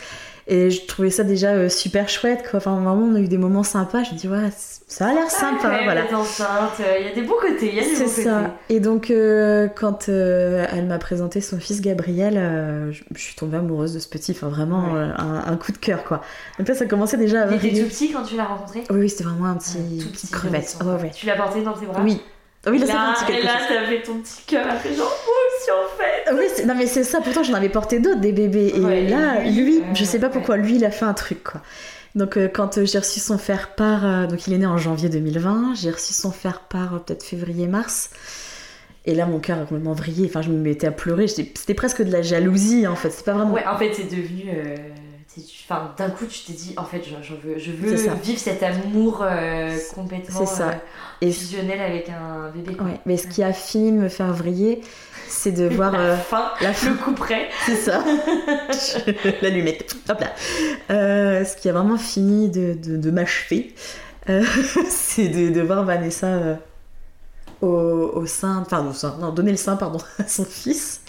Et 0.52 0.68
je 0.72 0.84
trouvais 0.84 1.10
ça 1.10 1.22
déjà 1.22 1.50
euh, 1.52 1.68
super 1.68 2.08
chouette, 2.08 2.42
quoi. 2.50 2.56
Enfin, 2.58 2.72
vraiment, 2.74 2.96
on 3.08 3.14
a 3.14 3.20
eu 3.20 3.28
des 3.28 3.38
moments 3.38 3.62
sympas. 3.62 4.02
Je 4.02 4.14
me 4.14 4.18
dis, 4.18 4.26
ouais, 4.26 4.48
ça 4.88 5.06
a 5.06 5.12
l'air 5.14 5.30
sympa, 5.30 5.68
Ouais, 5.68 5.84
voilà. 5.84 6.00
Euh, 6.02 6.96
il 6.98 7.06
y 7.06 7.08
a 7.08 7.14
des 7.14 7.22
bons 7.22 7.36
côtés, 7.40 7.68
il 7.68 7.74
y 7.76 7.78
a 7.78 7.84
des 7.84 8.04
bons 8.04 8.08
ça. 8.08 8.56
Et 8.68 8.80
donc, 8.80 9.12
euh, 9.12 9.68
quand 9.68 10.08
euh, 10.08 10.66
elle 10.72 10.86
m'a 10.86 10.98
présenté 10.98 11.40
son 11.40 11.60
fils 11.60 11.80
Gabriel, 11.80 12.34
je, 12.90 13.00
je 13.14 13.20
suis 13.20 13.36
tombée 13.36 13.58
amoureuse 13.58 13.94
de 13.94 14.00
ce 14.00 14.08
petit. 14.08 14.32
Enfin, 14.32 14.48
vraiment, 14.48 14.92
Ouais. 14.92 15.08
un, 15.16 15.44
un 15.46 15.56
coup 15.56 15.70
de 15.70 15.78
cœur, 15.78 16.02
quoi. 16.02 16.20
Donc 16.58 16.66
là, 16.66 16.74
ça 16.74 16.86
commençait 16.86 17.16
déjà 17.16 17.42
à. 17.42 17.52
Il 17.54 17.64
était 17.64 17.80
tout 17.82 17.86
petit 17.88 18.10
quand 18.12 18.24
tu 18.24 18.36
l'as 18.36 18.46
rencontré? 18.46 18.82
Oui, 18.90 18.98
oui, 19.02 19.08
c'était 19.08 19.24
vraiment 19.24 19.46
un 19.46 19.54
petit, 19.56 19.76
Ouais, 19.78 19.98
tout 20.02 20.08
petite 20.10 20.30
petit, 20.30 20.32
crevette. 20.32 20.76
ouais. 20.84 21.10
Tu 21.14 21.26
l'as 21.26 21.36
porté 21.36 21.62
dans 21.62 21.74
tes 21.74 21.86
bras? 21.86 22.02
Oui. 22.02 22.20
Ah 22.66 22.70
Oui, 22.70 22.78
là, 22.78 22.86
ça 22.86 22.92
fait 22.92 22.98
un 22.98 23.06
Là, 23.06 23.14
petit 23.26 23.32
et 23.32 23.42
là, 23.42 23.52
ça 23.68 23.86
fait 23.88 24.02
ton 24.02 24.18
petit 24.20 24.42
cœur, 24.46 24.66
elle 24.70 24.78
fait 24.78 24.94
genre, 24.94 25.16
moi 25.26 25.34
aussi 25.48 25.70
en 25.70 25.98
fait. 25.98 26.24
Ah 26.26 26.32
Oui, 26.34 26.66
non 26.66 26.74
mais 26.76 26.86
c'est 26.86 27.04
ça, 27.04 27.20
pourtant 27.20 27.42
j'en 27.42 27.54
avais 27.54 27.70
porté 27.70 28.00
d'autres 28.00 28.20
des 28.20 28.32
bébés. 28.32 28.72
Et 28.76 28.80
Ouais, 28.80 29.08
là, 29.08 29.40
lui, 29.40 29.50
lui, 29.64 29.78
euh, 29.78 29.94
je 29.94 30.04
sais 30.04 30.18
pas 30.18 30.28
pourquoi, 30.28 30.56
lui 30.58 30.74
il 30.76 30.84
a 30.84 30.90
fait 30.90 31.06
un 31.06 31.14
truc 31.14 31.42
quoi. 31.42 31.62
Donc 32.16 32.36
euh, 32.36 32.48
quand 32.52 32.76
euh, 32.76 32.84
j'ai 32.84 32.98
reçu 32.98 33.18
son 33.20 33.38
faire-part, 33.38 34.04
euh, 34.04 34.26
donc 34.26 34.46
il 34.46 34.52
est 34.52 34.58
né 34.58 34.66
en 34.66 34.76
janvier 34.76 35.08
2020, 35.08 35.74
j'ai 35.74 35.90
reçu 35.90 36.12
son 36.12 36.32
faire-part 36.32 37.02
peut-être 37.04 37.22
février-mars. 37.22 38.10
Et 39.06 39.14
là 39.14 39.24
mon 39.24 39.38
cœur 39.38 39.58
a 39.58 39.62
complètement 39.62 39.94
vrillé, 39.94 40.26
enfin 40.28 40.42
je 40.42 40.50
me 40.50 40.58
mettais 40.58 40.86
à 40.88 40.92
pleurer, 40.92 41.28
c'était 41.28 41.72
presque 41.74 42.02
de 42.02 42.12
la 42.12 42.20
jalousie 42.20 42.86
en 42.86 42.96
fait, 42.96 43.10
c'est 43.10 43.24
pas 43.24 43.32
vraiment... 43.32 43.52
Ouais, 43.54 43.64
en 43.66 43.78
fait, 43.78 43.94
c'est 43.94 44.10
devenu. 44.10 44.50
Enfin, 45.64 45.94
d'un 45.96 46.10
coup, 46.10 46.26
tu 46.26 46.40
t'es 46.44 46.52
dit, 46.52 46.74
en 46.76 46.84
fait, 46.84 47.02
veux, 47.34 47.56
je 47.58 47.70
veux 47.70 47.94
vivre 48.20 48.38
cet 48.38 48.62
amour 48.64 49.20
euh, 49.22 49.76
complètement 49.94 50.44
ça. 50.44 50.68
euh, 50.70 50.72
Et, 51.20 51.30
fusionnel 51.30 51.80
avec 51.80 52.08
un 52.08 52.50
bébé. 52.50 52.74
quoi. 52.74 52.86
ouais, 52.86 53.00
mais 53.06 53.16
ce 53.16 53.28
qui 53.28 53.42
a 53.44 53.52
fini 53.52 53.92
de 53.92 53.96
me 53.96 54.08
faire 54.08 54.32
vriller, 54.32 54.80
c'est 55.28 55.52
de 55.52 55.68
voir... 55.74 55.92
La 55.92 55.98
euh, 56.00 56.16
fin, 56.16 56.50
la 56.60 56.70
le 56.70 56.96
coup 56.96 57.12
près. 57.12 57.48
C'est 57.64 57.76
ça. 57.76 58.02
L'allumette. 59.42 59.94
Hop 60.08 60.20
là. 60.20 60.32
Euh, 60.90 61.44
ce 61.44 61.56
qui 61.56 61.68
a 61.68 61.72
vraiment 61.72 61.96
fini 61.98 62.48
de, 62.50 62.74
de, 62.74 62.96
de 62.96 63.10
m'achever, 63.12 63.72
euh, 64.28 64.42
c'est 64.88 65.28
de, 65.28 65.50
de 65.50 65.60
voir 65.60 65.84
Vanessa 65.84 66.58
au, 67.62 67.68
au 67.68 68.26
sein, 68.26 68.62
enfin 68.66 68.84
au 68.86 68.92
sein, 68.92 69.16
non, 69.20 69.30
donner 69.32 69.52
le 69.52 69.56
sein, 69.56 69.76
pardon, 69.76 69.98
à 70.18 70.26
son 70.26 70.44
fils. 70.44 71.02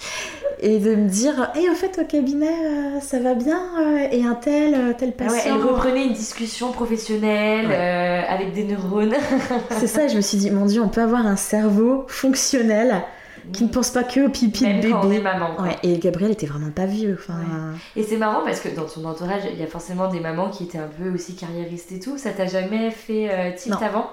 Et 0.59 0.79
de 0.79 0.95
me 0.95 1.07
dire, 1.07 1.51
hé, 1.55 1.69
au 1.69 1.73
fait, 1.75 1.99
au 2.01 2.05
cabinet, 2.05 2.47
euh, 2.47 2.99
ça 3.01 3.19
va 3.19 3.33
bien 3.33 3.59
euh, 3.79 4.07
Et 4.11 4.23
un 4.25 4.35
tel, 4.35 4.73
euh, 4.75 4.93
tel 4.97 5.13
Ah 5.19 5.23
patient. 5.25 5.35
ouais, 5.55 5.59
elle 5.61 5.67
reprenait 5.73 6.05
une 6.05 6.13
discussion 6.13 6.71
professionnelle 6.71 7.67
Ouais. 7.67 7.75
euh, 7.75 8.21
avec 8.27 8.53
des 8.53 8.63
neurones. 8.63 9.13
C'est 9.71 9.87
ça, 9.87 10.05
et 10.05 10.09
je 10.09 10.15
me 10.17 10.21
suis 10.21 10.37
dit, 10.37 10.51
mon 10.51 10.65
Dieu, 10.65 10.81
on 10.81 10.89
peut 10.89 11.01
avoir 11.01 11.25
un 11.25 11.35
cerveau 11.35 12.05
fonctionnel 12.07 13.01
qui 13.53 13.63
ne 13.63 13.69
pense 13.69 13.89
pas 13.89 14.03
que 14.03 14.27
au 14.27 14.29
pipi 14.29 14.65
Même 14.65 14.81
de 14.81 14.89
quand 14.91 14.99
on 15.03 15.07
est 15.11 15.17
bébé. 15.17 15.23
maman. 15.23 15.59
Ouais, 15.61 15.75
et 15.81 15.97
Gabriel 15.97 16.31
était 16.31 16.45
vraiment 16.45 16.69
pas 16.69 16.85
vieux. 16.85 17.17
Enfin, 17.19 17.39
Et 17.95 18.03
c'est 18.03 18.17
marrant 18.17 18.41
parce 18.45 18.59
que 18.59 18.69
dans 18.69 18.85
ton 18.85 19.03
entourage, 19.05 19.41
il 19.51 19.59
y 19.59 19.63
a 19.63 19.67
forcément 19.67 20.07
des 20.09 20.19
mamans 20.19 20.49
qui 20.51 20.65
étaient 20.65 20.77
un 20.77 20.87
peu 21.01 21.09
aussi 21.11 21.35
carriéristes 21.35 21.91
et 21.91 21.99
tout. 21.99 22.19
Ça 22.19 22.29
t'a 22.29 22.45
jamais 22.45 22.91
fait 22.91 23.29
euh, 23.31 23.51
tilt 23.57 23.73
Non. 23.81 23.87
avant? 23.87 24.09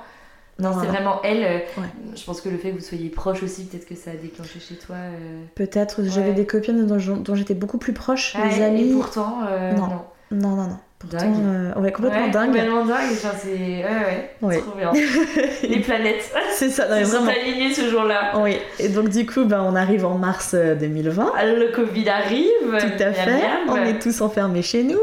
Non, 0.59 0.73
c'est 0.81 0.87
vraiment 0.89 1.21
elle. 1.23 1.45
euh, 1.45 1.81
Ouais. 1.81 1.87
Je 2.17 2.25
pense 2.25 2.41
que 2.41 2.49
le 2.49 2.59
fait 2.59 2.71
que 2.71 2.75
vous 2.77 2.85
soyez 2.85 3.09
proches 3.11 3.43
aussi, 3.45 3.65
peut-être 3.67 3.87
que 3.87 3.95
ça 3.95 4.11
a 4.11 4.15
déclenché 4.15 4.59
chez 4.61 4.75
toi. 4.75 4.97
euh, 4.97 5.43
Peut-être, 5.55 6.03
j'avais 6.05 6.33
des 6.33 6.47
copines 6.47 6.85
dont, 6.87 6.99
dont 7.17 7.35
j'étais 7.35 7.55
beaucoup 7.55 7.79
plus 7.79 7.93
proche, 7.93 8.35
ouais, 8.35 8.49
des 8.57 8.63
amis. 8.65 8.91
Et 8.91 8.93
pourtant, 8.95 9.39
euh, 9.49 9.73
Non. 9.73 9.87
non. 9.87 10.01
Non, 10.31 10.49
non, 10.57 10.63
non. 10.65 10.77
Pourtant, 10.99 11.19
Dingue. 11.19 11.77
ouais, 11.81 11.93
complètement 11.93 12.25
Ouais, 12.25 12.31
dingue. 12.33 12.47
Complètement 12.49 12.85
dingue. 12.85 13.11
Enfin, 13.13 13.29
c'est. 13.41 13.51
Ouais, 13.85 14.31
ouais. 14.43 14.59
Trop 14.59 14.77
bien. 14.77 14.93
Les 15.63 15.79
planètes. 15.79 16.29
C'est 16.53 16.71
ça, 16.71 16.89
non, 16.89 16.97
mais 16.97 17.03
vraiment. 17.05 17.31
alignées 17.31 17.73
ce 17.73 17.89
jour-là. 17.89 18.33
Oui, 18.41 18.57
et 18.81 18.89
donc 18.89 19.09
du 19.11 19.25
coup, 19.25 19.45
ben, 19.45 19.63
on 19.63 19.77
arrive 19.77 20.05
en 20.05 20.19
mars 20.19 20.55
euh, 20.55 20.75
2020. 20.75 21.33
Ah, 21.37 21.47
Le 21.47 21.69
Covid 21.73 22.09
arrive. 22.09 22.51
Tout 22.63 23.01
à 23.03 23.11
miam, 23.11 23.15
fait. 23.15 23.31
miam. 23.31 23.69
On 23.69 23.77
est 23.77 24.01
tous 24.03 24.21
enfermés 24.21 24.63
chez 24.63 24.83
nous. 24.83 24.99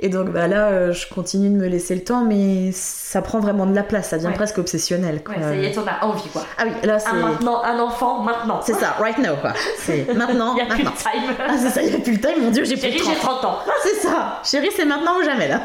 Et 0.00 0.08
donc 0.08 0.30
bah, 0.30 0.46
là, 0.48 0.68
euh, 0.68 0.92
je 0.92 1.06
continue 1.12 1.48
de 1.48 1.54
me 1.54 1.66
laisser 1.66 1.94
le 1.94 2.02
temps, 2.04 2.24
mais 2.24 2.70
ça 2.72 3.22
prend 3.22 3.40
vraiment 3.40 3.66
de 3.66 3.74
la 3.74 3.82
place, 3.82 4.08
ça 4.10 4.16
devient 4.16 4.28
Ouais. 4.28 4.34
presque 4.34 4.58
obsessionnel. 4.58 5.22
Quoi. 5.24 5.34
Ouais, 5.36 5.42
ça 5.42 5.54
y 5.54 5.64
est, 5.66 5.72
t'en 5.72 5.84
as 5.86 6.04
envie, 6.04 6.28
quoi. 6.30 6.42
Ah 6.58 6.64
oui, 6.66 6.72
là, 6.82 6.98
c'est. 6.98 7.08
Un 7.08 7.14
maintenant, 7.14 7.62
un 7.62 7.78
enfant, 7.78 8.20
maintenant. 8.20 8.60
C'est 8.64 8.74
ça, 8.74 8.96
right 9.00 9.18
now, 9.18 9.36
quoi. 9.40 9.52
C'est 9.78 10.06
maintenant, 10.14 10.54
Il 10.56 10.64
n'y 10.64 10.70
a 10.70 10.74
plus 10.74 10.78
de 10.82 10.84
maintenant. 10.84 11.10
time. 11.12 11.34
Ah, 11.48 11.54
c'est 11.58 11.70
ça, 11.70 11.82
il 11.82 11.90
n'y 11.90 11.96
a 11.96 12.00
plus 12.00 12.12
le 12.14 12.20
temps, 12.20 12.28
mon 12.40 12.50
dieu, 12.50 12.64
j'ai 12.64 12.74
plus 12.76 12.82
Chérie, 12.90 12.98
de 12.98 13.04
j'ai 13.04 13.14
30 13.16 13.40
30 13.40 13.44
ans. 13.44 13.58
C'est 13.82 13.96
ça, 14.08 14.40
chérie, 14.44 14.70
c'est 14.76 14.84
maintenant 14.84 15.18
ou 15.20 15.24
jamais 15.24 15.48
là. 15.48 15.60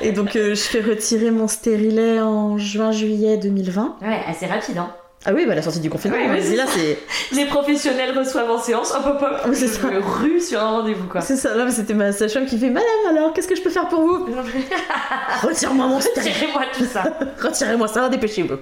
Et 0.00 0.12
donc, 0.12 0.34
euh, 0.36 0.54
je 0.54 0.62
fais 0.62 0.80
retirer 0.80 1.30
mon 1.30 1.46
stérilet 1.48 2.20
en 2.20 2.58
juin-juillet 2.58 3.36
2020. 3.36 3.96
Ouais, 4.02 4.20
assez 4.28 4.46
rapide, 4.46 4.78
hein. 4.78 4.90
Ah 5.24 5.32
oui, 5.32 5.46
bah 5.46 5.54
la 5.54 5.62
sortie 5.62 5.78
du 5.78 5.88
confinement, 5.88 6.16
là, 6.16 6.66
c'est. 6.66 6.98
Les 7.32 7.44
professionnels 7.44 8.16
reçoivent 8.18 8.50
en 8.50 8.58
séance, 8.58 8.92
hop 8.92 9.06
hop 9.06 9.22
hop. 9.22 9.52
C'est 9.54 9.68
ça. 9.68 9.88
rue 9.88 10.40
sur 10.40 10.60
un 10.60 10.70
rendez-vous, 10.78 11.06
quoi. 11.06 11.20
C'est 11.20 11.36
ça, 11.36 11.54
là, 11.54 11.70
c'était 11.70 11.94
ma 11.94 12.12
sage-femme 12.12 12.46
qui 12.46 12.58
fait 12.58 12.70
Madame, 12.70 12.86
alors, 13.08 13.32
qu'est-ce 13.32 13.46
que 13.46 13.54
je 13.54 13.62
peux 13.62 13.70
faire 13.70 13.88
pour 13.88 14.00
vous? 14.00 14.26
Retire-moi 15.42 15.86
mon 15.86 15.96
Retirez-moi 15.98 16.62
tout 16.76 16.84
ça. 16.84 17.04
Retirez-moi 17.40 17.86
ça, 17.86 18.08
dépêchez-vous. 18.08 18.56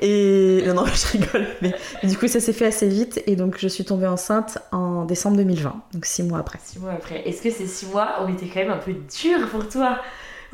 Et 0.00 0.64
non, 0.66 0.74
non, 0.74 0.84
je 0.94 1.18
rigole. 1.18 1.46
Mais 1.62 1.72
du 2.02 2.18
coup, 2.18 2.26
ça 2.26 2.40
s'est 2.40 2.52
fait 2.52 2.66
assez 2.66 2.88
vite. 2.88 3.22
Et 3.26 3.36
donc, 3.36 3.56
je 3.58 3.68
suis 3.68 3.84
tombée 3.84 4.08
enceinte 4.08 4.58
en 4.72 5.04
décembre 5.04 5.36
2020, 5.36 5.74
donc 5.92 6.06
six 6.06 6.24
mois 6.24 6.40
après. 6.40 6.58
Six 6.64 6.80
mois 6.80 6.92
après. 6.92 7.22
Est-ce 7.28 7.40
que 7.40 7.50
ces 7.50 7.66
six 7.66 7.86
mois 7.86 8.16
ont 8.24 8.28
été 8.28 8.50
quand 8.52 8.60
même 8.60 8.72
un 8.72 8.78
peu 8.78 8.92
durs 8.92 9.48
pour 9.50 9.68
toi? 9.68 9.98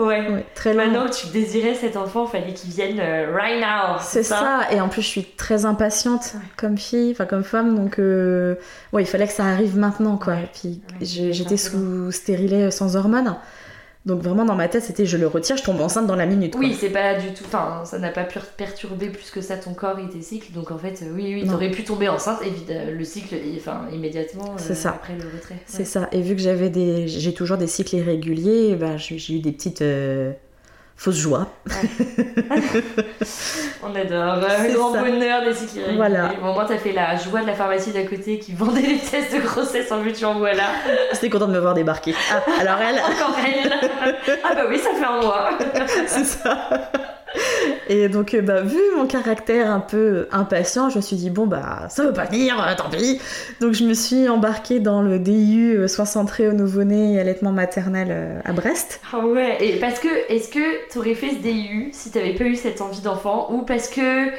Ouais. 0.01 0.29
Ouais, 0.31 0.47
très 0.55 0.73
long. 0.73 0.85
Maintenant 0.85 1.07
que 1.07 1.15
tu 1.15 1.27
désirais 1.29 1.75
cet 1.75 1.97
enfant, 1.97 2.27
fallait 2.27 2.55
qu'il 2.55 2.71
vienne 2.71 2.99
euh, 2.99 3.33
right 3.35 3.61
now. 3.61 3.99
C'est 4.01 4.23
ça. 4.23 4.63
Et 4.73 4.81
en 4.81 4.89
plus, 4.89 5.03
je 5.03 5.07
suis 5.07 5.25
très 5.25 5.65
impatiente 5.65 6.35
comme 6.57 6.79
fille, 6.79 7.13
enfin 7.13 7.27
comme 7.27 7.45
femme. 7.45 7.77
Donc, 7.77 7.99
euh, 7.99 8.55
ouais, 8.93 9.03
il 9.03 9.07
fallait 9.07 9.27
que 9.27 9.33
ça 9.33 9.45
arrive 9.45 9.77
maintenant, 9.77 10.17
quoi. 10.17 10.35
Et 10.37 10.49
puis, 10.53 10.81
j'étais 11.01 11.57
sous 11.57 12.11
stérilet 12.11 12.71
sans 12.71 12.97
hormones. 12.97 13.37
Donc, 14.07 14.23
vraiment, 14.23 14.47
dans 14.47 14.55
ma 14.55 14.67
tête, 14.69 14.83
c'était 14.83 15.05
je 15.05 15.19
le 15.19 15.27
retire, 15.27 15.59
je 15.59 15.63
tombe 15.63 15.81
enceinte 15.81 16.07
dans 16.07 16.17
la 16.17 16.25
minute. 16.25 16.53
quoi. 16.53 16.61
Oui, 16.61 16.75
c'est 16.79 16.89
pas 16.89 17.15
du 17.15 17.35
tout. 17.35 17.45
Enfin, 17.47 17.83
ça 17.85 17.99
n'a 17.99 18.11
pas 18.11 18.25
pu 18.25 18.39
perturber 18.57 19.11
plus 19.11 19.31
que 19.31 19.43
ça 19.43 19.57
ton 19.59 19.75
corps 19.75 19.99
et 19.99 20.09
tes 20.09 20.23
cycles. 20.23 20.53
Donc 20.53 20.71
en 20.71 20.79
fait, 20.79 21.03
euh, 21.03 21.13
oui, 21.15 21.35
oui, 21.35 21.47
t'aurais 21.47 21.71
pu 21.71 21.85
tomber 21.85 22.09
enceinte, 22.09 22.39
évidemment, 22.45 22.91
le 22.91 23.05
cycle, 23.05 23.37
enfin, 23.59 23.83
immédiatement 23.93 24.53
euh, 24.53 24.59
C'est 24.59 24.75
ça. 24.75 24.91
après 24.91 25.15
le 25.17 25.25
retrait. 25.37 25.57
C'est 25.67 25.85
ça. 25.85 26.09
Et 26.13 26.23
vu 26.23 26.35
que 26.35 26.41
j'avais 26.41 26.71
des, 26.71 27.09
j'ai 27.09 27.35
toujours 27.35 27.59
des 27.59 27.67
cycles 27.67 27.97
irréguliers, 27.97 28.75
bah, 28.77 28.97
j'ai 28.97 29.19
j'ai 29.19 29.35
eu 29.35 29.41
des 29.41 29.53
petites 29.53 29.83
euh, 29.83 30.33
fausses 31.01 31.17
joies. 31.17 31.47
On 33.83 33.95
adore. 33.95 34.37
Le 34.69 34.75
grand 34.75 34.93
ça. 34.93 35.01
bonheur 35.03 35.43
des 35.43 35.65
irréguliers. 35.65 35.97
Voilà. 35.97 36.33
Bon, 36.43 36.53
moi, 36.53 36.67
t'as 36.69 36.77
fait 36.77 36.93
la 36.93 37.17
joie 37.17 37.41
de 37.41 37.47
la 37.47 37.55
pharmacie 37.55 37.91
d'à 37.91 38.03
côté 38.03 38.39
qui 38.39 38.53
vendait 38.53 38.83
les 38.83 38.99
tests 38.99 39.35
de 39.35 39.41
grossesse 39.41 39.91
en 39.91 40.01
veux-tu 40.03 40.25
en 40.27 40.35
voilà. 40.35 40.65
J'étais 41.13 41.31
contente 41.31 41.49
de 41.49 41.55
me 41.55 41.59
voir 41.61 41.73
débarquer. 41.73 42.15
Ah, 42.31 42.43
alors 42.61 42.77
elle, 42.83 42.97
Encore 42.99 43.35
elle. 43.47 43.73
ah 44.45 44.55
bah 44.55 44.63
oui, 44.69 44.79
ça 44.79 44.91
fait 44.91 45.05
un 45.07 45.23
mois. 45.23 45.51
c'est 46.07 46.25
ça. 46.27 46.69
Et 47.89 48.09
donc, 48.09 48.35
euh, 48.35 48.43
bah, 48.43 48.63
vu 48.63 48.79
mon 48.97 49.07
caractère 49.07 49.71
un 49.71 49.81
peu 49.81 50.29
impatient, 50.33 50.91
je 50.91 50.97
me 50.97 51.01
suis 51.01 51.17
dit, 51.17 51.31
bon, 51.31 51.47
bah, 51.47 51.87
ça 51.89 52.05
veut 52.05 52.13
pas 52.13 52.25
venir, 52.25 52.61
euh, 52.61 52.75
tant 52.77 52.91
pis. 52.91 53.21
Donc, 53.61 53.73
je 53.73 53.85
me 53.85 53.95
suis 53.95 54.29
embarquée 54.29 54.81
dans 54.81 55.03
le 55.03 55.19
DIU 55.19 55.77
euh, 55.77 55.89
soins 55.89 56.05
centrés 56.05 56.49
au 56.49 56.53
nouveau-né 56.53 57.15
et 57.15 57.21
allaitement 57.21 57.53
maternel 57.53 58.43
à 58.45 58.53
Brest. 58.53 59.01
Ah 59.13 59.19
ouais. 59.27 59.59
Et 59.61 59.79
parce 59.79 59.99
que, 59.99 60.09
est-ce 60.33 60.49
que 60.49 60.93
t'aurais 60.93 61.15
fait 61.15 61.31
ce 61.31 61.37
DIU 61.37 61.91
si 61.93 62.11
t'avais 62.11 62.35
pas 62.35 62.45
eu 62.45 62.57
cette 62.57 62.81
envie 62.81 63.01
d'enfant? 63.01 63.53
Ou 63.53 63.63
parce 63.63 63.89
que 63.89 64.31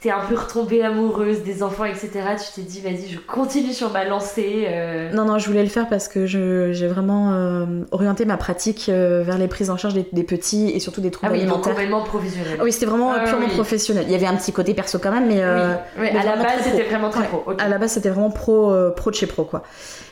t'es 0.00 0.10
un 0.10 0.20
peu 0.20 0.34
retombée 0.34 0.82
amoureuse 0.82 1.42
des 1.42 1.62
enfants, 1.62 1.84
etc. 1.84 2.10
Tu 2.38 2.60
t'es 2.60 2.66
dit, 2.66 2.80
vas-y, 2.80 3.06
je 3.08 3.18
continue 3.18 3.72
sur 3.74 3.90
ma 3.90 4.04
lancée. 4.04 4.64
euh. 4.68 5.12
Non, 5.12 5.26
non, 5.26 5.38
je 5.38 5.46
voulais 5.46 5.62
le 5.62 5.68
faire 5.68 5.88
parce 5.88 6.08
que 6.08 6.24
j'ai 6.26 6.86
vraiment 6.88 7.32
euh, 7.34 7.66
orienté 7.90 8.24
ma 8.24 8.36
pratique 8.38 8.86
euh, 8.88 9.22
vers 9.22 9.36
les 9.36 9.46
prises 9.46 9.68
en 9.68 9.76
charge 9.76 9.92
des, 9.94 10.06
des 10.12 10.22
petits 10.24 10.70
et 10.70 10.80
surtout 10.80 11.00
des 11.02 11.08
Ah 11.08 11.10
troubles 11.10 11.32
oui, 11.32 11.38
donc 11.40 11.48
alimentaires. 11.48 11.72
complètement 11.74 12.02
professionnel. 12.04 12.56
Ah 12.58 12.64
oui, 12.64 12.72
c'était 12.72 12.86
vraiment 12.86 13.12
Ah 13.12 13.24
purement 13.24 13.46
oui. 13.46 13.52
professionnel. 13.54 14.04
Il 14.06 14.12
y 14.12 14.14
avait 14.14 14.26
un 14.26 14.36
petit 14.36 14.52
côté 14.52 14.72
perso 14.72 14.98
quand 14.98 15.10
même, 15.12 15.26
mais, 15.28 15.44
oui, 15.44 15.74
oui, 16.00 16.08
mais 16.12 16.18
à 16.18 16.24
la 16.24 16.36
base, 16.42 16.62
c'était 16.64 16.84
vraiment 16.84 17.10
très 17.10 17.24
pro. 17.26 17.44
à 17.58 17.68
la 17.68 17.76
base, 17.78 17.92
c'était 17.92 18.08
vraiment 18.10 18.30
pro, 18.30 18.74
pro 18.96 19.10
de 19.10 19.16
chez 19.16 19.26
pro, 19.26 19.44
quoi. 19.44 19.62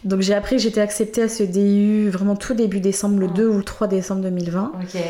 Donc 0.04 0.20
j'ai 0.20 0.34
appris 0.34 0.56
que 0.56 0.62
j'étais 0.62 0.80
acceptée 0.82 1.22
à 1.22 1.28
ce 1.28 1.42
DU 1.42 2.10
vraiment 2.10 2.36
tout 2.36 2.54
début 2.54 2.80
décembre, 2.80 3.18
le 3.20 3.26
Oh. 3.26 3.34
2 3.34 3.48
ou 3.48 3.56
le 3.58 3.64
3 3.64 3.86
décembre 3.88 4.20
2020. 4.20 4.72
Ok. 4.82 5.00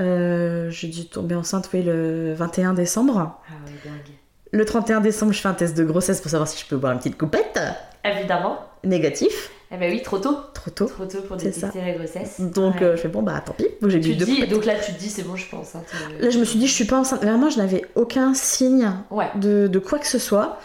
Euh, 0.00 0.70
j'ai 0.70 0.86
dû 0.86 1.06
tomber 1.08 1.34
enceinte, 1.34 1.68
oui, 1.74 1.82
le 1.82 2.32
21 2.32 2.74
décembre. 2.74 3.18
Ah 3.48 3.52
ouais, 3.66 3.72
dingue. 3.84 4.14
Le 4.52 4.64
31 4.64 5.00
décembre, 5.00 5.32
je 5.32 5.40
fais 5.40 5.48
un 5.48 5.54
test 5.54 5.76
de 5.76 5.84
grossesse 5.84 6.20
pour 6.20 6.30
savoir 6.30 6.48
si 6.48 6.58
je 6.60 6.66
peux 6.66 6.76
boire 6.76 6.92
une 6.92 6.98
petite 6.98 7.16
coupette. 7.18 7.58
Évidemment. 8.04 8.58
Négatif, 8.82 9.50
Eh 9.72 9.76
ben 9.76 9.92
oui, 9.92 10.02
trop 10.02 10.18
tôt. 10.18 10.36
trop 10.54 10.70
tôt. 10.70 10.86
Trop 10.86 11.04
tôt 11.04 11.20
pour 11.28 11.36
détecter 11.36 11.80
la 11.84 11.92
grossesse. 11.92 12.40
Donc 12.40 12.76
Ouais. 12.76 12.82
euh, 12.82 12.96
je 12.96 13.02
fais 13.02 13.08
bon, 13.08 13.22
bah 13.22 13.40
tant 13.44 13.52
pis. 13.52 13.66
Donc 13.82 13.90
j'ai 13.90 14.00
tu 14.00 14.14
deux 14.16 14.24
dis, 14.24 14.46
donc 14.46 14.64
là, 14.64 14.74
tu 14.74 14.92
te 14.92 14.98
dis, 14.98 15.10
c'est 15.10 15.22
bon, 15.22 15.36
je 15.36 15.48
pense. 15.48 15.74
hein, 15.76 15.82
Là, 16.18 16.30
je 16.30 16.38
me 16.38 16.44
suis 16.44 16.58
dit, 16.58 16.66
je 16.66 16.72
suis 16.72 16.86
pas 16.86 16.98
enceinte. 16.98 17.22
Vraiment, 17.22 17.50
je 17.50 17.58
n'avais 17.58 17.84
aucun 17.94 18.32
signe 18.34 18.90
Ouais. 19.10 19.28
de, 19.36 19.66
de 19.68 19.78
quoi 19.78 19.98
que 19.98 20.06
ce 20.06 20.18
soit. 20.18 20.58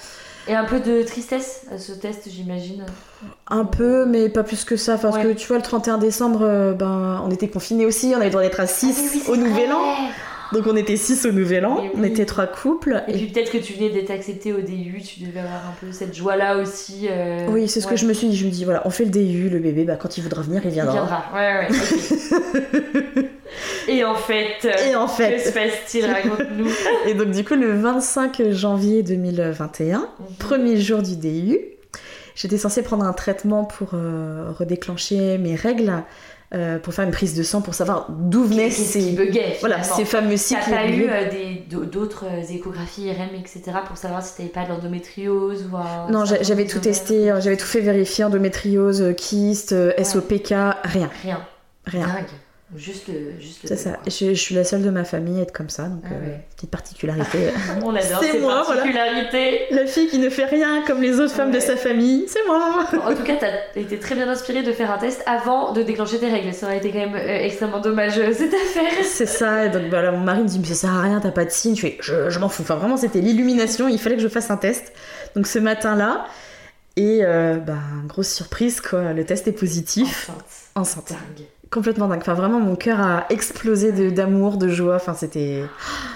Et 0.47 0.55
un 0.55 0.63
peu 0.63 0.79
de 0.79 1.03
tristesse 1.03 1.63
à 1.71 1.77
ce 1.77 1.91
test, 1.91 2.27
j'imagine. 2.29 2.85
Un 3.47 3.65
peu, 3.65 4.05
mais 4.05 4.29
pas 4.29 4.43
plus 4.43 4.63
que 4.63 4.77
ça. 4.77 4.97
Parce 4.97 5.17
Ouais. 5.17 5.23
que 5.23 5.33
tu 5.33 5.47
vois, 5.47 5.57
le 5.57 5.63
31 5.63 5.97
décembre, 5.97 6.43
euh, 6.43 6.73
ben, 6.73 7.21
on 7.25 7.29
était 7.31 7.49
confinés 7.49 7.85
aussi. 7.85 8.13
On 8.13 8.17
avait 8.17 8.25
le 8.25 8.31
droit 8.31 8.43
d'être 8.43 8.59
à 8.61 8.67
6 8.67 8.95
Ah 8.97 9.09
oui, 9.13 9.23
au 9.27 9.35
Nouvel. 9.35 9.71
An. 9.73 9.83
Donc 10.55 10.67
on 10.67 10.75
était 10.77 10.95
6 10.95 11.25
au 11.25 11.31
Nouvel 11.33 11.65
An. 11.65 11.83
On 11.95 12.03
était 12.03 12.25
trois 12.25 12.47
couples. 12.47 13.03
Et 13.07 13.11
Et- 13.11 13.17
puis 13.17 13.25
peut-être 13.27 13.51
que 13.51 13.57
tu 13.57 13.73
venais 13.73 13.89
d'être 13.89 14.09
acceptée 14.11 14.53
au 14.53 14.61
DU, 14.61 15.01
tu 15.05 15.19
devais 15.25 15.41
avoir 15.41 15.67
un 15.67 15.75
peu 15.81 15.91
cette 15.91 16.15
joie-là 16.15 16.57
aussi. 16.57 17.07
euh, 17.09 17.47
Oui, 17.49 17.67
c'est 17.67 17.81
ce 17.81 17.87
que 17.87 17.95
je 17.97 18.05
me 18.05 18.13
suis 18.13 18.27
dit. 18.29 18.37
Je 18.37 18.45
me 18.45 18.51
dis, 18.51 18.63
voilà, 18.63 18.81
on 18.85 18.89
fait 18.89 19.03
le 19.05 19.11
DU, 19.11 19.49
le 19.49 19.59
bébé, 19.59 19.83
bah, 19.83 19.97
quand 19.97 20.17
il 20.17 20.21
voudra 20.23 20.41
venir, 20.43 20.61
il 20.63 20.69
Il 20.69 20.73
viendra. 20.73 20.93
viendra. 20.93 21.23
Ouais, 21.35 21.67
ouais. 21.67 23.25
Et 23.87 24.03
en 24.03 24.15
fait, 24.15 24.65
euh, 24.65 24.71
Et 24.91 24.95
en 24.95 25.05
que 25.05 25.11
se 25.11 25.15
fait. 25.17 25.51
passe-t-il? 25.53 26.05
Raconte-nous. 26.05 26.69
Et 27.07 27.13
donc, 27.13 27.31
du 27.31 27.43
coup, 27.43 27.55
le 27.55 27.71
25 27.79 28.49
janvier 28.51 29.03
2021, 29.03 29.99
Mhm. 29.99 30.05
premier 30.39 30.77
jour 30.77 31.01
du 31.01 31.15
DU, 31.17 31.59
j'étais 32.35 32.57
censée 32.57 32.81
prendre 32.81 33.03
un 33.05 33.13
traitement 33.13 33.63
pour 33.63 33.89
euh, 33.93 34.51
redéclencher 34.57 35.37
mes 35.37 35.55
règles, 35.55 36.03
euh, 36.53 36.77
pour 36.77 36.93
faire 36.93 37.05
une 37.05 37.11
prise 37.11 37.33
de 37.35 37.41
sang, 37.43 37.61
pour 37.61 37.73
savoir 37.73 38.05
d'où 38.09 38.45
venaient 38.45 38.69
ces, 38.69 39.11
buguait 39.13 39.57
voilà, 39.59 39.81
ces 39.83 40.05
fameux 40.05 40.31
T'as 40.31 40.37
cycles. 40.37 40.69
pas 40.69 40.87
eu 40.87 41.07
euh, 41.09 41.85
d'autres 41.85 42.25
euh, 42.25 42.53
échographies 42.53 43.05
IRM, 43.07 43.35
etc. 43.39 43.61
pour 43.87 43.97
savoir 43.97 44.23
si 44.23 44.37
t'avais 44.37 44.49
pas 44.49 44.63
de 44.63 44.69
l'endométriose 44.69 45.67
ou 45.71 45.75
un. 45.77 46.09
Non, 46.11 46.23
j'avais 46.25 46.65
tout 46.67 46.79
testé, 46.79 47.31
euh, 47.31 47.41
j'avais 47.41 47.57
tout 47.57 47.65
fait 47.65 47.81
vérifier, 47.81 48.23
endométriose, 48.25 49.13
kyste, 49.17 49.75
SOPK, 50.03 50.49
rien, 50.83 51.09
Rien. 51.23 51.41
rien. 51.85 52.05
Dingue. 52.07 52.25
Juste 52.75 53.07
le. 53.07 53.39
Juste 53.39 53.61
le 53.63 53.69
C'est 53.69 53.75
ça. 53.77 53.99
je, 54.07 54.11
je 54.11 54.33
suis 54.33 54.55
la 54.55 54.63
seule 54.63 54.81
de 54.81 54.89
ma 54.89 55.03
famille 55.03 55.39
à 55.39 55.43
être 55.43 55.51
comme 55.51 55.69
ça, 55.69 55.83
donc 55.83 56.01
Ah 56.05 56.13
euh, 56.13 56.35
petite 56.55 56.71
particularité. 56.71 57.49
On 57.83 57.95
adore 57.95 58.19
C'est 58.23 58.31
ces 58.31 58.39
moi, 58.39 58.63
voilà. 58.65 58.85
la 59.71 59.85
fille 59.85 60.07
qui 60.07 60.17
ne 60.17 60.29
fait 60.31 60.45
rien 60.45 60.83
comme 60.85 60.99
les 60.99 61.19
autres 61.19 61.33
femmes 61.33 61.51
de 61.51 61.59
sa 61.59 61.77
famille, 61.77 62.25
c'est 62.27 62.43
moi. 62.47 62.87
En 63.03 63.13
tout 63.13 63.21
cas, 63.23 63.35
t'as 63.39 63.79
été 63.79 63.99
très 63.99 64.15
bien 64.15 64.27
inspirée 64.27 64.63
de 64.63 64.71
faire 64.71 64.89
un 64.91 64.97
test 64.97 65.21
avant 65.27 65.73
de 65.73 65.83
déclencher 65.83 66.17
tes 66.17 66.27
règles. 66.27 66.53
Ça 66.55 66.65
aurait 66.65 66.77
été 66.77 66.89
quand 66.91 66.97
même 66.97 67.13
euh, 67.15 67.37
extrêmement 67.45 67.81
dommage 67.81 68.17
euh, 68.17 68.33
cette 68.33 68.53
affaire. 68.53 68.91
C'est 69.03 69.27
ça, 69.27 69.65
et 69.65 69.69
donc 69.69 69.83
voilà, 69.89 70.11
mon 70.11 70.21
mari 70.21 70.41
me 70.41 70.47
dit 70.47 70.57
mais 70.57 70.65
ça 70.65 70.73
sert 70.73 70.93
à 70.93 71.01
rien, 71.01 71.19
t'as 71.19 71.31
pas 71.31 71.45
de 71.45 71.51
signe. 71.51 71.75
Je 71.75 71.81
fais 71.81 71.97
je, 72.01 72.31
je 72.31 72.39
m'en 72.39 72.49
fous. 72.49 72.63
Enfin 72.63 72.75
vraiment 72.75 72.97
c'était 72.97 73.21
l'illumination, 73.21 73.87
il 73.87 73.99
fallait 73.99 74.15
que 74.15 74.23
je 74.23 74.27
fasse 74.27 74.49
un 74.49 74.57
test. 74.57 74.91
Donc 75.35 75.45
ce 75.45 75.59
matin-là, 75.59 76.25
et 76.97 77.21
bah 77.23 77.77
grosse 78.07 78.29
surprise 78.33 78.81
quoi, 78.81 79.13
le 79.13 79.23
test 79.23 79.47
est 79.47 79.51
positif. 79.51 80.29
Enceinte. 80.75 81.03
Enceinte. 81.03 81.09
Dingue. 81.37 81.45
Complètement 81.75 82.07
dingue. 82.07 82.21
Enfin 82.21 82.35
vraiment 82.35 82.61
mon 82.61 82.77
cœur 82.77 83.01
a 83.01 83.25
explosé 83.29 83.91
d'amour, 84.09 84.55
de 84.55 84.69
joie. 84.69 84.95
Enfin 84.95 85.13
c'était 85.13 85.61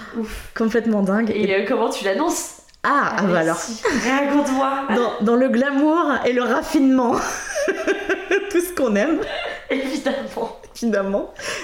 complètement 0.56 1.02
dingue. 1.02 1.30
Et 1.34 1.54
euh, 1.54 1.66
comment 1.68 1.90
tu 1.90 2.02
l'annonces? 2.06 2.62
Ah, 2.82 3.16
ah 3.18 3.22
bah 3.24 3.40
alors. 3.40 3.58
si. 3.58 3.82
Raconte-moi. 4.08 4.70
Dans, 4.96 5.22
dans 5.22 5.36
le 5.36 5.50
glamour 5.50 6.12
et 6.24 6.32
le 6.32 6.42
raffinement. 6.42 7.12
Tout 8.50 8.60
ce 8.62 8.74
qu'on 8.74 8.96
aime. 8.96 9.20
Évidemment. 9.68 10.59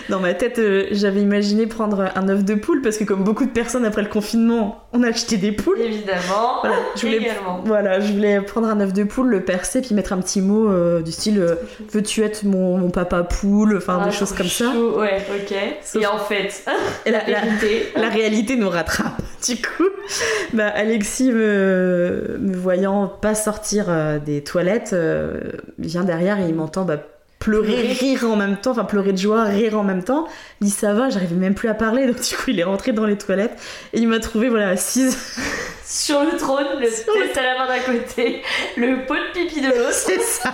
Dans 0.09 0.21
ma 0.21 0.35
tête, 0.35 0.59
euh, 0.59 0.87
j'avais 0.91 1.21
imaginé 1.23 1.67
prendre 1.67 2.11
un 2.15 2.29
œuf 2.29 2.45
de 2.45 2.55
poule 2.55 2.83
parce 2.83 2.97
que 2.99 3.05
comme 3.05 3.25
beaucoup 3.25 3.45
de 3.47 3.51
personnes 3.51 3.85
après 3.85 4.03
le 4.03 4.09
confinement, 4.09 4.85
on 4.93 5.03
a 5.03 5.09
acheté 5.09 5.37
des 5.37 5.53
poules. 5.53 5.81
Évidemment. 5.81 6.61
Voilà, 6.61 6.77
je 6.97 7.01
voulais, 7.07 7.17
Également. 7.19 7.61
voilà, 7.65 8.01
je 8.01 8.13
voulais 8.13 8.41
prendre 8.43 8.69
un 8.69 8.81
œuf 8.81 8.93
de 8.93 9.05
poule, 9.05 9.29
le 9.29 9.41
percer, 9.45 9.81
puis 9.81 9.95
mettre 9.95 10.13
un 10.13 10.19
petit 10.19 10.41
mot 10.41 10.69
euh, 10.71 11.01
du 11.03 11.13
style 11.13 11.41
euh, 11.41 11.55
Veux-tu 11.93 12.23
être 12.23 12.45
mon, 12.45 12.77
mon 12.77 12.91
papa 12.91 13.23
poule 13.23 13.77
Enfin, 13.79 13.99
Ah, 14.03 14.07
des 14.07 14.13
choses 14.13 14.29
trop 14.29 14.39
comme 14.39 14.47
ça. 14.49 14.71
Ouais, 14.75 15.19
ok. 15.35 15.57
Sauf- 15.83 16.03
Et 16.03 16.07
en 16.07 16.19
fait, 16.19 16.65
Et 17.07 17.11
la, 17.11 17.27
la- 17.29 17.41
vérité. 17.45 17.89
la 17.97 18.09
réalité 18.09 18.57
nous 18.57 18.69
rattrape. 18.71 19.13
Du 19.47 19.57
coup, 19.57 19.85
bah, 20.55 20.67
Alexis, 20.75 21.31
me, 21.31 22.37
me 22.41 22.57
voyant 22.57 23.07
pas 23.07 23.35
sortir 23.35 23.87
des 24.25 24.43
toilettes, 24.43 24.97
vient 25.79 26.03
derrière 26.05 26.41
et 26.41 26.49
il 26.49 26.55
m'entend 26.55 26.85
bah, 26.85 26.97
pleurer, 27.39 27.93
rire 27.93 28.25
en 28.25 28.37
même 28.37 28.57
temps, 28.57 28.71
enfin 28.73 28.85
pleurer 28.85 29.13
de 29.13 29.19
joie, 29.19 29.45
rire 29.45 29.79
en 29.79 29.85
même 29.85 30.03
temps. 30.03 30.27
Il 30.61 30.67
dit 30.67 30.71
ça 30.73 30.95
va, 30.95 31.11
j'arrivais 31.11 31.35
même 31.37 31.55
plus 31.55 31.69
à 31.69 31.75
parler, 31.75 32.07
donc 32.07 32.21
du 32.21 32.35
coup 32.37 32.51
il 32.51 32.59
est 32.61 32.65
rentré 32.65 32.93
dans 32.93 33.05
les 33.07 33.19
toilettes 33.19 33.57
et 33.93 33.99
il 34.01 34.09
m'a 34.09 34.19
trouvé 34.21 34.49
voilà 34.49 34.69
assise. 34.71 35.17
Sur 35.85 36.21
le 36.25 36.37
trône, 36.37 36.67
le- 36.81 36.87
test 36.89 37.37
à 37.39 37.43
la 37.43 37.59
main 37.59 37.67
d'un 37.69 37.79
côté, 37.79 38.43
le 38.77 39.07
pot 39.07 39.15
de 39.15 39.33
pipi 39.33 39.61
de 39.61 39.69
l'autre. 39.69 39.93
C'est 39.93 40.21
ça. 40.21 40.53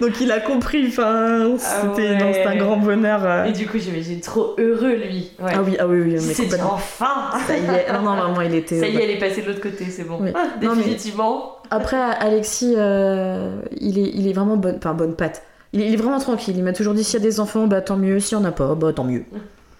Donc 0.00 0.20
il 0.20 0.30
a 0.32 0.40
compris, 0.40 0.86
enfin 0.88 1.48
Ah 1.52 1.58
c'était 1.82 2.10
ouais. 2.10 2.32
c'était 2.34 2.46
un 2.46 2.56
grand 2.56 2.76
bonheur. 2.76 3.20
euh. 3.24 3.44
Et 3.46 3.52
du 3.52 3.66
coup, 3.66 3.78
j'imagine 3.78 4.20
trop 4.20 4.54
heureux 4.58 4.94
lui. 4.94 5.30
Ouais. 5.40 5.52
Ah 5.54 5.62
oui, 5.64 5.76
ah 5.78 5.86
oui, 5.86 6.00
oui, 6.00 6.10
mais 6.12 6.18
dit 6.18 6.34
complètement. 6.42 6.72
enfin 6.74 7.30
Ça 7.46 7.56
y 7.56 7.60
est, 7.64 7.92
non, 7.92 8.02
non, 8.02 8.16
vraiment 8.16 8.40
il 8.42 8.54
était. 8.54 8.80
Ça 8.80 8.86
y 8.88 8.96
est, 8.96 9.02
elle 9.04 9.10
est 9.10 9.18
passée 9.18 9.42
de 9.42 9.46
l'autre 9.48 9.60
côté, 9.60 9.84
c'est 9.90 10.04
bon. 10.04 10.18
Oui. 10.20 10.30
Ah, 10.34 10.48
mais- 10.60 10.68
définitivement. 10.68 11.52
Après, 11.70 11.96
Alexis, 11.96 12.74
euh, 12.76 13.60
il, 13.80 13.98
est, 13.98 14.10
il 14.14 14.28
est 14.28 14.32
vraiment 14.32 14.56
bonne, 14.56 14.76
enfin, 14.78 14.94
bonne 14.94 15.14
patte. 15.14 15.42
Il 15.72 15.82
est, 15.82 15.86
il 15.88 15.94
est 15.94 15.96
vraiment 15.96 16.20
tranquille. 16.20 16.54
Il 16.56 16.62
m'a 16.62 16.72
toujours 16.72 16.94
dit 16.94 17.02
s'il 17.02 17.18
y 17.18 17.22
a 17.22 17.26
des 17.26 17.40
enfants, 17.40 17.66
bah 17.66 17.80
tant 17.80 17.96
mieux. 17.96 18.20
S'il 18.20 18.38
y 18.38 18.40
en 18.40 18.44
a 18.44 18.52
pas, 18.52 18.74
bah 18.76 18.92
tant 18.94 19.04
mieux. 19.04 19.24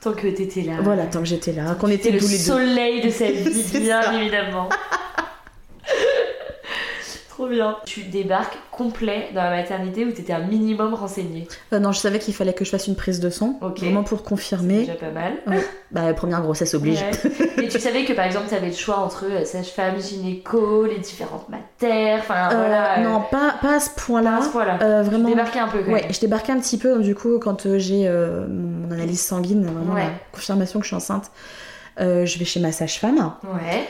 Tant 0.01 0.12
que 0.12 0.27
t'étais 0.27 0.62
là. 0.62 0.75
Voilà, 0.83 1.05
tant 1.07 1.21
que 1.21 1.27
j'étais 1.27 1.53
là, 1.53 1.75
qu'on 1.79 1.87
T'étais 1.87 2.09
était 2.09 2.11
le 2.12 2.19
tous 2.19 2.29
les 2.29 2.39
deux. 2.39 2.43
soleil 2.43 3.01
de 3.03 3.11
sa 3.11 3.25
vie, 3.31 3.62
C'est 3.62 3.81
bien 3.81 4.01
évidemment. 4.21 4.69
Trop 7.37 7.49
bien. 7.49 7.76
Tu 7.84 8.05
débarques 8.05 8.57
complet 8.70 9.28
dans 9.34 9.43
la 9.43 9.51
maternité 9.51 10.07
où 10.07 10.11
t'étais 10.11 10.32
un 10.32 10.39
minimum 10.41 10.95
renseigné. 10.95 11.47
Euh, 11.74 11.78
non, 11.78 11.93
je 11.93 11.99
savais 11.99 12.18
qu'il 12.18 12.32
fallait 12.32 12.55
que 12.55 12.64
je 12.64 12.70
fasse 12.70 12.87
une 12.87 12.97
prise 12.97 13.20
de 13.20 13.28
sang, 13.28 13.59
Ok. 13.61 13.80
vraiment 13.80 14.05
pour 14.05 14.20
C'est 14.20 14.24
confirmer. 14.24 14.78
déjà 14.87 14.95
pas 14.95 15.11
mal. 15.11 15.34
Bah, 15.91 16.14
première 16.14 16.41
grossesse 16.41 16.72
oblige. 16.72 16.99
Ouais. 17.03 17.32
Et 17.64 17.68
tu 17.68 17.78
savais 17.78 18.07
que 18.07 18.14
par 18.14 18.24
exemple 18.24 18.47
t'avais 18.49 18.68
le 18.68 18.72
choix 18.72 19.01
entre 19.01 19.26
euh, 19.30 19.45
sage-femme, 19.45 20.01
gynéco, 20.01 20.87
les 20.87 20.99
différentes 20.99 21.47
matères, 21.51 22.20
enfin 22.20 22.49
Euh, 22.53 22.57
voilà. 22.57 23.01
non, 23.01 23.20
pas, 23.30 23.57
pas 23.61 23.76
à 23.76 23.80
ce 23.80 23.91
point-là. 23.91 24.39
à 24.39 24.43
ce 24.43 24.49
point-là. 24.49 24.78
Tu 24.78 25.11
vraiment. 25.11 25.28
débarquais 25.28 25.59
un 25.59 25.68
peu 25.68 25.80
quand 25.84 25.93
Ouais, 25.93 26.01
même. 26.05 26.12
je 26.14 26.20
débarquais 26.20 26.53
un 26.53 26.59
petit 26.61 26.78
peu, 26.78 26.95
donc, 26.95 27.03
du 27.03 27.14
coup, 27.14 27.39
quand 27.39 27.76
j'ai 27.76 28.09
mon 28.49 28.91
analyse 28.91 29.20
sanguine, 29.20 29.62
vraiment 29.66 29.93
Ouais. 29.93 30.05
la 30.05 30.11
confirmation 30.32 30.78
que 30.80 30.84
je 30.84 30.89
suis 30.89 30.97
enceinte, 30.97 31.30
je 31.99 32.39
vais 32.39 32.45
chez 32.47 32.61
ma 32.61 32.72
sage-femme, 32.72 33.32
Ouais. 33.45 33.87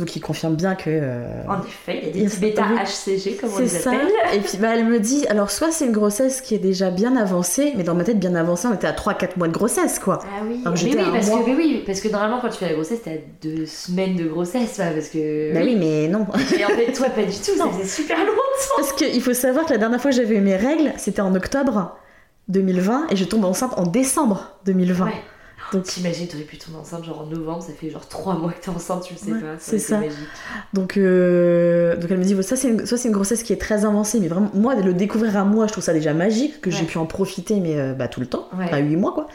Donc 0.00 0.16
il 0.16 0.20
confirme 0.20 0.56
bien 0.56 0.74
que. 0.74 0.84
euh, 0.88 1.42
En 1.48 1.60
effet, 1.62 2.00
il 2.02 2.06
y 2.08 2.10
a 2.10 2.12
des 2.12 2.24
petits 2.28 2.40
bêta. 2.40 2.64
HCG 2.84 3.36
comme 3.36 3.50
on 3.52 3.56
C'est 3.56 3.62
les 3.62 3.68
ça. 3.68 3.90
appelle. 3.90 4.08
Et 4.34 4.38
puis 4.40 4.58
bah, 4.58 4.68
elle 4.74 4.84
me 4.86 4.98
dit, 4.98 5.26
alors 5.28 5.50
soit 5.50 5.70
c'est 5.70 5.86
une 5.86 5.92
grossesse 5.92 6.40
qui 6.40 6.54
est 6.56 6.58
déjà 6.58 6.90
bien 6.90 7.16
avancée, 7.16 7.72
mais 7.76 7.84
dans 7.84 7.94
ma 7.94 8.02
tête 8.04 8.18
bien 8.18 8.34
avancée, 8.34 8.66
on 8.68 8.74
était 8.74 8.86
à 8.88 8.92
3-4 8.92 9.36
mois 9.38 9.46
de 9.48 9.52
grossesse 9.52 9.98
quoi. 9.98 10.18
Ah 10.24 10.42
oui. 10.48 10.60
Alors 10.64 10.76
mais 10.82 10.90
oui, 10.96 10.96
parce 11.12 11.26
mois. 11.28 11.38
que, 11.42 11.46
mais 11.50 11.54
oui, 11.56 11.82
parce 11.86 12.00
que 12.00 12.08
normalement 12.08 12.40
quand 12.40 12.48
tu 12.48 12.58
fais 12.58 12.68
la 12.68 12.74
grossesse, 12.74 13.00
t'as 13.04 13.12
deux 13.42 13.66
semaines 13.66 14.16
de 14.16 14.26
grossesse, 14.26 14.78
ouais, 14.78 14.90
parce 14.92 15.08
que. 15.08 15.54
Bah 15.54 15.60
oui, 15.62 15.76
mais 15.78 16.08
non. 16.08 16.26
Et 16.58 16.64
en 16.64 16.68
fait, 16.68 16.92
toi, 16.92 17.08
pas 17.10 17.22
du 17.22 17.36
tout, 17.36 17.56
ça 17.56 17.68
faisait 17.68 17.84
super 17.86 18.18
longtemps. 18.18 18.32
Parce 18.76 18.92
qu'il 18.94 19.22
faut 19.22 19.34
savoir 19.34 19.64
que 19.66 19.72
la 19.72 19.78
dernière 19.78 20.00
fois 20.00 20.10
que 20.10 20.16
j'avais 20.16 20.34
eu 20.36 20.40
mes 20.40 20.56
règles, 20.56 20.92
c'était 20.96 21.20
en 21.22 21.34
octobre 21.34 21.96
2020 22.48 23.06
et 23.10 23.16
je 23.16 23.24
tombe 23.24 23.44
enceinte 23.44 23.72
en 23.76 23.84
décembre 23.86 24.56
2020. 24.66 25.04
Ouais. 25.06 25.12
Donc- 25.72 25.84
T'imagines, 25.84 26.26
t'aurais 26.26 26.42
pu 26.44 26.58
tomber 26.58 26.78
enceinte 26.78 27.04
genre 27.04 27.20
en 27.20 27.26
novembre, 27.26 27.62
ça 27.62 27.72
fait 27.72 27.90
genre 27.90 28.06
3 28.08 28.34
mois 28.34 28.50
que 28.52 28.60
t'es 28.62 28.70
enceinte, 28.70 29.04
tu 29.04 29.14
le 29.14 29.18
sais 29.18 29.32
Ouais, 29.32 29.40
pas. 29.40 29.56
c'est 29.58 29.78
ça. 29.78 29.98
magique. 29.98 30.16
Donc, 30.72 30.96
euh, 30.96 31.96
donc 31.96 32.10
elle 32.10 32.18
me 32.18 32.24
dit, 32.24 32.36
ça 32.42 32.56
c'est 32.56 32.68
une, 32.68 32.86
soit 32.86 32.98
c'est 32.98 33.08
une 33.08 33.14
grossesse 33.14 33.42
qui 33.42 33.52
est 33.52 33.60
très 33.60 33.84
avancée, 33.84 34.18
mais 34.20 34.28
vraiment, 34.28 34.50
moi, 34.54 34.74
de 34.74 34.82
le 34.82 34.94
découvrir 34.94 35.36
à 35.36 35.44
moi, 35.44 35.66
je 35.66 35.72
trouve 35.72 35.84
ça 35.84 35.92
déjà 35.92 36.12
magique, 36.14 36.60
que 36.60 36.70
j'ai 36.70 36.84
pu 36.84 36.98
en 36.98 37.06
profiter, 37.06 37.60
mais 37.60 37.78
euh, 37.78 37.92
bah, 37.94 38.08
tout 38.08 38.20
le 38.20 38.26
temps, 38.26 38.48
Ouais. 38.58 38.70
à 38.72 38.78
8 38.78 38.96
mois 38.96 39.12
quoi. 39.12 39.28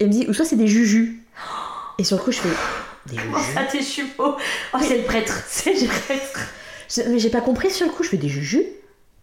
Et 0.00 0.04
elle 0.04 0.08
me 0.08 0.12
dit, 0.12 0.26
ou 0.28 0.32
soit 0.32 0.44
c'est 0.44 0.56
des 0.56 0.66
jujus. 0.66 1.22
Et 1.98 2.04
sur 2.04 2.16
le 2.16 2.22
coup, 2.22 2.32
je 2.32 2.38
fais, 2.40 2.48
des 3.06 3.16
Oh, 3.32 3.36
jujus? 3.38 3.52
ça, 3.54 3.62
tes 3.70 3.82
jumeaux 3.82 4.36
Oh, 4.74 4.78
c'est 4.80 4.98
le 4.98 5.04
prêtre 5.04 5.44
C'est 5.48 5.72
le 5.74 5.86
prêtre 5.86 6.40
Mais 7.08 7.18
j'ai 7.18 7.30
pas 7.30 7.40
compris 7.40 7.70
sur 7.70 7.86
le 7.86 7.92
coup, 7.92 8.02
je 8.02 8.08
fais 8.08 8.16
des 8.16 8.28
jujus? 8.28 8.64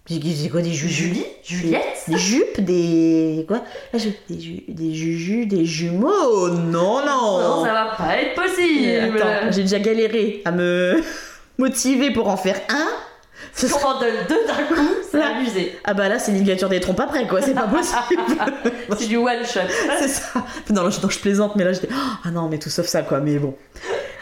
C'est 0.08 0.50
quoi 0.50 0.62
des 0.62 0.74
jujus 0.74 1.04
Julie 1.14 1.26
Juliette 1.44 1.82
des 2.08 2.18
jupes, 2.18 2.60
des. 2.62 3.46
Quoi? 3.48 3.64
Des, 3.94 4.00
ju- 4.40 4.64
des 4.68 4.94
jujus, 4.94 5.46
des 5.46 5.64
jumeaux 5.66 6.50
Non, 6.50 7.06
non 7.06 7.40
Non, 7.40 7.64
ça 7.66 7.72
va 7.74 7.96
pas 7.98 8.18
être 8.18 8.34
possible. 8.36 9.18
Attends, 9.18 9.52
j'ai 9.52 9.62
déjà 9.62 9.80
galéré 9.80 10.42
à 10.44 10.52
me 10.52 11.02
motiver 11.58 12.12
pour 12.12 12.28
en 12.28 12.36
faire 12.38 12.60
un. 12.70 12.88
Ce 13.54 13.68
Si 13.68 13.74
on 13.74 13.80
sera- 13.80 13.96
en 13.96 14.00
donne 14.00 14.16
deux 14.28 14.46
d'un 14.48 14.76
coup, 14.76 14.88
c'est 15.10 15.22
abusé. 15.22 15.74
Ah 15.84 15.94
bah 15.94 16.10
là, 16.10 16.20
c'est 16.20 16.32
ligature 16.32 16.70
des 16.70 16.80
trompes 16.80 17.00
après, 17.00 17.28
quoi, 17.28 17.42
c'est 17.42 17.54
pas 17.54 17.68
possible 17.68 18.22
C'est 18.98 19.08
du 19.08 19.18
one 19.18 19.46
shot. 19.46 19.60
C'est 20.00 20.08
ça. 20.08 20.30
Non, 20.70 20.90
je, 20.90 21.02
non, 21.02 21.10
je 21.10 21.20
plaisante, 21.20 21.56
mais 21.56 21.64
là 21.64 21.74
j'étais. 21.74 21.90
Ah 22.26 22.32
non, 22.32 22.50
mais 22.50 22.58
tout 22.60 22.70
sauf 22.70 22.86
ça, 22.88 23.02
quoi. 23.04 23.20
Mais 23.20 23.38
bon. 23.38 23.56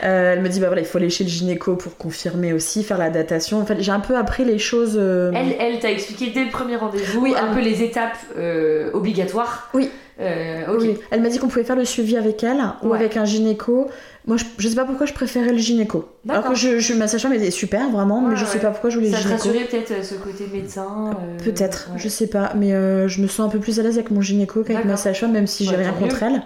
Euh, 0.03 0.33
elle 0.33 0.41
me 0.41 0.49
dit, 0.49 0.59
bah 0.59 0.67
voilà, 0.67 0.81
il 0.81 0.87
faut 0.87 0.97
aller 0.97 1.09
chez 1.09 1.23
le 1.25 1.29
gynéco 1.29 1.75
pour 1.75 1.97
confirmer 1.97 2.53
aussi, 2.53 2.83
faire 2.83 2.97
la 2.97 3.09
datation. 3.09 3.59
En 3.59 3.65
fait, 3.65 3.81
j'ai 3.81 3.91
un 3.91 3.99
peu 3.99 4.15
appris 4.17 4.45
les 4.45 4.57
choses. 4.59 4.95
euh, 4.97 5.31
Elle, 5.35 5.55
elle 5.59 5.79
t'a 5.79 5.91
expliqué 5.91 6.31
dès 6.33 6.45
le 6.45 6.51
premier 6.51 6.75
rendez-vous 6.77 7.19
Oui, 7.21 7.33
un 7.37 7.53
peu 7.53 7.59
les 7.61 7.83
étapes 7.83 8.17
euh, 8.37 8.89
obligatoires. 8.93 9.69
Oui. 9.73 9.89
Elle 10.21 11.21
m'a 11.21 11.29
dit 11.29 11.39
qu'on 11.39 11.47
pouvait 11.47 11.63
faire 11.63 11.77
le 11.77 11.85
suivi 11.85 12.17
avec 12.17 12.43
elle 12.43 12.61
ou 12.83 12.89
Ouais. 12.89 12.97
avec 12.97 13.15
un 13.15 13.23
gynéco. 13.25 13.89
Moi, 14.29 14.37
je, 14.37 14.45
je 14.59 14.67
sais 14.69 14.75
pas 14.75 14.85
pourquoi 14.85 15.05
je 15.07 15.13
préférais 15.13 15.51
le 15.51 15.57
gynéco. 15.57 16.07
Alors 16.29 16.43
que 16.49 16.55
je, 16.55 16.79
je, 16.79 16.93
ma 16.93 17.07
sage-femme 17.07 17.33
était 17.33 17.49
super, 17.51 17.89
vraiment, 17.89 18.21
mais 18.21 18.29
Ouais, 18.29 18.35
je 18.37 18.45
sais 18.45 18.55
ouais. 18.57 18.59
pas 18.61 18.69
pourquoi 18.69 18.89
je 18.91 18.97
voulais 18.97 19.09
le 19.09 19.15
Ça 19.15 19.23
te 19.23 19.27
gynéco. 19.27 19.43
rassurait 19.47 19.65
peut-être 19.65 19.91
euh, 19.91 20.03
ce 20.03 20.13
côté 20.15 20.45
médecin 20.53 21.09
euh, 21.19 21.43
Peut-être, 21.43 21.89
ouais. 21.91 21.99
je 21.99 22.07
sais 22.07 22.27
pas, 22.27 22.53
mais 22.55 22.71
euh, 22.73 23.07
je 23.07 23.21
me 23.21 23.27
sens 23.27 23.47
un 23.47 23.49
peu 23.49 23.57
plus 23.59 23.79
à 23.79 23.83
l'aise 23.83 23.95
avec 23.97 24.11
mon 24.11 24.21
gynéco 24.21 24.63
qu'avec 24.63 24.85
ma 24.85 24.97
sage-femme, 24.97 25.31
même 25.31 25.47
si 25.47 25.65
j'ai 25.65 25.75
rien 25.75 25.91
contre 25.93 26.21
elle. 26.23 26.43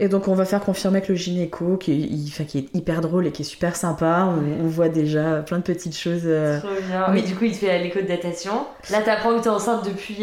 Et 0.00 0.06
donc 0.08 0.28
on 0.28 0.34
va 0.34 0.44
faire 0.44 0.60
confirmer 0.60 0.98
avec 0.98 1.08
le 1.08 1.16
gynéco, 1.16 1.76
qui 1.76 1.92
est, 1.92 1.96
il- 1.96 2.46
qui 2.46 2.58
est 2.58 2.66
hyper 2.74 3.00
drôle 3.00 3.26
et 3.26 3.32
qui 3.32 3.42
est 3.42 3.44
super 3.44 3.74
sympa. 3.74 4.28
On, 4.28 4.64
on 4.64 4.68
voit 4.68 4.88
déjà 4.88 5.42
plein 5.44 5.58
de 5.58 5.62
petites 5.64 5.96
choses. 5.98 6.22
euh. 6.24 6.60
Trop 6.60 6.68
bien. 6.88 7.06
Mais 7.12 7.22
du 7.22 7.34
coup, 7.34 7.46
il 7.46 7.52
te 7.52 7.56
fait 7.58 7.78
l'écho 7.82 8.00
de 8.00 8.06
datation. 8.06 8.52
Là, 8.92 9.00
t'apprends 9.04 9.36
que 9.36 9.42
t'es 9.42 9.48
enceinte 9.48 9.84
depuis. 9.84 10.18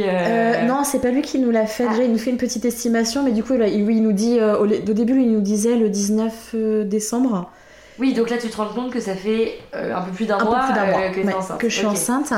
non, 0.68 0.84
c'est 0.86 1.00
pas 1.02 1.12
lui 1.12 1.22
qui 1.24 1.40
nous 1.40 1.52
l'a 1.52 1.66
fait. 1.66 1.84
Ah. 1.88 1.92
Déjà, 1.92 2.04
il 2.04 2.12
nous 2.14 2.18
fait 2.18 2.30
une 2.32 2.38
petite 2.38 2.64
estimation, 2.64 3.22
mais 3.24 3.32
du 3.32 3.44
coup, 3.44 3.54
là, 3.54 3.68
il, 3.68 3.84
oui, 3.84 3.98
il 3.98 4.04
nous 4.04 4.14
dit, 4.14 4.40
au, 4.40 4.66
début, 4.68 5.20
il 5.22 5.32
nous 5.34 5.42
disait 5.42 5.76
le 5.76 5.90
19 5.90 6.52
euh, 6.56 6.84
décembre, 6.90 7.50
Oui, 8.00 8.14
donc 8.14 8.30
là, 8.30 8.38
tu 8.38 8.48
te 8.50 8.58
rends 8.58 8.68
compte 8.68 8.92
que 8.92 9.00
ça 9.00 9.16
fait 9.16 9.60
euh, 9.76 9.96
un 9.96 10.02
peu 10.02 10.12
plus 10.12 10.26
d'un 10.26 10.38
un 10.40 10.44
mois, 10.44 10.62
plus 10.66 10.80
euh, 10.80 11.12
que 11.58 11.66
ouais, 11.66 11.70
je 11.70 11.76
suis 11.78 11.86
enceinte. 11.86 12.32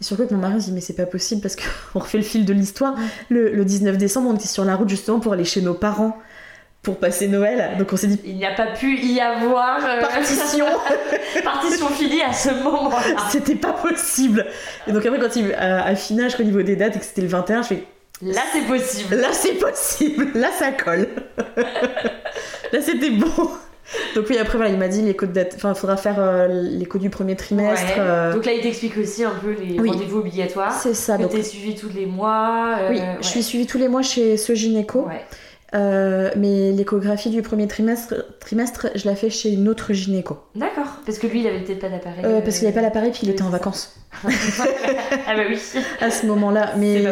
Et 0.00 0.04
surtout 0.04 0.26
que 0.26 0.34
mon 0.34 0.40
mari 0.40 0.60
se 0.60 0.66
dit, 0.66 0.72
mais 0.72 0.80
c'est 0.80 0.94
pas 0.94 1.06
possible 1.06 1.40
parce 1.42 1.56
qu'on 1.56 1.98
refait 1.98 2.18
le 2.18 2.24
fil 2.24 2.44
de 2.44 2.52
l'histoire. 2.52 2.94
Le, 3.28 3.50
le 3.50 3.64
19 3.64 3.96
décembre, 3.96 4.30
on 4.30 4.34
était 4.36 4.46
sur 4.46 4.64
la 4.64 4.76
route 4.76 4.88
justement 4.88 5.18
pour 5.20 5.32
aller 5.32 5.44
chez 5.44 5.60
nos 5.60 5.74
parents 5.74 6.16
pour 6.82 6.98
passer 6.98 7.26
Noël. 7.26 7.76
Donc 7.76 7.92
on 7.92 7.96
s'est 7.96 8.06
dit, 8.06 8.20
Il 8.24 8.36
n'y 8.36 8.46
a 8.46 8.54
pas 8.54 8.68
pu 8.68 8.96
y 8.98 9.20
avoir 9.20 9.78
euh, 9.84 10.00
partition 10.00 10.64
partition 11.44 11.88
finie 11.88 12.22
à 12.22 12.32
ce 12.32 12.50
moment-là. 12.62 13.16
C'était 13.30 13.56
pas 13.56 13.72
possible. 13.72 14.46
Et 14.86 14.92
donc 14.92 15.04
après, 15.04 15.18
quand 15.18 15.34
il 15.36 15.52
a 15.54 15.84
affinage 15.86 16.38
au 16.38 16.44
niveau 16.44 16.62
des 16.62 16.76
dates 16.76 16.96
et 16.96 16.98
que 17.00 17.04
c'était 17.04 17.22
le 17.22 17.28
21, 17.28 17.62
je 17.62 17.66
fais 17.68 17.84
Là, 18.22 18.40
c'est 18.52 18.62
possible. 18.66 19.14
là 19.16 19.28
c'est 19.32 19.54
possible, 19.54 20.28
là 20.34 20.48
ça 20.58 20.72
colle. 20.72 21.08
là 22.72 22.80
c'était 22.80 23.10
bon. 23.10 23.50
Donc 24.14 24.26
oui, 24.28 24.36
après 24.38 24.58
voilà, 24.58 24.70
il 24.72 24.78
m'a 24.78 24.88
dit 24.88 25.00
l'écho 25.02 25.24
de 25.26 25.32
date, 25.32 25.54
enfin 25.56 25.72
il 25.74 25.78
faudra 25.78 25.96
faire 25.96 26.16
euh, 26.18 26.46
l'écho 26.48 26.98
du 26.98 27.08
premier 27.10 27.36
trimestre. 27.36 27.86
Ouais. 27.86 27.94
euh, 27.98 28.34
Donc 28.34 28.44
là, 28.44 28.52
il 28.52 28.60
t'explique 28.60 28.96
aussi 28.98 29.24
un 29.24 29.30
peu 29.42 29.50
les 29.52 29.78
Oui. 29.80 29.90
rendez-vous 29.90 30.18
obligatoires. 30.18 30.72
c'est 30.72 30.94
ça. 30.94 31.16
Que 31.16 31.22
Donc 31.22 31.30
t'es 31.32 31.42
suivi 31.42 31.74
tous 31.74 31.88
les 31.94 32.04
mois. 32.06 32.76
euh, 32.80 32.88
oui, 32.90 32.96
ouais. 32.98 33.16
je 33.20 33.26
suis 33.26 33.42
suivie 33.42 33.66
tous 33.66 33.78
les 33.78 33.88
mois 33.88 34.02
chez 34.02 34.36
ce 34.36 34.54
gynéco. 34.54 35.06
Ouais. 35.06 35.24
Euh, 35.74 36.30
mais 36.36 36.72
l'échographie 36.72 37.28
du 37.28 37.42
premier 37.42 37.66
trimestre, 37.68 38.14
trimestre, 38.40 38.86
je 38.94 39.06
la 39.06 39.14
fais 39.14 39.28
chez 39.28 39.50
une 39.52 39.68
autre 39.68 39.92
gynéco. 39.92 40.38
D'accord. 40.54 40.86
Parce 41.04 41.18
que 41.18 41.26
lui, 41.26 41.40
il 41.40 41.46
avait 41.46 41.60
peut-être 41.60 41.80
pas 41.80 41.90
d'appareil. 41.90 42.24
Euh, 42.24 42.40
parce 42.40 42.56
qu'il 42.58 42.66
avait 42.66 42.74
pas 42.74 42.80
l'appareil 42.80 43.10
puis 43.10 43.20
il 43.24 43.30
était 43.30 43.42
en 43.42 43.50
vacances 43.50 43.94
ah 44.24 45.36
bah 45.36 45.42
oui. 45.48 45.58
à 46.00 46.10
ce 46.10 46.24
moment-là. 46.26 46.70
Mais 46.78 47.02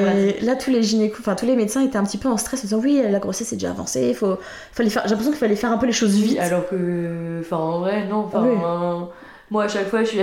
là, 0.40 0.56
tous 0.56 0.70
les 0.70 0.82
gynécos, 0.82 1.18
enfin 1.20 1.34
tous 1.34 1.44
les 1.46 1.54
médecins 1.56 1.82
étaient 1.84 1.98
un 1.98 2.04
petit 2.04 2.16
peu 2.18 2.28
en 2.28 2.38
stress 2.38 2.60
en 2.60 2.62
disant 2.62 2.80
oui, 2.82 3.02
la 3.06 3.18
grossesse 3.18 3.52
est 3.52 3.56
déjà 3.56 3.70
avancée, 3.70 4.14
faut, 4.14 4.38
fallait 4.72 4.88
faire. 4.90 5.02
J'ai 5.04 5.10
l'impression 5.10 5.32
qu'il 5.32 5.38
fallait 5.40 5.56
faire 5.56 5.70
un 5.72 5.78
peu 5.78 5.86
les 5.86 5.92
choses 5.92 6.14
Oui, 6.16 6.22
vite. 6.28 6.38
alors 6.40 6.66
que. 6.66 7.40
Enfin, 7.40 7.56
en 7.58 7.80
vrai, 7.80 8.06
non. 8.06 8.20
Enfin, 8.24 8.42
Oui. 8.42 8.56
euh, 8.64 9.04
moi, 9.50 9.64
à 9.64 9.68
chaque 9.68 9.88
fois, 9.88 10.04
suis- 10.06 10.18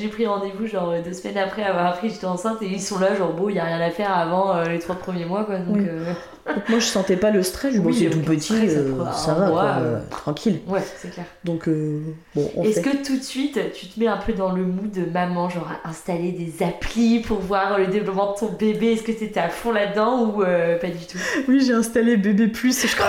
j'ai 0.00 0.08
pris 0.08 0.26
rendez-vous, 0.26 0.66
genre 0.66 0.94
deux 1.04 1.12
semaines 1.12 1.38
après 1.38 1.62
avoir 1.62 1.86
appris 1.86 2.08
que 2.08 2.14
j'étais 2.14 2.26
enceinte, 2.26 2.62
et 2.62 2.66
ils 2.66 2.80
sont 2.80 2.98
là, 2.98 3.14
genre, 3.14 3.32
bon, 3.34 3.50
il 3.50 3.56
y 3.56 3.58
a 3.60 3.64
rien 3.64 3.80
à 3.80 3.90
faire 3.90 4.16
avant 4.16 4.56
euh, 4.56 4.64
les 4.64 4.78
trois 4.78 4.96
premiers 4.96 5.26
mois, 5.26 5.44
quoi. 5.44 5.58
Donc, 5.58 5.76
Oui. 5.76 5.86
Donc 6.46 6.68
moi, 6.68 6.78
je 6.78 6.84
sentais 6.84 7.16
pas 7.16 7.30
le 7.30 7.42
stress. 7.42 7.72
Je 7.74 7.80
me 7.80 7.86
Oui, 7.86 7.96
c'est 7.98 8.10
tout 8.10 8.20
petit, 8.20 8.40
stress, 8.54 8.72
euh, 8.76 8.92
ça 9.12 9.32
va, 9.34 9.46
mois, 9.48 9.62
quoi, 9.62 9.70
euh, 9.80 9.96
euh, 9.96 10.00
tranquille. 10.10 10.60
ouais, 10.66 10.82
c'est 10.98 11.10
clair. 11.10 11.24
Donc 11.44 11.68
euh, 11.68 12.00
bon, 12.34 12.50
on 12.56 12.64
Est-ce 12.64 12.80
fait. 12.80 12.90
que 12.90 12.96
tout 13.06 13.16
de 13.16 13.22
suite, 13.22 13.58
tu 13.72 13.86
te 13.86 13.98
mets 13.98 14.08
un 14.08 14.18
peu 14.18 14.34
dans 14.34 14.52
le 14.52 14.62
mood 14.62 14.90
de 14.90 15.10
maman, 15.10 15.48
genre 15.48 15.68
à 15.84 15.88
installer 15.88 16.32
des 16.32 16.62
applis 16.64 17.20
pour 17.20 17.38
voir 17.38 17.78
le 17.78 17.86
développement 17.86 18.32
de 18.34 18.38
ton 18.38 18.48
bébé? 18.52 18.92
Est-ce 18.92 19.02
que 19.02 19.12
t'étais 19.12 19.40
à 19.40 19.48
fond 19.48 19.72
là-dedans 19.72 20.20
ou 20.22 20.42
pas 20.42 20.88
du 20.88 21.06
tout? 21.06 21.18
Oui, 21.48 21.64
j'ai 21.66 21.72
installé 21.72 22.16
bébé 22.18 22.48
plus. 22.48 22.86
Je 22.86 22.94
crois. 22.94 23.06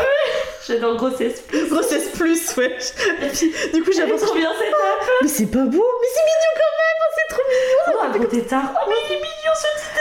J'adore 0.68 0.96
grossesse 0.96 1.42
plus. 1.42 1.70
Grossesse 1.70 2.08
plus, 2.18 2.56
ouais. 2.58 2.78
Et 3.22 3.28
puis, 3.28 3.52
du 3.74 3.84
coup, 3.84 3.92
l'impression. 3.92 4.26
trop 4.28 4.36
bien 4.36 4.50
cette 4.58 4.74
Mais 5.22 5.28
c'est 5.28 5.46
pas 5.46 5.64
beau, 5.66 5.86
mais 6.02 6.08
c'est 6.14 6.26
mignon 6.26 6.54
quand 6.56 6.74
même. 6.80 6.98
oh, 7.02 7.14
c'est 7.16 7.34
trop 7.36 7.44
mignon. 7.50 8.00
Oh, 8.00 8.06
un 8.06 8.18
gros 8.18 8.28
tétard 8.28 8.74
Oh, 8.74 8.90
mais 8.90 8.96
il 9.10 9.14
est 9.14 9.18
mignon 9.18 9.54
ce 9.54 9.68
petit 9.78 9.92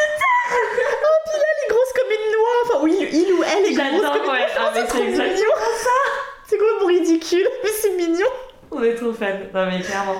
Elle 0.54 1.66
est 1.66 1.70
grosse 1.70 1.92
comme 1.94 2.10
une 2.10 2.32
noix. 2.32 2.56
Enfin, 2.64 2.78
oui, 2.82 3.08
il 3.12 3.32
ou 3.32 3.42
elle 3.42 3.66
est 3.66 3.74
grosse 3.74 3.92
J'adore, 3.92 4.12
comme 4.12 4.24
une 4.24 4.30
ouais. 4.30 4.46
Ah, 4.58 4.70
c'est 4.74 4.86
trop 4.86 4.98
mignon. 4.98 5.10
exactement 5.10 5.54
C'est 6.46 6.58
complètement 6.58 6.86
ridicule, 6.86 7.48
mais 7.62 7.70
c'est 7.70 7.96
mignon. 7.96 8.26
On 8.70 8.82
est 8.82 8.94
trop 8.94 9.12
fans. 9.12 9.26
Non, 9.54 9.66
mais 9.66 9.80
clairement. 9.80 10.16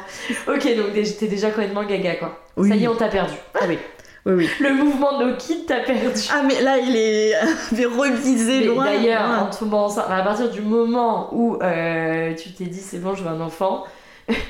Ok, 0.48 0.76
donc 0.76 0.92
t'es 1.18 1.26
déjà 1.26 1.50
complètement 1.50 1.84
gaga, 1.84 2.16
quoi. 2.16 2.38
Oui. 2.56 2.68
Ça 2.68 2.76
y 2.76 2.84
est, 2.84 2.88
on 2.88 2.94
t'a 2.96 3.08
perdu. 3.08 3.34
Ah 3.54 3.64
oui. 3.68 3.78
Oui, 4.26 4.32
oui. 4.34 4.50
Le 4.60 4.72
mouvement 4.72 5.18
de 5.18 5.24
nos 5.26 5.36
kids 5.36 5.66
t'a 5.66 5.80
perdu. 5.80 6.20
Ah, 6.32 6.42
mais 6.46 6.62
là, 6.62 6.78
il 6.78 6.96
est 6.96 7.34
mais 7.72 7.84
revisé 7.84 8.60
Mais 8.60 8.66
loin. 8.66 8.84
D'ailleurs, 8.86 9.26
loin. 9.26 9.38
en 9.40 9.50
tombant 9.50 9.84
enceinte, 9.84 10.06
à 10.08 10.22
partir 10.22 10.48
du 10.50 10.62
moment 10.62 11.28
où 11.32 11.58
euh, 11.62 12.32
tu 12.34 12.52
t'es 12.52 12.64
dit 12.64 12.80
c'est 12.80 12.98
bon, 12.98 13.14
je 13.14 13.22
veux 13.22 13.28
un 13.28 13.40
enfant, 13.40 13.84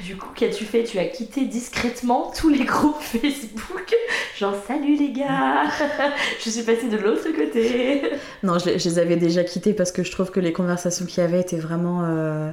du 0.05 0.17
coup, 0.17 0.29
qu'as-tu 0.37 0.65
fait? 0.65 0.85
Tu 0.85 0.99
as 0.99 1.05
quitté 1.07 1.47
discrètement 1.47 2.31
tous 2.39 2.49
les 2.49 2.65
groupes 2.65 3.01
Facebook? 3.01 3.93
Genre, 4.39 4.55
salut 4.69 4.97
les 4.97 5.11
gars, 5.13 5.65
je 6.45 6.51
suis 6.51 6.63
passée 6.63 6.89
de 6.89 6.97
l'autre 6.97 7.25
côté. 7.37 8.03
Non, 8.43 8.59
je, 8.59 8.67
les- 8.67 8.79
je 8.79 8.89
les 8.89 8.99
avais 8.99 9.17
déjà 9.17 9.43
quittés 9.45 9.73
parce 9.75 9.91
que 9.93 10.03
je 10.05 10.13
trouve 10.13 10.31
que 10.31 10.41
les 10.41 10.53
conversations 10.53 11.07
qu'il 11.07 11.23
y 11.23 11.27
avait 11.27 11.41
étaient 11.41 11.59
vraiment 11.59 12.03
euh, 12.05 12.51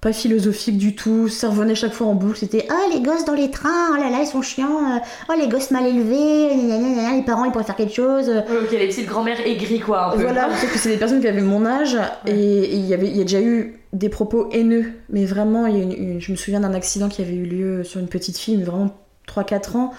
pas 0.00 0.12
philosophiques 0.12 0.76
du 0.76 0.94
tout. 0.94 1.28
Ça 1.28 1.48
revenait 1.48 1.74
chaque 1.74 1.94
fois 1.94 2.08
en 2.08 2.14
boucle. 2.14 2.36
C'était 2.36 2.66
Ah, 2.68 2.92
les 2.92 3.00
gosses 3.00 3.24
dans 3.24 3.32
les 3.34 3.50
trains, 3.50 3.90
oh 3.92 3.96
là 3.96 4.10
là, 4.10 4.18
ils 4.20 4.26
sont 4.26 4.42
chiants. 4.42 4.96
euh, 4.96 4.98
Oh, 5.30 5.34
les 5.38 5.48
gosses 5.48 5.70
mal 5.70 5.86
élevés, 5.86 6.54
gna 6.56 6.76
gna 6.78 6.94
gna, 7.10 7.16
les 7.16 7.22
parents, 7.22 7.44
ils 7.46 7.52
pourraient 7.52 7.64
faire 7.64 7.76
quelque 7.76 7.94
chose. 7.94 8.28
Ok, 8.28 8.70
les 8.72 8.88
petites 8.88 9.06
grand-mères 9.06 9.40
aigries, 9.46 9.80
quoi, 9.80 10.08
un 10.08 10.16
peu. 10.16 10.22
Voilà, 10.22 10.54
sauf 10.56 10.70
que 10.72 10.78
c'est 10.78 10.90
des 10.90 10.98
personnes 10.98 11.20
qui 11.22 11.28
avaient 11.28 11.40
mon 11.40 11.64
âge 11.64 11.96
et 12.26 12.32
et 12.34 12.74
il 12.74 12.84
y 12.86 12.92
avait, 12.92 13.06
il 13.08 13.16
y 13.16 13.20
a 13.20 13.24
déjà 13.24 13.40
eu 13.40 13.76
des 13.94 14.08
propos 14.10 14.50
haineux. 14.52 14.92
Mais 15.08 15.24
vraiment, 15.24 15.66
il 15.66 15.76
y 15.76 15.80
a 15.80 15.82
une- 15.82 15.92
une- 15.92 16.20
je 16.20 16.30
me 16.32 16.36
souviens 16.36 16.60
d'un 16.60 16.74
accident 16.74 17.08
qui 17.08 17.22
avait 17.22 17.34
eu 17.34 17.44
lieu 17.46 17.84
sur 17.84 18.00
une 18.00 18.08
petite 18.08 18.36
fille, 18.36 18.56
mais 18.58 18.64
vraiment 18.64 18.94
3-4 19.26 19.76
ans, 19.76 19.92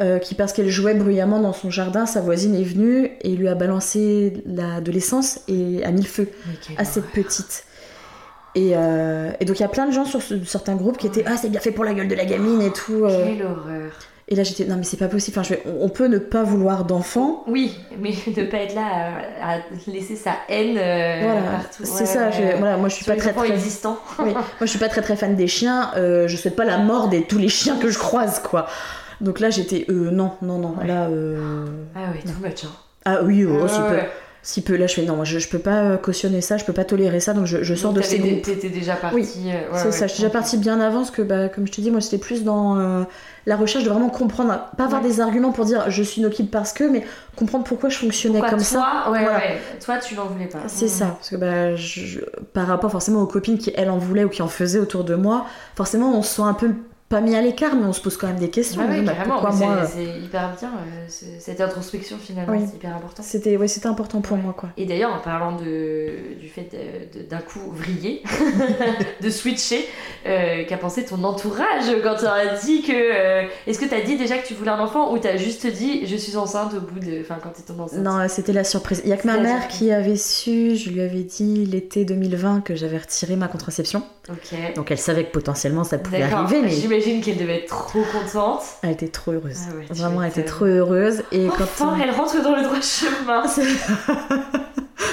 euh, 0.00 0.18
qui 0.20 0.36
parce 0.36 0.52
qu'elle 0.52 0.68
jouait 0.68 0.94
bruyamment 0.94 1.40
dans 1.40 1.52
son 1.52 1.70
jardin, 1.70 2.06
sa 2.06 2.20
voisine 2.20 2.54
est 2.54 2.62
venue 2.62 3.10
et 3.22 3.30
lui 3.34 3.48
a 3.48 3.54
balancé 3.56 4.42
la, 4.46 4.80
de 4.80 4.92
l'essence 4.92 5.40
et 5.48 5.82
a 5.84 5.90
mis 5.90 6.02
le 6.02 6.06
feu 6.06 6.28
à 6.76 6.84
cette 6.84 7.06
petite. 7.06 7.64
Et, 8.54 8.72
euh, 8.76 9.30
et 9.40 9.44
donc 9.44 9.58
il 9.58 9.62
y 9.62 9.66
a 9.66 9.68
plein 9.68 9.86
de 9.86 9.92
gens 9.92 10.04
sur 10.04 10.22
ce- 10.22 10.42
certains 10.44 10.74
groupes 10.76 10.96
qui 10.98 11.06
étaient 11.06 11.24
ah 11.26 11.36
c'est 11.36 11.48
bien 11.50 11.60
fait 11.60 11.70
pour 11.70 11.84
la 11.84 11.94
gueule 11.94 12.08
de 12.08 12.14
la 12.14 12.24
gamine 12.24 12.62
et 12.62 12.72
tout. 12.72 13.04
euh. 13.04 13.26
Quelle 13.26 13.44
horreur. 13.44 13.92
Et 14.30 14.34
là 14.34 14.42
j'étais 14.42 14.66
non 14.66 14.76
mais 14.76 14.82
c'est 14.84 14.98
pas 14.98 15.08
possible. 15.08 15.38
Enfin, 15.38 15.48
je 15.48 15.54
vais- 15.54 15.62
on, 15.80 15.88
peut 15.88 16.06
ne 16.06 16.18
pas 16.18 16.42
vouloir 16.42 16.84
d'enfants. 16.84 17.44
Oui, 17.46 17.74
mais 17.98 18.10
ne 18.36 18.44
pas 18.44 18.58
être 18.58 18.74
là 18.74 18.86
à, 19.42 19.54
à 19.54 19.58
laisser 19.86 20.16
sa 20.16 20.32
haine 20.50 20.76
euh, 20.76 21.20
Voilà, 21.22 21.40
partout. 21.58 21.82
c'est 21.84 22.00
Ouais, 22.00 22.06
ça. 22.06 22.30
je- 22.30 22.58
voilà, 22.58 22.76
moi 22.76 22.88
je 22.90 22.94
suis 22.96 23.04
pas 23.06 23.16
très 23.16 23.32
très. 23.32 23.48
existants. 23.50 23.96
Oui, 24.18 24.32
moi 24.32 24.42
je 24.60 24.66
suis 24.66 24.78
pas 24.78 24.88
très 24.88 25.00
très 25.00 25.16
fan 25.16 25.34
des 25.34 25.46
chiens. 25.48 25.92
euh, 25.96 26.28
je 26.28 26.36
souhaite 26.36 26.56
pas 26.56 26.66
la 26.66 26.76
mort 26.78 27.08
de 27.08 27.20
tous 27.20 27.38
les 27.38 27.48
chiens 27.48 27.78
que 27.78 27.88
je 27.88 27.98
croise 27.98 28.38
quoi. 28.40 28.66
Donc 29.22 29.40
là 29.40 29.48
j'étais 29.50 29.86
euh, 29.88 30.10
non 30.10 30.32
non 30.42 30.58
non 30.58 30.74
Ouais. 30.78 30.86
là 30.86 31.06
euh, 31.08 31.64
Ah 31.96 32.10
ouais, 32.12 32.20
too 32.22 32.38
much. 32.46 32.64
Hein. 32.64 32.68
ah 33.06 33.18
oui 33.24 33.46
oh, 33.46 33.66
si 33.66 33.80
ouais. 33.80 34.08
Si 34.42 34.62
peu 34.62 34.76
là 34.76 34.86
je 34.86 34.94
fais 34.94 35.02
non 35.02 35.16
moi 35.16 35.24
je, 35.24 35.38
je 35.38 35.48
peux 35.48 35.58
pas 35.58 35.80
euh, 35.82 35.96
cautionner 35.96 36.40
ça 36.40 36.56
je 36.56 36.64
peux 36.64 36.72
pas 36.72 36.84
tolérer 36.84 37.20
ça 37.20 37.34
donc 37.34 37.46
je, 37.46 37.62
je 37.62 37.74
sors 37.74 37.92
Donc 37.92 38.02
de 38.02 38.08
ces 38.08 38.18
groupes. 38.18 38.42
T'étais 38.42 38.68
déjà 38.70 38.94
partie. 38.96 39.16
Oui, 39.16 39.28
euh, 39.46 39.50
ouais, 39.50 39.78
c'est 39.78 39.84
ouais, 39.86 39.92
ça, 39.92 40.06
je 40.06 40.12
suis 40.14 40.22
déjà 40.22 40.30
partie 40.32 40.56
bien 40.56 40.80
avant 40.80 40.98
parce 40.98 41.10
que, 41.10 41.22
bah, 41.22 41.48
comme 41.48 41.66
je 41.66 41.72
te 41.72 41.80
dis, 41.80 41.90
moi 41.90 42.00
c'était 42.00 42.18
plus 42.18 42.44
dans 42.44 42.78
euh, 42.78 43.02
la 43.46 43.56
recherche 43.56 43.84
de 43.84 43.90
vraiment 43.90 44.10
comprendre, 44.10 44.68
pas 44.76 44.84
avoir 44.84 45.02
Ouais. 45.02 45.08
des 45.08 45.20
arguments 45.20 45.52
pour 45.52 45.64
dire 45.64 45.90
je 45.90 46.02
suis 46.02 46.20
no 46.22 46.30
kid 46.30 46.50
parce 46.50 46.72
que, 46.72 46.84
mais 46.84 47.04
comprendre 47.36 47.64
pourquoi 47.64 47.88
je 47.88 47.98
fonctionnais 47.98 48.38
Pourquoi 48.38 48.50
comme 48.58 48.66
toi, 48.66 48.66
ça. 48.68 49.04
Voilà. 49.08 49.40
Toi, 49.84 49.96
tu 49.98 50.14
n'en 50.14 50.26
voulais 50.26 50.46
pas. 50.46 50.60
C'est 50.68 50.86
Mm. 50.86 50.88
ça, 50.88 51.06
parce 51.06 51.30
que 51.30 51.36
bah, 51.36 51.74
je- 51.76 52.20
par 52.52 52.66
rapport 52.66 52.90
forcément 52.90 53.20
aux 53.22 53.26
copines 53.26 53.58
qui 53.58 53.72
elles 53.76 53.90
en 53.90 53.98
voulaient 53.98 54.24
ou 54.24 54.28
qui 54.28 54.42
en 54.42 54.48
faisaient 54.48 54.78
autour 54.78 55.04
de 55.04 55.14
moi, 55.14 55.46
forcément 55.76 56.16
on 56.16 56.22
se 56.22 56.36
sent 56.36 56.42
un 56.42 56.54
peu 56.54 56.70
pas 57.08 57.20
mis 57.22 57.34
à 57.34 57.40
l'écart, 57.40 57.74
mais 57.74 57.86
on 57.86 57.92
se 57.92 58.00
pose 58.02 58.16
quand 58.18 58.26
même 58.26 58.38
des 58.38 58.50
questions. 58.50 58.82
Ouais, 58.82 58.88
ouais, 58.98 59.02
bah, 59.02 59.12
pourquoi 59.24 59.50
moi 59.52 59.86
c'est 59.86 60.04
c'est 60.04 60.20
hyper 60.20 60.54
bien, 60.58 60.68
euh, 60.70 61.06
ce- 61.08 61.24
cette 61.38 61.60
introspection 61.60 62.18
finalement, 62.20 62.52
Oui. 62.52 62.64
c'est 62.68 62.76
hyper 62.76 62.94
important. 62.96 63.22
C'était 63.22 63.56
ouais, 63.56 63.66
c'était 63.68 63.86
important 63.86 64.20
pour 64.20 64.36
Ouais. 64.36 64.42
moi, 64.42 64.52
quoi. 64.56 64.68
Et 64.76 64.84
d'ailleurs, 64.84 65.12
en 65.14 65.20
parlant 65.20 65.52
de, 65.56 66.10
du 66.38 66.48
fait 66.48 66.68
d'un 67.30 67.38
coup 67.38 67.70
vriller, 67.72 68.22
de 69.22 69.30
switcher, 69.30 69.86
euh, 70.26 70.64
qu'a 70.64 70.76
pensé 70.76 71.04
ton 71.04 71.22
entourage 71.24 71.86
quand 72.02 72.16
tu 72.16 72.26
as 72.26 72.56
dit 72.58 72.82
que. 72.82 72.92
euh, 72.92 73.44
Est-ce 73.66 73.78
que 73.78 73.86
tu 73.86 73.94
as 73.94 74.00
dit 74.02 74.16
déjà 74.16 74.36
que 74.38 74.46
tu 74.46 74.54
voulais 74.54 74.70
un 74.70 74.80
enfant 74.80 75.12
ou 75.12 75.18
tu 75.18 75.26
as 75.28 75.36
juste 75.36 75.66
dit 75.66 76.06
je 76.06 76.16
suis 76.16 76.36
enceinte 76.36 76.72
au 76.74 76.80
bout 76.80 77.00
de. 77.00 77.20
Enfin, 77.22 77.38
quand 77.42 77.50
tu 77.56 77.62
tombes 77.62 77.80
enceinte? 77.80 78.00
Non, 78.00 78.18
euh, 78.18 78.26
c'était 78.28 78.52
la 78.52 78.64
surprise. 78.64 79.00
Il 79.04 79.10
y 79.10 79.12
a 79.12 79.16
que 79.16 79.26
ma 79.26 79.38
mère 79.38 79.68
qui 79.68 79.90
avait 79.92 80.16
su, 80.16 80.76
je 80.76 80.90
lui 80.90 81.00
avais 81.00 81.22
dit 81.22 81.64
l'été 81.66 82.04
2020 82.04 82.60
que 82.62 82.74
j'avais 82.76 82.98
retiré 82.98 83.36
ma 83.36 83.48
contraception. 83.48 84.02
Ok. 84.30 84.74
Donc 84.76 84.90
elle 84.90 84.98
savait 84.98 85.24
que 85.24 85.30
potentiellement 85.32 85.84
ça 85.84 85.96
pouvait 85.96 86.22
arriver, 86.22 86.60
mais 86.60 86.68
J'imagine 87.00 87.22
qu'elle 87.22 87.36
devait 87.36 87.58
être 87.64 87.86
trop 87.86 88.02
contente. 88.12 88.62
elle 88.82 88.90
était 88.92 89.08
trop 89.08 89.32
heureuse. 89.32 89.58
Ah 89.70 89.74
ouais, 89.76 89.86
Vraiment, 89.90 90.22
elle 90.22 90.30
était 90.30 90.44
trop 90.44 90.64
heureuse. 90.66 91.22
Et 91.32 91.48
Enfin, 91.48 91.66
quand 91.78 91.96
elle 92.02 92.10
rentre 92.10 92.42
dans 92.42 92.56
le 92.56 92.62
droit 92.62 92.80
chemin. 92.80 93.42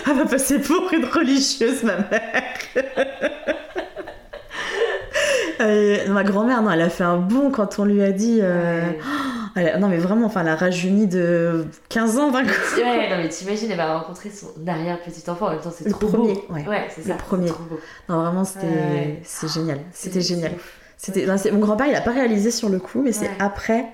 Elle 0.07 0.17
va 0.17 0.25
passer 0.25 0.59
pour 0.59 0.91
une 0.93 1.05
religieuse, 1.05 1.83
ma 1.83 1.97
mère. 1.97 2.43
Ma 6.09 6.23
grand-mère, 6.23 6.61
non, 6.61 6.71
elle 6.71 6.81
a 6.81 6.89
fait 6.89 7.03
un 7.03 7.17
bond 7.17 7.49
quand 7.49 7.79
on 7.79 7.85
lui 7.85 8.03
a 8.03 8.11
dit. 8.11 8.39
euh, 8.41 8.81
Ouais. 8.81 8.99
elle 9.55 9.67
a- 9.69 9.77
non, 9.79 9.87
mais 9.87 9.97
vraiment, 9.97 10.27
enfin, 10.27 10.41
elle 10.41 10.49
a 10.49 10.55
rajeuni 10.55 11.07
de 11.07 11.65
15 11.89 12.17
ans 12.19 12.29
d'un 12.31 12.43
coup. 12.43 12.49
Ouais, 12.77 13.09
non 13.09 13.17
mais 13.17 13.29
t'imagines, 13.29 13.71
elle 13.71 13.77
va 13.77 13.97
rencontrer 13.97 14.29
son 14.29 14.47
arrière-petit-enfant 14.67 15.47
en 15.47 15.51
même 15.51 15.61
temps, 15.61 15.73
c'est 15.75 15.85
Le 15.85 15.91
trop 15.91 16.07
premier, 16.07 16.33
beau. 16.33 16.45
ouais. 16.53 16.87
c'est 16.89 17.07
Le 17.07 17.17
premier. 17.17 17.47
trop 17.47 17.63
beau. 17.63 17.79
Non, 18.09 18.21
vraiment, 18.21 18.43
c'était 18.43 18.67
Ouais. 18.67 19.21
c'est 19.23 19.51
génial. 19.51 19.79
C'était 19.91 20.21
C'est- 20.21 20.35
génial. 20.35 20.51
ouf. 20.55 20.77
C'était, 20.97 21.25
mon 21.51 21.59
grand-père, 21.59 21.87
il 21.87 21.95
a 21.95 22.01
pas 22.01 22.11
réalisé 22.11 22.51
sur 22.51 22.69
le 22.69 22.79
coup, 22.79 23.01
mais 23.01 23.11
c'est 23.11 23.29
après. 23.39 23.85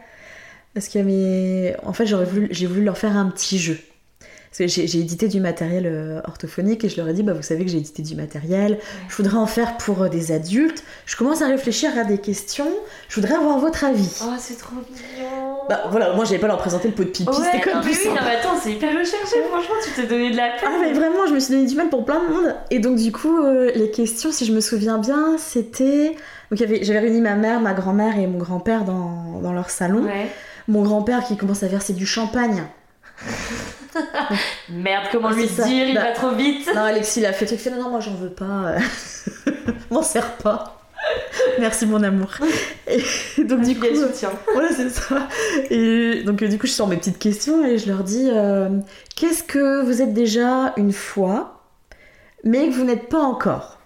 Parce 0.73 0.87
qu'il 0.87 1.01
y 1.01 1.03
avait. 1.03 1.75
En 1.83 1.93
fait, 1.93 2.05
j'aurais 2.05 2.25
voulu, 2.25 2.47
j'ai 2.51 2.65
voulu 2.65 2.83
leur 2.83 2.97
faire 2.97 3.17
un 3.17 3.29
petit 3.29 3.57
jeu. 3.57 3.77
Parce 4.51 4.57
que 4.57 4.67
j'ai, 4.67 4.99
édité 4.99 5.29
du 5.29 5.39
matériel 5.39 5.85
euh, 5.85 6.19
orthophonique 6.27 6.83
et 6.83 6.89
je 6.89 6.97
leur 6.97 7.07
ai 7.07 7.13
dit, 7.13 7.23
bah, 7.23 7.31
vous 7.31 7.41
savez 7.41 7.63
que 7.63 7.71
j'ai 7.71 7.77
édité 7.77 8.01
du 8.01 8.15
matériel, 8.15 8.79
je 9.07 9.15
voudrais 9.15 9.37
en 9.37 9.45
faire 9.45 9.77
pour 9.77 10.01
euh, 10.01 10.09
des 10.09 10.33
adultes. 10.33 10.83
Je 11.05 11.15
commence 11.15 11.41
à 11.41 11.47
réfléchir 11.47 11.97
à 11.97 12.03
des 12.03 12.17
questions, 12.17 12.67
je 13.07 13.15
voudrais 13.15 13.35
avoir 13.35 13.59
votre 13.59 13.85
avis. 13.85 14.19
Oh, 14.21 14.33
c'est 14.37 14.57
trop 14.57 14.75
mignon. 14.75 15.59
Bah 15.69 15.83
voilà, 15.89 16.15
moi 16.15 16.25
j'avais 16.25 16.39
pas 16.39 16.47
leur 16.47 16.57
présenter 16.57 16.89
le 16.89 16.93
pot 16.93 17.05
de 17.05 17.09
pipi, 17.09 17.29
Ouais, 17.29 17.35
c'était 17.45 17.73
mais 17.73 17.81
plus 17.81 17.97
oui, 17.97 18.09
non, 18.09 18.15
mais 18.15 18.35
attends, 18.35 18.59
c'est 18.61 18.73
hyper 18.73 18.89
recherché, 18.89 19.37
franchement, 19.49 19.75
tu 19.85 19.91
t'es 19.91 20.05
donné 20.05 20.31
de 20.31 20.35
la 20.35 20.49
peine. 20.49 20.69
Ah 20.69 20.77
mais 20.81 20.91
vraiment, 20.91 21.27
je 21.29 21.33
me 21.33 21.39
suis 21.39 21.53
donné 21.53 21.65
du 21.65 21.75
mal 21.75 21.87
pour 21.87 22.03
plein 22.03 22.21
de 22.21 22.33
monde. 22.33 22.55
Et 22.71 22.79
donc 22.79 22.97
du 22.97 23.13
coup, 23.13 23.41
euh, 23.41 23.71
les 23.73 23.89
questions, 23.89 24.33
si 24.33 24.45
je 24.45 24.51
me 24.51 24.59
souviens 24.59 24.97
bien, 24.97 25.37
c'était... 25.37 26.17
Donc 26.51 26.59
j'avais 26.59 26.99
réuni 26.99 27.21
ma 27.21 27.35
mère, 27.35 27.61
ma 27.61 27.73
grand-mère 27.73 28.19
et 28.19 28.27
mon 28.27 28.37
grand-père 28.37 28.83
dans, 28.83 29.39
dans 29.41 29.53
leur 29.53 29.69
salon. 29.69 30.03
Ouais. 30.03 30.27
Mon 30.67 30.83
grand-père 30.83 31.23
qui 31.23 31.37
commence 31.37 31.63
à 31.63 31.67
verser 31.67 31.93
du 31.93 32.05
champagne. 32.05 32.63
Merde, 34.69 35.05
comment 35.11 35.29
Ah, 35.31 35.35
lui 35.35 35.47
ça. 35.47 35.63
dire, 35.63 35.87
il 35.87 35.95
Bah, 35.95 36.03
va 36.05 36.11
trop 36.11 36.31
vite. 36.31 36.69
Non, 36.73 36.81
Alexis, 36.81 37.19
il 37.21 37.25
a 37.25 37.33
fait 37.33 37.45
truc, 37.45 37.59
fait 37.59 37.69
non, 37.71 37.81
non, 37.83 37.89
moi 37.89 37.99
j'en 37.99 38.13
veux 38.15 38.29
pas. 38.29 38.75
M'en 39.91 40.03
sers 40.03 40.35
pas. 40.37 40.77
Merci 41.59 41.85
mon 41.87 42.03
amour. 42.03 42.29
Et 42.87 43.01
donc 43.43 43.61
du 43.61 43.75
coup, 43.75 43.85
le 43.85 43.97
euh, 43.97 44.07
soutien. 44.07 44.29
voilà 44.53 44.69
c'est 44.75 44.89
ça. 44.89 45.27
Et 45.69 46.21
donc 46.23 46.41
euh, 46.43 46.47
du 46.47 46.59
coup, 46.59 46.67
je 46.67 46.71
sors 46.71 46.87
mes 46.87 46.97
petites 46.97 47.17
questions 47.19 47.65
et 47.65 47.77
je 47.77 47.87
leur 47.87 48.03
dis 48.03 48.29
euh, 48.31 48.69
qu'est-ce 49.15 49.43
que 49.43 49.83
vous 49.83 50.01
êtes 50.01 50.13
déjà 50.13 50.73
une 50.77 50.93
fois, 50.93 51.63
mais 52.43 52.67
que 52.69 52.73
vous 52.73 52.83
n'êtes 52.83 53.09
pas 53.09 53.19
encore? 53.21 53.79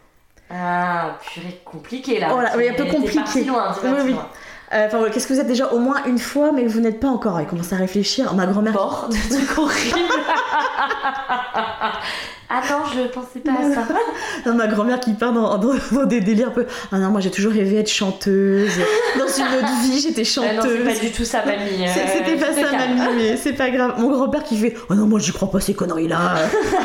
Ah, 0.49 1.17
purée, 1.21 1.61
compliqué 1.65 2.19
là. 2.19 2.29
Voilà, 2.29 2.55
oui, 2.55 2.69
un 2.69 2.73
peu 2.73 2.85
compliqué. 2.85 3.43
loin, 3.45 3.75
Oui, 3.83 3.89
oui. 4.03 4.11
loin. 4.13 4.29
Euh, 4.73 4.87
Enfin, 4.87 5.03
qu'est-ce 5.11 5.27
que 5.27 5.33
vous 5.33 5.39
êtes 5.39 5.47
déjà 5.47 5.67
au 5.71 5.79
moins 5.79 6.03
une 6.05 6.17
fois, 6.19 6.51
mais 6.51 6.65
vous 6.65 6.79
n'êtes 6.79 6.99
pas 6.99 7.07
encore. 7.07 7.39
Il 7.41 7.47
commence 7.47 7.71
à 7.73 7.77
réfléchir. 7.77 8.33
Ma 8.33 8.45
grand-mère. 8.45 8.73
Mort, 8.73 9.09
de 9.09 9.35
trucs 9.35 9.57
horribles. 9.57 9.99
Ah 12.49 12.61
non, 12.69 12.77
je 12.93 13.07
pensais 13.09 13.39
pas 13.39 13.51
à 13.53 13.73
ça. 13.73 13.81
Non, 14.45 14.53
ma 14.53 14.67
grand-mère 14.67 14.99
qui 14.99 15.13
part 15.13 15.33
dans, 15.33 15.57
dans- 15.57 15.73
dans 15.91 16.05
des 16.05 16.21
délires 16.21 16.49
un 16.49 16.51
peu. 16.51 16.65
Ah 16.91 16.97
non, 16.99 17.09
moi 17.09 17.19
j'ai 17.21 17.31
toujours 17.31 17.51
rêvé 17.51 17.77
être 17.79 17.89
chanteuse. 17.89 18.69
Dans 19.17 19.25
une 19.27 19.57
autre 19.57 19.81
vie, 19.83 19.99
j'étais 19.99 20.21
Ah 20.37 20.53
non, 20.53 20.61
chanteuse. 20.61 20.77
c'est 20.85 20.93
pas 20.93 20.99
du 21.05 21.11
tout 21.11 21.23
ça, 21.25 21.43
mamie. 21.45 21.87
C'est- 21.87 21.99
Euh, 21.99 22.03
C'était 22.17 22.35
pas 22.37 22.53
ça, 22.53 22.61
calmes. 22.69 22.97
mamie, 22.97 23.15
mais 23.17 23.37
c'est 23.37 23.53
pas 23.53 23.69
grave. 23.71 23.93
Mon 23.97 24.11
grand-père 24.11 24.43
qui 24.43 24.57
fait 24.57 24.75
Oh 24.89 24.93
non, 24.95 25.07
moi 25.07 25.19
j'y 25.19 25.31
crois 25.31 25.49
pas 25.49 25.59
ces 25.59 25.73
conneries-là. 25.73 26.35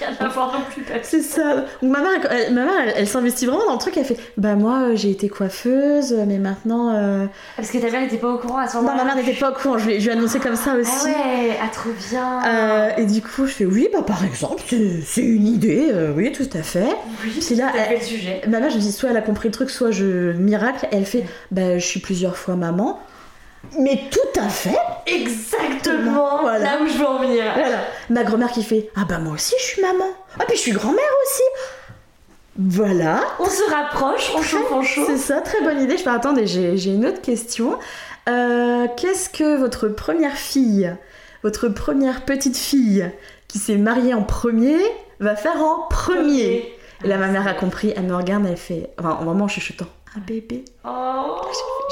Rien 0.00 0.14
à 0.20 0.28
voir 0.28 0.52
non 0.52 0.60
plus. 0.70 0.84
c'est 1.02 1.22
ça. 1.22 1.56
Donc 1.82 1.90
ma 1.90 2.00
mère, 2.00 2.10
elle, 2.30 2.52
ma 2.54 2.64
mère, 2.64 2.74
elle, 2.86 2.94
elle 2.96 3.08
s'investit 3.08 3.46
vraiment 3.46 3.64
dans 3.66 3.72
le 3.74 3.78
truc. 3.78 3.96
Elle 3.96 4.04
fait 4.04 4.18
Bah, 4.36 4.54
moi 4.54 4.80
euh, 4.90 4.96
j'ai 4.96 5.10
été 5.10 5.28
coiffeuse, 5.28 6.14
mais 6.26 6.38
maintenant. 6.38 6.94
euh, 6.94 7.26
Parce 7.56 7.70
que 7.70 7.78
ta 7.78 7.90
mère 7.90 8.02
n'était 8.02 8.18
pas 8.18 8.28
au 8.28 8.38
courant 8.38 8.58
à 8.58 8.68
ce 8.68 8.76
Non, 8.76 8.82
moment-là. 8.82 9.04
ma 9.04 9.14
mère 9.14 9.16
n'était 9.24 9.38
pas 9.38 9.50
au 9.50 9.54
courant. 9.54 9.78
Je 9.78 9.86
lui, 9.86 9.94
ai- 9.94 10.00
je 10.00 10.08
lui 10.10 10.14
ai 10.14 10.18
annoncé 10.18 10.38
comme 10.38 10.56
ça 10.56 10.74
aussi. 10.74 10.90
Ah 11.06 11.06
ouais, 11.08 11.58
ah 11.62 11.68
trop 11.72 11.90
bien. 12.10 12.40
Euh, 12.46 12.90
et 12.98 13.06
du 13.06 13.22
coup, 13.22 13.46
je 13.46 13.52
fais 13.52 13.64
Oui, 13.64 13.88
bah 13.92 14.02
par 14.06 14.24
exemple, 14.24 14.62
c'est 14.68 14.76
c'est 15.04 15.22
une 15.22 15.46
idée. 15.46 15.88
euh, 15.92 16.12
oui, 16.14 16.32
tout 16.32 16.48
à 16.56 16.62
fait. 16.62 16.86
oui, 17.24 17.40
puis 17.44 17.54
là, 17.54 17.72
fait 17.72 17.98
le 17.98 18.04
sujet. 18.04 18.40
Ma 18.48 18.60
mère, 18.60 18.70
je 18.70 18.76
me 18.76 18.80
dis, 18.80 18.92
soit 18.92 19.10
elle 19.10 19.16
a 19.16 19.22
compris 19.22 19.48
le 19.48 19.52
truc, 19.52 19.70
soit 19.70 19.90
je 19.90 20.32
miracle. 20.32 20.86
Elle 20.92 21.04
fait, 21.06 21.24
bah, 21.50 21.78
je 21.78 21.84
suis 21.86 22.00
plusieurs 22.00 22.36
fois 22.36 22.56
maman. 22.56 23.00
Mais 23.78 24.00
tout 24.10 24.40
à 24.40 24.48
fait. 24.48 24.76
Exactement 25.06 26.40
Voilà. 26.42 26.58
là 26.64 26.78
où 26.82 26.86
je 26.86 26.94
veux 26.96 27.06
en 27.06 27.18
venir. 27.20 27.44
Voilà. 27.54 27.78
Ma 28.08 28.24
grand-mère 28.24 28.50
qui 28.52 28.62
fait, 28.62 28.88
ah 28.96 29.04
bah 29.06 29.18
moi 29.18 29.34
aussi 29.34 29.54
je 29.58 29.64
suis 29.64 29.82
maman. 29.82 30.06
Ah 30.38 30.44
puis 30.46 30.56
je 30.56 30.62
suis 30.62 30.72
grand-mère 30.72 31.04
aussi. 31.24 31.42
Voilà. 32.58 33.20
On 33.38 33.44
se 33.46 33.70
rapproche, 33.70 34.32
on 34.36 34.42
chauffe, 34.42 34.72
on 34.72 34.82
chauffe. 34.82 35.06
C'est 35.06 35.18
ça, 35.18 35.40
très 35.40 35.60
bonne 35.62 35.80
idée. 35.82 35.96
Je 35.96 36.02
fais, 36.02 36.10
attendez, 36.10 36.46
j'ai 36.46 36.76
j'ai 36.76 36.90
une 36.90 37.06
autre 37.06 37.20
question. 37.20 37.78
Euh, 38.28 38.86
Qu'est-ce 38.96 39.28
que 39.30 39.56
votre 39.58 39.88
première 39.88 40.36
fille, 40.36 40.92
votre 41.42 41.68
première 41.68 42.24
petite 42.24 42.56
fille 42.56 43.10
qui 43.50 43.58
s'est 43.58 43.76
mariée 43.76 44.14
en 44.14 44.22
premier, 44.22 44.76
va 45.18 45.36
faire 45.36 45.56
en 45.62 45.86
premier 45.88 46.72
Et 47.04 47.08
là, 47.08 47.16
ma 47.18 47.28
mère 47.28 47.46
a 47.46 47.54
compris, 47.54 47.92
elle 47.96 48.04
me 48.04 48.14
regarde, 48.16 48.44
elle 48.48 48.56
fait, 48.56 48.90
enfin, 48.98 49.18
vraiment 49.22 49.44
en 49.44 49.48
chuchotant, 49.48 49.86
un 50.16 50.20
bébé. 50.20 50.64
Oh, 50.84 51.36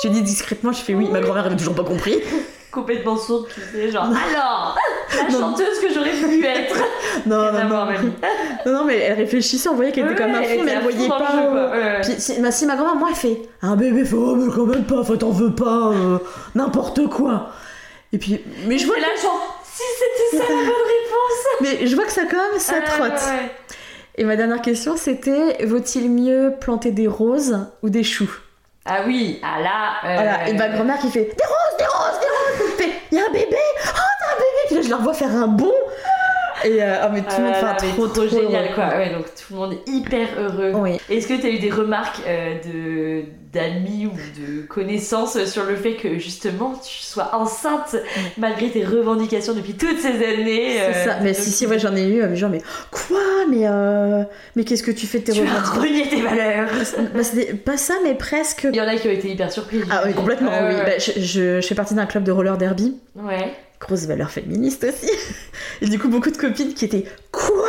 Je 0.02 0.08
dis 0.08 0.22
discrètement, 0.22 0.72
je 0.72 0.80
fais 0.80 0.94
oui, 0.94 1.08
ma 1.10 1.20
grand-mère 1.20 1.46
avait 1.46 1.56
toujours 1.56 1.74
pas 1.74 1.84
compris. 1.84 2.16
complètement 2.70 3.16
sourde, 3.16 3.46
tu 3.52 3.60
sais, 3.60 3.90
genre. 3.90 4.04
Alors, 4.04 4.76
la 5.16 5.32
Non. 5.32 5.40
chanteuse 5.40 5.80
que 5.80 5.92
j'aurais 5.92 6.12
voulu 6.12 6.44
être. 6.44 6.76
Non, 7.26 7.52
non, 7.52 7.64
non. 7.64 7.86
non, 8.66 8.72
non, 8.72 8.84
mais 8.84 8.98
elle 8.98 9.14
réfléchissait, 9.14 9.68
on 9.68 9.74
voyait 9.74 9.90
qu'elle 9.90 10.06
était 10.06 10.14
comme 10.22 10.30
elle 10.30 10.58
fond, 10.58 10.64
mais 10.64 10.72
elle 10.72 10.82
voyait 10.82 11.08
pas. 11.08 11.32
jeu, 11.32 11.38
euh, 11.38 11.70
Ouais, 11.72 11.82
ouais. 11.96 12.00
Puis 12.02 12.12
si, 12.18 12.40
bah, 12.40 12.50
si 12.52 12.64
ma 12.64 12.76
grand-mère, 12.76 12.94
moi, 12.94 13.08
elle 13.10 13.16
fait 13.16 13.42
un 13.62 13.74
bébé, 13.76 14.04
fait 14.04 14.14
oh, 14.14 14.36
mais 14.36 14.52
quand 14.54 14.66
même 14.66 14.84
pas, 14.84 15.00
enfin, 15.00 15.16
t'en 15.16 15.30
veux 15.30 15.52
pas, 15.52 15.88
euh, 15.92 16.18
n'importe 16.54 17.08
quoi. 17.08 17.50
Et 18.12 18.18
puis, 18.18 18.40
mais 18.66 18.78
je 18.78 18.86
vois, 18.86 18.98
là, 18.98 19.08
genre, 19.20 19.57
si 19.78 19.82
c'était 19.98 20.44
ça 20.44 20.52
la 20.52 20.56
bonne 20.56 20.66
réponse. 20.66 21.46
mais 21.60 21.86
je 21.86 21.94
vois 21.94 22.04
que 22.04 22.12
ça 22.12 22.22
quand 22.30 22.36
même, 22.50 22.58
ça 22.58 22.74
Ah, 22.78 22.90
trotte. 22.90 23.12
ouais. 23.12 23.50
Et 24.16 24.24
ma 24.24 24.36
dernière 24.36 24.60
question, 24.62 24.96
c'était 24.96 25.64
vaut-il 25.64 26.10
mieux 26.10 26.54
planter 26.60 26.90
des 26.90 27.06
roses 27.06 27.58
ou 27.82 27.88
des 27.90 28.02
choux? 28.02 28.30
Ah 28.84 29.02
oui, 29.06 29.40
ah 29.44 29.60
là. 29.60 30.10
euh, 30.10 30.14
Voilà. 30.14 30.48
Et 30.48 30.54
ma 30.54 30.68
grand-mère 30.68 30.98
qui 30.98 31.10
fait 31.10 31.24
des 31.24 31.44
roses, 31.44 31.76
des 31.78 31.84
roses, 31.84 32.20
des 32.20 32.26
roses. 32.26 32.92
Il 33.12 33.18
y 33.18 33.20
a 33.20 33.24
un 33.24 33.32
bébé, 33.32 33.46
oh, 33.56 33.90
t'as 34.20 34.32
un 34.32 34.36
bébé. 34.36 34.46
Puis 34.66 34.76
là, 34.76 34.82
je 34.82 34.88
la 34.90 34.96
revois 34.96 35.14
faire 35.14 35.30
un 35.34 35.46
bond. 35.46 35.72
Et 36.64 36.82
euh, 36.82 36.96
oh, 37.04 37.08
mais 37.12 37.20
tout 37.20 37.26
Ah 37.30 37.38
le 37.38 37.44
monde 37.44 37.52
là, 37.52 37.70
un 37.80 37.86
mais 37.86 37.92
trop, 37.92 38.06
trop 38.08 38.28
génial 38.28 38.64
heureux. 38.64 38.74
quoi. 38.74 38.88
Ouais, 38.88 39.10
donc 39.10 39.24
tout 39.26 39.52
le 39.54 39.56
monde 39.56 39.72
est 39.74 39.90
hyper 39.90 40.28
heureux. 40.38 40.72
Oui. 40.74 40.98
Est-ce 41.10 41.28
que 41.28 41.34
tu 41.34 41.46
as 41.46 41.50
eu 41.50 41.58
des 41.58 41.70
remarques 41.70 42.20
euh, 42.26 42.54
de 42.64 43.24
d'amis 43.52 44.06
ou 44.06 44.10
de 44.38 44.66
connaissances 44.66 45.42
sur 45.46 45.64
le 45.64 45.74
fait 45.74 45.94
que 45.94 46.18
justement 46.18 46.74
tu 46.86 46.98
sois 47.02 47.34
enceinte 47.34 47.96
malgré 48.36 48.68
tes 48.68 48.84
revendications 48.84 49.54
depuis 49.54 49.72
toutes 49.72 49.98
ces 50.00 50.08
années 50.22 50.74
C'est 50.76 50.96
euh, 50.96 51.04
ça. 51.06 51.16
Mais 51.22 51.32
donc 51.32 51.40
si, 51.42 51.50
si, 51.50 51.66
ouais, 51.66 51.78
j'en 51.78 51.96
ai 51.96 52.06
eu. 52.06 52.22
Mais 52.26 52.36
genre, 52.36 52.50
mais 52.50 52.60
quoi 52.90 53.18
Mais 53.50 53.66
euh, 53.66 54.22
mais 54.54 54.64
qu'est-ce 54.64 54.82
que 54.82 54.90
tu 54.90 55.06
fais 55.06 55.20
de 55.20 55.24
tes 55.24 55.32
Tu 55.32 55.40
as 55.40 55.44
revendications 55.44 55.80
renié 55.80 56.08
tes 56.08 56.20
valeurs. 56.20 56.68
Bah, 57.14 57.22
pas 57.64 57.76
ça, 57.78 57.94
mais 58.04 58.14
presque. 58.14 58.66
Il 58.70 58.76
y 58.76 58.80
en 58.82 58.88
a 58.88 58.96
qui 58.96 59.08
ont 59.08 59.12
été 59.12 59.28
hyper 59.30 59.50
surpris. 59.50 59.80
Ah 59.90 60.02
oui, 60.06 60.12
complètement, 60.12 60.50
oui. 60.68 60.74
Bah, 60.84 60.98
je, 60.98 61.12
je, 61.20 61.60
je 61.60 61.66
fais 61.66 61.74
partie 61.74 61.94
d'un 61.94 62.06
club 62.06 62.24
de 62.24 62.32
roller 62.32 62.58
derby. 62.58 62.98
Ouais. 63.16 63.52
Grosse 63.80 64.06
valeur 64.06 64.30
féministe 64.30 64.84
aussi. 64.84 65.10
Et 65.82 65.86
du 65.86 65.98
coup, 65.98 66.08
beaucoup 66.08 66.30
de 66.30 66.36
copines 66.36 66.74
qui 66.74 66.84
étaient 66.84 67.04
Quoi? 67.32 67.66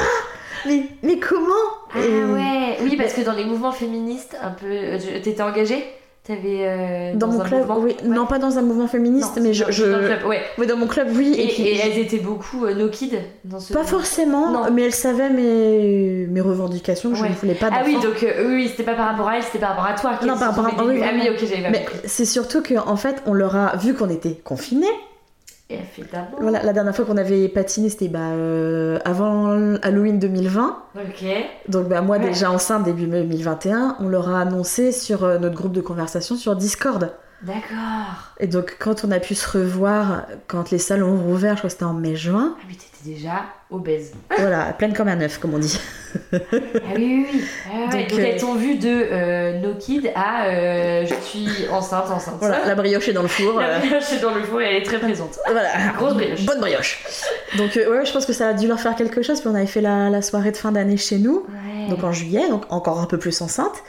Mais, 0.65 0.83
mais 1.03 1.19
comment? 1.19 1.53
Ah 1.93 1.99
Et- 1.99 2.23
ouais. 2.23 2.77
Oui, 2.81 2.95
parce 2.97 3.13
que 3.13 3.21
dans 3.21 3.33
les 3.33 3.45
mouvements 3.45 3.71
féministes, 3.71 4.35
un 4.41 4.51
peu, 4.51 4.65
euh, 4.67 4.97
t'étais 5.23 5.41
engagée? 5.41 5.85
T'avais 6.27 6.59
euh, 6.67 7.13
Dans, 7.15 7.27
mon 7.27 7.39
un 7.39 7.45
club, 7.45 7.59
mouvement 7.61 7.79
oui. 7.79 7.95
Ouais. 8.03 8.07
Non, 8.09 8.25
pas 8.27 8.37
dans 8.39 8.57
un 8.57 8.61
mouvement 8.61 8.87
féministe, 8.87 9.37
Non, 9.37 9.41
mais 9.43 9.53
je. 9.53 9.63
dans- 9.63 9.71
je... 9.71 9.85
dans 9.85 9.99
club, 9.99 10.25
ouais. 10.25 10.41
Oui, 10.57 10.67
dans 10.67 10.75
mon 10.75 10.85
club, 10.85 11.07
oui. 11.15 11.33
Et, 11.35 11.45
Et, 11.45 11.47
puis, 11.47 11.63
et 11.63 11.77
elles 11.77 11.97
étaient 11.97 12.19
beaucoup 12.19 12.65
euh, 12.65 12.73
no 12.75 12.89
kids 12.89 13.17
dans 13.45 13.59
ce. 13.59 13.73
Pas 13.73 13.83
forcément, 13.85 14.51
Non. 14.51 14.69
mais 14.71 14.83
elles 14.83 14.93
savaient 14.93 15.29
mes, 15.29 16.27
mes 16.27 16.41
revendications, 16.41 17.15
je 17.15 17.23
Ouais. 17.23 17.29
ne 17.29 17.35
voulais 17.35 17.55
pas 17.55 17.69
Ah 17.71 17.81
oui, 17.85 17.93
donc 18.03 18.21
euh, 18.23 18.53
oui, 18.53 18.67
c'était 18.67 18.83
pas 18.83 18.93
par 18.95 19.07
rapport 19.09 19.27
à 19.29 19.37
elle, 19.37 19.43
c'était 19.43 19.59
par 19.59 19.69
rapport 19.77 19.85
à 19.85 19.93
toi. 19.93 20.27
Non, 20.27 20.37
par 20.37 20.53
rapport 20.55 20.65
à- 20.81 20.85
oui, 20.85 21.01
Ah 21.03 21.11
oui, 21.13 21.29
ok, 21.31 21.37
j'avais 21.47 21.69
Mais 21.71 21.85
c'est 22.05 22.25
surtout 22.25 22.61
qu'en 22.61 22.95
fait, 22.97 23.15
on 23.25 23.33
leur 23.33 23.55
a 23.55 23.77
vu 23.77 23.93
qu'on 23.95 24.09
était 24.09 24.33
confinés. 24.43 24.85
Voilà, 26.41 26.63
la 26.63 26.73
dernière 26.73 26.95
fois 26.95 27.05
qu'on 27.05 27.17
avait 27.17 27.47
patiné, 27.47 27.89
c'était 27.89 28.07
bah, 28.07 28.31
euh, 28.31 28.97
avant 29.05 29.75
Halloween 29.83 30.17
2020. 30.17 30.77
Ok. 30.95 31.25
Donc 31.67 31.87
bah, 31.87 32.01
moi 32.01 32.17
Ouais. 32.17 32.25
déjà 32.25 32.49
enceinte 32.51 32.83
début 32.83 33.05
2021, 33.05 33.97
on 33.99 34.07
leur 34.07 34.29
a 34.29 34.41
annoncé 34.41 34.91
sur 34.91 35.23
euh, 35.23 35.37
notre 35.37 35.55
groupe 35.55 35.73
de 35.73 35.81
conversation 35.81 36.35
sur 36.35 36.55
Discord. 36.55 37.11
D'accord. 37.41 38.33
Et 38.39 38.47
donc 38.47 38.75
quand 38.79 39.03
on 39.05 39.11
a 39.11 39.19
pu 39.19 39.33
se 39.35 39.57
revoir, 39.57 40.23
quand 40.47 40.71
les 40.71 40.77
salles 40.77 41.03
ont 41.03 41.17
rouvert, 41.17 41.53
je 41.53 41.59
crois 41.59 41.67
que 41.69 41.73
c'était 41.73 41.85
en 41.85 41.93
mai-juin, 41.93 42.55
Ah, 42.59 42.63
mais 42.67 42.73
t'étais 42.73 43.15
déjà 43.15 43.45
obèse. 43.71 44.11
voilà, 44.37 44.73
pleine 44.73 44.93
comme 44.93 45.07
un 45.07 45.21
œuf 45.21 45.37
comme 45.37 45.53
on 45.53 45.59
dit. 45.59 45.79
Ah 46.33 46.37
oui, 46.95 47.25
oui, 47.25 47.27
oui. 47.33 47.43
Ah 47.71 47.91
Donc, 47.91 48.09
Donc, 48.09 48.19
euh, 48.19 48.23
elles 48.25 48.41
t'ont 48.41 48.55
vu 48.55 48.75
de 48.75 48.89
euh, 48.89 49.59
no 49.59 49.73
kid 49.75 50.11
à 50.15 50.47
euh, 50.47 51.05
je 51.05 51.13
suis 51.25 51.47
enceinte, 51.71 52.09
enceinte. 52.11 52.35
Voilà, 52.39 52.65
la 52.65 52.75
brioche 52.75 53.07
est 53.07 53.13
dans 53.13 53.21
le 53.21 53.27
four. 53.29 53.53
La 53.59 53.67
euh, 53.75 53.79
brioche 53.79 54.11
est 54.11 54.19
dans 54.21 54.33
le 54.35 54.43
four 54.43 54.61
et 54.61 54.65
elle 54.75 54.81
est 54.81 54.85
très 54.85 54.99
présente. 54.99 55.39
voilà, 55.49 55.69
Grosse 55.97 56.15
brioche. 56.15 56.45
bonne 56.45 56.59
brioche. 56.59 57.03
Donc 57.57 57.71
ouais, 57.75 58.05
je 58.05 58.11
pense 58.11 58.25
que 58.25 58.33
ça 58.33 58.49
a 58.49 58.53
dû 58.53 58.67
leur 58.67 58.79
faire 58.81 58.95
quelque 58.95 59.21
chose. 59.21 59.39
Puis 59.39 59.49
on 59.49 59.55
avait 59.55 59.65
fait 59.65 59.81
la, 59.81 60.09
la 60.09 60.21
soirée 60.21 60.51
de 60.51 60.57
fin 60.57 60.71
d'année 60.73 60.97
chez 60.97 61.19
nous, 61.19 61.45
Ouais. 61.47 61.89
donc 61.89 62.03
en 62.03 62.11
juillet, 62.11 62.49
donc 62.49 62.63
encore 62.69 62.99
un 62.99 63.05
peu 63.05 63.17
plus 63.17 63.41
enceinte. 63.41 63.81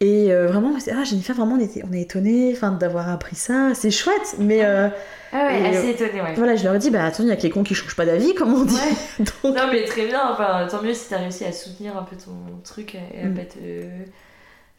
Et 0.00 0.32
euh, 0.32 0.46
vraiment, 0.48 0.72
on 0.76 0.80
s'est- 0.80 0.92
ah, 0.94 1.04
Jennifer, 1.04 1.34
vraiment, 1.34 1.54
on 1.54 1.60
était, 1.60 1.82
on 1.88 1.92
est 1.92 2.02
étonnés 2.02 2.54
d'avoir 2.80 3.08
appris 3.08 3.36
ça. 3.36 3.74
C'est 3.74 3.90
chouette, 3.90 4.34
mais 4.38 4.64
euh, 4.64 4.88
Ah 5.32 5.46
ouais, 5.46 5.68
assez 5.68 5.90
étonnée, 5.90 6.20
ouais. 6.20 6.34
voilà, 6.36 6.56
je 6.56 6.64
leur 6.64 6.74
ai 6.74 6.78
dit, 6.78 6.90
bah 6.90 7.04
attends, 7.04 7.22
il 7.22 7.28
y 7.28 7.32
a 7.32 7.36
que 7.36 7.42
les 7.42 7.50
cons 7.50 7.62
qui 7.62 7.74
changent 7.74 7.96
pas 7.96 8.04
d'avis, 8.04 8.34
comme 8.34 8.52
on 8.52 8.64
dit. 8.64 8.74
Ouais. 8.74 9.24
Donc, 9.44 9.56
Non 9.56 9.68
mais 9.72 9.84
très 9.84 10.06
bien, 10.06 10.20
enfin 10.30 10.66
tant 10.70 10.82
mieux 10.82 10.94
si 10.94 11.08
t'as 11.08 11.18
réussi 11.18 11.44
à 11.44 11.52
soutenir 11.52 11.96
un 11.96 12.02
peu 12.02 12.16
ton 12.16 12.32
truc 12.64 12.96
et 12.96 13.22
à 13.22 13.26
Mm. 13.26 13.34
pas 13.34 13.44
te... 13.44 13.58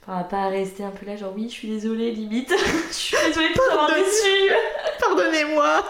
Enfin 0.08 0.20
à 0.20 0.24
pas 0.24 0.48
rester 0.50 0.84
un 0.84 0.92
peu 0.92 1.06
là 1.08 1.16
genre 1.16 1.34
oui 1.36 1.48
je 1.50 1.54
suis 1.56 1.68
désolée 1.70 2.12
limite, 2.12 2.54
je 2.90 2.94
suis 2.94 3.18
désolée 3.28 3.48
de 3.50 3.54
t'avoir 3.54 3.88
Pardon. 3.88 4.04
déçu. 4.04 4.54
pardonnez-moi. 5.00 5.84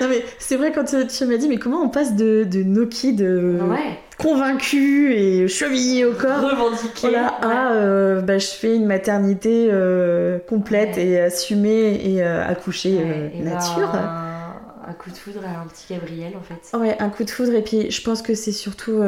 non 0.00 0.08
mais 0.08 0.24
c'est 0.38 0.56
vrai 0.56 0.72
quand 0.72 0.84
tu, 0.84 1.06
tu 1.06 1.24
m'as 1.26 1.36
dit 1.36 1.48
mais 1.48 1.58
comment 1.58 1.80
on 1.82 1.88
passe 1.90 2.16
de, 2.16 2.44
de 2.44 2.62
Noki 2.64 3.12
de 3.12 3.58
Ouais, 3.62 3.98
convaincu 4.18 5.12
et 5.14 5.48
chevillé 5.48 6.04
au 6.04 6.12
corps 6.12 6.42
revendiquer. 6.42 7.08
voilà, 7.08 7.28
à 7.40 7.72
euh, 7.72 8.20
bah, 8.20 8.38
je 8.38 8.46
fais 8.48 8.74
une 8.76 8.86
maternité 8.86 9.68
euh, 9.70 10.38
complète 10.40 10.96
Ouais. 10.96 11.06
et 11.06 11.20
assumée 11.20 12.00
et 12.04 12.22
euh, 12.22 12.46
accouchée 12.46 12.98
euh, 13.00 13.28
et 13.32 13.40
nature. 13.42 13.90
un, 13.94 14.54
un 14.88 14.92
coup 14.94 15.10
de 15.10 15.16
foudre 15.16 15.40
à 15.44 15.60
un 15.62 15.66
petit 15.66 15.92
Gabriel 15.94 16.32
en 16.36 16.42
fait. 16.42 16.76
Ouais, 16.76 16.96
un 16.98 17.10
coup 17.10 17.24
de 17.24 17.30
foudre 17.30 17.54
et 17.54 17.62
puis 17.62 17.90
je 17.90 18.02
pense 18.02 18.22
que 18.22 18.34
c'est 18.34 18.52
surtout 18.52 19.00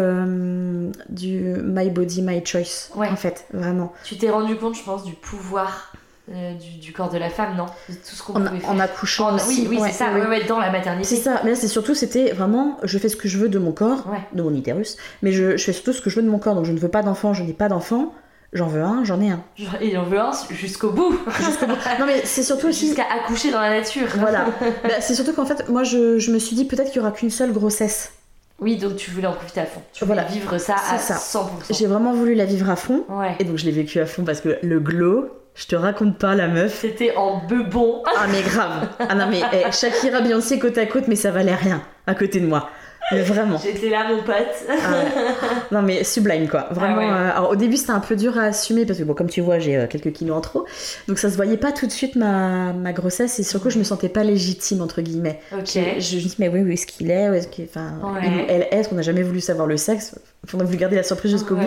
du 1.09 1.55
my 1.63 1.91
body, 1.91 2.23
my 2.23 2.45
choice 2.45 2.91
Ouais. 2.95 3.09
en 3.09 3.17
fait, 3.17 3.47
vraiment. 3.53 3.93
Tu 4.05 4.17
t'es 4.17 4.31
rendu 4.31 4.57
compte 4.57 4.77
je 4.77 4.83
pense 4.85 5.05
du 5.05 5.15
pouvoir 5.15 5.93
euh, 6.33 6.55
du, 6.55 6.79
du 6.79 6.93
corps 6.93 7.11
de 7.11 7.19
la 7.19 7.29
femme 7.31 7.57
non 7.57 7.67
De 7.89 7.95
tout 7.95 8.01
ce 8.15 8.23
qu'on 8.23 8.35
En, 8.35 8.47
pouvait 8.47 8.61
faire. 8.61 8.71
en 8.71 8.79
accouchant 8.79 9.31
En- 9.31 9.35
aussi. 9.37 9.63
oui, 9.63 9.67
oui 9.71 9.79
ouais, 9.79 9.89
c'est 9.91 9.99
ça, 10.05 10.13
ouais, 10.13 10.45
dans 10.45 10.59
la 10.61 10.71
maternité. 10.71 11.09
C'est 11.17 11.23
ça, 11.23 11.41
mais 11.45 11.51
là 11.51 11.57
c'est 11.57 11.69
surtout, 11.69 11.95
c'était 11.95 12.31
vraiment, 12.33 12.79
je 12.83 12.99
fais 12.99 13.09
ce 13.09 13.17
que 13.17 13.29
je 13.29 13.39
veux 13.39 13.49
de 13.49 13.59
mon 13.59 13.73
corps, 13.73 14.07
Ouais. 14.11 14.19
de 14.33 14.43
mon 14.43 14.55
utérus, 14.55 14.97
mais 15.23 15.33
je, 15.33 15.57
je 15.57 15.65
fais 15.65 15.73
surtout 15.73 15.93
ce 15.93 16.01
que 16.01 16.11
je 16.11 16.17
veux 16.17 16.23
de 16.23 16.29
mon 16.31 16.39
corps, 16.39 16.55
donc 16.55 16.65
je 16.67 16.73
ne 16.73 16.79
veux 16.79 16.89
pas 16.89 17.03
d'enfant, 17.03 17.35
je 17.35 17.43
n'ai 17.43 17.53
pas 17.53 17.69
d'enfant, 17.69 18.13
j'en 18.53 18.67
veux 18.69 18.83
un, 18.83 19.03
j'en 19.05 19.21
ai 19.21 19.31
un. 19.31 19.43
Et 19.81 19.93
j'en 19.93 20.05
veux 20.05 20.19
un 20.21 20.31
jusqu'au 20.51 20.91
bout. 20.91 21.19
Non 21.99 22.07
mais 22.07 22.23
c'est 22.25 22.43
surtout 22.43 22.69
aussi, 22.69 22.87
Jusqu'à 22.89 23.05
accoucher 23.13 23.51
dans 23.51 23.61
la 23.61 23.71
nature. 23.71 24.07
voilà, 24.19 24.47
Bah, 24.85 25.01
c'est 25.01 25.15
surtout 25.15 25.33
qu'en 25.33 25.47
fait, 25.47 25.69
moi 25.69 25.83
je, 25.85 26.19
je 26.19 26.31
me 26.33 26.39
suis 26.39 26.55
dit 26.57 26.65
peut-être 26.65 26.89
qu'il 26.93 26.97
y 26.97 27.01
aura 27.01 27.11
qu'une 27.13 27.31
seule 27.31 27.53
grossesse. 27.53 28.13
Oui, 28.61 28.77
donc 28.77 28.97
tu 28.97 29.11
voulais 29.11 29.27
en 29.27 29.33
profiter 29.33 29.61
à 29.61 29.67
fond. 29.67 29.81
Tu 29.95 30.05
voulais 30.05 30.17
Voilà. 30.21 30.29
vivre 30.31 30.59
ça 30.59 30.75
à 30.93 30.99
ça. 30.99 31.15
100%. 31.15 31.47
J'ai 31.71 31.87
vraiment 31.87 32.13
voulu 32.13 32.35
la 32.35 32.45
vivre 32.45 32.69
à 32.69 32.77
fond, 32.77 33.05
Ouais. 33.09 33.35
et 33.39 33.45
donc 33.45 33.57
je 33.57 33.65
l'ai 33.65 33.71
vécu 33.73 33.99
à 34.01 34.07
fond 34.07 34.23
parce 34.23 34.41
que 34.43 34.59
le 34.63 34.81
glow, 34.81 35.29
je 35.55 35.67
te 35.67 35.77
raconte 35.77 36.19
pas 36.19 36.35
la 36.35 36.49
meuf. 36.49 36.79
C'était 36.81 37.15
en 37.17 37.43
bebon. 37.47 38.03
Ah 38.17 38.27
mais 38.31 38.43
grave. 38.43 38.89
Ah 38.99 39.15
non 39.15 39.27
mais 39.29 39.41
eh, 39.53 39.71
Shakira, 39.73 40.21
Beyoncé 40.21 40.59
côte 40.59 40.79
à 40.79 40.87
côte, 40.87 41.09
mais 41.09 41.17
ça 41.17 41.31
valait 41.31 41.55
rien 41.55 41.83
à 42.07 42.15
côté 42.15 42.41
de 42.41 42.47
moi. 42.47 42.71
Mais 43.13 43.23
vraiment. 43.23 43.59
J'étais 43.59 43.89
là, 43.89 44.07
mon 44.09 44.23
pote. 44.23 44.37
Ah. 44.69 45.65
Non 45.73 45.83
mais 45.83 46.05
sublime 46.05 46.49
quoi. 46.49 46.69
Vraiment. 46.71 46.97
Ah 46.97 46.99
ouais. 46.99 47.11
euh, 47.11 47.37
alors 47.37 47.51
au 47.51 47.57
début 47.57 47.77
c'était 47.77 47.91
un 47.91 47.99
peu 48.01 48.15
dur 48.15 48.39
à 48.39 48.43
assumer 48.43 48.87
parce 48.87 48.99
que 49.01 49.05
bon 49.05 49.15
comme 49.15 49.29
tu 49.29 49.41
vois 49.41 49.59
j'ai 49.59 49.77
euh, 49.77 49.87
quelques 49.89 50.13
kilos 50.13 50.37
en 50.37 50.41
trop, 50.41 50.65
donc 51.09 51.19
ça 51.19 51.29
se 51.29 51.35
voyait 51.37 51.57
pas 51.57 51.73
tout 51.73 51.87
de 51.87 51.91
suite 51.93 52.15
ma, 52.15 52.73
ma 52.73 52.93
grossesse 52.93 53.39
et 53.41 53.43
surtout 53.43 53.69
je 53.71 53.79
me 53.79 53.85
sentais 53.85 54.09
pas 54.11 54.23
légitime 54.23 54.81
entre 54.81 55.01
guillemets. 55.01 55.41
Ok. 55.53 55.71
Je, 55.75 56.01
je 56.01 56.17
me 56.17 56.21
dis 56.21 56.37
mais 56.39 56.49
oui 56.49 56.61
où 56.63 56.69
est-ce 56.69 56.87
qu'il 56.87 57.11
est, 57.11 57.29
où 57.29 57.33
est-ce 57.33 57.49
qu'il, 57.49 57.65
enfin 57.65 57.95
Ouais. 58.03 58.21
il 58.27 58.45
elle 58.49 58.69
est, 58.71 58.89
qu'on 58.89 58.95
n'a 58.97 59.03
jamais 59.03 59.23
voulu 59.23 59.41
savoir 59.41 59.67
le 59.67 59.77
sexe, 59.77 60.15
on 60.55 60.61
a 60.61 60.65
voulu 60.65 60.77
garder 60.77 60.97
la 60.97 61.03
surprise 61.03 61.33
jusqu'au 61.33 61.57
bout 61.57 61.67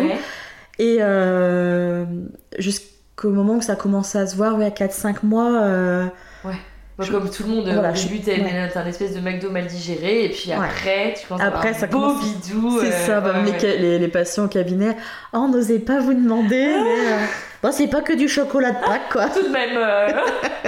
et 0.80 0.98
euh, 1.02 2.06
jusqu'au 3.16 3.30
moment 3.30 3.56
où 3.56 3.62
ça 3.62 3.76
commençait 3.76 4.20
à 4.20 4.28
se 4.28 4.36
voir, 4.36 4.58
ouais 4.58 4.66
à 4.66 4.70
4-5 4.70 5.24
mois. 5.24 5.52
euh, 5.62 6.06
Bon, 6.96 7.06
comme 7.10 7.28
tout 7.28 7.42
le 7.42 7.50
monde, 7.50 7.64
Voilà, 7.64 7.90
au 7.92 7.96
je- 7.96 8.04
début, 8.08 8.20
t'as 8.20 8.34
ouais. 8.34 8.70
un 8.76 8.86
espèce 8.86 9.16
de 9.16 9.20
McDo 9.20 9.50
mal 9.50 9.66
digéré, 9.66 10.26
et 10.26 10.30
puis 10.30 10.50
Ouais. 10.52 10.58
après, 10.64 11.16
tu 11.20 11.26
commences 11.26 11.42
à 11.42 11.48
Après, 11.48 11.74
ça 11.74 11.86
un 11.86 11.90
beau 11.90 12.00
commence- 12.02 12.24
bidou. 12.24 12.80
C'est 12.82 12.94
euh, 12.94 13.06
ça, 13.08 13.20
bah, 13.20 13.32
ouais, 13.34 13.46
les, 13.46 13.52
ouais. 13.52 13.78
les, 13.80 13.98
les 14.00 14.08
patients 14.10 14.46
au 14.46 14.48
cabinet. 14.48 14.96
Oh, 15.34 15.38
on 15.40 15.48
n'osait 15.50 15.80
pas 15.80 16.00
vous 16.00 16.14
demander, 16.14 16.68
mais. 16.68 17.08
euh, 17.14 17.18
bon, 17.64 17.72
c'est 17.72 17.88
pas 17.88 18.02
que 18.02 18.14
du 18.14 18.28
chocolat 18.30 18.70
de 18.74 18.76
Pâques, 18.86 19.10
quoi. 19.12 19.26
Tout 19.30 19.42
de 19.42 19.50
même. 19.50 19.76
euh, 19.76 20.08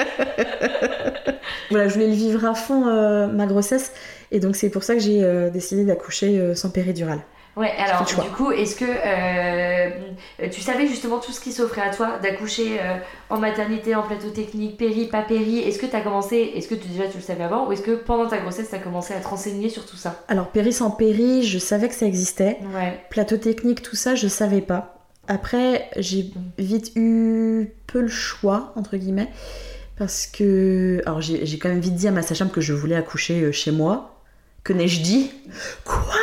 Voilà, 1.70 1.88
je 1.90 1.94
voulais 1.94 2.08
le 2.08 2.14
vivre 2.14 2.44
à 2.46 2.56
fond, 2.56 2.88
euh, 2.88 3.28
ma 3.28 3.46
grossesse. 3.46 3.92
Et 4.32 4.40
donc, 4.40 4.56
c'est 4.56 4.70
pour 4.72 4.82
ça 4.84 4.96
que 4.96 5.02
j'ai 5.02 5.24
euh, 5.24 5.52
décidé 5.52 5.84
d'accoucher 5.86 6.40
euh, 6.40 6.56
sans 6.56 6.72
péridurale. 6.72 7.20
Ouais, 7.56 7.72
alors 7.78 8.08
choix. 8.08 8.24
du 8.24 8.30
coup, 8.32 8.52
est-ce 8.52 8.76
que 8.76 8.86
euh, 8.86 10.50
tu 10.52 10.60
savais 10.60 10.88
justement 10.88 11.20
tout 11.20 11.32
ce 11.32 11.40
qui 11.40 11.54
s'offrait 11.54 11.82
à 11.82 11.90
toi 11.90 12.20
d'accoucher 12.22 12.80
euh, 12.82 12.98
en 13.30 13.40
maternité, 13.40 13.96
en 13.96 14.04
plateau 14.04 14.30
technique, 14.30 14.78
péri, 14.78 15.06
pas 15.08 15.22
péri? 15.22 15.60
Est-ce 15.60 15.80
que 15.80 15.86
tu 15.86 15.96
as 15.96 16.02
commencé, 16.02 16.52
est-ce 16.56 16.68
que 16.68 16.76
tu, 16.76 16.90
déjà 16.90 17.08
tu 17.08 17.18
le 17.18 17.24
savais 17.24 17.46
avant, 17.46 17.68
ou 17.68 17.72
est-ce 17.72 17.82
que 17.82 17.96
pendant 17.96 18.28
ta 18.28 18.40
grossesse 18.40 18.70
tu 18.70 18.76
as 18.76 18.80
commencé 18.80 19.14
à 19.14 19.20
te 19.22 19.28
renseigner 19.28 19.70
sur 19.70 19.86
tout 19.86 19.96
ça? 19.96 20.24
Alors, 20.28 20.48
péri 20.48 20.74
sans 20.74 20.92
péri, 20.92 21.44
je 21.44 21.58
savais 21.58 21.88
que 21.88 21.96
ça 21.96 22.06
existait. 22.06 22.58
Ouais. 22.76 23.00
Plateau 23.10 23.38
technique, 23.38 23.82
tout 23.82 23.96
ça, 23.96 24.16
je 24.16 24.28
savais 24.28 24.62
pas. 24.62 24.98
Après, 25.28 25.90
j'ai 25.96 26.32
vite 26.58 26.92
eu 26.96 27.70
peu 27.88 28.02
le 28.02 28.08
choix, 28.08 28.74
entre 28.76 28.98
guillemets. 28.98 29.30
Parce 29.98 30.28
que. 30.28 31.02
Alors, 31.06 31.22
j'ai 31.22 31.58
quand 31.58 31.70
même 31.70 31.80
vite 31.80 31.96
dit 31.96 32.08
à 32.08 32.12
ma 32.12 32.22
sage-femme 32.22 32.52
que 32.52 32.62
je 32.62 32.74
voulais 32.74 32.96
accoucher 32.96 33.42
euh, 33.42 33.52
chez 33.52 33.72
moi. 33.72 34.15
Que 34.66 34.74
n'ai-je 34.74 35.02
dit? 35.02 35.32
Quoi? 35.84 36.16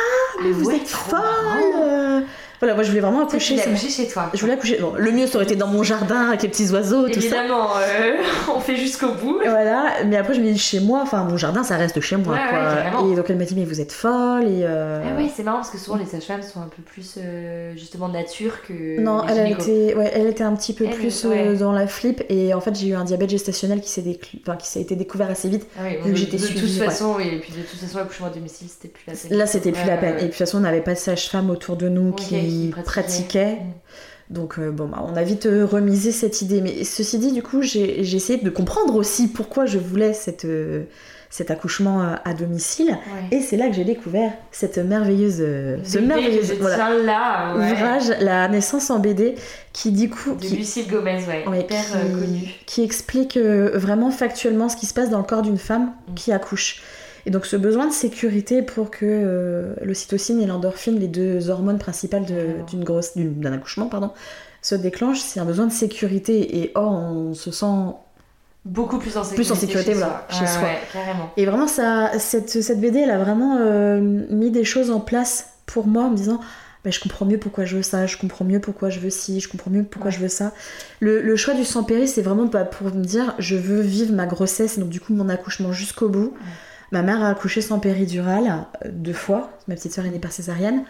Mais 0.43 0.51
vous 0.51 0.65
ouais, 0.65 0.75
êtes 0.75 0.89
folle. 0.89 2.25
Voilà, 2.63 2.75
moi 2.75 2.83
je 2.83 2.89
voulais 2.89 3.01
vraiment 3.01 3.25
tu 3.25 3.35
accoucher. 3.35 3.57
chez 3.89 4.07
toi. 4.07 4.29
Je 4.33 4.39
voulais 4.39 4.53
accoucher. 4.53 4.77
Bon, 4.79 4.93
le 4.97 5.11
mieux, 5.11 5.27
ça 5.27 5.35
aurait 5.35 5.43
été 5.43 5.57
dans 5.57 5.67
mon 5.67 5.83
jardin 5.83 6.29
avec 6.29 6.43
les 6.43 6.47
petits 6.47 6.69
oiseaux, 6.71 7.07
tout 7.09 7.15
ça. 7.19 7.19
Évidemment, 7.19 7.71
euh, 7.77 8.13
on 8.55 8.59
fait 8.61 8.77
jusqu'au 8.77 9.09
bout. 9.13 9.39
Voilà, 9.43 9.87
mais 10.05 10.15
après 10.15 10.33
je 10.33 10.39
me 10.39 10.49
dis 10.51 10.57
chez 10.57 10.79
moi, 10.79 11.01
enfin 11.03 11.23
mon 11.25 11.35
jardin 11.35 11.63
ça 11.63 11.75
reste 11.75 11.99
chez 11.99 12.15
moi 12.15 12.33
Ouais, 12.35 12.39
quoi. 12.49 12.59
ouais, 12.59 12.65
carrément. 12.75 13.11
et 13.11 13.15
donc 13.17 13.25
elle 13.29 13.37
m'a 13.37 13.43
dit 13.43 13.55
mais 13.55 13.65
vous 13.65 13.81
êtes 13.81 13.91
folle 13.91 14.45
et 14.45 14.61
euh, 14.63 15.01
Ah 15.05 15.17
ouais, 15.21 15.29
c'est 15.35 15.43
marrant 15.43 15.57
parce 15.57 15.71
que 15.71 15.77
souvent 15.77 15.97
les 15.97 16.05
sages-femmes 16.05 16.41
sont 16.41 16.61
un 16.61 16.69
peu 16.73 16.81
plus 16.81 17.15
euh, 17.17 17.73
justement 17.75 18.07
nature 18.07 18.61
que. 18.65 18.99
Non, 19.01 19.25
les 19.25 19.33
elle 19.33 19.39
a 19.39 19.49
été, 19.49 19.95
ouais, 19.95 20.11
elle 20.13 20.27
était 20.27 20.43
un 20.43 20.55
petit 20.55 20.73
peu 20.73 20.85
Elle, 20.85 20.91
plus 20.95 21.25
ouais. 21.25 21.47
euh, 21.49 21.57
dans 21.57 21.73
la 21.73 21.87
flip 21.87 22.23
et 22.29 22.53
en 22.53 22.61
fait 22.61 22.73
j'ai 22.75 22.87
eu 22.87 22.95
un 22.95 23.03
diabète 23.03 23.29
gestationnel 23.29 23.81
qui 23.81 23.89
s'est 23.89 24.01
déclu- 24.01 24.39
enfin, 24.47 24.55
qui 24.55 24.67
s'est 24.67 24.81
été 24.81 24.95
découvert 24.95 25.29
assez 25.29 25.49
vite. 25.49 25.67
Ah 25.77 25.81
oui, 26.03 26.09
de, 26.11 26.15
j'étais 26.15 26.37
de 26.37 26.41
suivie, 26.41 26.61
toute 26.61 26.83
façon, 26.85 27.19
et 27.19 27.39
puis 27.39 27.51
de 27.51 27.61
toute 27.61 27.79
façon, 27.79 27.97
l'accouchement 27.97 28.27
à 28.27 28.29
domicile, 28.29 28.67
c'était 28.69 28.87
plus 28.87 29.03
la 29.07 29.13
peine. 29.13 29.37
Là 29.37 29.45
c'était 29.45 29.71
plus 29.73 29.85
la 29.85 29.97
peine. 29.97 30.13
Et 30.13 30.17
puis 30.17 30.25
de 30.25 30.29
toute 30.29 30.37
façon 30.37 30.57
on 30.59 30.61
n'avait 30.61 30.81
pas 30.81 30.93
de 30.93 30.99
sage-femme 30.99 31.49
autour 31.49 31.75
de 31.75 31.89
nous 31.89 32.09
Ok, 32.09 32.31
qui, 32.53 32.65
qui 32.67 32.81
pratiquait. 32.81 33.01
pratiquait. 33.01 33.57
Donc 34.29 34.57
euh, 34.57 34.71
bon 34.71 34.87
bah 34.87 35.03
on 35.07 35.15
a 35.15 35.23
vite 35.23 35.45
euh, 35.45 35.65
remisé 35.65 36.11
cette 36.11 36.41
idée. 36.41 36.61
Mais 36.61 36.83
ceci 36.83 37.19
dit 37.19 37.31
du 37.31 37.43
coup 37.43 37.61
j'ai 37.61 37.99
essayé 37.99 38.39
de 38.39 38.49
comprendre 38.49 38.95
aussi 38.95 39.27
pourquoi 39.27 39.65
je 39.65 39.77
voulais 39.77 40.13
cette, 40.13 40.45
euh, 40.45 40.83
cet 41.29 41.51
accouchement 41.51 42.01
à 42.23 42.33
domicile. 42.33 42.89
Ouais. 42.91 43.37
Et 43.37 43.41
c'est 43.41 43.57
là 43.57 43.67
que 43.67 43.73
j'ai 43.73 43.83
découvert 43.83 44.31
cette 44.51 44.77
merveilleuse, 44.77 45.37
ce 45.83 45.97
merveilleux 45.99 46.41
voilà, 46.59 46.89
là, 47.03 47.55
ouais. 47.57 47.71
ouvrage, 47.73 48.13
La 48.21 48.47
naissance 48.47 48.89
en 48.89 48.99
BD, 48.99 49.35
qui 49.73 49.91
du 49.91 50.09
coup, 50.09 50.35
De 50.35 50.45
qui, 50.45 50.55
Lucille 50.55 50.87
Gomez, 50.87 51.19
ouais, 51.27 51.43
ouais, 51.47 51.61
hyper 51.61 51.83
qui- 51.83 52.19
connue. 52.19 52.47
qui 52.65 52.83
explique 52.83 53.37
vraiment 53.37 54.09
factuellement 54.09 54.69
ce 54.69 54.77
qui 54.77 54.85
se 54.85 54.93
passe 54.93 55.09
dans 55.09 55.17
le 55.17 55.23
corps 55.25 55.41
d'une 55.41 55.57
femme 55.57 55.91
Mm. 56.09 56.13
qui 56.15 56.31
accouche. 56.31 56.81
Et 57.25 57.31
donc 57.31 57.45
ce 57.45 57.55
besoin 57.55 57.87
de 57.87 57.93
sécurité 57.93 58.61
pour 58.61 58.91
que 58.91 59.05
euh, 59.05 59.73
l'ocytocine 59.83 60.41
et 60.41 60.45
l'endorphine, 60.45 60.99
les 60.99 61.07
deux 61.07 61.49
hormones 61.49 61.79
principales 61.79 62.25
d'une 62.67 62.83
grosse, 62.83 63.15
d'un 63.15 63.53
accouchement, 63.53 63.87
pardon, 63.87 64.11
se 64.61 64.75
déclenchent, 64.75 65.21
c'est 65.21 65.39
un 65.39 65.45
besoin 65.45 65.67
de 65.67 65.71
sécurité. 65.71 66.59
Et 66.61 66.71
or, 66.75 66.91
on 66.91 67.33
se 67.33 67.51
sent 67.51 67.65
Beaucoup 68.65 68.97
plus 68.97 69.17
en 69.17 69.23
sécurité. 69.25 69.35
Plus 69.35 69.51
en 69.51 69.55
sécurité, 69.59 69.91
chez 69.91 69.97
voilà, 69.97 70.25
soi. 70.29 70.37
chez 70.37 70.43
Ouais, 70.45 70.47
soi. 70.51 70.61
ouais, 70.63 70.77
carrément. 70.93 71.31
Et 71.35 71.45
vraiment, 71.45 71.67
ça, 71.67 72.11
cette, 72.17 72.49
cette 72.49 72.79
BD, 72.79 72.99
elle 72.99 73.11
a 73.11 73.17
vraiment 73.17 73.57
euh, 73.59 73.99
mis 74.29 74.51
des 74.51 74.63
choses 74.63 74.89
en 74.89 75.01
place 75.01 75.49
pour 75.65 75.85
moi 75.85 76.03
en 76.03 76.09
me 76.11 76.15
disant 76.15 76.39
bah, 76.85 76.89
je 76.91 76.99
comprends 77.01 77.25
mieux 77.25 77.37
pourquoi 77.37 77.63
je 77.65 77.77
veux 77.77 77.81
ça, 77.83 78.05
je 78.07 78.15
comprends 78.17 78.43
mieux 78.45 78.59
pourquoi 78.59 78.89
je 78.89 78.99
veux 79.01 79.09
ci, 79.09 79.39
je 79.41 79.49
comprends 79.49 79.69
mieux 79.71 79.83
pourquoi 79.83 80.11
Ouais. 80.11 80.17
je 80.17 80.21
veux 80.21 80.27
ça. 80.29 80.53
Le, 81.01 81.21
le 81.21 81.35
choix 81.35 81.53
du 81.53 81.63
sans 81.65 81.83
péri, 81.83 82.07
c'est 82.07 82.21
vraiment 82.21 82.47
pas 82.47 82.63
pour 82.65 82.87
me 82.93 83.03
dire 83.03 83.35
je 83.39 83.55
veux 83.57 83.81
vivre 83.81 84.13
ma 84.13 84.25
grossesse, 84.27 84.79
donc 84.79 84.87
du 84.89 84.99
coup 85.01 85.13
mon 85.13 85.27
accouchement 85.29 85.71
jusqu'au 85.73 86.07
bout. 86.09 86.33
Ma 86.93 87.01
mère 87.01 87.21
a 87.23 87.29
accouché 87.29 87.59
sans 87.61 87.79
péridurale 87.79 88.65
euh, 88.85 88.89
deux 88.91 89.11
fois, 89.13 89.49
ma 89.67 89.75
petite 89.75 89.93
soeur 89.93 90.05
est 90.05 90.09
née 90.11 90.19
par 90.19 90.31
césarienne. 90.31 90.83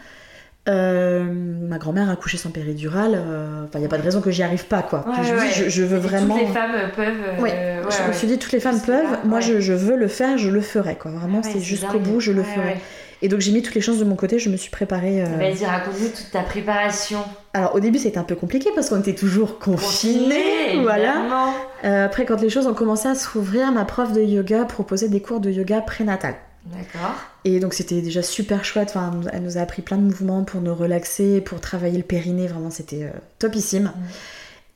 Euh, 0.70 1.24
ma 1.26 1.78
grand-mère 1.78 2.10
a 2.10 2.16
couché 2.16 2.38
sans 2.38 2.50
péridurale. 2.52 3.16
euh, 3.16 3.64
Enfin, 3.66 3.80
il 3.80 3.80
n'y 3.80 3.86
a 3.86 3.90
pas 3.90 3.98
de 3.98 4.04
raison 4.04 4.22
que 4.22 4.32
j'y 4.32 4.44
arrive 4.44 4.66
pas, 4.68 4.82
quoi. 4.82 5.06
Ouais, 5.08 5.16
je, 5.24 5.34
ouais. 5.34 5.50
je, 5.54 5.70
je 5.70 5.84
veux 5.84 5.98
vraiment. 5.98 6.38
Toutes 6.38 6.48
les 6.48 6.54
femmes 6.54 6.72
euh, 6.76 6.88
peuvent. 6.96 7.22
euh, 7.38 7.42
Ouais, 7.42 7.52
ouais, 7.52 7.92
je 8.04 8.08
me 8.08 8.14
suis 8.14 8.28
dit, 8.28 8.38
toutes 8.40 8.54
les 8.54 8.62
femmes 8.62 8.80
peuvent. 8.80 9.18
Moi, 9.26 9.40
je, 9.42 9.60
je 9.60 9.74
veux 9.74 9.98
le 9.98 10.08
faire, 10.08 10.38
je 10.38 10.50
le 10.50 10.62
ferai, 10.62 10.96
quoi. 10.96 11.12
Vraiment, 11.12 11.42
c'est 11.44 11.60
jusqu'au 11.60 12.00
bout, 12.00 12.20
je 12.22 12.32
le 12.32 12.44
ferai. 12.44 12.78
Et 13.24 13.30
donc, 13.30 13.40
j'ai 13.40 13.52
mis 13.52 13.62
toutes 13.64 13.74
les 13.74 13.82
chances 13.82 13.98
de 13.98 14.04
mon 14.04 14.16
côté, 14.16 14.38
je 14.38 14.50
me 14.50 14.58
suis 14.58 14.70
préparée. 14.70 15.24
euh, 15.24 15.38
Vas-y, 15.38 15.66
raconte-nous 15.66 16.10
toute 16.10 16.30
ta 16.32 16.42
préparation. 16.44 17.20
Alors, 17.54 17.74
au 17.74 17.80
début, 17.80 17.98
c'était 17.98 18.18
un 18.20 18.24
peu 18.24 18.36
compliqué 18.36 18.70
parce 18.76 18.90
qu'on 18.90 19.00
était 19.00 19.16
toujours 19.16 19.58
confinés. 19.60 20.78
Voilà. 20.82 21.16
évidemment. 21.20 21.54
Euh, 21.86 22.06
après, 22.06 22.26
quand 22.26 22.40
les 22.42 22.50
choses 22.50 22.68
ont 22.68 22.74
commencé 22.74 23.08
à 23.08 23.16
s'ouvrir, 23.16 23.72
ma 23.72 23.86
prof 23.86 24.12
de 24.14 24.22
yoga 24.22 24.66
proposait 24.66 25.10
des 25.10 25.22
cours 25.22 25.40
de 25.40 25.50
yoga 25.50 25.82
prénatal. 25.82 26.36
D'accord. 26.66 27.16
Et 27.44 27.60
donc 27.60 27.74
c'était 27.74 28.00
déjà 28.02 28.22
super 28.24 28.64
chouette, 28.64 28.94
enfin, 28.96 29.12
elle 29.34 29.44
nous 29.44 29.58
a 29.58 29.62
appris 29.62 29.82
plein 29.82 29.98
de 29.98 30.04
mouvements 30.04 30.46
pour 30.46 30.62
nous 30.62 30.74
relaxer, 30.74 31.42
pour 31.42 31.60
travailler 31.60 31.98
le 31.98 32.04
périnée, 32.06 32.48
vraiment 32.48 32.70
c'était 32.70 33.04
euh, 33.04 33.10
topissime. 33.38 33.92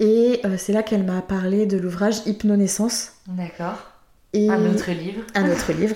Et 0.01 0.41
euh, 0.43 0.55
c'est 0.57 0.73
là 0.73 0.83
qu'elle 0.83 1.03
m'a 1.03 1.21
parlé 1.21 1.65
de 1.65 1.77
l'ouvrage 1.77 2.15
Hypnonaissance. 2.25 3.13
D'accord. 3.27 3.77
Et 4.33 4.49
Un 4.49 4.65
autre 4.69 4.91
livre. 4.91 5.21
un 5.33 5.49
autre 5.49 5.71
livre 5.71 5.95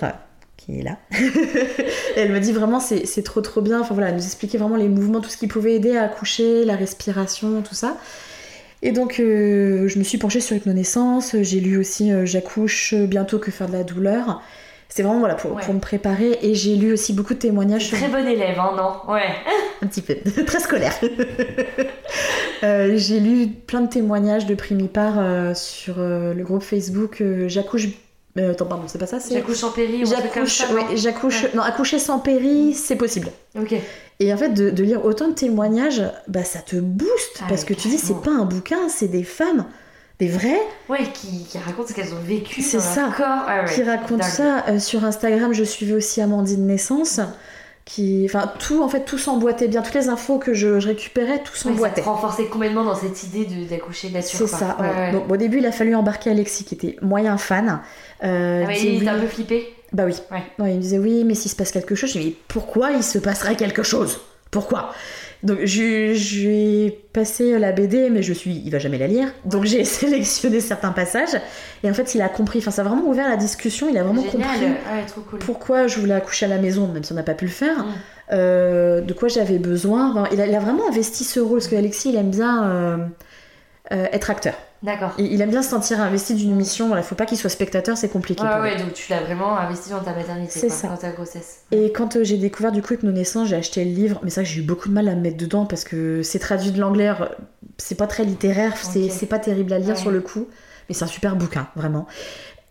qui 0.66 0.80
est 0.80 0.84
là. 0.84 0.98
Elle 2.16 2.32
m'a 2.32 2.40
dit 2.40 2.52
vraiment 2.52 2.80
c'est 2.80 3.24
trop 3.24 3.42
trop 3.42 3.62
bien, 3.62 3.80
enfin 3.82 3.94
voilà, 3.94 4.10
elle 4.10 4.16
nous 4.16 4.26
expliquait 4.26 4.58
vraiment 4.58 4.76
les 4.76 4.88
mouvements, 4.90 5.20
tout 5.22 5.30
ce 5.30 5.38
qui 5.38 5.48
pouvait 5.48 5.74
aider 5.76 5.96
à 5.98 6.04
accoucher, 6.04 6.66
la 6.66 6.76
respiration, 6.76 7.62
tout 7.62 7.76
ça. 7.76 7.98
Et 8.84 8.92
donc 8.92 9.20
euh, 9.20 9.88
je 9.88 9.98
me 10.00 10.04
suis 10.04 10.18
penchée 10.18 10.40
sur 10.42 10.56
Hypnonaissance, 10.56 11.36
j'ai 11.42 11.60
lu 11.60 11.78
aussi 11.78 12.12
euh, 12.12 12.26
J'accouche 12.26 12.94
bientôt 12.96 13.40
que 13.40 13.52
faire 13.52 13.68
de 13.68 13.74
la 13.74 13.84
douleur. 13.84 14.42
C'est 14.90 15.04
vraiment 15.04 15.20
voilà 15.20 15.36
pour, 15.36 15.54
Ouais. 15.56 15.64
pour 15.64 15.74
me 15.74 15.80
préparer 15.80 16.38
et 16.42 16.54
j'ai 16.54 16.76
lu 16.76 16.92
aussi 16.92 17.14
beaucoup 17.14 17.34
de 17.34 17.40
témoignages 17.40 17.86
sur 17.88 17.98
Très 17.98 18.10
bon 18.10 18.28
élève, 18.28 18.60
hein, 18.60 18.74
non? 18.76 19.14
Ouais. 19.14 19.22
un 19.82 19.88
petit 19.88 20.02
peu, 20.02 20.16
très 20.46 20.60
scolaire. 20.60 20.94
Euh, 22.64 22.94
j'ai 22.96 23.20
lu 23.20 23.48
plein 23.48 23.82
de 23.82 23.90
témoignages 23.90 24.46
de 24.46 24.54
primipare 24.54 25.16
euh, 25.18 25.54
sur 25.56 25.96
euh, 25.98 26.36
le 26.36 26.44
groupe 26.44 26.62
Facebook 26.62 27.20
euh, 27.22 27.48
J'accouche. 27.50 27.88
Euh, 28.38 28.52
attends, 28.52 28.66
pardon, 28.66 28.84
c'est 28.88 28.98
pas 28.98 29.08
ça 29.08 29.20
c'est... 29.20 29.34
J'accouche 29.34 29.64
en 29.64 29.72
péri 29.72 30.04
J'accouche, 30.06 30.62
ouais, 30.72 30.96
j'accouche. 30.96 31.44
Ouais. 31.44 31.52
Non, 31.56 31.62
accoucher 31.64 32.00
sans 32.00 32.20
péri, 32.20 32.74
c'est 32.74 32.96
possible. 32.96 33.30
Ok. 33.60 33.76
Et 34.20 34.34
en 34.34 34.38
fait, 34.38 34.50
de, 34.50 34.70
de 34.70 34.84
lire 34.84 35.04
autant 35.04 35.28
de 35.30 35.34
témoignages, 35.34 36.04
bah 36.28 36.44
ça 36.44 36.60
te 36.60 36.76
booste 36.76 37.40
Ah 37.42 37.46
parce 37.50 37.66
que 37.66 37.74
tu 37.74 37.88
dis, 37.88 37.98
c'est 37.98 38.22
pas 38.22 38.32
un 38.32 38.46
bouquin, 38.46 38.88
c'est 38.88 39.08
des 39.08 39.24
femmes, 39.24 39.66
des 40.20 40.28
vraies, 40.28 40.62
Ouais, 40.90 41.04
qui, 41.14 41.44
qui 41.46 41.58
racontent 41.58 41.88
ce 41.88 41.94
qu'elles 41.94 42.14
ont 42.14 42.22
vécu 42.24 42.62
C'est 42.62 42.80
ça. 42.80 43.08
leur 43.08 43.16
corps. 43.18 43.46
Ah 43.48 43.64
ouais, 43.64 43.74
qui 43.74 43.82
racontent 43.84 44.24
ça. 44.24 44.64
Euh, 44.68 44.80
sur 44.80 45.04
Instagram, 45.04 45.54
je 45.54 45.64
suivais 45.64 45.94
aussi 45.94 46.22
Amandine 46.22 46.68
Naissance, 46.68 47.20
qui, 47.94 48.22
enfin 48.26 48.50
tout, 48.60 48.82
en 48.82 48.88
fait, 48.88 49.02
tout 49.06 49.18
s'emboîtait 49.18 49.68
bien. 49.68 49.82
Toutes 49.82 49.96
les 49.96 50.08
infos 50.08 50.38
que 50.38 50.54
je, 50.54 50.80
je 50.80 50.88
récupérais, 50.88 51.42
tout 51.44 51.56
s'emboîtait. 51.56 52.02
te 52.02 52.06
renforçait 52.06 52.46
complètement 52.46 52.84
dans 52.86 52.96
cette 52.96 53.24
idée 53.24 53.46
de- 53.46 53.68
d'accoucher 53.70 54.08
de 54.10 54.14
nature. 54.14 54.40
C'est 54.40 54.48
ça. 54.48 54.78
Ouais, 54.80 54.88
ouais. 55.14 55.24
au 55.30 55.38
début, 55.38 55.58
il 55.58 55.66
a 55.66 55.72
fallu 55.72 55.94
embarquer 55.96 56.30
Alexis, 56.32 56.64
qui 56.64 56.76
était 56.76 56.96
moyen 57.02 57.38
fan. 57.38 57.82
Euh, 58.24 58.64
Ah 58.64 58.68
ouais, 58.68 58.80
il 58.82 59.02
était 59.02 59.10
un 59.10 59.20
peu 59.20 59.28
flippé. 59.28 59.74
Bah 59.92 60.04
oui. 60.06 60.16
Ouais. 60.32 60.44
Il 60.72 60.76
me 60.78 60.82
disait 60.82 61.00
oui, 61.00 61.24
mais 61.26 61.36
s'il 61.36 61.52
se 61.52 61.56
passe 61.56 61.72
quelque 61.72 61.96
chose, 61.96 62.12
je 62.14 62.18
lui 62.20 62.26
dis 62.26 62.36
pourquoi 62.48 62.92
il 62.92 63.04
se 63.04 63.18
passerait 63.20 63.56
quelque 63.58 63.84
chose? 63.84 64.22
Pourquoi? 64.52 64.92
Donc 65.44 65.60
je, 65.64 66.14
je 66.14 66.40
lui 66.48 66.84
ai 66.86 66.92
passé 67.14 67.58
la 67.58 67.72
BD, 67.72 68.10
mais 68.12 68.22
je 68.22 68.32
suis, 68.32 68.62
il 68.64 68.70
va 68.72 68.78
jamais 68.80 68.98
la 69.00 69.08
lire. 69.08 69.28
Donc 69.46 69.66
j'ai 69.66 69.84
sélectionné 70.00 70.60
certains 70.62 70.92
passages 70.92 71.36
et 71.84 71.90
en 71.90 71.94
fait 71.94 72.14
il 72.14 72.22
a 72.22 72.30
compris. 72.30 72.60
Enfin 72.60 72.72
ça 72.72 72.82
a 72.84 72.86
vraiment 72.86 73.08
ouvert 73.08 73.28
la 73.28 73.38
discussion. 73.38 73.88
Il 73.90 73.98
a 73.98 74.04
vraiment 74.04 74.22
Génial. 74.24 74.48
compris 74.48 74.66
Ouais, 74.66 75.06
trop 75.08 75.22
cool. 75.22 75.40
pourquoi 75.40 75.88
je 75.88 76.00
voulais 76.00 76.14
accoucher 76.14 76.46
à 76.46 76.50
la 76.50 76.58
maison, 76.60 76.88
même 76.88 77.04
si 77.04 77.12
on 77.12 77.16
n'a 77.16 77.24
pas 77.24 77.34
pu 77.34 77.46
le 77.46 77.52
faire. 77.52 77.80
Mm. 77.80 77.86
euh, 78.34 79.02
de 79.02 79.14
quoi 79.14 79.28
j'avais 79.30 79.58
besoin. 79.58 80.12
Enfin, 80.12 80.30
il, 80.32 80.40
a, 80.42 80.46
il 80.48 80.56
a 80.56 80.60
vraiment 80.60 80.88
investi 80.88 81.24
ce 81.24 81.40
rôle 81.40 81.58
parce 81.58 81.68
que 81.68 81.76
Alexis 81.76 82.10
il 82.10 82.16
aime 82.18 82.30
bien 82.30 82.64
euh, 82.70 82.98
euh, 83.92 84.06
être 84.12 84.30
acteur. 84.30 84.54
D'accord. 84.84 85.12
Il, 85.20 85.32
il 85.32 85.42
aime 85.42 85.52
bien 85.52 85.62
se 85.62 85.70
sentir 85.70 86.02
investi 86.02 86.34
d'une 86.34 86.56
mission. 86.56 86.88
Voilà, 86.88 87.04
faut 87.04 87.14
pas 87.16 87.26
qu'il 87.28 87.38
soit 87.38 87.50
spectateur, 87.52 87.98
c'est 87.98 88.10
compliqué. 88.10 88.44
Ouais, 88.44 88.78
donc 88.78 88.94
tu 88.94 89.12
l'as 89.12 89.22
vraiment 89.22 89.56
investi 89.58 89.92
dans 89.92 90.00
ta 90.00 90.14
maternité, 90.14 90.52
C'est 90.60 90.68
quoi, 90.68 90.76
ça. 90.76 90.88
dans 90.88 90.98
ta 90.98 91.12
grossesse. 91.12 91.60
Et 91.72 91.92
quand 91.92 92.16
euh, 92.16 92.24
j'ai 92.24 92.38
découvert 92.38 92.72
du 92.72 92.82
coup 92.82 92.94
Hypnonaissance, 92.96 93.48
j'ai 93.50 93.56
acheté 93.58 93.86
le 93.86 93.92
livre, 93.92 94.20
mais 94.24 94.32
ça 94.32 94.44
j'ai 94.44 94.60
eu 94.62 94.64
beaucoup 94.64 94.90
de 94.90 94.94
mal 94.94 95.08
à 95.08 95.14
me 95.16 95.22
mettre 95.22 95.38
dedans 95.38 95.66
parce 95.66 95.84
que 95.84 96.24
c'est 96.24 96.40
traduit 96.40 96.72
de 96.72 96.80
l'anglais, 96.80 97.12
c'est 97.78 97.96
pas 97.96 98.08
très 98.08 98.24
littéraire, 98.24 98.74
c'est 98.78 99.26
pas 99.28 99.40
terrible 99.40 99.72
à 99.74 99.78
lire 99.80 99.90
Ouais. 99.90 99.96
sur 100.02 100.10
le 100.12 100.22
coup, 100.22 100.48
mais 100.90 100.96
c'est 100.96 101.04
un 101.04 101.08
super 101.08 101.36
bouquin, 101.36 101.68
vraiment. 101.76 102.08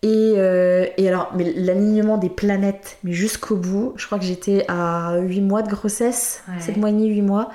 Et, 0.03 0.33
euh, 0.37 0.87
et 0.97 1.07
alors, 1.09 1.31
mais 1.37 1.53
l'alignement 1.55 2.17
des 2.17 2.31
planètes, 2.31 2.97
mais 3.05 3.13
jusqu'au 3.13 3.55
bout, 3.57 3.93
je 3.97 4.07
crois 4.07 4.19
que 4.19 4.25
j'étais 4.25 4.65
à 4.67 5.19
8 5.21 5.43
mois 5.43 5.61
de 5.63 5.69
grossesse, 5.69 6.43
Ouais. 6.49 6.61
7 6.61 6.77
mois 6.79 6.89
et 6.89 6.93
demi, 6.93 7.07
8 7.09 7.21
mois. 7.23 7.51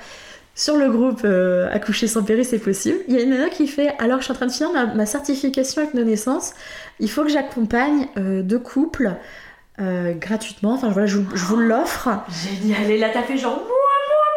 Sur 0.56 0.78
le 0.78 0.90
groupe 0.90 1.20
euh, 1.24 1.68
Accoucher 1.70 2.06
sans 2.08 2.24
péri, 2.24 2.42
c'est 2.42 2.58
possible. 2.58 2.96
Il 3.08 3.14
y 3.14 3.18
a 3.18 3.22
une 3.22 3.30
nana 3.30 3.50
qui 3.50 3.68
fait 3.68 3.94
Alors, 3.98 4.18
je 4.20 4.24
suis 4.24 4.32
en 4.32 4.36
train 4.36 4.46
de 4.46 4.52
finir 4.52 4.72
ma, 4.94 5.04
certification 5.04 5.82
avec 5.82 5.92
nos 5.92 6.02
naissances. 6.02 6.54
Il 6.98 7.10
faut 7.10 7.22
que 7.24 7.28
j'accompagne 7.28 8.08
euh, 8.16 8.40
deux 8.42 8.58
couples 8.58 9.16
euh, 9.78 10.14
gratuitement. 10.14 10.72
Enfin, 10.72 10.88
voilà, 10.88 11.06
je, 11.06 11.18
vous- 11.18 11.56
l'offre. 11.56 12.08
Génial. 12.30 12.90
Et 12.90 12.96
là, 12.96 13.10
t'as 13.12 13.22
fait 13.22 13.36
genre. 13.36 13.62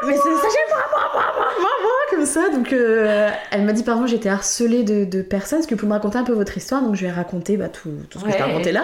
Mais 0.07 0.13
c'est 0.13 0.21
ça, 0.21 0.47
j'ai 0.49 0.73
moi, 0.73 0.83
moi, 0.91 1.11
moi, 1.13 1.23
moi, 1.59 1.69
moi, 1.81 1.91
comme 2.09 2.25
ça. 2.25 2.49
Donc, 2.49 2.71
euh, 2.71 3.29
elle 3.51 3.63
m'a 3.63 3.73
dit, 3.73 3.83
pardon, 3.83 4.07
j'étais 4.07 4.29
harcelée 4.29 4.83
de, 4.83 5.03
de 5.03 5.21
personnes. 5.21 5.59
Est-ce 5.59 5.67
que 5.67 5.73
vous 5.75 5.79
pouvez 5.79 5.89
me 5.89 5.93
raconter 5.95 6.17
un 6.17 6.23
peu 6.23 6.31
votre 6.33 6.55
histoire? 6.57 6.81
Donc, 6.81 6.95
je 6.95 7.01
lui 7.01 7.07
ai 7.07 7.11
raconté 7.11 7.57
bah, 7.57 7.67
tout, 7.69 7.89
tout 8.09 8.19
ce 8.19 8.23
que 8.23 8.31
je 8.31 8.37
t'ai 8.37 8.43
raconté 8.43 8.71
là. 8.71 8.83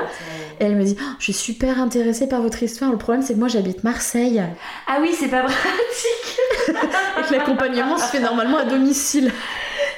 Et 0.60 0.66
elle 0.66 0.76
me 0.76 0.84
dit, 0.84 0.98
Oh, 1.00 1.04
je 1.20 1.24
suis 1.24 1.34
super 1.34 1.80
intéressée 1.80 2.28
par 2.28 2.42
votre 2.42 2.62
histoire. 2.64 2.92
Le 2.92 2.98
problème, 2.98 3.24
c'est 3.24 3.34
que 3.34 3.40
moi, 3.40 3.48
j'habite 3.48 3.84
Marseille. 3.84 4.44
Ah 4.88 4.98
oui, 5.02 5.16
c'est 5.18 5.30
pas 5.30 5.42
pratique. 5.44 6.40
Et 6.68 7.28
que 7.28 7.34
l'accompagnement 7.34 7.98
se 7.98 8.06
fait 8.06 8.20
normalement 8.20 8.58
à 8.58 8.66
domicile. 8.66 9.32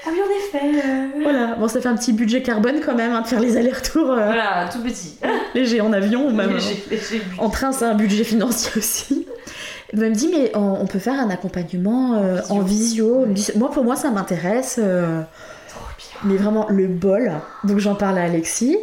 Ah 0.06 0.10
oui, 0.14 0.20
en 0.22 0.58
effet. 0.60 0.66
euh, 0.88 1.08
Voilà, 1.24 1.56
bon, 1.56 1.68
ça 1.68 1.82
fait 1.82 1.90
un 1.90 1.96
petit 1.96 2.14
budget 2.14 2.42
carbone 2.42 2.80
quand 2.86 2.96
même, 2.96 3.12
hein, 3.14 3.22
de 3.22 3.28
faire 3.28 3.40
les 3.42 3.58
allers-retours 3.58 4.12
euh, 4.12 4.26
Voilà, 4.26 4.70
tout 4.72 4.82
petit. 4.82 5.18
légers 5.56 5.82
en 5.82 5.92
avion 5.94 6.28
ou 6.28 6.32
même 6.34 6.54
Léger, 6.54 6.84
léger. 6.90 7.22
en 7.40 7.50
train, 7.50 7.72
c'est 7.72 7.86
un 7.86 7.96
budget 7.96 8.24
financier 8.24 8.72
aussi. 8.78 9.28
Elle 9.94 10.00
me 10.00 10.10
dit, 10.16 10.30
mais 10.30 10.52
on, 10.56 10.78
on 10.82 10.86
peut 10.86 11.00
faire 11.00 11.20
un 11.20 11.30
accompagnement 11.30 12.16
euh, 12.16 12.40
en 12.50 12.60
visio. 12.60 13.26
Moi, 13.56 13.72
pour 13.72 13.84
moi, 13.84 13.96
ça 13.96 14.10
m'intéresse. 14.12 14.80
euh, 14.82 15.22
mais 16.24 16.36
vraiment, 16.36 16.68
le 16.70 16.88
bol. 16.88 17.32
Donc, 17.64 17.80
j'en 17.80 17.96
parle 17.96 18.18
à 18.18 18.24
Alexis. 18.24 18.78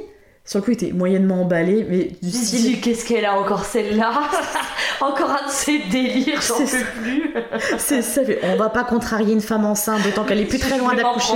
Sur 0.46 0.58
le 0.58 0.64
coup, 0.64 0.70
il 0.72 0.74
était 0.74 0.92
moyennement 0.92 1.40
emballé, 1.42 1.86
mais 1.88 2.10
du 2.22 2.30
style. 2.30 2.80
Qu'est-ce 2.80 3.06
qu'elle 3.06 3.24
a 3.24 3.38
encore 3.38 3.64
celle-là 3.64 4.12
Encore 5.00 5.30
un 5.30 5.46
de 5.46 5.50
ses 5.50 5.78
délires, 5.90 6.40
j'en 6.42 6.56
C'est 6.56 6.64
peux 6.64 6.84
ça. 6.84 6.84
plus. 7.02 7.22
C'est 7.78 8.02
ça, 8.02 8.20
on 8.42 8.56
va 8.56 8.68
pas 8.68 8.84
contrarier 8.84 9.32
une 9.32 9.40
femme 9.40 9.64
enceinte, 9.64 10.02
d'autant 10.04 10.24
qu'elle 10.24 10.40
est 10.40 10.44
plus 10.46 10.58
très 10.58 10.78
loin 10.78 10.94
d'accoucher. 10.94 11.32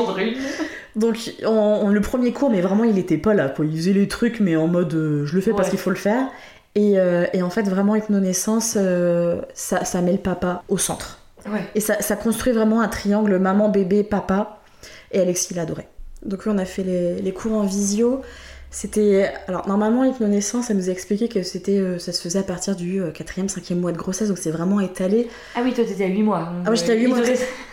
Donc, 0.95 1.17
on, 1.45 1.49
on- 1.49 1.89
le 1.89 2.01
premier 2.03 2.33
cours, 2.33 2.51
mais 2.51 2.61
vraiment, 2.61 2.85
il 2.85 2.99
était 2.99 3.17
pas 3.19 3.33
là, 3.35 3.49
quoi. 3.49 3.65
Il 3.65 3.77
faisait 3.77 3.93
les 3.95 4.09
trucs, 4.09 4.41
mais 4.41 4.57
en 4.57 4.67
mode, 4.69 4.93
euh, 4.95 5.25
je 5.27 5.35
le 5.35 5.41
fais 5.41 5.53
parce 5.53 5.71
qu'il 5.71 5.79
faut 5.79 5.91
le 5.91 5.97
faire. 5.97 6.27
Et, 6.75 6.99
euh, 6.99 7.27
et 7.33 7.43
en 7.43 7.51
fait, 7.51 7.63
vraiment, 7.63 7.97
hypnonaissance, 7.97 8.75
euh, 8.77 9.41
ça, 9.55 9.85
ça 9.85 10.01
met 10.01 10.13
le 10.13 10.19
papa 10.19 10.63
au 10.69 10.79
centre. 10.79 11.19
Ouais. 11.47 11.65
Et 11.75 11.81
ça, 11.81 12.01
ça 12.01 12.17
construit 12.17 12.53
vraiment 12.53 12.81
un 12.81 12.89
triangle 12.89 13.39
maman, 13.39 13.69
bébé, 13.69 14.05
papa. 14.05 14.59
Et 15.13 15.21
Alexis 15.21 15.55
l'adorait. 15.55 15.89
Donc 16.25 16.43
oui, 16.45 16.53
on 16.55 16.59
a 16.59 16.65
fait 16.65 16.83
les, 16.83 17.23
les 17.23 17.33
cours 17.33 17.53
en 17.53 17.63
visio. 17.63 18.23
C'était... 18.71 19.33
Alors 19.47 19.67
normalement, 19.67 20.03
l'hypnonaissance, 20.05 20.69
elle 20.71 20.77
nous 20.77 20.89
a 20.91 20.93
expliqué 20.93 21.29
que 21.29 21.43
c'était, 21.43 21.79
euh, 21.79 21.99
ça 21.99 22.13
se 22.13 22.21
faisait 22.21 22.39
à 22.41 22.43
partir 22.43 22.77
du 22.77 23.01
4e, 23.01 23.49
5e 23.49 23.77
mois 23.77 23.93
de 23.93 23.97
grossesse, 23.97 24.29
donc 24.29 24.37
c'est 24.39 24.51
vraiment 24.51 24.79
étalé. 24.81 25.29
Ah 25.57 25.61
oui, 25.65 25.73
toi 25.73 25.85
t'étais 25.85 26.05
à 26.05 26.09
8 26.09 26.23
mois. 26.23 26.51
Ah, 26.67 26.75
j'étais 26.75 26.93
à 26.93 26.95
huit 26.95 27.05
Il 27.05 27.09
mois. 27.09 27.19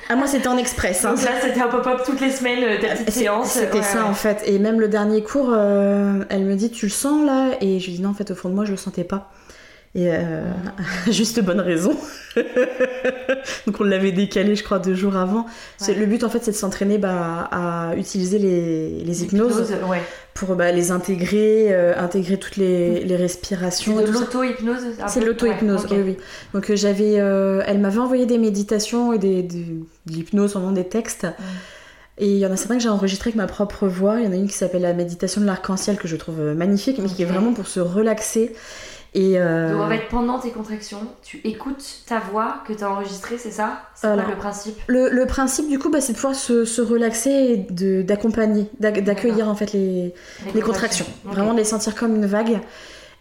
Ah 0.07 0.15
moi, 0.15 0.27
c'était 0.27 0.47
en 0.47 0.57
express. 0.57 1.03
hein. 1.03 1.13
Donc 1.15 1.23
là, 1.25 1.31
c'était 1.41 1.59
un 1.59 1.67
pop-up 1.67 2.01
toutes 2.05 2.21
les 2.21 2.31
semaines, 2.31 2.63
euh, 2.63 2.79
ta 2.79 2.89
petite 2.93 3.09
C'est- 3.11 3.19
séance. 3.21 3.49
C'était 3.51 3.79
Ouais, 3.79 3.83
ça 3.83 4.03
ouais. 4.03 4.09
en 4.09 4.13
fait. 4.13 4.41
Et 4.45 4.57
même 4.59 4.79
le 4.79 4.87
dernier 4.87 5.21
cours, 5.23 5.49
euh, 5.51 6.23
elle 6.29 6.45
me 6.45 6.55
dit 6.55 6.69
Tu 6.71 6.85
le 6.85 6.91
sens 6.91 7.25
là 7.25 7.49
Et 7.59 7.79
je 7.79 7.87
lui 7.87 7.93
dis 7.97 8.01
Non, 8.01 8.09
en 8.09 8.13
fait, 8.13 8.31
au 8.31 8.35
fond 8.35 8.47
de 8.49 8.53
moi, 8.53 8.65
je 8.65 8.71
le 8.71 8.77
sentais 8.77 9.03
pas. 9.03 9.31
Et 9.97 10.09
euh, 10.11 10.43
juste 11.09 11.41
bonne 11.41 11.61
raison. 11.61 11.95
Donc 13.65 13.79
on 13.79 13.83
l'avait 13.83 14.11
décalé, 14.11 14.55
je 14.55 14.63
crois, 14.63 14.79
deux 14.79 14.93
jours 14.95 15.15
avant. 15.15 15.45
C'est- 15.77 15.93
Ouais. 15.93 15.99
Le 15.99 16.05
but 16.05 16.23
en 16.23 16.29
fait, 16.29 16.43
c'est 16.43 16.51
de 16.51 16.55
s'entraîner 16.55 16.97
bah, 16.97 17.47
à 17.51 17.95
utiliser 17.95 18.37
les, 18.39 18.89
les 19.03 19.23
hypnoses 19.23 19.73
ouais. 19.89 20.01
pour 20.33 20.55
bah, 20.55 20.71
les 20.73 20.91
intégrer, 20.91 21.67
euh, 21.73 21.93
intégrer 21.97 22.37
toutes 22.37 22.57
les, 22.57 23.01
les 23.05 23.07
C'est 23.09 23.15
respirations. 23.15 23.95
de 23.97 24.01
tout 24.05 24.13
ça. 24.13 24.19
l'auto-hypnose 24.19 24.81
C'est 25.07 25.19
de 25.21 25.25
l'auto-hypnose, 25.25 25.85
Ouais, 25.85 25.97
oui, 25.97 26.03
oui. 26.07 26.17
Donc 26.53 26.69
euh, 26.69 26.75
j'avais, 26.75 27.19
euh, 27.19 27.61
elle 27.65 27.79
m'avait 27.79 27.99
envoyé 27.99 28.25
des 28.25 28.37
méditations 28.37 29.13
et 29.13 29.17
des, 29.17 29.43
des- 29.43 29.63
de 30.07 30.11
l'hypnose, 30.13 30.53
vraiment 30.53 30.71
des 30.71 30.83
textes. 30.87 31.25
Et 32.17 32.27
il 32.27 32.37
y 32.37 32.45
en 32.45 32.51
a 32.51 32.57
certains 32.57 32.75
que 32.77 32.83
j'ai 32.83 32.89
enregistrés 32.89 33.29
avec 33.29 33.35
ma 33.35 33.47
propre 33.47 33.87
voix. 33.87 34.19
Il 34.19 34.25
y 34.25 34.27
en 34.27 34.31
a 34.31 34.35
une 34.35 34.47
qui 34.47 34.55
s'appelle 34.55 34.81
la 34.83 34.93
méditation 34.93 35.41
de 35.41 35.45
l'arc-en-ciel 35.45 35.97
que 35.97 36.07
je 36.07 36.15
trouve 36.15 36.39
magnifique, 36.55 36.97
mais 37.01 37.07
qui 37.09 37.21
est 37.23 37.25
vraiment 37.25 37.53
pour 37.53 37.67
se 37.67 37.79
relaxer. 37.81 38.53
Et 39.17 39.39
euh, 39.39 39.71
Donc 39.73 39.81
en 39.81 39.89
fait, 39.89 40.01
pendant 40.09 40.39
tes 40.39 40.51
contractions, 40.51 40.99
tu 41.23 41.39
écoutes 41.45 42.01
ta 42.05 42.19
voix 42.19 42.57
que 42.67 42.73
t'as 42.73 42.89
enregistrée, 42.89 43.37
c'est 43.37 43.49
ça? 43.49 43.79
C'est 43.95 44.07
Voilà. 44.07 44.25
le 44.29 44.35
principe? 44.35 44.75
le, 44.87 45.09
le 45.09 45.25
principe 45.25 45.69
du 45.69 45.79
coup, 45.79 45.89
bah, 45.89 46.01
c'est 46.01 46.11
de 46.11 46.17
pouvoir 46.17 46.35
se, 46.35 46.65
se 46.65 46.81
relaxer 46.81 47.29
et 47.31 47.57
d'accompagner, 48.03 48.67
d'ac- 48.81 49.03
d'accueillir 49.03 49.47
en 49.47 49.55
fait 49.55 49.71
les, 49.71 50.13
les 50.53 50.61
contractions. 50.61 51.05
Vraiment 51.23 51.53
de 51.53 51.57
les 51.59 51.63
sentir 51.63 51.95
comme 51.95 52.13
une 52.15 52.25
vague. 52.25 52.59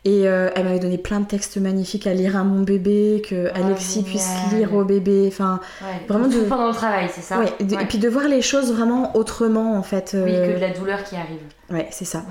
Et 0.07 0.29
euh, 0.29 0.51
elle 0.55 0.65
m'avait 0.65 0.81
donné 0.81 0.99
plein 0.99 1.21
de 1.21 1.25
textes 1.27 1.57
magnifiques 1.57 2.07
à 2.07 2.13
lire 2.13 2.37
à 2.37 2.45
mon 2.45 2.61
bébé, 2.61 3.23
que 3.27 3.49
Ah, 3.55 3.65
Alexis 3.65 4.03
puisse 4.03 4.29
lire 4.53 4.75
au 4.75 4.85
bébé. 4.85 5.25
Enfin, 5.29 5.61
Ouais, 5.81 6.03
Vraiment 6.09 6.29
de- 6.29 6.41
pendant 6.47 6.69
le 6.69 6.75
travail, 6.75 7.09
c'est 7.15 7.23
ça? 7.23 7.39
Ouais, 7.39 7.51
et 7.59 7.65
de- 7.65 7.75
Ouais. 7.77 7.85
Et 7.85 7.87
puis 7.87 7.97
de 7.99 8.09
voir 8.11 8.27
les 8.29 8.43
choses 8.43 8.71
vraiment 8.71 9.17
autrement 9.17 9.79
en 9.79 9.83
fait. 9.83 10.11
Oui, 10.15 10.35
euh, 10.35 10.49
que 10.49 10.57
de 10.57 10.61
la 10.61 10.71
douleur 10.71 11.05
qui 11.05 11.15
arrive. 11.17 11.41
Ouais, 11.71 11.89
c'est 11.91 12.05
ça. 12.05 12.25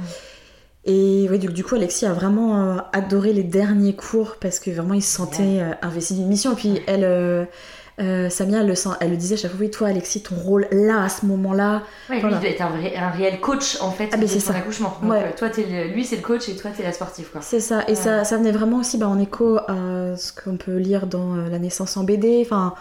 Et 0.86 1.28
oui, 1.32 1.40
du, 1.40 1.48
du 1.48 1.64
coup, 1.64 1.76
Alexis 1.76 2.06
a 2.06 2.12
vraiment 2.14 2.62
euh, 2.62 2.78
adoré 2.92 3.32
les 3.34 3.44
derniers 3.44 3.96
cours 3.96 4.36
parce 4.42 4.60
que 4.60 4.70
vraiment 4.72 4.94
il 4.96 5.02
se 5.02 5.16
sentait 5.16 5.60
euh, 5.62 5.72
investi 5.82 6.14
d'une 6.16 6.28
mission. 6.28 6.52
Et 6.52 6.56
puis 6.56 6.82
elle, 6.88 7.04
euh, 7.06 8.30
Samia, 8.30 8.60
elle 8.60 8.68
le, 8.68 8.76
sent, 8.76 8.90
elle 9.00 9.12
le 9.12 9.16
disait 9.18 9.36
à 9.36 9.38
chaque 9.38 9.52
fois 9.52 9.60
oui, 9.62 9.70
toi, 9.72 9.88
Alexis, 9.88 10.24
ton 10.24 10.36
rôle 10.36 10.68
là, 10.72 11.04
à 11.04 11.10
ce 11.10 11.26
moment-là. 11.28 11.84
Ouais, 12.10 12.20
Voilà. 12.20 12.28
lui, 12.28 12.36
il 12.36 12.40
doit 12.42 12.50
être 12.50 12.62
un, 12.62 12.78
vrai- 12.78 12.96
un 12.98 13.10
réel 13.12 13.40
coach 13.40 13.78
en 13.82 13.92
fait 13.92 14.10
Ah, 14.12 14.18
mais 14.18 14.28
c'est 14.28 14.42
son 14.42 14.52
ça. 14.52 14.58
accouchement. 14.58 14.98
Donc, 15.02 15.12
Ouais. 15.12 15.34
toi, 15.36 15.50
t'es 15.50 15.64
le- 15.70 15.94
lui, 15.94 16.04
c'est 16.04 16.18
le 16.18 16.22
coach 16.22 16.50
et 16.50 16.56
toi, 16.58 16.72
t'es 16.76 16.84
la 16.84 16.92
sportive, 16.92 17.30
quoi. 17.32 17.40
C'est 17.42 17.62
ça. 17.62 17.84
Et 17.88 17.96
ça, 17.96 18.26
ça 18.26 18.36
venait 18.38 18.52
vraiment 18.52 18.80
aussi 18.80 18.98
bah, 18.98 19.08
en 19.08 19.20
écho 19.20 19.58
à 19.68 20.18
ce 20.18 20.34
qu'on 20.34 20.58
peut 20.58 20.76
lire 20.78 21.08
dans 21.08 21.36
La 21.36 21.60
naissance 21.60 21.96
en 21.96 22.04
BD. 22.04 22.42
Enfin. 22.46 22.74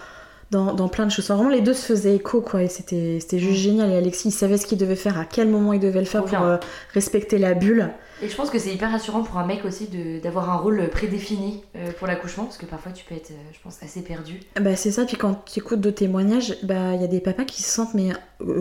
Dans, 0.53 0.72
dans 0.74 0.88
plein 0.88 1.07
de 1.07 1.11
choses. 1.11 1.28
Vraiment, 1.30 1.48
les 1.48 1.62
deux 1.62 1.74
se 1.74 1.84
faisaient 1.86 2.14
écho, 2.14 2.40
quoi. 2.42 2.62
Et 2.62 2.68
c'était 2.68 3.18
c'était 3.20 3.38
juste 3.38 3.59
génial. 3.61 3.90
Et 3.90 3.96
Alexis, 3.96 4.28
il 4.28 4.32
savait 4.32 4.59
ce 4.59 4.66
qu'il 4.66 4.78
devait 4.78 4.94
faire, 4.96 5.18
à 5.18 5.24
quel 5.24 5.48
moment 5.48 5.72
il 5.72 5.80
devait 5.80 5.98
le 6.00 6.05
faire 6.07 6.24
pour 6.24 6.42
euh, 6.42 6.59
respecter 6.92 7.38
la 7.38 7.55
bulle. 7.55 7.88
Et 8.22 8.28
je 8.28 8.36
pense 8.36 8.50
que 8.50 8.59
c'est 8.61 8.72
hyper 8.72 8.92
rassurant 8.92 9.22
pour 9.22 9.36
un 9.38 9.46
mec 9.46 9.64
aussi 9.64 9.88
de- 9.88 10.20
d'avoir 10.22 10.48
un 10.50 10.57
rôle 10.57 10.88
prédéfini 10.90 11.64
euh, 11.74 11.90
pour 11.98 12.07
l'accouchement, 12.07 12.44
parce 12.44 12.57
que 12.59 12.66
parfois 12.66 12.92
tu 12.92 13.05
peux 13.05 13.16
être, 13.16 13.32
euh, 13.32 13.50
je 13.53 13.59
pense, 13.64 13.78
assez 13.82 14.00
perdu. 14.03 14.38
Bah 14.61 14.76
c'est 14.76 14.92
ça, 14.92 15.05
puis 15.05 15.16
quand 15.16 15.44
tu 15.44 15.59
écoutes 15.59 15.80
d'autres 15.80 15.96
témoignages, 15.96 16.55
bah 16.62 16.94
il 16.94 17.00
y 17.00 17.05
a 17.05 17.09
des 17.09 17.18
papas 17.18 17.42
qui 17.44 17.62
se 17.64 17.68
sentent 17.70 17.94
mais 17.94 18.11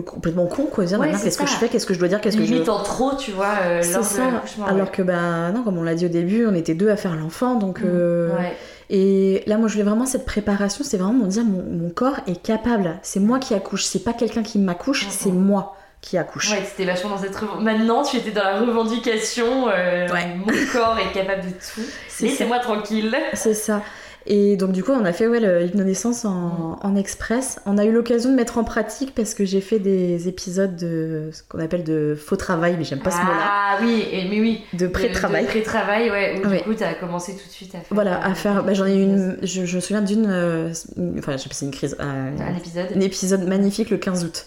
complètement 0.04 0.46
cons 0.46 0.64
quoi, 0.66 0.84
dire 0.84 0.98
Ouais, 0.98 1.12
qu'est-ce 1.12 1.38
que 1.38 1.46
je 1.46 1.52
fais, 1.52 1.68
qu'est-ce 1.68 1.86
que 1.86 1.94
je 1.94 1.98
dois 2.00 2.08
dire, 2.08 2.20
qu'est-ce 2.20 2.36
que 2.38 2.44
je 2.44 2.68
en 2.68 2.82
trop, 2.82 3.14
tu 3.16 3.30
vois, 3.30 3.54
C'est 3.82 3.92
lors 3.92 4.00
de 4.02 4.06
ça. 4.06 4.30
l'accouchement. 4.32 4.66
Alors 4.66 4.86
ouais. 4.86 4.92
que 4.92 5.02
bah 5.02 5.52
non, 5.52 5.62
comme 5.62 5.78
on 5.78 5.82
l'a 5.84 5.94
dit 5.94 6.06
au 6.06 6.10
début, 6.10 6.44
on 6.46 6.54
était 6.54 6.74
deux 6.74 6.88
à 6.90 6.96
faire 6.96 7.14
l'enfant, 7.14 7.54
donc 7.54 7.82
euh, 7.84 8.34
Ouais. 8.36 8.56
Et 8.94 9.42
là 9.46 9.56
moi 9.56 9.66
je 9.68 9.72
voulais 9.72 9.84
vraiment 9.88 10.04
cette 10.06 10.26
préparation, 10.26 10.84
c'est 10.84 10.98
vraiment 10.98 11.24
me 11.24 11.26
dire 11.28 11.44
mon, 11.44 11.62
mon 11.62 11.88
corps 11.90 12.20
est 12.26 12.40
capable, 12.42 12.98
c'est 13.02 13.20
moi 13.20 13.38
qui 13.38 13.54
accouche, 13.54 13.84
c'est 13.84 14.04
pas 14.04 14.12
quelqu'un 14.12 14.42
qui 14.42 14.58
m'accouche, 14.58 15.06
c'est 15.10 15.32
moi 15.32 15.76
qui 16.02 16.18
accouche. 16.18 16.50
Ouais, 16.50 16.62
c'était 16.68 16.84
vachement 16.84 17.10
dans 17.10 17.18
cette 17.18 17.34
reven- 17.36 17.60
Maintenant, 17.62 18.02
tu 18.02 18.16
étais 18.16 18.32
dans 18.32 18.42
la 18.42 18.58
revendication. 18.60 19.68
euh, 19.68 20.08
Ouais. 20.08 20.36
Mon 20.36 20.46
corps 20.72 20.98
est 20.98 21.12
capable 21.12 21.42
de 21.42 21.50
tout. 21.50 21.80
Laissez-moi 22.20 22.58
tranquille. 22.58 23.16
C'est 23.34 23.54
ça. 23.54 23.82
Et 24.26 24.56
donc 24.56 24.72
du 24.72 24.82
coup, 24.84 24.92
on 24.92 25.04
a 25.04 25.12
fait 25.12 25.26
ouais, 25.26 25.40
le 25.40 25.64
hypnonaissance 25.64 26.24
en, 26.24 26.78
en 26.80 26.96
express. 26.96 27.58
On 27.66 27.76
a 27.78 27.84
eu 27.84 27.92
l'occasion 27.92 28.30
de 28.30 28.36
mettre 28.36 28.58
en 28.58 28.64
pratique 28.64 29.14
parce 29.14 29.34
que 29.34 29.44
j'ai 29.44 29.60
fait 29.60 29.78
des 29.78 30.28
épisodes 30.28 30.76
de 30.76 31.30
ce 31.32 31.42
qu'on 31.48 31.58
appelle 31.58 31.84
de 31.84 32.14
faux 32.14 32.36
travail, 32.36 32.76
mais 32.78 32.84
j'aime 32.84 33.00
pas 33.00 33.10
ce 33.10 33.18
mot-là. 33.18 33.38
Ah 33.42 33.78
oui, 33.82 34.04
mais 34.30 34.40
oui. 34.40 34.60
De 34.74 34.86
pré-travail. 34.86 35.42
De 35.44 35.48
pré-travail, 35.48 36.10
ouais. 36.10 36.40
Où 36.44 36.48
du 36.48 36.58
coup, 36.60 36.74
t'as 36.74 36.94
commencé 36.94 37.32
tout 37.32 37.46
de 37.46 37.52
suite 37.52 37.74
à 37.74 37.78
faire. 37.78 37.86
Voilà, 37.90 38.18
euh, 38.18 38.30
à 38.30 38.34
faire. 38.34 38.62
Bah, 38.62 38.74
J'en 38.74 38.86
ai 38.86 38.94
eu 38.96 39.02
une. 39.02 39.36
Je, 39.42 39.64
je 39.64 39.76
me 39.76 39.80
souviens 39.80 40.02
d'une. 40.02 40.26
euh, 40.28 40.70
enfin, 41.18 41.32
je 41.32 41.38
sais 41.42 41.48
pas 41.48 41.54
si 41.54 41.60
c'est 41.60 41.64
une 41.66 41.70
crise. 41.72 41.96
euh, 42.00 42.30
Un 42.38 42.56
épisode. 42.56 42.86
un 42.94 43.00
épisode 43.00 43.46
magnifique 43.48 43.90
le 43.90 43.96
15 43.96 44.24
août. 44.24 44.46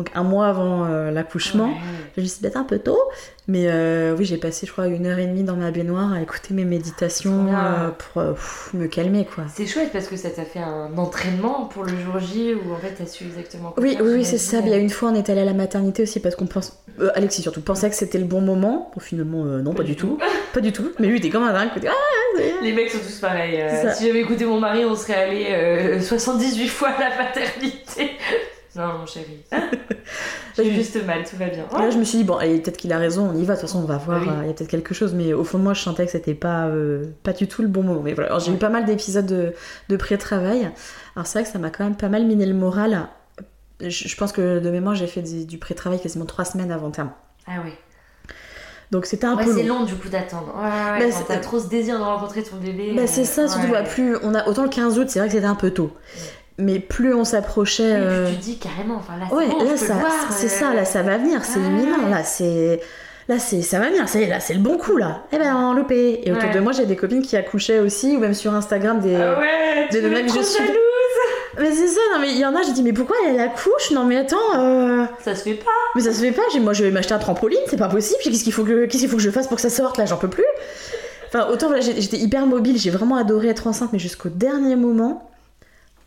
Donc 0.00 0.10
un 0.14 0.22
mois 0.22 0.46
avant 0.46 0.86
euh, 0.86 1.10
l'accouchement. 1.10 1.66
Ouais. 1.66 1.74
Je 2.16 2.22
me 2.22 2.26
suis 2.26 2.36
dit, 2.36 2.40
peut-être 2.40 2.56
un 2.56 2.64
peu 2.64 2.78
tôt. 2.78 2.98
Mais 3.48 3.64
euh, 3.66 4.14
oui, 4.16 4.24
j'ai 4.24 4.38
passé, 4.38 4.66
je 4.66 4.72
crois, 4.72 4.86
une 4.86 5.04
heure 5.06 5.18
et 5.18 5.26
demie 5.26 5.42
dans 5.42 5.56
ma 5.56 5.70
baignoire 5.70 6.10
à 6.14 6.22
écouter 6.22 6.54
mes 6.54 6.64
méditations 6.64 7.48
euh, 7.52 7.90
pour 7.90 8.22
euh, 8.22 8.32
pff, 8.32 8.70
me 8.72 8.86
calmer, 8.86 9.26
quoi. 9.26 9.44
C'est 9.54 9.66
chouette 9.66 9.90
parce 9.92 10.06
que 10.06 10.16
ça 10.16 10.30
t'a 10.30 10.44
fait 10.46 10.60
un 10.60 10.96
entraînement 10.96 11.66
pour 11.66 11.82
le 11.84 11.90
jour 11.90 12.18
J 12.18 12.54
où 12.54 12.72
en 12.72 12.78
fait 12.78 12.94
t'as 12.96 13.04
su 13.04 13.24
exactement 13.24 13.72
quoi 13.72 13.82
Oui, 13.82 13.96
faire, 13.96 14.04
oui, 14.06 14.10
oui, 14.14 14.24
c'est 14.24 14.38
ça. 14.38 14.60
Il 14.60 14.68
y 14.68 14.72
a 14.72 14.78
une 14.78 14.88
fois, 14.88 15.10
on 15.10 15.14
est 15.14 15.28
allé 15.28 15.42
à 15.42 15.44
la 15.44 15.52
maternité 15.52 16.04
aussi 16.04 16.18
parce 16.20 16.34
qu'on 16.34 16.46
pense. 16.46 16.82
Alexis 17.14 17.42
surtout 17.42 17.60
pensait 17.60 17.90
que 17.90 17.96
c'était 17.96 18.18
le 18.18 18.24
bon 18.24 18.40
moment. 18.40 18.90
Bon, 18.94 19.00
finalement, 19.00 19.44
non, 19.44 19.74
pas, 19.74 19.82
du 19.82 19.96
tout. 19.96 20.16
Pas 20.54 20.60
du 20.60 20.72
tout. 20.72 20.92
Mais 20.98 21.08
lui, 21.08 21.16
il 21.16 21.18
était 21.18 21.28
comme 21.30 21.42
un 21.44 21.52
dingue. 21.52 21.68
Ah, 21.86 21.90
c'est- 22.38 22.62
Les 22.62 22.72
mecs 22.72 22.88
sont 22.90 22.98
tous 22.98 23.18
pareils. 23.18 23.62
C'est 23.68 23.92
si 23.96 24.06
j'avais 24.06 24.20
écouté 24.20 24.46
mon 24.46 24.60
mari, 24.60 24.82
on 24.86 24.94
serait 24.96 25.14
allé 25.14 25.46
euh, 25.50 26.00
78 26.00 26.68
fois 26.68 26.88
à 26.90 27.00
la 27.00 27.16
maternité. 27.16 28.12
non, 28.76 28.98
mon 29.00 29.06
chéri. 29.06 29.42
J'ai 30.56 30.74
juste 30.74 31.04
mal, 31.06 31.24
tout 31.24 31.36
va 31.36 31.46
bien. 31.46 31.64
Et 31.78 31.82
Là, 31.82 31.90
je 31.90 31.98
me 31.98 32.04
suis 32.04 32.18
dit, 32.18 32.24
bon, 32.24 32.38
peut-être 32.38 32.76
qu'il 32.76 32.92
a 32.92 32.98
raison, 32.98 33.30
on 33.32 33.36
y 33.38 33.44
va, 33.44 33.54
de 33.54 33.60
toute 33.60 33.68
façon, 33.68 33.80
on 33.82 33.86
va 33.86 33.96
voir, 33.96 34.20
Oui. 34.22 34.28
euh, 34.28 34.40
il 34.42 34.46
y 34.48 34.50
a 34.50 34.52
peut-être 34.54 34.68
quelque 34.70 34.94
chose, 34.94 35.14
mais 35.14 35.32
au 35.32 35.44
fond 35.44 35.58
de 35.58 35.62
moi, 35.62 35.72
je 35.74 35.80
sentais 35.82 36.04
que 36.06 36.12
c'était 36.12 36.34
pas, 36.34 36.66
euh, 36.66 37.04
pas 37.22 37.32
du 37.32 37.46
tout 37.48 37.62
le 37.62 37.68
bon 37.68 37.82
moment. 37.82 38.02
Mais 38.02 38.12
voilà, 38.14 38.28
Alors, 38.30 38.40
j'ai 38.40 38.52
eu 38.52 38.56
pas 38.56 38.68
mal 38.68 38.84
d'épisodes 38.84 39.26
de, 39.26 39.54
de 39.88 39.96
pré-travail. 39.96 40.70
Alors, 41.16 41.26
c'est 41.26 41.38
vrai 41.38 41.44
que 41.46 41.52
ça 41.52 41.58
m'a 41.58 41.70
quand 41.70 41.84
même 41.84 41.96
pas 41.96 42.08
mal 42.08 42.24
miné 42.26 42.44
le 42.46 42.54
moral. 42.54 43.08
Je, 43.80 43.88
je 43.88 44.16
pense 44.16 44.32
que 44.32 44.58
de 44.58 44.70
mémoire, 44.70 44.94
j'ai 44.94 45.06
fait 45.06 45.22
du, 45.22 45.46
du 45.46 45.56
pré-travail 45.58 46.00
quasiment 46.00 46.26
trois 46.26 46.44
semaines 46.44 46.70
avant 46.72 46.90
terme. 46.90 47.10
Ah 47.46 47.60
oui. 47.64 47.70
Donc, 48.90 49.06
c'était 49.06 49.26
un 49.26 49.36
Ouais, 49.36 49.44
peu 49.44 49.54
c'est 49.54 49.62
long. 49.62 49.80
long 49.80 49.84
du 49.84 49.94
coup 49.94 50.08
d'attendre. 50.08 50.52
Ouais, 50.56 50.98
ouais, 51.00 51.06
ouais, 51.06 51.10
Bah, 51.12 51.24
t'as 51.28 51.36
trop 51.38 51.60
ce 51.60 51.68
désir 51.68 51.96
de 51.96 52.02
rencontrer 52.02 52.42
ton 52.42 52.56
bébé. 52.56 52.92
Bah, 52.96 53.02
euh, 53.02 53.06
c'est 53.06 53.24
ça, 53.24 53.46
surtout, 53.46 53.66
ouais. 53.68 53.72
bah, 53.72 53.82
plus 53.84 54.16
on 54.24 54.34
a, 54.34 54.48
autant 54.48 54.64
le 54.64 54.68
15 54.68 54.98
août, 54.98 55.06
c'est 55.08 55.20
vrai 55.20 55.28
que 55.28 55.34
c'était 55.34 55.46
un 55.46 55.54
peu 55.54 55.70
tôt. 55.70 55.92
Mais 56.60 56.78
plus 56.78 57.14
on 57.14 57.24
s'approchait. 57.24 57.94
Euh, 57.94 58.28
tu 58.30 58.36
dis 58.36 58.58
carrément, 58.58 58.96
enfin 58.96 59.14
là, 59.18 59.26
c'est 59.28 59.34
Ouais, 59.36 59.48
bon, 59.48 59.58
là, 59.64 59.70
je 59.72 59.76
ça, 59.76 59.94
le 59.94 60.00
c'est 60.30 60.46
euh, 60.46 60.48
ça, 60.48 60.74
là, 60.74 60.84
ça 60.84 61.02
va 61.02 61.16
venir, 61.18 61.44
c'est 61.44 61.58
ouais. 61.58 61.66
imminent, 61.66 62.08
là, 62.08 62.22
c'est. 62.24 62.80
Là, 63.28 63.38
c'est, 63.38 63.62
ça 63.62 63.78
va 63.78 63.88
venir, 63.90 64.08
c'est, 64.08 64.26
là, 64.26 64.40
c'est 64.40 64.54
le 64.54 64.60
bon 64.60 64.76
coup, 64.76 64.96
là. 64.96 65.22
Eh 65.32 65.38
ben, 65.38 65.54
on 65.54 65.72
loupé. 65.74 66.20
Et 66.26 66.32
autour 66.32 66.48
Ouais. 66.48 66.54
de 66.54 66.60
moi, 66.60 66.72
j'ai 66.72 66.84
des 66.86 66.96
copines 66.96 67.22
qui 67.22 67.36
accouchaient 67.36 67.78
aussi, 67.78 68.16
ou 68.16 68.20
même 68.20 68.34
sur 68.34 68.52
Instagram, 68.54 68.98
des. 69.00 69.14
Ah 69.14 69.38
ouais, 69.38 69.88
des 69.92 70.00
tu 70.00 70.08
mecs, 70.08 70.26
je 70.26 70.42
suis- 70.42 70.58
jalouse. 70.58 70.76
Mais 71.58 71.72
c'est 71.72 71.88
ça, 71.88 72.00
non, 72.14 72.20
mais 72.20 72.30
il 72.30 72.38
y 72.38 72.44
en 72.46 72.54
a, 72.54 72.62
j'ai 72.62 72.72
dit, 72.72 72.82
mais 72.82 72.92
pourquoi 72.92 73.16
elle 73.28 73.38
accouche? 73.38 73.90
Non, 73.92 74.04
mais 74.04 74.16
attends, 74.16 74.36
euh... 74.56 75.04
Ça 75.22 75.34
se 75.34 75.42
fait 75.42 75.54
pas. 75.54 75.66
mais 75.94 76.00
ça 76.02 76.12
se 76.12 76.20
fait 76.20 76.30
pas, 76.32 76.42
j'ai, 76.52 76.60
moi, 76.60 76.72
je 76.72 76.84
vais 76.84 76.90
m'acheter 76.90 77.12
un 77.12 77.18
trampoline, 77.18 77.58
c'est 77.68 77.76
pas 77.76 77.88
possible, 77.88 78.18
qu'est-ce 78.22 78.44
qu'il 78.44 78.52
faut 78.52 78.64
que, 78.64 78.86
qu'est-ce 78.86 78.98
qu'il 79.02 79.08
faut 79.10 79.16
que 79.16 79.22
je 79.22 79.30
fasse 79.30 79.46
pour 79.48 79.56
que 79.56 79.62
ça 79.62 79.68
sorte, 79.68 79.98
là, 79.98 80.06
j'en 80.06 80.16
peux 80.16 80.28
plus? 80.28 80.44
Enfin, 81.26 81.48
autant, 81.52 81.66
voilà, 81.66 81.82
j'étais 81.82 82.16
hyper 82.16 82.46
mobile, 82.46 82.78
j'ai 82.78 82.90
vraiment 82.90 83.16
adoré 83.16 83.48
être 83.48 83.66
enceinte, 83.66 83.90
mais 83.92 83.98
jusqu'au 83.98 84.28
dernier 84.28 84.74
moment. 84.76 85.29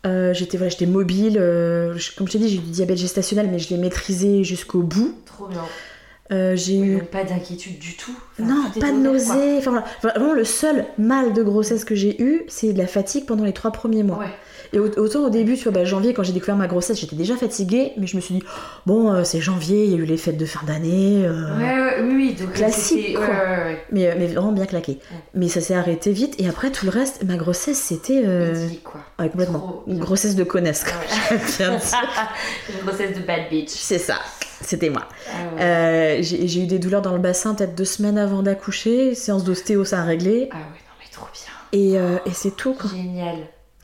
Euh, 0.04 0.34
j'étais 0.34 0.56
voilà, 0.56 0.70
j'étais 0.70 0.86
mobile, 0.86 1.38
euh, 1.38 1.96
je- 1.96 2.14
comme 2.16 2.26
je 2.26 2.32
t'ai 2.32 2.38
dit, 2.38 2.48
j'ai 2.48 2.56
eu 2.56 2.60
du 2.60 2.70
diabète 2.70 2.98
gestationnel, 2.98 3.48
mais 3.50 3.58
je 3.58 3.70
l'ai 3.70 3.76
maîtrisé 3.78 4.44
jusqu'au 4.44 4.80
bout. 4.82 5.14
Trop 5.26 5.46
bien. 5.46 5.62
Euh, 6.32 6.56
j'ai 6.56 6.78
eu 6.78 6.98
pas 7.02 7.22
d'inquiétude 7.22 7.78
du 7.78 7.96
tout. 7.96 8.14
Enfin, 8.38 8.48
non, 8.48 8.62
pas 8.80 8.90
de 8.92 8.96
nausée. 8.96 9.58
Enfin, 9.58 9.70
voilà. 9.72 9.84
Vraiment, 10.02 10.32
le 10.32 10.44
seul 10.44 10.86
mal 10.96 11.34
de 11.34 11.42
grossesse 11.42 11.84
que 11.84 11.94
j'ai 11.94 12.20
eu, 12.22 12.44
c'est 12.48 12.72
de 12.72 12.78
la 12.78 12.86
fatigue 12.86 13.26
pendant 13.26 13.44
les 13.44 13.52
trois 13.52 13.70
premiers 13.72 14.02
mois. 14.02 14.18
Ouais. 14.18 14.30
Et 14.74 14.78
au- 14.80 14.90
autant 14.98 15.24
au 15.24 15.30
début, 15.30 15.56
tu 15.56 15.62
vois, 15.64 15.72
bah, 15.72 15.84
janvier, 15.84 16.12
quand 16.12 16.22
j'ai 16.24 16.32
découvert 16.32 16.56
ma 16.56 16.66
grossesse, 16.66 16.98
j'étais 17.00 17.14
déjà 17.16 17.36
fatiguée, 17.36 17.92
mais 17.96 18.06
je 18.08 18.16
me 18.16 18.20
suis 18.20 18.34
dit, 18.34 18.42
bon, 18.86 19.12
euh, 19.12 19.22
c'est 19.24 19.40
janvier, 19.40 19.84
il 19.84 19.90
y 19.92 19.94
a 19.94 19.98
eu 19.98 20.04
les 20.04 20.16
fêtes 20.16 20.36
de 20.36 20.44
fin 20.46 20.66
d'année. 20.66 21.24
euh, 21.24 21.56
Ouais, 21.56 22.02
ouais, 22.02 22.12
oui, 22.14 22.34
donc 22.34 22.52
Classique, 22.52 23.14
quoi. 23.14 23.24
Ouais, 23.24 23.30
ouais, 23.30 23.64
ouais. 23.64 23.84
Mais, 23.92 24.08
euh, 24.10 24.14
mais 24.18 24.26
vraiment 24.26 24.50
bien 24.52 24.66
claqué. 24.66 24.98
Mais 25.34 25.48
ça 25.48 25.60
s'est 25.60 25.74
arrêté 25.74 26.10
vite, 26.12 26.34
et 26.38 26.48
après, 26.48 26.70
tout 26.72 26.84
le 26.86 26.90
reste, 26.90 27.22
ma 27.24 27.36
grossesse, 27.36 27.78
c'était. 27.78 28.22
euh, 28.26 28.68
quoi. 28.82 29.00
complètement. 29.16 29.84
Une 29.86 29.98
grossesse 30.00 30.34
de 30.34 30.44
connasse. 30.44 30.84
Ouais. 31.30 31.38
Bien. 31.58 31.78
Une 32.68 32.84
grossesse 32.86 33.16
de 33.16 33.22
bad 33.24 33.48
bitch. 33.50 33.70
c'est 33.70 33.98
ça, 33.98 34.16
c'était 34.60 34.90
moi. 34.90 35.04
Ah 35.58 36.20
j'ai 36.20 36.48
j'ai 36.48 36.62
eu 36.62 36.66
des 36.66 36.78
douleurs 36.80 37.02
dans 37.02 37.12
le 37.12 37.18
bassin 37.20 37.54
peut-être 37.54 37.74
deux 37.76 37.84
semaines 37.84 38.18
avant 38.18 38.42
d'accoucher, 38.42 39.14
séance 39.14 39.44
d'ostéo, 39.44 39.84
ça 39.84 40.00
a 40.00 40.04
réglé, 40.04 40.48
Ah 40.50 40.56
ouais, 40.56 40.60
non 40.62 40.94
mais 41.00 41.06
trop 41.12 41.26
bien. 41.32 41.78
et, 41.80 41.98
euh, 41.98 42.16
et 42.26 42.32
c'est 42.32 42.56
tout, 42.56 42.74
quoi. 42.74 42.90
Génial. 42.90 43.36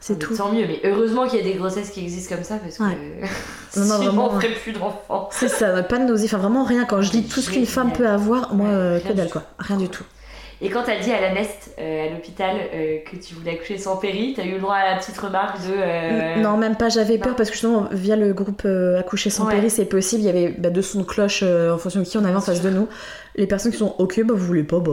C'est 0.03 0.19
tout. 0.19 0.35
Tant 0.35 0.51
mieux, 0.53 0.67
mais 0.67 0.81
heureusement 0.85 1.27
qu'il 1.29 1.39
y 1.39 1.43
a 1.43 1.45
des 1.45 1.59
grossesses 1.59 1.91
qui 1.91 2.01
existent 2.03 2.35
comme 2.35 2.45
ça 2.45 2.57
parce 2.57 2.79
que 2.79 2.83
Ouais. 2.83 2.97
Non, 3.77 3.85
non, 3.85 3.95
sinon 3.95 3.97
vraiment, 4.07 4.27
on 4.33 4.41
ferait 4.41 4.55
plus 4.55 4.73
d'enfants. 4.73 5.29
C'est 5.31 5.49
ça, 5.49 5.83
pas 5.83 5.99
de 5.99 6.05
nausée, 6.05 6.25
enfin 6.27 6.39
vraiment 6.39 6.65
rien. 6.65 6.85
Quand 6.87 7.03
je 7.03 7.11
dis 7.11 7.25
tout 7.25 7.41
ce 7.41 7.51
qu'une 7.51 7.67
femme 7.67 7.93
peut 7.93 8.09
avoir, 8.09 8.53
moi, 8.55 8.67
Ouais, 8.69 8.75
euh, 8.75 9.01
que 9.01 9.13
dalle 9.13 9.29
quoi, 9.31 9.43
rien 9.59 9.77
du 9.77 9.89
tout. 9.89 10.03
Et 10.63 10.69
quand 10.69 10.83
t'as 10.85 10.99
dit 10.99 11.11
à 11.13 11.21
la 11.21 11.33
Nest, 11.33 11.71
euh, 11.79 12.07
à 12.09 12.11
l'hôpital, 12.11 12.55
euh, 12.75 12.99
que 13.11 13.17
tu 13.17 13.35
voulais 13.35 13.53
accoucher 13.53 13.79
sans 13.79 13.97
péri, 13.97 14.35
t'as 14.37 14.45
eu 14.45 14.53
le 14.53 14.59
droit 14.59 14.75
à 14.75 14.91
la 14.93 14.99
petite 14.99 15.17
remarque 15.19 15.59
de. 15.67 15.73
euh, 15.75 16.37
Non, 16.43 16.57
même 16.59 16.77
pas, 16.77 16.89
j'avais 16.91 17.17
peur 17.19 17.35
parce 17.37 17.49
que 17.51 17.55
justement, 17.55 17.87
via 17.93 18.17
le 18.17 18.33
groupe 18.35 18.67
Accoucher 18.99 19.31
sans 19.31 19.47
Ouais. 19.47 19.55
péri, 19.55 19.71
c'est 19.71 19.85
possible. 19.87 20.23
Il 20.23 20.27
y 20.27 20.31
avait 20.31 20.49
bah, 20.59 20.69
deux 20.71 20.83
sons 20.83 21.01
de 21.01 21.05
cloche 21.05 21.43
en 21.43 21.79
fonction 21.79 22.01
de 22.01 22.05
qui 22.07 22.19
on 22.19 22.25
avait 22.25 22.35
en 22.35 22.41
face 22.43 22.61
de 22.63 22.71
nous. 22.71 22.89
Les 23.37 23.47
personnes 23.47 23.73
qui 23.73 23.79
sont 23.79 23.95
ok, 23.99 24.23
bah 24.25 24.35
vous 24.37 24.45
voulez 24.47 24.65
pas, 24.65 24.81
bah 24.81 24.93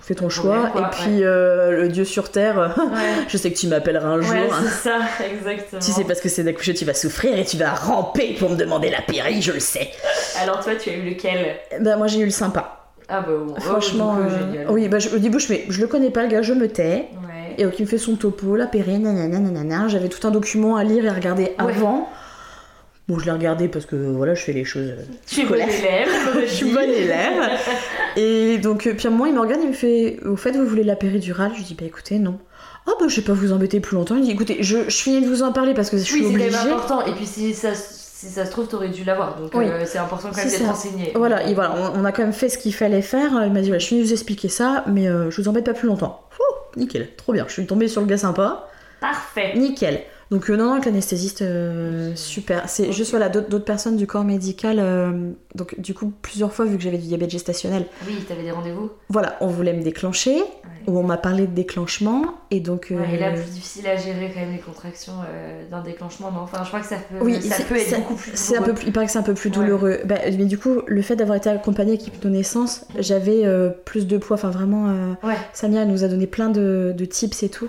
fais 0.00 0.14
ton 0.14 0.28
choix. 0.28 0.68
quoi, 0.72 0.80
Et 0.92 0.96
puis 1.02 1.24
euh, 1.24 1.82
le 1.82 1.88
dieu 1.88 2.04
sur 2.04 2.30
terre, 2.30 2.74
Ouais, 2.78 3.24
je 3.28 3.36
sais 3.36 3.50
que 3.52 3.58
tu 3.58 3.66
m'appelleras 3.66 4.08
un 4.08 4.20
jour. 4.20 4.32
ouais 4.32 4.48
hein. 4.50 4.62
c'est 4.64 4.88
ça, 4.88 4.98
exactement. 5.30 5.80
Tu 5.82 5.92
sais 5.92 6.04
parce 6.04 6.20
que 6.20 6.28
c'est 6.28 6.44
d'accoucher, 6.44 6.74
tu 6.74 6.84
vas 6.84 6.94
souffrir 6.94 7.36
et 7.38 7.44
tu 7.44 7.56
vas 7.56 7.74
ramper 7.74 8.34
pour 8.38 8.50
me 8.50 8.56
demander 8.56 8.90
la 8.90 9.02
péri, 9.02 9.42
je 9.42 9.52
le 9.52 9.60
sais. 9.60 9.90
Alors 10.40 10.60
toi, 10.60 10.74
tu 10.76 10.90
as 10.90 10.94
eu 10.94 11.02
lequel? 11.02 11.56
Bah 11.80 11.96
moi 11.96 12.06
j'ai 12.06 12.20
eu 12.20 12.24
le 12.24 12.30
sympa. 12.30 12.74
Ah 13.10 13.20
bah 13.22 13.28
bon, 13.38 13.54
oh, 13.56 13.60
Franchement, 13.60 14.16
du 14.16 14.22
coup, 14.22 14.56
euh, 14.56 14.64
oui, 14.68 14.86
bah, 14.88 14.98
je- 14.98 15.08
au 15.08 15.18
début 15.18 15.40
je 15.40 15.46
fais, 15.46 15.64
je 15.68 15.80
le 15.80 15.86
connais 15.86 16.10
pas 16.10 16.22
le 16.24 16.28
gars, 16.28 16.42
je 16.42 16.52
me 16.52 16.68
tais. 16.68 17.08
Ouais. 17.26 17.54
Et 17.56 17.64
donc 17.64 17.78
il 17.78 17.82
me 17.82 17.88
fait 17.88 17.96
son 17.98 18.16
topo, 18.16 18.54
la 18.54 18.66
péri, 18.66 18.98
nanana, 18.98 19.38
nanana. 19.38 19.88
J'avais 19.88 20.08
tout 20.08 20.26
un 20.26 20.30
document 20.30 20.76
à 20.76 20.84
lire 20.84 21.04
et 21.04 21.08
à 21.08 21.12
regarder 21.14 21.54
avant. 21.58 22.08
Bon, 23.08 23.18
je 23.18 23.24
l'ai 23.24 23.30
regardé 23.32 23.68
parce 23.68 23.86
que 23.86 23.96
voilà, 23.96 24.34
je 24.34 24.42
fais 24.42 24.52
les 24.52 24.64
choses. 24.64 24.92
Tu 25.26 25.40
es 25.40 25.44
bonne 25.46 25.60
élève, 25.60 26.08
je 26.42 26.46
suis 26.52 26.70
bonne 26.72 26.90
élève. 26.90 27.50
Et 28.16 28.58
donc, 28.58 28.86
puis 28.96 29.06
à 29.06 29.10
un 29.10 29.12
moment, 29.12 29.26
il 29.26 29.34
me 29.34 29.40
regarde, 29.40 29.60
il 29.62 29.68
me 29.68 29.72
fait 29.74 30.18
Au 30.26 30.36
fait, 30.36 30.52
vous 30.52 30.66
voulez 30.66 30.84
la 30.84 30.96
péridurale? 30.96 31.52
Je 31.54 31.58
lui 31.58 31.64
dis 31.64 31.74
Bah 31.74 31.86
écoutez, 31.86 32.18
non. 32.18 32.38
Ah 32.86 32.92
bah 33.00 33.06
je 33.08 33.16
vais 33.16 33.22
pas 33.26 33.32
vous 33.32 33.52
embêter 33.52 33.80
plus 33.80 33.94
longtemps. 33.96 34.16
Il 34.16 34.22
dit 34.24 34.30
Écoutez, 34.30 34.58
je, 34.62 34.84
je 34.88 34.96
finis 34.96 35.22
de 35.22 35.26
vous 35.26 35.42
en 35.42 35.52
parler 35.52 35.72
parce 35.74 35.88
que 35.90 35.96
je 35.96 36.02
suis 36.02 36.14
Oui, 36.20 36.26
c'est 36.28 36.34
obligée. 36.34 36.50
même 36.50 36.66
important. 36.74 37.04
Et 37.06 37.12
puis 37.12 37.24
si 37.26 37.54
ça, 37.54 37.74
si 37.74 38.26
ça 38.26 38.44
se 38.44 38.50
trouve, 38.50 38.68
t'aurais 38.68 38.88
dû 38.90 39.04
l'avoir. 39.04 39.40
Donc 39.40 39.52
Oui. 39.54 39.64
euh, 39.66 39.84
c'est 39.86 39.98
important 39.98 40.28
quand 40.30 40.36
même 40.36 40.48
C'est 40.48 40.58
d'être 40.58 40.68
renseigné. 40.68 41.12
Voilà, 41.14 41.46
et 41.48 41.54
voilà, 41.54 41.74
on, 41.94 42.00
on 42.00 42.04
a 42.04 42.12
quand 42.12 42.22
même 42.22 42.32
fait 42.34 42.50
ce 42.50 42.58
qu'il 42.58 42.74
fallait 42.74 43.00
faire. 43.02 43.30
Il 43.46 43.52
m'a 43.52 43.60
dit, 43.60 43.68
voilà, 43.68 43.78
je 43.78 43.84
suis 43.86 43.96
venue 43.96 44.06
vous 44.06 44.12
expliquer 44.12 44.48
ça, 44.48 44.84
mais 44.86 45.08
euh, 45.08 45.30
je 45.30 45.40
vous 45.40 45.48
embête 45.48 45.64
pas 45.64 45.72
plus 45.74 45.86
longtemps. 45.88 46.20
Ouh, 46.40 46.78
nickel, 46.78 47.08
trop 47.16 47.32
bien. 47.32 47.44
Je 47.48 47.52
suis 47.54 47.66
tombée 47.66 47.88
sur 47.88 48.02
le 48.02 48.06
gars 48.06 48.18
sympa. 48.18 48.68
Parfait. 49.00 49.52
Nickel. 49.56 50.00
Donc 50.30 50.50
euh, 50.50 50.56
non, 50.56 50.66
non, 50.66 50.72
avec 50.72 50.84
l'anesthésiste, 50.84 51.40
euh, 51.40 52.12
super. 52.14 52.68
C'est 52.68 52.92
juste 52.92 53.10
voilà 53.12 53.30
d'autres 53.30 53.48
d'autres 53.48 53.64
personnes 53.64 53.96
du 53.96 54.06
corps 54.06 54.24
médical. 54.24 54.78
euh, 54.78 55.30
donc 55.54 55.80
du 55.80 55.94
coup 55.94 56.12
plusieurs 56.20 56.52
fois 56.52 56.66
vu 56.66 56.76
que 56.76 56.82
j'avais 56.82 56.98
du 56.98 57.06
diabète 57.06 57.30
gestationnel, 57.30 57.86
Oui, 58.06 58.22
t'avais 58.28 58.42
des 58.42 58.50
rendez-vous? 58.50 58.90
voilà, 59.08 59.36
on 59.40 59.46
voulait 59.46 59.72
me 59.72 59.82
déclencher 59.82 60.36
ou 60.86 60.98
on 60.98 61.02
m'a 61.02 61.16
parlé 61.16 61.46
de 61.46 61.54
déclenchement 61.54 62.24
et 62.50 62.60
donc. 62.60 62.88
Ouais, 62.90 63.14
et 63.14 63.18
là, 63.18 63.30
plus 63.32 63.50
difficile 63.50 63.86
à 63.86 63.96
gérer 63.96 64.30
quand 64.32 64.40
même 64.40 64.52
les 64.52 64.58
contractions 64.60 65.12
d'un 65.70 65.82
déclenchement, 65.82 66.30
non? 66.30 66.40
Enfin, 66.40 66.62
je 66.62 66.68
crois 66.68 66.80
que 66.80 66.86
ça 66.86 66.96
peut, 66.96 67.16
Oui, 67.24 67.40
ça 67.42 67.62
peut 67.64 67.76
être 67.76 67.96
beaucoup 67.96 68.14
plus 68.14 68.30
C'est 68.34 68.56
un 68.56 68.62
peu, 68.62 68.74
il 68.86 68.92
paraît 68.92 69.06
que 69.06 69.12
c'est 69.12 69.18
un 69.18 69.22
peu 69.22 69.34
plus 69.34 69.48
Ouais. 69.50 69.56
douloureux. 69.56 69.98
Bah, 70.04 70.16
mais 70.26 70.44
du 70.46 70.56
coup, 70.58 70.80
le 70.86 71.02
fait 71.02 71.16
d'avoir 71.16 71.36
été 71.36 71.50
accompagnée 71.50 71.92
avec 71.92 72.06
hypnonaissance, 72.06 72.84
j'avais 72.98 73.44
plus 73.84 74.06
de 74.06 74.16
poids. 74.18 74.36
Enfin, 74.36 74.50
vraiment, 74.50 75.16
Samia 75.52 75.82
elle 75.82 75.88
nous 75.88 76.04
a 76.04 76.08
donné 76.08 76.26
plein 76.26 76.48
de, 76.50 76.94
de 76.96 77.04
tips 77.04 77.42
et 77.42 77.48
tout. 77.48 77.68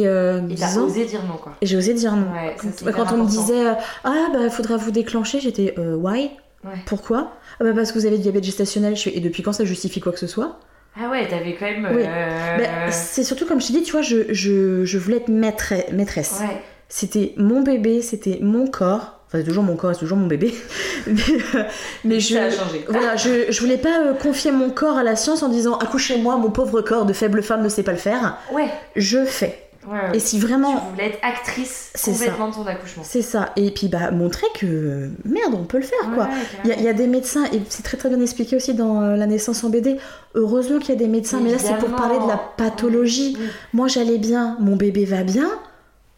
Et, 0.00 0.06
euh, 0.06 0.38
et 0.48 0.54
t'as 0.54 0.66
disant- 0.68 0.84
osé 0.86 1.04
dire 1.04 1.20
non, 1.28 1.36
quoi. 1.36 1.52
et 1.60 1.66
j'ai 1.66 1.76
osé 1.76 1.92
dire 1.94 2.14
non. 2.16 2.26
Ouais, 2.32 2.56
ça, 2.58 2.84
Bah, 2.84 2.92
quand 2.92 3.12
on 3.12 3.18
me 3.24 3.28
disait 3.28 3.66
euh, 3.66 3.74
Ah, 4.04 4.28
bah, 4.32 4.48
faudra 4.50 4.76
vous 4.76 4.90
déclencher, 4.90 5.40
j'étais 5.40 5.74
euh, 5.78 5.94
Why? 5.96 6.30
Ouais. 6.64 6.70
Pourquoi? 6.86 7.32
Ah, 7.60 7.64
bah, 7.64 7.72
Parce 7.74 7.92
que 7.92 7.98
vous 7.98 8.06
avez 8.06 8.16
du 8.16 8.22
diabète 8.22 8.44
gestationnel. 8.44 8.96
Je 8.96 9.02
fais, 9.02 9.16
et 9.16 9.20
depuis 9.20 9.42
quand 9.42 9.52
ça 9.52 9.64
justifie 9.64 10.00
quoi 10.00 10.12
que 10.12 10.18
ce 10.20 10.26
soit? 10.26 10.58
Ah 10.96 11.10
ouais, 11.10 11.26
t'avais 11.26 11.54
quand 11.58 11.66
même. 11.66 11.88
Oui. 11.94 12.02
euh, 12.06 12.58
Bah, 12.58 12.90
C'est 12.92 13.24
surtout 13.24 13.46
comme 13.46 13.60
je 13.60 13.66
t'ai 13.68 13.72
dit, 13.72 13.82
tu 13.82 13.92
vois, 13.92 14.02
je, 14.02 14.32
je, 14.32 14.84
je 14.84 14.98
voulais 14.98 15.16
être 15.18 15.28
maître- 15.28 15.72
maîtresse. 15.92 16.38
Ouais, 16.40 16.60
C'était 16.88 17.34
mon 17.36 17.62
bébé, 17.62 18.02
c'était 18.02 18.38
mon 18.42 18.66
corps. 18.66 19.18
Enfin, 19.26 19.38
c'est 19.38 19.44
toujours 19.44 19.64
mon 19.64 19.76
corps, 19.76 19.94
c'est 19.94 20.00
toujours 20.00 20.18
mon 20.18 20.26
bébé. 20.26 20.52
mais, 21.06 21.12
euh, 21.54 21.62
mais 22.04 22.20
je, 22.20 22.34
ça 22.34 22.42
a 22.44 22.50
changé. 22.50 22.84
voilà, 22.86 23.16
je, 23.16 23.50
je 23.50 23.60
voulais 23.60 23.78
pas 23.78 24.02
euh, 24.04 24.12
confier 24.12 24.52
mon 24.52 24.68
corps 24.68 24.98
à 24.98 25.02
la 25.02 25.16
science 25.16 25.42
en 25.42 25.48
disant 25.48 25.78
accouchez-moi, 25.78 26.36
mon 26.36 26.50
pauvre 26.50 26.82
corps 26.82 27.06
de 27.06 27.14
faible 27.14 27.42
femme 27.42 27.62
ne 27.62 27.70
sait 27.70 27.82
pas 27.82 27.92
le 27.92 27.98
faire. 27.98 28.36
Ouais, 28.52 28.68
Je 28.94 29.24
fais. 29.24 29.61
Ouais, 29.86 29.92
ouais. 30.10 30.16
Et 30.16 30.20
si 30.20 30.38
vraiment. 30.38 30.72
Tu 30.76 30.90
voulais 30.92 31.06
être 31.06 31.18
actrice 31.22 31.92
complètement 32.04 32.48
de 32.48 32.54
ton 32.54 32.66
accouchement. 32.66 33.02
C'est 33.06 33.22
ça. 33.22 33.50
Et 33.56 33.70
puis, 33.70 33.88
bah, 33.88 34.10
montrer 34.10 34.46
que 34.58 35.10
merde, 35.24 35.54
on 35.54 35.64
peut 35.64 35.78
le 35.78 35.84
faire, 35.84 36.10
quoi. 36.14 36.28
Il 36.64 36.68
y, 36.68 36.72
a- 36.72 36.74
carrément. 36.76 36.80
il 36.80 36.84
y 36.84 36.88
a 36.88 36.92
des 36.92 37.06
médecins, 37.06 37.44
et 37.52 37.60
c'est 37.68 37.82
très 37.82 37.96
très 37.96 38.08
bien 38.08 38.20
expliqué 38.20 38.56
aussi 38.56 38.74
dans 38.74 39.02
euh, 39.02 39.16
La 39.16 39.26
naissance 39.26 39.62
en 39.64 39.70
BD. 39.70 39.96
Heureusement 40.34 40.78
qu'il 40.78 40.90
y 40.90 40.92
a 40.92 40.98
des 40.98 41.08
médecins, 41.08 41.40
mais 41.42 41.52
là 41.52 41.58
c'est 41.58 41.76
pour 41.78 41.90
parler 41.90 42.18
de 42.18 42.28
la 42.28 42.36
pathologie. 42.56 43.36
Oui. 43.38 43.46
Moi 43.72 43.88
j'allais 43.88 44.18
bien, 44.18 44.56
mon 44.60 44.76
bébé 44.76 45.04
va 45.04 45.22
bien. 45.24 45.48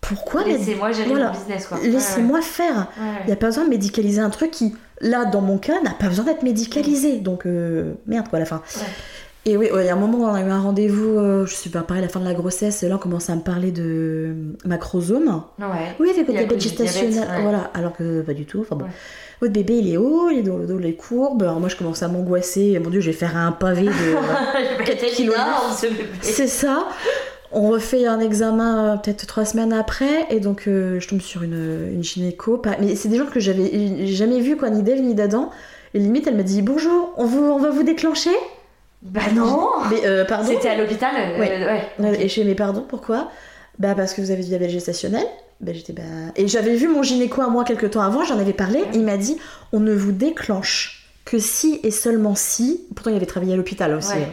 Pourquoi 0.00 0.44
Laissez-moi 0.44 0.92
gérer 0.92 1.08
voilà. 1.08 1.32
mon 1.32 1.38
business, 1.38 1.66
quoi. 1.66 1.78
Laissez-moi 1.82 2.42
faire. 2.42 2.88
Il 3.22 3.26
n'y 3.28 3.32
a 3.32 3.36
pas 3.36 3.46
besoin 3.46 3.64
de 3.64 3.70
médicaliser 3.70 4.20
un 4.20 4.28
truc 4.28 4.50
qui, 4.50 4.76
là, 5.00 5.24
dans 5.24 5.40
mon 5.40 5.56
cas, 5.56 5.80
n'a 5.80 5.92
pas 5.92 6.08
besoin 6.08 6.26
d'être 6.26 6.42
médicalisé. 6.42 7.20
Donc, 7.20 7.46
euh, 7.46 7.94
merde, 8.06 8.28
quoi, 8.28 8.36
à 8.36 8.40
la 8.40 8.44
fin. 8.46 8.60
Et 9.47 9.57
oui, 9.59 9.70
ouais, 9.70 9.84
il 9.84 9.86
y 9.86 9.90
a 9.90 9.92
un 9.92 9.99
moment 9.99 10.18
où 10.18 10.24
on 10.24 10.34
a 10.34 10.40
eu 10.40 10.49
un 10.49 10.61
rendez-vous, 10.61 11.18
euh, 11.18 11.45
je 11.45 11.55
sais 11.55 11.68
pas, 11.68 11.80
pareil, 11.82 12.03
à 12.03 12.07
la 12.07 12.11
fin 12.11 12.18
de 12.20 12.24
la 12.24 12.32
grossesse, 12.32 12.82
et 12.82 12.88
là, 12.88 12.95
on 12.95 12.99
commençait 12.99 13.30
à 13.32 13.36
me 13.36 13.42
parler 13.42 13.72
de 13.72 14.34
macrosome. 14.64 15.42
Ouais. 15.59 15.95
Oui, 16.01 16.09
avec 16.11 16.26
le 16.28 16.32
diabète 16.32 16.61
gestationnel. 16.61 17.28
ouais. 17.28 17.42
Voilà, 17.42 17.70
alors 17.74 17.95
que 17.95 18.22
pas 18.22 18.32
du 18.32 18.47
tout. 18.47 18.61
Enfin 18.62 18.76
bon. 18.76 18.84
Ouais. 18.86 18.90
Votre 19.42 19.53
bébé, 19.53 19.74
il 19.78 19.92
est 19.92 19.97
haut, 19.99 20.30
il 20.30 20.38
est 20.38 20.42
dans 20.42 20.57
le 20.57 20.66
dos, 20.66 20.78
les 20.78 20.95
courbes. 20.95 21.42
Alors 21.42 21.61
moi, 21.61 21.68
je 21.68 21.76
commence 21.76 22.03
à 22.03 22.09
m'angoisser. 22.09 22.78
Mon 22.82 22.88
dieu, 22.88 23.01
je 23.01 23.07
vais 23.11 23.12
faire 23.16 23.36
un 23.36 23.53
pavé 23.53 23.82
de. 23.84 23.90
Vais 24.84 24.92
être 24.92 25.07
kilos. 25.14 25.36
C'est 26.22 26.47
ça. 26.47 26.86
On 27.53 27.68
refait 27.68 28.07
un 28.07 28.20
examen 28.20 28.95
euh, 28.95 28.97
peut-être 28.97 29.26
trois 29.26 29.45
semaines 29.45 29.72
après, 29.74 30.26
et 30.30 30.40
donc 30.40 30.64
euh, 30.66 30.99
je 31.01 31.07
tombe 31.07 31.20
sur 31.20 31.42
une, 31.42 31.88
une 31.92 32.03
gynéco. 32.03 32.57
Pas- 32.57 32.76
Mais 32.80 32.97
c'est 32.97 33.09
des 33.09 33.18
gens 33.18 33.26
que 33.26 33.38
j'avais 33.40 34.07
jamais 34.07 34.40
vu, 34.40 34.57
quoi, 34.57 34.70
ni 34.70 34.82
d'Ève 34.82 35.01
ni 35.03 35.14
d'Adam. 35.14 35.51
Et 35.92 35.99
limite, 36.01 36.26
elle 36.26 36.36
m'a 36.36 36.42
dit 36.42 36.62
Bonjour, 36.62 37.12
on, 37.16 37.26
vous, 37.26 37.45
on 37.45 37.59
va 37.59 37.70
vous 37.70 37.82
déclencher? 37.84 38.30
Bah 39.05 39.20
non 39.34 39.68
Mais 39.90 40.07
euh, 40.07 40.24
pardon 40.24 40.48
C'était 40.48 40.68
à 40.70 40.76
l'hôpital 40.76 41.14
euh, 41.16 41.38
Ouais. 41.98 42.24
Et 42.24 42.28
je 42.28 42.34
fais 42.34 42.44
Mais 42.44 42.55
pardon, 42.55 42.84
pourquoi? 42.88 43.30
Bah 43.78 43.94
parce 43.94 44.14
que 44.14 44.20
vous 44.22 44.30
avez 44.30 44.42
du 44.42 44.48
diabète 44.48 44.70
gestationnel. 44.70 45.26
Bah 45.61 45.72
j'étais 45.74 45.92
bah. 45.92 46.02
Et 46.36 46.48
j'avais 46.48 46.74
vu 46.74 46.88
mon 46.88 47.02
gynéco 47.02 47.40
à 47.42 47.48
moi 47.48 47.64
quelques 47.64 47.90
temps 47.90 48.02
avant, 48.02 48.24
j'en 48.24 48.38
avais 48.38 48.52
parlé. 48.52 48.82
Il 48.94 49.02
m'a 49.05 49.16
dit 49.16 49.36
On 49.72 49.80
ne 49.80 49.92
vous 49.94 50.12
déclenche 50.12 51.11
que 51.24 51.38
si 51.38 51.80
et 51.82 51.90
seulement 51.90 52.34
si. 52.34 52.86
Pourtant, 52.94 53.11
il 53.11 53.16
avait 53.16 53.26
travaillé 53.26 53.52
à 53.55 53.57
l'hôpital 53.57 53.94
aussi. 53.94 54.12
Ouais. 54.14 54.28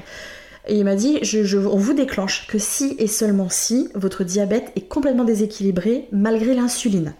Et 0.68 0.76
il 0.76 0.86
m'a 0.86 0.96
dit, 0.96 1.18
je, 1.24 1.44
je- 1.44 1.58
on 1.58 1.76
vous 1.78 1.94
déclenche 1.94 2.46
que 2.48 2.60
si 2.60 2.96
et 3.00 3.08
seulement 3.08 3.50
si 3.50 3.90
votre 3.96 4.24
diabète 4.24 4.72
est 4.76 4.88
complètement 4.88 5.24
déséquilibré 5.24 6.08
malgré 6.12 6.54
l'insuline. 6.54 7.14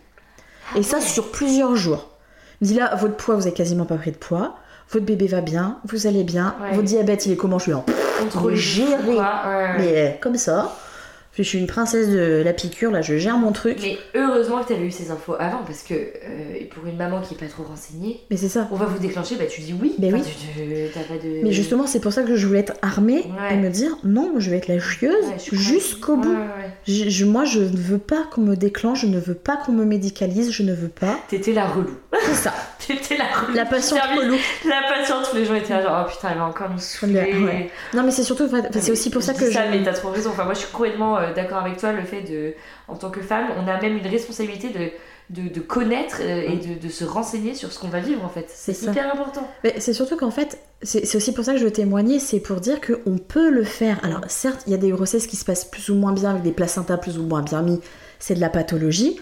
Et 0.76 0.84
ça 0.84 1.02
sur 1.02 1.32
plusieurs 1.32 1.76
jours. 1.76 2.10
Il 2.62 2.68
me 2.68 2.74
dit 2.74 2.80
là, 2.80 2.94
votre 2.96 3.16
poids, 3.16 3.36
vous 3.36 3.48
avez 3.48 3.54
quasiment 3.56 3.86
pas 3.86 3.96
pris 3.96 4.12
de 4.12 4.18
poids. 4.18 4.56
Votre 4.92 5.06
bébé 5.06 5.28
va 5.28 5.40
bien, 5.40 5.78
vous 5.86 6.06
allez 6.06 6.24
bien. 6.24 6.56
Ouais. 6.62 6.76
Votre 6.76 6.88
diabète, 6.88 7.26
il 7.26 7.32
est 7.32 7.36
comment 7.38 7.60
Je 7.60 7.64
suis 7.64 7.74
en... 7.74 7.86
Contrôle. 8.20 8.56
Mais 9.78 9.94
euh, 9.96 10.10
comme 10.20 10.36
ça. 10.36 10.76
Je 11.34 11.44
suis 11.44 11.58
une 11.60 11.68
princesse 11.68 12.10
de 12.10 12.42
la 12.44 12.52
piqûre, 12.52 12.92
là, 12.92 13.02
je 13.02 13.18
gère 13.18 13.38
mon 13.38 13.54
truc. 13.54 13.78
Mais, 13.82 13.98
Mais 14.14 14.20
heureusement 14.22 14.62
que 14.62 14.68
t'avais 14.68 14.86
eu 14.86 14.92
ces 14.92 15.12
infos 15.12 15.36
avant, 15.40 15.64
parce 15.66 15.82
que 15.84 15.94
euh, 15.94 16.66
pour 16.76 16.86
une 16.86 16.98
maman 16.98 17.22
qui 17.22 17.36
est 17.36 17.38
pas 17.38 17.46
trop 17.48 17.64
renseignée, 17.64 18.20
c'est 18.32 18.50
ça. 18.50 18.68
on 18.70 18.76
va 18.76 18.86
vous 18.86 19.00
déclencher, 19.00 19.36
bah 19.38 19.46
tu 19.50 19.62
dis 19.62 19.74
oui. 19.82 19.96
Mais 19.98 20.12
oui. 20.12 20.22
tu- 20.24 20.32
tu- 20.62 20.68
T'as 20.94 21.00
pas 21.02 21.14
de. 21.24 21.42
Mais 21.44 21.54
justement, 21.54 21.88
c'est 21.88 22.02
pour 22.02 22.12
ça 22.12 22.24
que 22.24 22.36
je 22.36 22.46
voulais 22.46 22.60
être 22.60 22.74
armée 22.82 23.24
Ouais. 23.40 23.54
et 23.54 23.58
me 23.58 23.70
dire 23.70 23.92
non, 24.04 24.34
je 24.40 24.50
vais 24.50 24.58
être 24.58 24.68
la 24.68 24.80
chieuse 24.80 25.26
Ouais, 25.26 25.38
jusqu'au 25.58 26.18
bout. 26.18 26.34
Ouais. 26.34 26.70
Je- 26.86 27.10
je- 27.10 27.26
moi, 27.26 27.46
je 27.46 27.60
ne 27.62 27.78
veux 27.78 27.98
pas 27.98 28.24
qu'on 28.30 28.42
me 28.42 28.56
déclenche, 28.56 29.02
je 29.02 29.08
ne 29.08 29.20
veux 29.20 29.34
pas 29.36 29.56
qu'on 29.56 29.72
me 29.72 29.86
médicalise, 29.86 30.52
je 30.52 30.64
ne 30.64 30.74
veux 30.74 30.90
pas. 30.90 31.18
T'étais 31.30 31.54
la 31.54 31.66
relou. 31.68 31.98
C'est 32.26 32.34
ça. 32.34 32.54
T'étais 32.86 33.16
la 33.16 33.24
relou. 33.26 33.54
La 33.56 33.66
patiente 33.66 34.00
relou. 34.20 34.36
La 34.68 34.82
patiente, 34.94 35.28
tous 35.30 35.38
les 35.38 35.46
gens 35.46 35.56
étaient 35.56 35.74
là 35.74 35.82
genre, 35.82 36.06
oh 36.06 36.10
putain, 36.12 36.30
elle 36.34 36.40
va 36.40 36.46
encore 36.46 36.70
nous 36.70 36.80
saouler. 36.80 37.70
Non, 37.94 38.04
mais 38.04 38.12
c'est 38.12 38.24
surtout, 38.24 38.50
c'est 38.80 38.92
aussi 38.92 39.10
pour 39.10 39.22
ça 39.24 39.34
que 39.34 39.50
ça, 39.50 39.66
je- 39.68 39.78
mais 39.78 39.82
t'as 39.84 39.94
trop 39.94 40.10
raison. 40.10 40.32
Enfin, 40.32 40.44
moi, 40.44 40.54
je 40.54 40.60
suis 40.60 40.72
complètement 40.72 41.18
euh, 41.22 41.34
d'accord 41.34 41.60
avec 41.60 41.78
toi. 41.78 41.92
Le 41.94 42.04
fait 42.04 42.22
de, 42.22 42.54
en 42.88 42.96
tant 42.96 43.10
que 43.10 43.22
femme, 43.22 43.48
on 43.58 43.68
a 43.68 43.80
même 43.82 43.98
une 43.98 44.08
responsabilité 44.08 44.70
de, 44.70 45.42
de, 45.42 45.50
de 45.54 45.60
connaître 45.60 46.18
euh, 46.22 46.42
et 46.42 46.58
de, 46.58 46.80
de 46.80 46.90
se 46.90 47.06
renseigner 47.06 47.54
sur 47.54 47.72
ce 47.72 47.80
qu'on 47.80 47.88
va 47.88 48.00
vivre 48.00 48.24
en 48.26 48.30
fait. 48.30 48.46
C'est 48.50 48.74
ça. 48.74 48.92
hyper 48.92 49.12
important. 49.14 49.50
Mais 49.64 49.76
c'est 49.80 49.94
surtout 49.94 50.18
qu'en 50.18 50.32
fait, 50.32 50.60
c'est 50.84 51.16
aussi 51.16 51.34
pour 51.34 51.46
ça 51.46 51.54
que 51.54 51.60
je 51.60 51.66
veux 51.66 51.72
témoigner, 51.72 52.20
c'est 52.20 52.40
pour 52.40 52.60
dire 52.60 52.80
qu'on 52.82 53.18
peut 53.18 53.50
le 53.50 53.64
faire. 53.64 54.00
Alors 54.04 54.22
certes, 54.28 54.64
il 54.68 54.72
y 54.72 54.74
a 54.74 54.78
des 54.78 54.90
grossesses 54.92 55.28
qui 55.28 55.36
se 55.36 55.46
passent 55.46 55.66
plus 55.66 55.90
ou 55.90 55.96
moins 55.96 56.14
bien 56.14 56.32
avec 56.32 56.44
des 56.44 56.52
placentas 56.52 56.98
plus 56.98 57.18
ou 57.18 57.24
moins 57.24 57.42
bien 57.44 57.62
mis, 57.62 57.80
c'est 58.20 58.36
de 58.36 58.42
la 58.42 58.50
pathologie. 58.50 59.20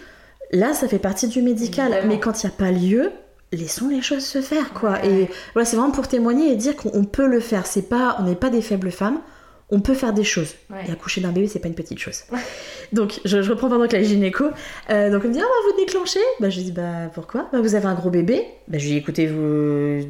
Là, 0.52 0.72
ça 0.72 0.88
fait 0.88 0.98
partie 0.98 1.28
du 1.28 1.42
médical. 1.42 1.92
Évidemment. 1.92 2.12
Mais 2.12 2.18
quand 2.18 2.42
il 2.42 2.46
n'y 2.46 2.52
a 2.52 2.56
pas 2.56 2.72
lieu, 2.72 3.12
laissons 3.52 3.88
les 3.88 4.02
choses 4.02 4.24
se 4.24 4.40
faire, 4.40 4.72
quoi. 4.72 4.92
Ouais. 4.92 5.08
Et 5.08 5.28
voilà, 5.52 5.64
c'est 5.64 5.76
vraiment 5.76 5.92
pour 5.92 6.08
témoigner 6.08 6.50
et 6.52 6.56
dire 6.56 6.74
qu'on 6.74 6.90
on 6.92 7.04
peut 7.04 7.26
le 7.26 7.38
faire. 7.38 7.66
C'est 7.66 7.88
pas, 7.88 8.16
on 8.18 8.24
n'est 8.24 8.34
pas 8.34 8.50
des 8.50 8.62
faibles 8.62 8.90
femmes. 8.90 9.20
On 9.72 9.80
peut 9.80 9.94
faire 9.94 10.12
des 10.12 10.24
choses. 10.24 10.54
Ouais. 10.68 10.84
Et 10.88 10.90
accoucher 10.90 11.20
d'un 11.20 11.30
bébé, 11.30 11.46
c'est 11.46 11.60
pas 11.60 11.68
une 11.68 11.74
petite 11.74 11.98
chose. 11.98 12.24
Donc, 12.92 13.20
je, 13.24 13.42
je 13.42 13.50
reprends 13.50 13.68
pendant 13.68 13.86
que 13.86 13.96
la 13.96 14.02
gynéco. 14.02 14.46
Euh, 14.90 15.10
donc, 15.10 15.22
elle 15.22 15.30
me 15.30 15.34
dit, 15.34 15.40
ah, 15.40 15.46
on 15.46 15.68
va 15.68 15.72
vous 15.72 15.84
déclencher. 15.84 16.18
Bah, 16.40 16.50
je 16.50 16.60
dis, 16.60 16.72
bah, 16.72 17.08
pourquoi? 17.14 17.48
Bah, 17.52 17.60
vous 17.60 17.76
avez 17.76 17.86
un 17.86 17.94
gros 17.94 18.10
bébé. 18.10 18.46
Bah, 18.66 18.78
je 18.78 18.84
lui 18.84 18.90
dis, 18.92 18.96
écoutez, 18.96 19.26
vous. 19.28 20.04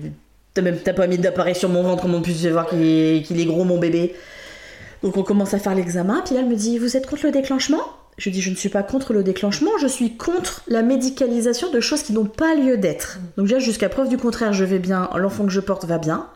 T'as 0.54 0.62
même 0.62 0.78
t'as 0.78 0.94
pas 0.94 1.06
mis 1.06 1.18
d'appareil 1.18 1.54
sur 1.54 1.68
mon 1.68 1.82
ventre, 1.82 2.02
comment 2.02 2.20
puisse 2.22 2.44
voir 2.46 2.66
qu'il 2.66 2.82
est, 2.82 3.22
qu'il 3.24 3.38
est 3.38 3.44
gros, 3.44 3.64
mon 3.64 3.78
bébé 3.78 4.14
Donc, 5.02 5.16
on 5.16 5.22
commence 5.22 5.52
à 5.52 5.58
faire 5.58 5.74
l'examen. 5.74 6.22
Puis 6.24 6.34
là, 6.34 6.40
elle 6.40 6.48
me 6.48 6.56
dit, 6.56 6.78
vous 6.78 6.96
êtes 6.96 7.06
contre 7.06 7.26
le 7.26 7.32
déclenchement? 7.32 7.82
Je 8.16 8.30
dis, 8.30 8.40
je 8.40 8.50
ne 8.50 8.56
suis 8.56 8.68
pas 8.68 8.82
contre 8.82 9.12
le 9.12 9.22
déclenchement, 9.22 9.70
je 9.80 9.86
suis 9.86 10.16
contre 10.16 10.62
la 10.68 10.82
médicalisation 10.82 11.70
de 11.70 11.80
choses 11.80 12.02
qui 12.02 12.12
n'ont 12.12 12.24
pas 12.24 12.54
lieu 12.54 12.78
d'être. 12.78 13.18
Donc, 13.36 13.46
déjà, 13.46 13.58
jusqu'à 13.58 13.88
preuve 13.88 14.08
du 14.08 14.16
contraire, 14.16 14.52
je 14.52 14.64
vais 14.64 14.78
bien, 14.78 15.10
l'enfant 15.16 15.44
que 15.44 15.52
je 15.52 15.60
porte 15.60 15.84
va 15.84 15.98
bien. 15.98 16.26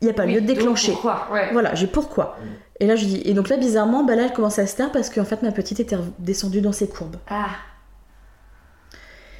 Il 0.00 0.04
n'y 0.06 0.10
a 0.10 0.14
pas 0.14 0.24
Oui, 0.24 0.34
lieu 0.34 0.40
de 0.40 0.46
déclencher. 0.46 0.92
Pourquoi? 0.92 1.28
Ouais. 1.32 1.50
Voilà, 1.52 1.74
j'ai 1.74 1.86
pourquoi. 1.86 2.38
Et 2.80 2.86
là, 2.86 2.96
je 2.96 3.04
dis. 3.04 3.20
Et 3.24 3.34
donc 3.34 3.48
là, 3.48 3.56
bizarrement, 3.58 4.02
bah 4.04 4.16
là, 4.16 4.24
elle 4.24 4.32
commence 4.32 4.58
à 4.58 4.66
se 4.66 4.76
taire 4.76 4.90
parce 4.92 5.10
qu'en 5.10 5.24
fait, 5.24 5.42
ma 5.42 5.52
petite 5.52 5.80
était 5.80 5.96
descendue 6.18 6.60
dans 6.62 6.72
ses 6.72 6.88
courbes. 6.88 7.16
Ah, 7.28 7.48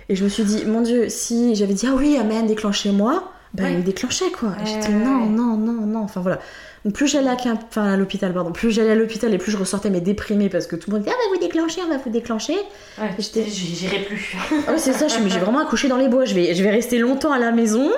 Et 0.09 0.17
je 0.17 0.25
me 0.25 0.29
suis 0.29 0.43
dit, 0.45 0.65
mon 0.67 0.83
Dieu, 0.83 1.09
si 1.09 1.55
j'avais 1.55 1.75
dit, 1.75 1.87
ah 1.89 1.95
oui, 1.97 2.17
Amen, 2.19 2.47
déclenchez-moi, 2.47 3.33
bah 3.55 3.65
Ouais. 3.65 3.75
il 3.75 3.85
déclenchait 3.85 4.31
quoi. 4.31 4.51
Et 4.63 4.67
j'étais, 4.67 4.91
non, 4.93 5.27
non, 5.27 5.57
non, 5.57 5.87
non. 5.87 6.01
Enfin 6.03 6.21
voilà. 6.21 6.39
Donc 6.85 6.95
plus 6.95 7.07
j'allais 7.09 7.29
à, 7.31 7.37
enfin, 7.69 7.93
à 7.93 7.97
l'hôpital, 7.97 8.33
pardon, 8.33 8.53
plus 8.53 8.71
j'allais 8.71 8.91
à 8.93 8.95
l'hôpital 8.95 9.33
et 9.35 9.39
plus 9.39 9.51
je 9.53 9.57
ressortais 9.59 9.91
mais 9.91 10.01
déprimée 10.01 10.49
parce 10.49 10.67
que 10.67 10.77
tout 10.77 10.91
le 10.91 10.97
monde 10.97 11.05
disait, 11.05 11.15
ah, 11.17 11.21
on 11.27 11.31
va 11.31 11.37
vous 11.37 11.41
déclencher, 11.47 11.81
on 11.85 11.89
va 11.91 11.97
vous 11.99 12.11
déclencher. 12.11 12.55
ouais. 13.01 13.11
J'étais- 13.19 13.45
J'irai 13.45 14.01
plus. 14.05 14.37
Ah 14.69 14.73
c'est 14.79 14.93
ça, 14.93 15.09
je 15.09 15.15
suis, 15.15 15.23
mais 15.23 15.31
j'ai 15.31 15.41
vraiment 15.41 15.61
accouché 15.61 15.89
dans 15.89 15.97
les 15.97 16.09
bois. 16.09 16.25
Je 16.25 16.35
vais, 16.35 16.55
je 16.55 16.63
vais 16.63 16.71
rester 16.71 16.99
longtemps 16.99 17.33
à 17.33 17.39
la 17.39 17.51
maison. 17.51 17.91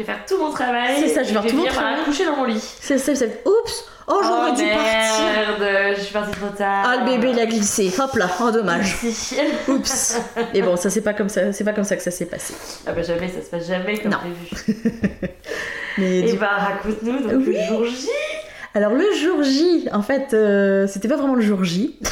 Je 0.00 0.06
vais 0.06 0.12
faire 0.12 0.24
tout 0.26 0.38
mon 0.38 0.50
travail. 0.50 0.96
C'est 0.98 1.08
ça, 1.08 1.22
je 1.22 1.28
vais 1.28 1.40
faire 1.40 1.50
tout 1.50 1.56
mon 1.56 1.66
travail. 1.66 2.00
accoucher 2.00 2.24
dans 2.24 2.36
mon 2.36 2.44
lit. 2.44 2.62
C'est 2.80 2.96
ça, 2.98 3.14
c'est 3.14 3.42
oups, 3.46 3.84
oh, 4.06 4.20
j'aurais 4.22 4.50
oh, 4.52 4.56
dû 4.56 4.64
partir. 4.64 5.24
merde, 5.60 5.94
je 5.96 6.00
suis 6.02 6.12
partie 6.12 6.30
trop 6.32 6.48
tard. 6.56 6.84
Ah, 6.86 6.96
le 7.04 7.04
bébé, 7.10 7.30
il 7.32 7.38
a 7.40 7.46
glissé. 7.46 7.92
Hop 7.98 8.14
là, 8.16 8.28
oh, 8.42 8.50
dommage. 8.50 8.96
Oups. 9.68 10.20
Mais 10.54 10.62
bon, 10.62 10.76
ça 10.76 10.88
c'est 10.90 11.02
pas 11.02 11.12
comme 11.12 11.28
ça, 11.28 11.52
c'est 11.52 11.64
pas 11.64 11.72
comme 11.72 11.84
ça 11.84 11.96
que 11.96 12.02
ça 12.02 12.10
s'est 12.10 12.26
passé. 12.26 12.54
Ah 12.86 12.92
bah 12.92 13.02
jamais, 13.02 13.28
ça 13.28 13.42
se 13.42 13.50
passe 13.50 13.66
jamais 13.66 13.98
comme 13.98 14.12
Non. 14.12 14.18
prévu. 14.18 14.78
Mais 15.98 16.20
Et 16.20 16.32
du- 16.32 16.38
bah 16.38 16.50
raconte-nous 16.56 17.18
donc 17.20 17.32
Oui. 17.46 17.56
le 17.58 17.66
jour 17.68 17.84
J. 17.84 18.08
Alors 18.74 18.92
le 18.92 19.12
jour 19.12 19.42
J, 19.42 19.88
en 19.92 20.02
fait, 20.02 20.32
euh, 20.32 20.86
c'était 20.86 21.08
pas 21.08 21.16
vraiment 21.16 21.34
le 21.34 21.42
jour 21.42 21.62
J. 21.64 21.98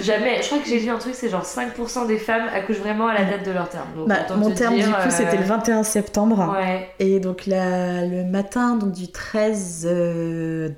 jamais. 0.00 0.40
Je 0.42 0.46
crois 0.46 0.58
que 0.58 0.68
j'ai 0.68 0.80
lu 0.80 0.88
un 0.88 0.98
truc, 0.98 1.14
c'est 1.14 1.28
genre 1.28 1.44
5% 1.44 2.06
des 2.06 2.18
femmes 2.18 2.44
accouchent 2.54 2.78
vraiment 2.78 3.08
à 3.08 3.14
la 3.14 3.24
date 3.24 3.44
de 3.44 3.50
leur 3.50 3.68
terme. 3.68 3.88
Donc, 3.96 4.08
Bah, 4.08 4.16
mon 4.36 4.50
te 4.50 4.56
terme, 4.56 4.74
dire, 4.76 4.86
du 4.86 4.92
coup, 4.92 5.10
c'était 5.10 5.36
le 5.36 5.42
euh, 5.42 5.46
21 5.46 5.82
septembre. 5.82 6.54
Ouais. 6.58 6.88
Et 6.98 7.20
donc, 7.20 7.46
la- 7.46 8.04
le 8.06 8.24
matin 8.24 8.76
donc, 8.76 8.92
du 8.92 9.10
13. 9.12 9.86
euh, 9.90 10.70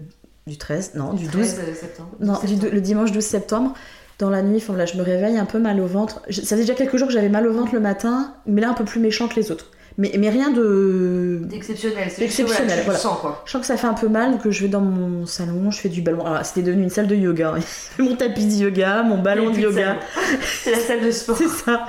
du 0.47 0.59
13, 0.59 0.93
non, 0.95 1.13
du 1.15 1.27
12. 1.27 1.55
13 1.55 1.75
septembre. 1.79 2.11
Non, 2.21 2.39
du- 2.45 2.71
le 2.71 2.81
dimanche 2.81 3.13
12 3.13 3.25
septembre. 3.25 3.73
Dans 4.19 4.31
la 4.31 4.43
nuit, 4.43 4.59
enfin, 4.59 4.75
là, 4.77 4.87
je 4.87 4.97
me 4.97 5.03
réveille 5.03 5.39
un 5.39 5.45
peu 5.45 5.59
mal 5.59 5.81
au 5.81 5.87
ventre. 5.87 6.23
Je- 6.29 6.41
ça 6.41 6.49
faisait 6.55 6.61
déjà 6.63 6.75
quelques 6.75 6.97
jours 6.97 7.09
que 7.09 7.15
j'avais 7.15 7.29
mal 7.29 7.47
au 7.49 7.53
ventre 7.53 7.75
le 7.75 7.81
matin, 7.81 8.35
mais 8.47 8.61
là, 8.61 8.71
un 8.71 8.75
peu 8.75 8.85
plus 8.85 9.01
méchant 9.01 9.27
que 9.27 9.35
les 9.37 9.51
autres. 9.51 9.71
Mais, 9.97 10.11
mais 10.19 10.29
rien 10.29 10.51
de. 10.51 11.41
D'exceptionnel. 11.45 11.99
c'est 12.11 12.27
juste, 12.27 12.39
D'exceptionnel, 12.41 12.81
voilà, 12.85 12.99
sens 12.99 13.19
quoi. 13.21 13.43
Je 13.47 13.53
sens 13.53 13.61
que 13.61 13.67
ça 13.69 13.77
fait 13.77 13.87
un 13.87 13.95
peu 13.95 14.09
mal, 14.09 14.33
donc 14.33 14.49
je 14.51 14.61
vais 14.63 14.69
dans 14.69 14.81
mon 14.81 15.25
salon, 15.25 15.71
je 15.71 15.79
fais 15.79 15.89
du 15.89 16.03
ballon. 16.03 16.27
Alors, 16.27 16.45
c'était 16.45 16.63
devenu 16.63 16.83
une 16.83 16.91
salle 16.91 17.07
de 17.07 17.15
yoga. 17.15 17.55
mon 18.01 18.17
tapis 18.17 18.45
de 18.47 18.55
yoga, 18.65 19.05
mon 19.05 19.19
ballon 19.19 19.51
de 19.51 19.59
yoga. 19.61 19.97
C'est 20.43 20.73
la 20.73 20.79
salle 20.81 21.05
de 21.05 21.11
sport. 21.13 21.37
C'est 21.39 21.47
ça. 21.49 21.87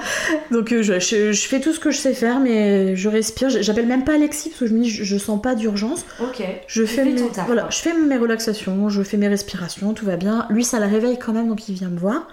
Donc 0.52 0.72
euh, 0.72 0.84
je, 0.84 1.00
je- 1.00 1.32
je 1.32 1.48
fais 1.48 1.60
tout 1.60 1.74
ce 1.74 1.80
que 1.80 1.90
je 1.90 1.98
sais 1.98 2.14
faire, 2.14 2.40
mais 2.40 2.96
je 2.96 3.10
respire. 3.10 3.50
J'appelle 3.50 3.88
même 3.88 4.04
pas 4.04 4.14
Alexis 4.14 4.50
parce 4.50 4.60
que 4.60 4.68
je 4.68 4.74
me 4.76 4.82
dis 4.84 4.90
je, 4.92 5.04
je 5.04 5.18
sens 5.18 5.42
pas 5.42 5.56
d'urgence. 5.56 6.06
Ok. 6.22 6.44
Je 6.68 6.86
fais, 6.86 7.04
fais 7.04 7.06
mes, 7.06 7.16
taf, 7.30 7.48
voilà, 7.48 7.64
quoi. 7.64 7.72
je 7.72 7.78
fais 7.78 7.94
mes 7.94 8.18
relaxations, 8.18 8.88
je 8.90 9.02
fais 9.02 9.18
mes 9.18 9.28
respirations, 9.28 9.94
tout 9.96 10.06
va 10.06 10.16
bien. 10.18 10.46
Lui 10.52 10.64
ça 10.64 10.80
le 10.80 10.86
réveille 10.86 11.18
quand 11.18 11.34
même, 11.34 11.48
donc 11.48 11.68
il 11.70 11.74
vient 11.74 11.90
me 11.90 11.98
voir. 11.98 12.28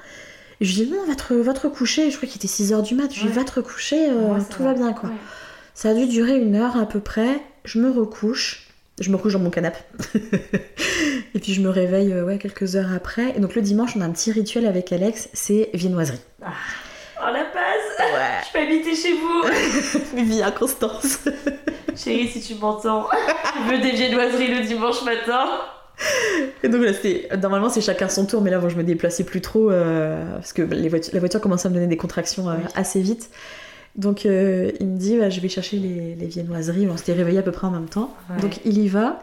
Je 0.61 0.67
lui 0.79 0.85
dis 0.87 0.93
non, 0.93 0.99
va 1.09 1.15
te, 1.15 1.33
va 1.33 1.55
te 1.55 1.61
recoucher. 1.67 2.11
Je 2.11 2.17
crois 2.19 2.29
qu'il 2.29 2.37
était 2.45 2.47
6h 2.47 2.83
du 2.83 2.95
mat. 2.95 3.09
Je 3.13 3.21
lui 3.23 3.29
dis 3.31 3.37
Ouais. 3.39 3.43
va 3.43 3.45
te 3.51 3.55
recoucher, 3.57 4.11
euh, 4.11 4.35
Ouais, 4.35 4.41
tout 4.55 4.63
va. 4.63 4.75
bien 4.75 4.93
quoi. 4.93 5.09
Ouais. 5.09 5.15
Ça 5.75 5.91
a 5.91 5.95
dû 5.95 6.07
durer 6.07 6.39
une 6.39 6.55
heure 6.57 6.77
à 6.77 6.87
peu 6.87 7.01
près. 7.01 7.41
Je 7.65 7.79
me 7.79 7.91
recouche. 7.91 8.69
Je 9.01 9.11
me 9.11 9.17
recouche 9.17 9.33
dans 9.33 9.39
mon 9.39 9.51
canapé. 9.51 9.79
et 11.35 11.39
puis 11.41 11.55
je 11.55 11.61
me 11.61 11.69
réveille 11.71 12.13
euh, 12.13 12.25
ouais, 12.25 12.39
quelques 12.39 12.77
heures 12.77 12.93
après. 12.95 13.33
Et 13.37 13.41
donc 13.41 13.55
le 13.55 13.63
dimanche, 13.63 13.97
on 13.97 14.01
a 14.01 14.05
un 14.05 14.11
petit 14.11 14.33
rituel 14.33 14.67
avec 14.67 14.93
Alex, 14.93 15.29
c'est 15.33 15.71
viennoiserie. 15.75 16.21
Oh 16.41 17.27
la 17.33 17.45
passe 17.45 17.99
Ouais. 17.99 18.41
Je 18.47 18.53
peux 18.53 18.59
habiter 18.59 18.95
chez 18.95 19.13
vous 19.15 20.25
Vie 20.25 20.43
à 20.43 20.51
Constance. 20.51 21.21
Chérie, 21.97 22.29
si 22.29 22.41
tu 22.41 22.55
m'entends, 22.57 23.07
je 23.67 23.71
veux 23.73 23.81
des 23.81 23.93
viennoiseries 23.93 24.49
le 24.55 24.67
dimanche 24.67 25.03
matin. 25.05 25.47
Et 26.63 26.69
donc 26.69 26.83
là, 26.83 26.93
c'était 26.93 27.29
normalement 27.41 27.69
c'est 27.69 27.81
chacun 27.81 28.09
son 28.09 28.27
tour, 28.27 28.43
mais 28.43 28.51
là, 28.51 28.59
bon, 28.59 28.69
je 28.69 28.77
me 28.77 28.83
déplaçais 28.83 29.25
plus 29.25 29.41
trop 29.41 29.71
euh, 29.71 30.35
parce 30.35 30.53
que 30.53 30.63
les 30.63 30.89
voitures, 30.89 31.15
la 31.15 31.21
voiture 31.21 31.41
commençait 31.41 31.67
à 31.67 31.71
me 31.71 31.75
donner 31.75 31.87
des 31.87 31.97
contractions 31.97 32.49
euh, 32.51 32.55
Oui. 32.59 32.65
assez 32.75 33.01
vite. 33.01 33.31
Donc 33.97 34.25
euh, 34.27 34.73
il 34.81 34.87
me 34.87 34.97
dit, 34.99 35.19
bah, 35.19 35.29
je 35.31 35.41
vais 35.41 35.49
chercher 35.49 35.77
les, 35.79 36.15
les 36.15 36.27
viennoiseries. 36.27 36.89
On 36.91 36.97
s'était 36.97 37.13
réveillés 37.13 37.39
à 37.41 37.43
peu 37.43 37.53
près 37.53 37.67
en 37.67 37.71
même 37.71 37.89
temps. 37.89 38.15
Ouais. 38.31 38.41
Donc 38.41 38.61
il 38.65 38.79
y 38.79 38.89
va. 38.89 39.21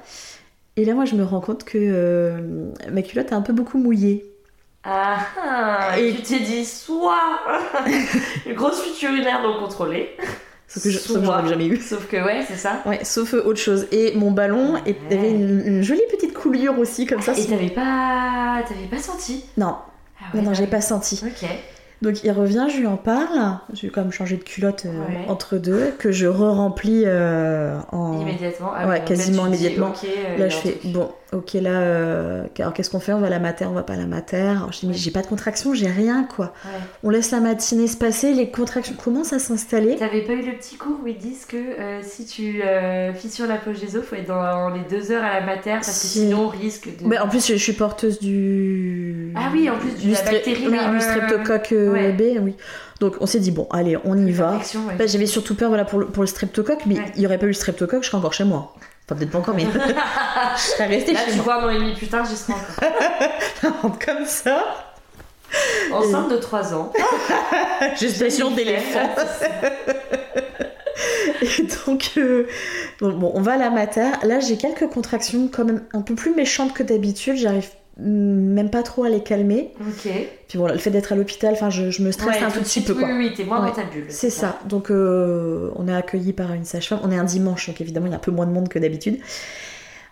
Et 0.77 0.85
là, 0.85 0.93
moi, 0.93 1.05
je 1.05 1.15
me 1.15 1.23
rends 1.23 1.41
compte 1.41 1.63
que 1.65 1.77
euh, 1.77 2.69
ma 2.91 3.01
culotte 3.01 3.31
est 3.31 3.35
un 3.35 3.41
peu 3.41 3.51
beaucoup 3.53 3.77
mouillée. 3.77 4.25
Ah, 4.83 5.17
ah, 5.41 5.99
Et- 5.99 6.13
tu 6.15 6.21
t'es 6.21 6.39
dit 6.39 6.63
soit 6.63 7.17
une 8.45 8.53
grosse 8.55 8.81
fuite 8.81 9.01
urinaire 9.01 9.41
non 9.43 9.59
contrôlée, 9.59 10.11
Sauf 10.69 10.83
que 10.83 10.89
je- 10.91 10.99
sauf 10.99 11.17
que 11.41 11.49
jamais 11.49 11.65
eu. 11.67 11.77
sauf 11.81 12.07
que 12.07 12.15
ouais, 12.23 12.45
c'est 12.47 12.55
ça. 12.55 12.81
Ouais, 12.85 13.03
sauf 13.03 13.33
euh, 13.33 13.43
autre 13.43 13.59
chose. 13.59 13.87
Et 13.91 14.13
mon 14.15 14.31
ballon 14.31 14.75
Ouais. 14.75 14.95
avait 15.11 15.31
une, 15.31 15.63
une 15.65 15.81
jolie 15.83 15.99
petite 16.11 16.33
coulure 16.33 16.77
aussi, 16.79 17.05
comme 17.07 17.21
ça. 17.21 17.33
Et 17.37 17.45
t'avais 17.45 17.71
pas, 17.71 18.61
t'avais 18.69 18.85
pas 18.89 18.99
senti 19.01 19.43
Non, 19.57 19.75
ah 20.21 20.25
non, 20.35 20.43
non, 20.43 20.49
bah 20.51 20.53
j'ai 20.53 20.67
pas 20.67 20.79
senti. 20.79 21.19
Ok. 21.25 21.49
Donc 22.01 22.23
il 22.23 22.31
revient, 22.31 22.67
je 22.73 22.77
lui 22.79 22.87
en 22.87 22.95
parle. 22.95 23.57
J'ai 23.73 23.89
quand 23.89 24.01
même 24.01 24.11
changé 24.11 24.37
de 24.37 24.43
culotte 24.43 24.85
euh, 24.85 24.89
Ouais. 24.99 25.25
entre 25.27 25.57
deux, 25.57 25.91
que 25.99 26.11
je 26.11 26.27
re-remplis 26.27 27.03
euh, 27.05 27.77
en. 27.91 28.21
Immédiatement. 28.21 28.71
Ah 28.75 28.87
Ouais, 28.87 28.99
fait, 28.99 29.05
quasiment 29.05 29.43
dis, 29.47 29.49
immédiatement. 29.57 29.93
Là 30.37 30.47
je 30.47 30.55
fais 30.55 30.79
bon, 30.85 31.09
ok 31.33 31.53
là, 31.55 31.71
euh, 31.81 32.45
alors 32.57 32.73
qu'est-ce 32.73 32.89
qu'on 32.89 33.01
fait? 33.01 33.11
On 33.11 33.19
va 33.19 33.27
à 33.27 33.29
la 33.29 33.39
mater, 33.39 33.65
on 33.65 33.73
va 33.73 33.83
pas 33.83 33.93
à 33.93 33.97
la 33.97 34.05
mater. 34.05 34.37
Alors, 34.37 34.71
je 34.71 34.79
dis 34.79 34.87
mais 34.87 34.93
j'ai 34.93 35.11
pas 35.11 35.21
de 35.21 35.27
contraction, 35.27 35.73
j'ai 35.73 35.87
rien 35.89 36.23
quoi. 36.23 36.53
Ouais. 36.63 36.79
On 37.03 37.09
laisse 37.09 37.31
la 37.31 37.41
matinée 37.41 37.87
se 37.87 37.97
passer, 37.97 38.33
les 38.33 38.49
contractions 38.49 38.95
commencent 38.95 39.33
à 39.33 39.39
s'installer. 39.39 39.97
T'avais 39.97 40.21
pas 40.21 40.33
eu 40.33 40.41
le 40.41 40.53
petit 40.53 40.77
cours 40.77 40.99
où 41.03 41.07
ils 41.07 41.17
disent 41.17 41.45
que 41.45 41.57
si 42.01 42.25
tu 42.25 42.61
fissures 43.15 43.47
la 43.47 43.57
poche 43.57 43.81
des 43.81 43.97
os, 43.97 44.05
faut 44.05 44.15
être 44.15 44.27
dans 44.27 44.69
les 44.69 44.81
deux 44.89 45.11
heures 45.11 45.23
à 45.25 45.39
la 45.41 45.45
mater 45.45 45.71
parce 45.71 45.87
que 45.87 45.93
Si. 45.93 46.07
sinon 46.19 46.45
on 46.45 46.47
risque 46.47 46.87
de. 46.97 47.05
Mais 47.05 47.19
en 47.19 47.27
plus 47.27 47.45
je, 47.45 47.53
je 47.55 47.61
suis 47.61 47.73
porteuse 47.73 48.19
du. 48.19 49.18
Ah 49.39 49.49
oui, 49.53 49.69
en 49.69 49.77
plus, 49.77 49.91
du 49.93 50.11
la 50.11 50.21
bactérie, 50.21 50.67
oui, 50.67 50.75
là, 50.75 50.89
du 50.89 50.95
ouais, 50.95 51.01
streptocoque 51.01 51.71
euh, 51.71 51.91
ouais. 51.91 52.11
B, 52.11 52.39
oui. 52.41 52.55
Donc 52.99 53.15
on 53.21 53.25
s'est 53.25 53.39
dit 53.39 53.51
bon, 53.51 53.67
allez, 53.71 53.97
on 54.03 54.17
y 54.17 54.31
va. 54.31 54.53
Ouais. 54.57 54.95
Bah, 54.97 55.07
J'avais 55.07 55.25
surtout 55.25 55.55
peur 55.55 55.69
voilà, 55.69 55.85
pour, 55.85 55.99
le, 55.99 56.05
pour 56.07 56.23
le 56.23 56.27
streptocoque, 56.27 56.85
mais 56.85 56.95
il 57.15 57.21
y 57.21 57.25
aurait 57.25 57.37
pas 57.37 57.45
eu 57.45 57.49
le 57.49 57.53
streptocoque, 57.53 58.03
je 58.03 58.07
serais 58.09 58.17
encore 58.17 58.33
chez 58.33 58.43
moi. 58.43 58.73
Enfin, 59.05 59.17
peut-être 59.17 59.31
pas 59.31 59.39
encore, 59.39 59.55
mais 59.55 59.65
je 60.55 60.61
serais 60.61 60.87
restée 60.87 61.13
Là, 61.13 61.19
chez 61.25 61.31
tu 61.31 61.37
moi. 61.37 61.43
vois, 61.45 61.55
un 61.63 61.67
an 61.67 61.69
et 61.69 61.79
demi 61.79 61.93
plus 61.95 62.07
tard, 62.07 62.25
j'y 62.25 62.35
serai 62.35 62.53
encore. 62.53 63.97
Comme 64.05 64.25
ça, 64.25 64.63
Enceinte 65.91 66.29
de 66.29 66.37
3 66.37 66.73
ans. 66.75 66.91
gestation 67.99 68.51
d'éléphant. 68.51 69.09
Et 71.41 71.63
donc, 71.87 72.11
euh, 72.17 72.45
bon, 72.99 73.13
bon, 73.13 73.31
on 73.33 73.41
va 73.41 73.53
à 73.53 73.57
la 73.57 73.69
mater. 73.69 74.11
Là, 74.23 74.39
j'ai 74.39 74.57
quelques 74.57 74.87
contractions 74.89 75.49
quand 75.51 75.63
même 75.65 75.83
un 75.93 76.01
peu 76.01 76.13
plus 76.15 76.35
méchantes 76.35 76.73
que 76.73 76.83
d'habitude. 76.83 77.37
J'arrive 77.37 77.69
même 78.01 78.69
pas 78.69 78.83
trop 78.83 79.03
à 79.03 79.09
les 79.09 79.21
calmer. 79.21 79.71
Ok. 79.81 80.11
Puis 80.47 80.57
voilà, 80.57 80.73
le 80.73 80.79
fait 80.79 80.89
d'être 80.89 81.11
à 81.11 81.15
l'hôpital, 81.15 81.53
enfin, 81.53 81.69
je, 81.69 81.89
je 81.91 82.01
me 82.01 82.11
stresse 82.11 82.39
Ouais, 82.39 82.45
un 82.45 82.51
tout 82.51 82.59
petit 82.61 82.81
peu, 82.81 82.93
oui, 82.93 82.99
quoi. 82.99 83.09
Oui, 83.17 83.33
t'es 83.35 83.43
moins 83.43 83.61
Ouais. 83.63 83.69
dans 83.69 83.75
ta 83.75 83.83
bulle. 83.83 84.05
C'est 84.09 84.29
ça. 84.29 84.59
Donc, 84.67 84.89
euh, 84.91 85.69
on 85.75 85.87
est 85.87 85.93
accueilli 85.93 86.33
par 86.33 86.53
une 86.53 86.65
sage-femme. 86.65 86.99
On 87.03 87.11
est 87.11 87.17
un 87.17 87.23
dimanche, 87.23 87.67
donc 87.67 87.79
évidemment, 87.81 88.07
il 88.07 88.11
y 88.11 88.13
a 88.13 88.17
un 88.17 88.19
peu 88.19 88.31
moins 88.31 88.45
de 88.47 88.51
monde 88.51 88.69
que 88.69 88.79
d'habitude. 88.79 89.17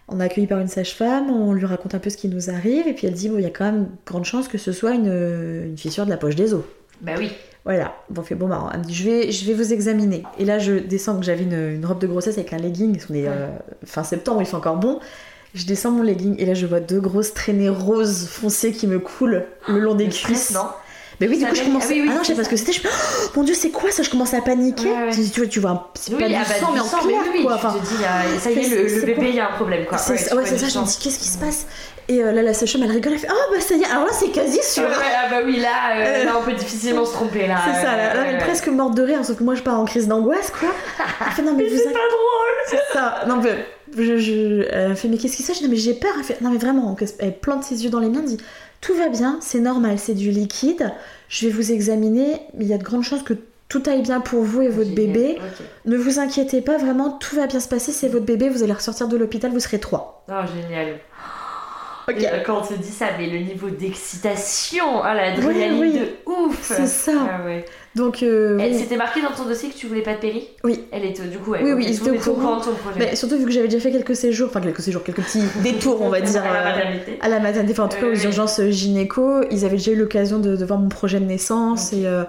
On 0.09 0.19
est 0.21 0.23
accueilli 0.23 0.47
par 0.47 0.59
une 0.59 0.67
sage-femme, 0.69 1.29
on 1.29 1.51
lui 1.53 1.65
raconte 1.65 1.93
un 1.95 1.99
peu 1.99 2.09
ce 2.09 2.15
qui 2.17 2.29
nous 2.29 2.49
arrive, 2.49 2.87
et 2.87 2.93
puis 2.93 3.07
elle 3.07 3.13
dit 3.13 3.27
bon, 3.29 3.37
il 3.39 3.43
y 3.43 3.47
a 3.47 3.49
quand 3.49 3.65
même 3.65 3.89
grande 4.05 4.23
chance 4.23 4.47
que 4.47 4.57
ce 4.57 4.71
soit 4.71 4.91
une, 4.93 5.07
une 5.67 5.77
fissure 5.77 6.05
de 6.05 6.09
la 6.09 6.15
poche 6.17 6.35
des 6.35 6.53
os. 6.53 6.63
Bah 7.01 7.11
oui. 7.17 7.29
Voilà. 7.65 7.93
Bon, 8.09 8.21
on 8.21 8.23
fait 8.23 8.35
bon, 8.35 8.47
bah, 8.47 8.69
elle 8.73 8.79
me 8.79 8.85
dit 8.85 8.93
je 8.93 9.03
vais, 9.03 9.31
je 9.33 9.45
vais 9.45 9.53
vous 9.53 9.73
examiner. 9.73 10.23
Et 10.39 10.45
là, 10.45 10.59
je 10.59 10.71
descends, 10.73 11.15
donc 11.15 11.23
j'avais 11.23 11.43
une, 11.43 11.75
une 11.75 11.85
robe 11.85 11.99
de 11.99 12.07
grossesse 12.07 12.37
avec 12.37 12.53
un 12.53 12.57
legging, 12.57 12.97
qu'on 13.05 13.13
est 13.15 13.27
euh, 13.27 13.49
fin 13.83 14.03
septembre, 14.03 14.41
il 14.41 14.45
fait 14.45 14.55
encore 14.55 14.77
bon. 14.77 14.99
Je 15.53 15.65
descends 15.65 15.91
mon 15.91 16.03
legging, 16.03 16.35
et 16.39 16.45
là, 16.45 16.53
je 16.53 16.65
vois 16.65 16.79
deux 16.79 16.99
grosses 16.99 17.33
traînées 17.33 17.69
roses 17.69 18.27
foncées 18.27 18.73
qui 18.73 18.87
me 18.87 18.99
coulent 18.99 19.45
le 19.67 19.79
long 19.79 19.95
des 19.95 20.11
stress, 20.11 20.25
cuisses. 20.25 20.51
non 20.51 20.67
Mais 21.19 21.27
oui, 21.27 21.37
du 21.39 21.45
coup, 21.45 21.55
je 21.55 21.63
commence. 21.63 21.83
ah 21.85 21.89
oui, 21.89 22.01
oui, 22.03 22.09
ah 22.11 22.15
non, 22.15 22.21
je 22.21 22.27
sais 22.27 22.35
pas 22.35 22.43
ce 22.43 22.49
que 22.49 22.55
c'était. 22.57 22.73
Je 22.73 22.81
oh, 22.85 23.29
mon 23.35 23.43
dieu, 23.43 23.55
c'est 23.55 23.69
quoi 23.71 23.89
ça? 23.91 24.03
Je 24.03 24.09
commence 24.09 24.33
à 24.35 24.41
paniquer. 24.41 24.87
Ouais, 24.89 25.05
ouais. 25.07 25.11
Tu, 25.11 25.29
tu 25.29 25.39
vois, 25.39 25.49
tu 25.49 25.59
vois, 25.59 25.69
un- 25.71 25.83
c'est 25.95 26.11
Oui, 26.13 26.19
pas 26.19 26.25
ah 26.25 26.27
du 26.27 26.33
bah, 26.35 26.55
sang, 26.59 26.71
mais 26.73 26.79
en 26.79 26.83
sang, 26.83 26.99
clair, 26.99 27.17
quoi. 27.23 27.33
tu 27.33 27.65
Enfin, 27.65 27.73
te 27.79 27.79
dis, 27.87 28.03
ah, 28.07 28.39
ça 28.39 28.51
y 28.51 28.59
est, 28.59 28.69
le, 28.69 29.01
bébé, 29.05 29.25
il 29.29 29.35
y 29.35 29.39
a 29.39 29.49
un 29.49 29.53
problème, 29.53 29.85
quoi. 29.85 29.97
Ouais, 29.97 30.03
tu 30.17 30.23
c'est 30.23 30.57
ça. 30.57 30.67
Je 30.67 30.79
me 30.79 30.85
dis, 30.85 30.97
qu'est-ce 31.01 31.17
qui 31.19 31.27
se 31.27 31.37
passe? 31.39 31.65
Et 32.09 32.23
euh, 32.23 32.31
là, 32.31 32.41
la 32.41 32.53
sage-femme, 32.53 32.83
elle 32.83 32.91
rigole, 32.91 33.13
elle 33.13 33.19
fait, 33.19 33.27
oh 33.29 33.51
bah 33.53 33.59
ça 33.59 33.75
y 33.75 33.81
est. 33.81 33.85
Alors 33.85 34.05
là, 34.05 34.11
c'est 34.13 34.29
quasi 34.29 34.59
sûr. 34.63 34.83
Ouais, 34.83 34.89
ah 34.95 35.29
bah 35.29 35.37
oui, 35.43 35.57
là, 35.59 35.97
euh, 35.97 36.21
Euh, 36.21 36.23
là, 36.25 36.31
on 36.39 36.43
peut 36.45 36.53
difficilement 36.53 37.03
se 37.03 37.11
tromper, 37.13 37.47
là. 37.47 37.57
C'est 37.65 37.81
ça, 37.81 37.97
là, 37.97 38.13
là, 38.13 38.23
elle 38.29 38.35
est 38.35 38.37
presque 38.37 38.67
morte 38.67 38.95
de 38.95 39.01
rire, 39.03 39.25
sauf 39.25 39.37
que 39.37 39.43
moi 39.43 39.55
je 39.55 39.61
pars 39.61 39.77
en 39.79 39.83
crise 39.85 40.07
d'angoisse, 40.07 40.51
quoi. 40.57 40.69
Elle 41.25 41.33
fait, 41.33 41.41
non, 41.41 41.53
mais, 41.53 41.63
Mais 41.65 41.69
vous 41.69 41.77
c'est 41.77 41.83
pas 41.85 41.99
drôle 41.99 42.57
C'est 42.69 42.93
ça. 42.93 43.25
Non, 43.27 43.41
mais 43.43 43.65
je, 43.97 44.17
je- 44.19 44.67
elle 44.71 44.95
fait, 44.95 45.09
mais 45.09 45.17
qu'est-ce 45.17 45.35
qui 45.35 45.43
se 45.43 45.47
passe? 45.47 45.57
Je 45.57 45.63
dis, 45.63 45.67
non, 45.67 45.71
mais 45.75 45.81
j'ai 45.81 45.95
peur. 45.95 46.11
Elle 46.17 46.23
fait, 46.23 46.39
non, 46.39 46.49
mais 46.51 46.57
vraiment, 46.59 46.95
elle 47.19 47.37
plante 47.39 47.63
ses 47.65 47.83
yeux 47.83 47.89
dans 47.89 47.99
les 47.99 48.07
miens, 48.07 48.21
elle 48.23 48.29
dit, 48.29 48.37
tout 48.81 48.93
va 48.93 49.09
bien, 49.09 49.39
c'est 49.41 49.59
normal, 49.59 49.99
c'est 49.99 50.13
du 50.13 50.31
liquide. 50.31 50.93
Je 51.29 51.47
vais 51.47 51.51
vous 51.51 51.71
examiner, 51.71 52.41
mais 52.53 52.65
il 52.65 52.67
y 52.67 52.73
a 52.73 52.77
de 52.77 52.83
grandes 52.83 53.03
chances 53.03 53.23
que 53.23 53.33
tout 53.69 53.83
aille 53.87 54.01
bien 54.01 54.21
pour 54.21 54.43
vous 54.43 54.61
et 54.61 54.69
votre 54.69 54.89
Génial, 54.89 55.13
bébé. 55.13 55.37
Ne 55.85 55.97
vous 55.97 56.19
inquiétez 56.19 56.61
pas, 56.61 56.77
vraiment, 56.77 57.11
tout 57.11 57.35
va 57.35 57.47
bien 57.47 57.59
se 57.59 57.67
passer, 57.67 57.91
c'est 57.91 58.07
votre 58.07 58.25
bébé, 58.25 58.49
vous 58.49 58.63
allez 58.63 58.73
ressortir 58.73 59.07
de 59.07 59.17
l'hôpital, 59.17 59.51
vous 59.51 59.59
serez 59.59 59.79
trois. 59.79 60.23
Oh, 60.29 60.33
génial. 60.55 60.99
Et, 62.09 62.25
euh, 62.25 62.39
quand 62.45 62.59
on 62.61 62.65
te 62.65 62.73
dit 62.73 62.87
ça, 62.91 63.07
mais 63.19 63.27
le 63.27 63.39
niveau 63.39 63.69
d'excitation, 63.69 65.01
ah, 65.03 65.13
l'adrénaline 65.13 65.79
Oui, 65.79 65.91
oui. 65.93 65.99
de 65.99 66.07
ouf 66.31 66.57
C'est 66.61 66.87
ça. 66.87 67.11
Ah 67.41 67.45
ouais. 67.45 67.65
Donc, 67.95 68.23
euh, 68.23 68.57
Elle 68.61 68.71
oui. 68.71 68.79
C'était 68.79 68.95
marqué 68.95 69.21
dans 69.21 69.31
ton 69.31 69.43
dossier 69.45 69.69
que 69.69 69.75
tu 69.75 69.87
voulais 69.87 70.03
pas 70.03 70.13
de 70.13 70.19
péri? 70.19 70.47
Oui. 70.63 70.85
Elle 70.91 71.03
était 71.03 71.23
du 71.23 71.37
coup, 71.37 71.51
Oui, 71.51 71.73
oui, 71.73 71.99
au 72.09 72.13
courant. 72.13 72.59
de 72.59 72.63
ton 72.63 72.73
projet. 72.75 72.97
Mais 72.99 73.15
surtout 73.15 73.37
vu 73.37 73.45
que 73.45 73.51
j'avais 73.51 73.67
déjà 73.67 73.81
fait 73.81 73.91
quelques 73.91 74.15
séjours, 74.15 74.47
enfin 74.49 74.61
quelques 74.61 74.79
séjours, 74.81 75.03
quelques 75.03 75.21
petits 75.21 75.41
détours, 75.63 76.01
on 76.01 76.09
va 76.09 76.21
dire, 76.21 76.43
À 76.43 76.53
la 76.53 76.61
euh, 76.61 76.63
maternité. 76.75 77.17
à 77.19 77.27
la 77.29 77.39
maternité, 77.39 77.73
enfin 77.73 77.83
en 77.83 77.89
tout 77.89 77.97
cas 77.99 78.07
aux 78.07 78.15
Oui, 78.15 78.23
urgences 78.23 78.59
euh, 78.61 78.71
gynéco, 78.71 79.41
ils 79.51 79.65
avaient 79.65 79.75
déjà 79.77 79.91
eu 79.91 79.95
l'occasion 79.97 80.39
de, 80.39 80.55
de 80.55 80.65
voir 80.65 80.79
mon 80.79 80.89
projet 80.89 81.19
de 81.19 81.25
naissance 81.25 81.91
et 81.91 82.05
euh, 82.05 82.23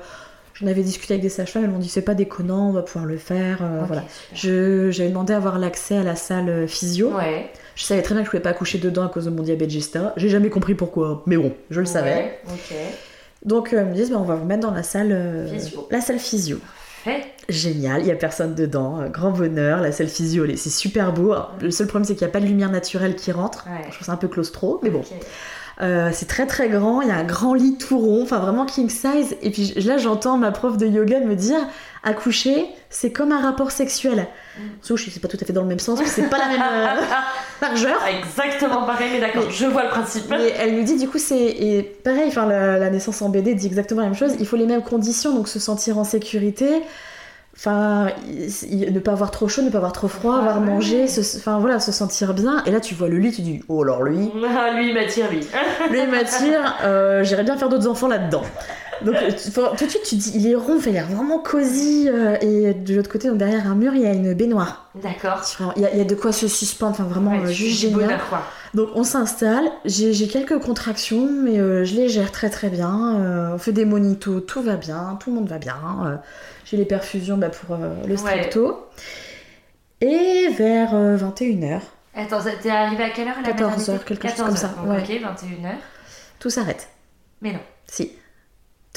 j'en 0.55 0.66
avais 0.66 0.82
discuté 0.82 1.14
avec 1.14 1.22
des 1.22 1.28
sages-femmes, 1.28 1.64
elles 1.64 1.70
m'ont 1.70 1.78
dit 1.78 1.88
c'est 1.88 2.02
pas 2.02 2.14
déconnant, 2.14 2.68
on 2.70 2.72
va 2.72 2.82
pouvoir 2.82 3.05
le 3.06 3.16
faire, 3.16 3.59
euh, 3.62 3.82
Ok, 3.82 3.86
voilà. 3.88 4.02
J'avais 4.34 5.09
demandé 5.10 5.34
à 5.34 5.36
avoir 5.36 5.59
l'accès 5.60 5.96
à 5.98 6.02
la 6.02 6.16
salle 6.16 6.48
euh, 6.48 6.66
physio. 6.66 7.10
Ouais. 7.14 7.50
Je 7.78 7.84
savais 7.84 8.02
très 8.02 8.12
bien 8.12 8.22
que 8.22 8.26
je 8.26 8.30
pouvais 8.32 8.42
pas 8.42 8.50
accoucher 8.50 8.78
dedans 8.78 9.06
à 9.06 9.09
cause 9.09 9.26
de 9.26 9.30
mon 9.30 9.44
diabète 9.44 9.70
Gesta. 9.70 10.12
J'ai 10.16 10.28
jamais 10.28 10.50
compris 10.50 10.74
pourquoi, 10.74 11.22
mais 11.26 11.36
bon, 11.36 11.55
je 11.70 11.78
le 11.78 11.86
savais. 11.86 12.40
Donc 13.44 13.72
euh, 13.72 13.82
ils 13.82 13.88
me 13.88 13.94
disent 13.94 14.10
bah, 14.10 14.18
on 14.18 14.24
va 14.24 14.34
vous 14.34 14.44
mettre 14.44 14.66
dans 14.66 14.74
la 14.74 14.82
salle 14.82 15.12
euh, 15.12 15.46
Physio. 15.46 15.86
la 15.88 16.00
salle 16.00 16.18
physio. 16.18 16.59
Génial, 17.48 18.02
il 18.02 18.09
y 18.09 18.10
a 18.10 18.16
personne 18.16 18.56
dedans, 18.56 19.00
euh, 19.00 19.09
grand 19.09 19.30
bonheur, 19.30 19.80
la 19.80 19.92
salle 19.92 20.09
physio, 20.09 20.44
c'est 20.56 20.70
super 20.70 21.12
beau. 21.12 21.32
Alors, 21.32 21.55
le 21.62 21.70
seul 21.70 21.86
problème 21.86 22.05
c'est 22.05 22.14
qu'il 22.14 22.26
n'y 22.26 22.30
a 22.30 22.32
pas 22.32 22.40
de 22.40 22.46
lumière 22.46 22.70
naturelle 22.70 23.14
qui 23.14 23.30
rentre. 23.30 23.64
Ouais. 23.66 23.84
Je 23.88 23.94
trouve 23.94 24.06
ça 24.06 24.12
un 24.12 24.16
peu 24.16 24.28
claustro, 24.28 24.80
mais 24.82 24.90
bon. 24.90 25.02
Euh, 25.80 26.10
c'est 26.12 26.26
très 26.26 26.46
très 26.46 26.68
grand, 26.68 27.02
il 27.02 27.09
y 27.09 27.12
a 27.12 27.16
un 27.16 27.24
grand 27.24 27.55
lit 27.55 27.78
tout 27.78 27.98
rond, 27.98 28.22
enfin 28.24 28.40
vraiment 28.40 28.66
king 28.66 28.90
size. 28.90 29.36
Et 29.42 29.50
puis 29.50 29.74
là, 29.76 29.96
j'entends 29.96 30.36
ma 30.36 30.50
prof 30.50 30.76
de 30.76 30.86
yoga 30.86 31.20
me 31.20 31.36
dire 31.36 31.60
accoucher, 32.09 32.66
c'est 32.90 33.10
comme 33.12 33.32
un 33.32 33.40
rapport 33.40 33.70
sexuel. 33.70 34.26
Sauf 34.82 35.05
que 35.05 35.10
c'est 35.10 35.20
pas 35.20 35.28
tout 35.28 35.39
à 35.40 35.44
fait 35.44 35.52
dans 35.52 35.62
le 35.62 35.68
même 35.68 35.78
sens, 35.78 36.01
c'est 36.05 36.28
pas 36.28 36.39
la 36.39 36.48
même 36.48 36.60
euh, 36.60 37.02
largeur. 37.62 37.97
Exactement 38.18 38.82
pareil, 38.85 39.09
mais 39.12 39.20
d'accord, 39.20 39.48
je 39.51 39.66
vois 39.66 39.85
le 39.85 39.90
principe. 39.90 40.24
Mais 40.30 40.52
elle 40.59 40.74
nous 40.76 40.82
dit 40.85 40.97
du 40.97 41.09
coup 41.09 41.18
c'est 41.18 41.86
pareil, 42.05 42.24
enfin 42.28 42.47
la, 42.47 42.78
la 42.78 42.90
naissance 42.90 43.22
en 43.22 43.28
BD 43.28 43.55
dit 43.55 43.66
exactement 43.66 44.01
la 44.02 44.09
même 44.09 44.16
chose. 44.16 44.32
Il 44.40 44.47
faut 44.47 44.56
les 44.56 44.66
mêmes 44.66 44.82
conditions, 44.82 45.32
donc 45.35 45.47
se 45.48 45.59
sentir 45.60 45.97
en 45.98 46.05
sécurité. 46.05 46.82
Enfin, 47.56 48.10
ne 48.28 49.01
pas 49.01 49.10
avoir 49.10 49.32
trop 49.32 49.48
chaud, 49.48 49.62
ne 49.62 49.70
pas 49.70 49.78
avoir 49.78 49.93
trop 49.93 50.06
froid, 50.06 50.35
Ah, 50.36 50.40
avoir 50.43 50.60
ouais. 50.60 50.66
mangé, 50.66 51.09
se, 51.09 51.39
enfin 51.39 51.59
voilà, 51.59 51.80
se 51.80 51.90
sentir 51.90 52.32
bien. 52.32 52.62
Et 52.66 52.70
là, 52.70 52.78
tu 52.78 52.94
vois 52.94 53.09
le 53.09 53.18
lit, 53.18 53.32
tu 53.32 53.40
dis, 53.43 53.64
oh 53.68 53.82
alors 53.82 54.05
lui, 54.05 54.30
Ah, 54.56 54.70
lui, 54.76 54.90
il 54.90 54.94
m'attire, 54.94 55.28
lui. 55.28 55.40
lui 55.90 55.98
il 56.01 56.09
m'attire, 56.09 56.76
euh, 56.85 57.24
j'irais 57.24 57.43
bien 57.43 57.56
faire 57.56 57.68
d'autres 57.68 57.89
enfants 57.89 58.06
là-dedans. 58.06 58.43
Donc 59.05 59.15
faut- 59.53 59.69
tout 59.77 59.85
de 59.85 59.91
suite, 59.91 60.03
tu 60.05 60.15
dis, 60.16 60.33
il 60.35 60.47
est 60.51 60.55
rond, 60.55 60.79
il 60.81 60.89
a 60.89 60.93
l'air 60.93 61.07
vraiment 61.09 61.39
cosy. 61.39 62.09
euh, 62.09 62.37
et 62.41 62.75
de 62.75 62.95
l'autre 62.97 63.11
côté, 63.11 63.29
donc 63.29 63.39
derrière 63.39 63.66
un 63.70 63.75
mur, 63.75 63.95
il 63.95 64.03
y 64.03 64.07
a 64.07 64.12
une 64.12 64.35
baignoire. 64.35 64.91
D'accord. 64.95 65.43
Il 65.77 65.83
y, 65.83 65.87
a, 65.87 65.93
il 65.93 65.99
y 65.99 66.01
a 66.01 66.05
de 66.05 66.15
quoi 66.15 66.33
se 66.33 66.49
suspendre, 66.49 66.93
enfin 66.93 67.05
vraiment 67.05 67.33
Ouais, 67.33 67.45
euh, 67.45 67.53
juste 67.53 67.81
génial. 67.81 68.19
quoi. 68.29 68.43
Donc 68.75 68.89
on 68.95 69.05
s'installe, 69.05 69.65
j'ai 69.85 70.29
quelques 70.29 70.59
contractions, 70.59 71.29
mais 71.43 71.59
euh, 71.59 71.85
je 71.85 71.95
les 71.95 72.09
gère 72.09 72.33
très 72.33 72.51
très 72.51 72.69
bien. 72.69 73.16
Euh, 73.20 73.55
on 73.55 73.59
fait 73.59 73.73
des 73.73 73.85
monitos, 73.85 74.41
tout 74.41 74.62
va 74.62 74.77
bien, 74.77 75.16
tout 75.20 75.31
le 75.31 75.37
monde 75.37 75.49
va 75.49 75.59
bien. 75.59 75.77
Euh, 76.05 76.16
j'ai 76.65 76.77
les 76.77 76.85
perfusions 76.85 77.37
bah, 77.39 77.49
pour 77.51 77.77
euh, 77.77 77.95
le 78.07 78.16
strepto. 78.16 78.87
Et 80.01 80.49
vers 80.57 80.95
21h, 80.95 81.81
Attends, 82.15 82.39
t'es 82.62 82.70
arrivé 82.70 83.05
à 83.05 83.11
quelle 83.11 83.29
heure 83.29 83.37
la 83.43 83.53
14 83.53 83.61
maternité 83.70 83.91
heures, 83.93 84.05
quelque 84.05 84.29
chose 84.29 84.37
14 84.37 84.49
comme 84.49 84.57
ça, 84.57 84.69
donc, 84.69 84.91
ouais. 84.91 84.99
Ok, 85.03 85.09
21h. 85.09 85.75
tout 86.41 86.51
s'arrête. 86.51 86.89
Mais 87.43 87.53
non. 87.53 87.59
Si, 87.87 88.12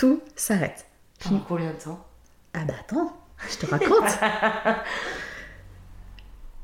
tout 0.01 0.19
s'arrête. 0.35 0.85
Pendant 1.23 1.41
combien 1.47 1.67
de 1.71 1.75
temps? 1.83 2.03
Ah 2.55 2.59
bah 2.67 2.73
attends, 2.79 3.13
je 3.49 3.57
te 3.57 3.65
raconte. 3.69 4.03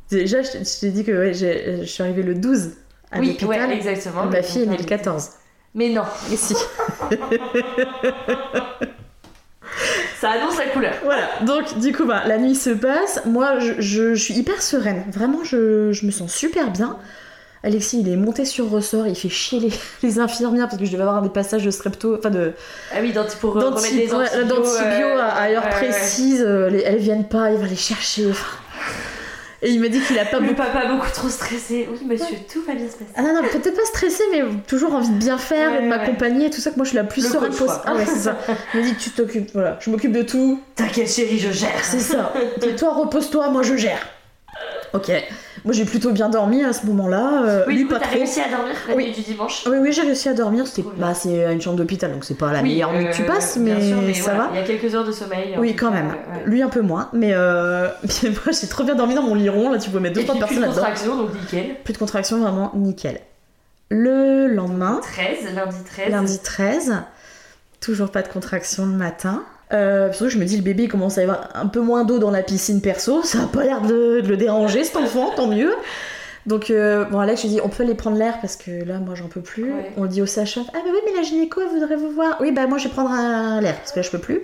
Déjà, 0.10 0.42
je 0.42 0.80
t'ai 0.80 0.90
dit 0.92 1.04
que 1.04 1.12
ouais, 1.12 1.34
j'ai- 1.36 1.78
je 1.82 1.84
suis 1.84 2.02
arrivée 2.02 2.24
le 2.24 2.34
12 2.34 2.72
à 3.12 3.20
Oui, 3.20 3.28
l'hôpital. 3.40 3.70
ouais, 3.70 3.76
exactement. 3.76 4.26
Ma 4.26 4.38
Le 4.38 4.42
fille 4.44 4.64
est 4.64 4.66
née 4.66 4.72
le 4.72 4.78
contrat 4.84 4.98
14. 4.98 5.30
Mais 5.76 5.90
non, 5.90 6.04
Et 6.32 6.38
si. 6.38 6.56
ça 10.20 10.32
annonce 10.32 10.58
la 10.58 10.66
couleur. 10.68 10.96
Voilà, 11.04 11.28
donc 11.46 11.78
du 11.80 11.94
coup, 11.94 12.06
bah, 12.06 12.24
la 12.26 12.38
nuit 12.40 12.56
se 12.56 12.70
passe. 12.72 13.22
Moi, 13.26 13.60
je, 13.60 13.74
je- 13.80 14.16
je 14.16 14.24
suis 14.24 14.34
hyper 14.34 14.62
sereine. 14.64 15.04
Vraiment, 15.12 15.44
je, 15.44 15.92
je 15.92 16.06
me 16.06 16.12
sens 16.12 16.34
super 16.34 16.72
bien. 16.72 16.98
Alexis, 17.64 18.00
il 18.02 18.10
est 18.10 18.16
monté 18.16 18.46
sur 18.46 18.70
ressort, 18.70 19.08
il 19.08 19.16
fait 19.16 19.30
chier 19.30 19.60
les, 19.60 19.72
les 20.04 20.20
infirmières 20.20 20.68
parce 20.68 20.80
que 20.80 20.86
je 20.86 20.92
devais 20.92 21.04
avoir 21.04 21.22
des 21.22 21.30
passages 21.30 21.64
de 21.66 21.72
strepto, 21.72 22.16
enfin 22.18 22.30
de 22.30 22.54
Ah 22.94 22.98
oui, 23.02 23.14
pour 23.42 23.58
euh, 23.58 23.70
remettre 23.70 23.82
des 23.96 24.14
antibiotiques. 24.14 24.48
d'antibio 24.48 25.08
à, 25.20 25.26
à 25.26 25.50
heure 25.50 25.70
précise. 25.70 26.44
euh, 26.46 26.70
les- 26.70 26.82
elles 26.82 27.00
viennent 27.00 27.28
pas, 27.28 27.52
il 27.52 27.58
va 27.58 27.66
les 27.68 27.76
chercher. 27.76 28.32
Et 29.64 29.72
il 29.72 29.82
m'a 29.82 29.88
dit 29.88 30.00
qu'il 30.02 30.18
a 30.20 30.26
pas 30.26 30.38
Le 30.40 30.44
beaucoup. 30.50 30.56
papa 30.58 30.86
beaucoup 30.86 31.10
trop 31.12 31.30
stressé. 31.30 31.90
Oui, 31.92 31.98
monsieur, 32.06 32.38
tout 32.54 32.62
va 32.62 32.74
bien 32.76 32.86
se 32.86 32.92
passer. 32.94 33.10
Ah 33.16 33.24
non, 33.24 33.34
non, 33.34 33.42
peut-être 33.42 33.76
pas 33.76 33.86
stressé, 33.86 34.22
mais 34.32 34.44
toujours 34.68 34.94
envie 34.94 35.10
de 35.10 35.18
bien 35.18 35.40
faire 35.40 35.72
Ouais, 35.72 35.78
et 35.78 35.80
de 35.80 35.84
ouais. 35.86 35.90
m'accompagner, 35.90 36.52
tout 36.52 36.62
ça 36.62 36.70
que 36.70 36.76
moi 36.76 36.84
je 36.86 36.90
suis 36.90 36.96
la 36.98 37.04
plus 37.06 37.24
Le 37.24 37.30
sereine 37.30 37.50
coach, 37.50 37.58
possible. 37.58 37.82
quoi. 37.82 37.92
Ah 37.92 37.96
ouais, 37.96 38.06
c'est 38.06 38.20
ça. 38.20 38.38
Il 38.76 38.82
m'a 38.82 38.86
dit 38.86 38.94
tu 38.96 39.10
t'occupes, 39.10 39.50
voilà, 39.54 39.80
je 39.82 39.90
m'occupe 39.90 40.12
de 40.12 40.22
tout, 40.22 40.62
T'inquiète, 40.76 41.10
chérie, 41.10 41.40
je 41.40 41.52
gère. 41.52 41.72
C'est 41.82 42.00
ça. 42.00 42.32
Et 42.62 42.76
toi, 42.76 42.94
repose-toi, 42.94 43.50
moi 43.50 43.64
je 43.64 43.76
gère. 43.76 44.00
Ok. 44.94 45.12
Moi 45.68 45.74
j'ai 45.74 45.84
plutôt 45.86 46.12
bien 46.12 46.30
dormi 46.30 46.64
à 46.64 46.72
ce 46.72 46.86
moment-là. 46.86 47.44
euh, 47.46 47.64
Oui, 47.68 47.74
lui, 47.74 47.82
du 47.84 47.88
coup, 47.88 47.94
pas 47.94 48.00
t'as 48.00 48.08
réussi 48.08 48.40
à 48.40 48.48
dormir 48.50 48.74
la 48.88 48.96
Oui. 48.96 49.06
nuit 49.08 49.12
du 49.12 49.22
dimanche 49.22 49.66
Oui, 49.70 49.78
oui, 49.82 49.92
j'ai 49.92 50.02
réussi 50.04 50.30
à 50.30 50.34
dormir. 50.34 50.66
C'était, 50.66 50.88
bah, 50.98 51.14
c'est 51.14 51.52
une 51.54 51.62
chambre 51.62 51.76
d'hôpital, 51.76 52.12
donc 52.14 52.24
c'est 52.24 52.36
pas 52.38 52.54
la 52.54 52.62
Oui, 52.62 52.70
meilleure 52.70 52.94
nuit 52.94 53.06
que 53.10 53.14
tu 53.14 53.24
euh, 53.24 53.26
passes, 53.28 53.58
mais, 53.58 53.80
sûr, 53.90 53.98
mais 54.02 54.14
ça 54.14 54.34
voilà, 54.34 54.40
va. 54.46 54.50
Il 54.54 54.60
y 54.62 54.64
a 54.64 54.64
quelques 54.66 54.96
heures 54.96 55.04
de 55.06 55.12
sommeil. 55.12 55.56
Oui, 55.60 55.76
quand 55.76 55.92
même. 55.92 56.08
ouais. 56.08 56.44
Lui 56.46 56.62
un 56.62 56.70
peu 56.70 56.82
moins, 56.82 57.10
mais, 57.14 57.32
euh... 57.34 57.90
moi 58.24 58.54
j'ai 58.60 58.68
trop 58.68 58.84
bien 58.86 58.96
dormi 58.96 59.14
dans 59.14 59.24
mon 59.24 59.36
lit 59.36 59.50
rond. 59.50 59.70
Là, 59.70 59.78
tu 59.78 59.90
peux 59.90 60.00
mettre 60.00 60.16
deux 60.16 60.24
trois 60.24 60.36
puis 60.36 60.46
plus 60.46 60.56
personnes 60.56 60.62
de 60.62 60.82
là-dedans. 60.82 60.82
contraction, 60.82 61.18
donc 61.18 61.34
nickel. 61.42 61.76
Plus 61.84 61.94
de 61.94 61.98
contraction, 62.00 62.40
vraiment 62.40 62.72
nickel. 62.74 63.20
Le 63.90 64.48
lendemain, 64.48 65.02
13, 65.04 65.54
lundi 65.54 65.76
13. 65.86 66.12
lundi 66.12 66.40
13, 66.40 66.94
toujours 67.82 68.10
pas 68.10 68.22
de 68.22 68.30
contraction 68.30 68.86
le 68.86 68.94
matin. 68.94 69.44
Euh, 69.74 70.08
parce 70.08 70.20
que 70.20 70.30
je 70.30 70.38
me 70.38 70.46
dis, 70.46 70.56
le 70.56 70.64
bébé 70.64 70.88
commence 70.88 71.18
à 71.18 71.22
avoir 71.22 71.50
un 71.54 71.68
peu 71.68 71.82
moins 71.82 72.06
d'eau 72.06 72.20
dans 72.20 72.32
la 72.32 72.42
piscine 72.42 72.82
perso, 72.82 73.22
ça 73.24 73.44
a 73.44 73.48
pas 73.48 73.64
l'air 73.64 73.82
de, 73.82 74.22
de 74.22 74.28
le 74.28 74.38
déranger 74.38 74.84
cet 74.84 74.96
enfant, 74.96 75.32
tant 75.36 75.48
mieux. 75.48 75.74
Donc, 76.46 76.72
euh, 76.72 77.04
bon, 77.04 77.20
Alex, 77.20 77.42
je 77.42 77.48
lui 77.48 77.56
dis, 77.56 77.62
on 77.62 77.68
peut 77.68 77.84
aller 77.84 77.94
prendre 77.94 78.18
l'air 78.18 78.40
parce 78.40 78.56
que 78.56 78.86
là, 78.86 79.00
moi, 79.00 79.16
j'en 79.16 79.28
peux 79.28 79.42
plus. 79.42 79.74
Ouais. 79.74 79.92
On 79.98 80.06
dit 80.06 80.22
au 80.22 80.26
sage-femme, 80.26 80.64
ah, 80.70 80.78
bah 80.78 80.90
oui, 80.94 81.00
mais 81.06 81.14
la 81.14 81.22
gynéco, 81.22 81.60
elle 81.62 81.68
voudrait 81.78 81.98
vous 81.98 82.12
voir. 82.12 82.38
Oui, 82.40 82.54
bah, 82.54 82.68
moi, 82.68 82.78
je 82.78 82.86
vais 82.86 82.94
prendre 82.94 83.12
un 83.12 83.60
l'air 83.60 83.76
parce 83.76 83.92
que 83.92 84.00
là, 84.00 84.04
je 84.04 84.10
peux 84.10 84.20
plus. 84.20 84.44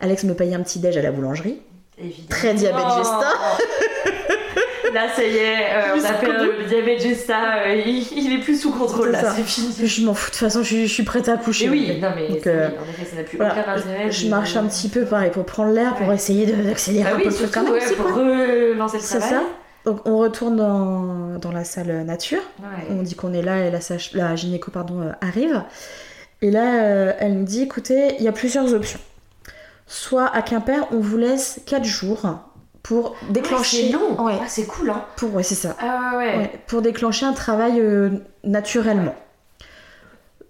Alex 0.00 0.24
me 0.24 0.34
paye 0.34 0.54
un 0.56 0.62
petit 0.62 0.80
déj 0.80 0.96
à 0.96 1.02
la 1.02 1.12
boulangerie. 1.12 1.62
Évidemment. 1.98 2.28
Très 2.28 2.54
diabète 2.54 2.84
gesta. 2.98 3.28
Là, 4.96 5.08
ça 5.14 5.22
y 5.22 5.36
est, 5.36 5.56
euh, 5.56 5.94
on 5.96 6.04
a 6.04 6.08
euh, 6.08 6.46
bout. 6.46 6.58
le 6.60 6.64
diabète 6.68 7.00
gesta, 7.02 7.58
euh, 7.66 7.74
il, 7.84 8.06
il 8.16 8.32
est 8.34 8.38
plus 8.42 8.58
sous 8.60 8.70
contrôle 8.72 9.10
là, 9.10 9.20
ça. 9.20 9.34
c'est 9.36 9.42
fini. 9.42 9.74
Je 9.86 10.04
m'en 10.06 10.14
fous, 10.14 10.30
de 10.30 10.32
toute 10.32 10.40
façon, 10.40 10.60
je, 10.62 10.66
suis- 10.68 10.86
je 10.86 10.92
suis 10.94 11.02
prête 11.02 11.28
à 11.28 11.36
coucher. 11.36 11.68
Oui, 11.68 11.98
non 12.00 12.08
mais 12.16 12.28
Donc, 12.28 12.38
ça 12.44 12.50
euh, 12.50 12.68
en 12.68 12.88
effet, 12.90 13.04
ça 13.10 13.16
n'a 13.16 13.22
plus 13.24 13.36
voilà, 13.36 13.52
aucun 13.60 13.72
intérêt. 13.74 14.10
je 14.10 14.28
marche 14.28 14.56
un 14.56 14.64
petit 14.66 14.88
peu 14.88 15.04
pareil 15.04 15.30
pour 15.30 15.44
prendre 15.44 15.72
l'air, 15.72 15.94
pour 15.96 16.10
essayer 16.12 16.46
d'accélérer 16.46 17.08
Ah 17.10 17.14
un 17.14 17.18
peu 17.18 17.24
oui, 17.28 17.28
le 17.28 17.34
truc 17.34 17.52
surtout 17.52 17.54
quand 17.58 17.64
même. 17.64 17.72
ouais, 17.74 17.80
c'est 17.86 17.94
pour 17.96 18.06
quoi 18.06 18.22
relancer 18.22 18.96
le 18.96 19.02
C'est 19.02 19.18
travail. 19.18 19.38
ça. 19.38 19.42
Donc 19.84 20.00
on 20.06 20.16
retourne 20.18 20.56
dans, 20.56 21.38
dans 21.38 21.52
la 21.52 21.64
salle 21.64 22.04
nature. 22.04 22.40
Ouais. 22.60 22.86
On 22.90 23.02
dit 23.02 23.14
qu'on 23.14 23.32
est 23.34 23.42
là 23.42 23.66
et 23.66 23.70
la, 23.70 23.78
la 24.14 24.34
gynéco 24.34 24.70
pardon, 24.70 25.02
euh, 25.02 25.12
arrive. 25.20 25.62
Et 26.42 26.50
là, 26.50 26.82
euh, 26.84 27.12
elle 27.20 27.34
nous 27.34 27.44
dit 27.44 27.62
écoutez, 27.62 28.16
il 28.18 28.24
y 28.24 28.28
a 28.28 28.32
plusieurs 28.32 28.72
options. 28.74 28.98
Soit 29.86 30.26
à 30.34 30.42
Quimper, 30.42 30.88
on 30.90 30.98
vous 30.98 31.16
laisse 31.18 31.60
4 31.66 31.84
jours 31.84 32.45
pour 32.86 33.12
Ouais, 33.12 33.16
déclencher. 33.30 33.86
c'est 33.88 33.92
long. 33.92 34.22
Ouais, 34.24 34.38
Ah, 34.40 34.44
c'est 34.48 34.64
cool, 34.66 34.90
hein. 34.90 35.04
pour, 35.16 35.34
ouais 35.34 35.42
c'est 35.42 35.54
ça. 35.56 35.76
Ah 35.80 36.12
ouais, 36.16 36.26
ouais. 36.26 36.36
Ouais, 36.38 36.60
pour 36.66 36.82
déclencher 36.82 37.26
un 37.26 37.32
travail 37.32 37.80
euh, 37.80 38.10
naturellement. 38.44 39.14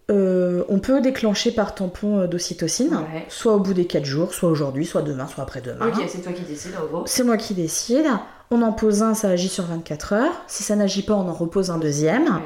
Euh, 0.09 0.63
on 0.69 0.79
peut 0.79 1.01
déclencher 1.01 1.51
par 1.51 1.75
tampon 1.75 2.21
euh, 2.21 2.27
d'ocytocine, 2.29 2.95
Ouais. 2.95 3.25
soit 3.29 3.55
au 3.55 3.59
bout 3.59 3.75
des 3.75 3.87
4 3.87 4.05
jours, 4.05 4.35
soit 4.35 4.49
aujourd'hui, 4.49 4.87
soit 4.87 5.03
demain, 5.03 5.27
soit 5.27 5.43
après-demain. 5.43 5.89
Ok, 5.89 6.05
c'est 6.09 6.21
toi 6.23 6.33
qui 6.33 6.43
décides 6.43 6.75
en 6.81 6.87
gros. 6.87 7.03
C'est 7.07 7.25
moi 7.25 7.37
qui 7.37 7.55
décide. 7.55 8.07
On 8.53 8.63
en 8.63 8.73
pose 8.73 9.03
un, 9.03 9.15
ça 9.15 9.31
agit 9.31 9.49
sur 9.49 9.65
24 9.65 10.13
heures. 10.13 10.33
Si 10.47 10.63
ça 10.63 10.77
n'agit 10.77 11.03
pas, 11.03 11.15
on 11.15 11.29
en 11.29 11.33
repose 11.33 11.71
un 11.73 11.79
deuxième. 11.79 12.25
Ouais. 12.27 12.43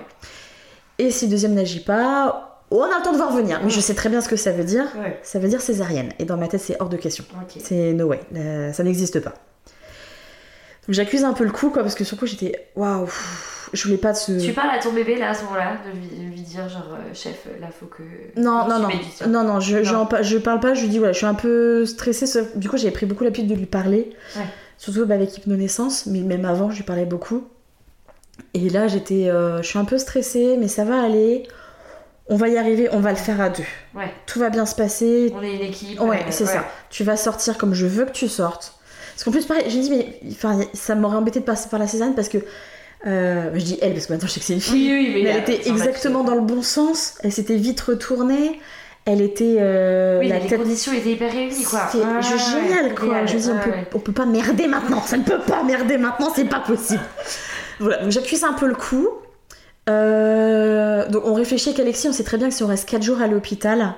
Et 0.99 1.11
si 1.11 1.27
le 1.27 1.33
deuxième 1.33 1.53
n'agit 1.53 1.81
pas, 1.81 2.65
on 2.71 2.83
a 2.85 2.97
le 2.99 3.03
temps 3.05 3.13
de 3.13 3.19
voir 3.19 3.33
venir. 3.37 3.61
Mais 3.63 3.69
je 3.71 3.81
sais 3.81 3.95
très 3.95 4.09
bien 4.09 4.23
ce 4.23 4.29
que 4.31 4.37
ça 4.37 4.53
veut 4.53 4.65
dire. 4.65 4.87
Ça 5.23 5.39
veut 5.39 5.49
dire 5.49 5.61
césarienne. 5.61 6.11
Et 6.19 6.25
dans 6.25 6.39
ma 6.39 6.49
tête, 6.49 6.63
c'est 6.63 6.81
hors 6.81 6.89
de 6.89 6.97
question. 6.97 7.25
C'est 7.59 7.93
no 7.93 8.07
way. 8.07 8.21
Euh, 8.37 8.73
ça 8.73 8.83
n'existe 8.85 9.21
pas. 9.21 9.35
J'accuse 10.93 11.25
un 11.25 11.33
peu 11.33 11.45
le 11.45 11.51
coup, 11.53 11.71
quoi, 11.71 11.83
parce 11.83 11.95
que 11.95 12.05
sur 12.05 12.17
le 12.17 12.21
coup, 12.21 12.27
j'étais 12.27 12.67
waouh. 12.77 13.09
Je 13.73 13.85
voulais 13.85 13.99
pas 13.99 14.11
de 14.13 14.17
ce. 14.17 14.33
Tu 14.45 14.53
parles 14.53 14.71
à 14.75 14.79
ton 14.79 14.93
bébé 14.93 15.17
là 15.17 15.31
à 15.31 15.35
ce 15.35 15.45
moment-là, 15.45 15.77
de 15.87 16.25
lui, 16.27 16.41
dire 16.41 16.69
genre 16.69 16.89
euh, 16.93 17.15
chef, 17.15 17.47
là 17.61 17.69
faut 17.71 17.87
que. 17.87 18.03
Non, 18.37 18.67
non, 18.69 18.89
tu 18.89 19.29
non, 19.29 19.45
non, 19.45 19.55
non, 19.55 19.61
je, 19.61 19.77
Non. 19.93 20.07
parle 20.41 20.59
pas, 20.61 20.75
je 20.75 20.81
lui 20.83 20.89
dis, 20.89 20.99
voilà, 20.99 21.13
je 21.13 21.19
suis 21.19 21.27
un 21.27 21.35
peu 21.35 21.87
stressée. 21.87 22.27
sauf- 22.27 22.57
Du 22.57 22.69
coup, 22.69 22.77
j'avais 22.77 22.91
pris 22.91 23.07
beaucoup 23.07 23.23
l'habitude 23.23 23.47
de 23.47 23.55
lui 23.55 23.67
parler, 23.67 24.11
Ouais. 24.37 24.43
surtout 24.77 25.07
bah, 25.07 25.15
avec 25.15 25.37
hypnonaissance, 25.37 26.07
mais 26.07 26.21
même 26.21 26.45
avant, 26.47 26.71
je 26.71 26.79
lui 26.79 26.83
parlais 26.83 27.05
beaucoup. 27.05 27.47
Et 28.55 28.69
là, 28.71 28.89
j'étais, 28.89 29.29
euh, 29.29 29.63
je 29.63 29.69
suis 29.69 29.79
un 29.79 29.85
peu 29.85 29.99
stressée, 29.99 30.57
mais 30.59 30.67
ça 30.67 30.85
va 30.85 31.01
aller. 31.03 31.45
On 32.29 32.37
va 32.37 32.49
y 32.49 32.57
arriver, 32.59 32.89
on 32.93 33.01
va 33.01 33.11
le 33.11 33.17
faire 33.17 33.41
à 33.41 33.51
deux. 33.51 33.63
Ouais, 33.95 34.13
Tout 34.27 34.39
va 34.41 34.51
bien 34.51 34.67
se 34.67 34.75
passer. 34.75 35.33
on 35.37 35.43
est 35.43 35.55
une 35.55 35.63
équipe. 35.63 36.01
Ouais, 36.01 36.19
euh, 36.21 36.31
c'est 36.31 36.47
ça. 36.47 36.65
Tu 36.89 37.05
vas 37.05 37.17
sortir 37.17 37.57
comme 37.59 37.75
je 37.75 37.87
veux 37.87 38.05
que 38.05 38.13
tu 38.13 38.27
sortes. 38.29 38.75
Parce 39.21 39.25
qu'en 39.25 39.31
plus, 39.33 39.45
pareil, 39.45 39.65
j'ai 39.69 39.81
dit, 39.81 39.91
mais 39.91 40.19
enfin, 40.33 40.59
ça 40.73 40.95
m'aurait 40.95 41.17
embêté 41.17 41.41
de 41.41 41.45
passer 41.45 41.69
par 41.69 41.79
la 41.79 41.87
césarienne 41.87 42.15
parce 42.17 42.29
que. 42.31 42.39
euh, 43.07 43.51
je 43.55 43.61
dis 43.65 43.79
elle 43.83 43.93
parce 43.93 44.07
que 44.07 44.13
maintenant 44.15 44.29
je 44.29 44.33
sais 44.33 44.41
que 44.41 44.47
c'est 44.47 44.55
une 44.55 44.61
fille. 44.63 44.91
Oui, 44.93 44.99
oui, 44.99 45.13
mais. 45.15 45.23
Mais 45.25 45.29
elle 45.31 45.55
était 45.57 45.69
exactement 45.69 46.25
dans 46.25 46.35
le 46.35 46.41
bon 46.41 46.63
sens. 46.63 47.15
Elle 47.23 47.33
s'était 47.33 47.57
vite 47.57 47.81
retournée. 47.83 48.59
Elle 49.05 49.21
était. 49.21 49.57
euh, 49.59 50.21
Oui, 50.21 50.29
la 50.29 50.39
les 50.39 50.47
tête. 50.49 50.59
conditions 50.59 50.93
étaient 50.93 51.13
hyper 51.13 51.31
réunies 51.33 51.65
quoi. 51.65 51.89
Je- 51.93 51.99
ouais, 51.99 52.63
génial 52.63 52.87
ouais, 52.87 52.95
quoi. 52.95 53.27
Je 53.27 53.35
me 53.37 53.41
dis, 53.41 53.49
on 53.51 53.59
peut, 53.59 53.71
ouais. 53.71 53.87
on 53.95 53.99
peut 53.99 54.13
pas 54.13 54.27
merder 54.27 54.67
maintenant. 54.67 55.03
Ça 55.03 55.17
ne 55.19 55.23
peut 55.23 55.41
pas 55.47 55.63
merder 55.65 55.99
maintenant, 55.99 56.31
c'est 56.35 56.45
pas 56.47 56.61
possible. 56.61 57.01
Voilà, 57.79 58.03
donc 58.03 58.13
j'accuse 58.13 58.45
un 58.45 58.53
peu 58.55 58.67
le 58.67 58.75
coup. 58.75 59.09
Euh, 59.89 61.09
donc 61.09 61.23
on 61.27 61.35
réfléchit 61.35 61.71
avec 61.71 61.81
Alexis, 61.81 62.09
on 62.09 62.13
sait 62.13 62.23
très 62.25 62.37
bien 62.39 62.49
que 62.49 62.55
si 62.55 62.63
on 62.63 62.67
reste 62.67 62.89
4 62.89 63.03
jours 63.03 63.21
à 63.21 63.27
l'hôpital, 63.27 63.95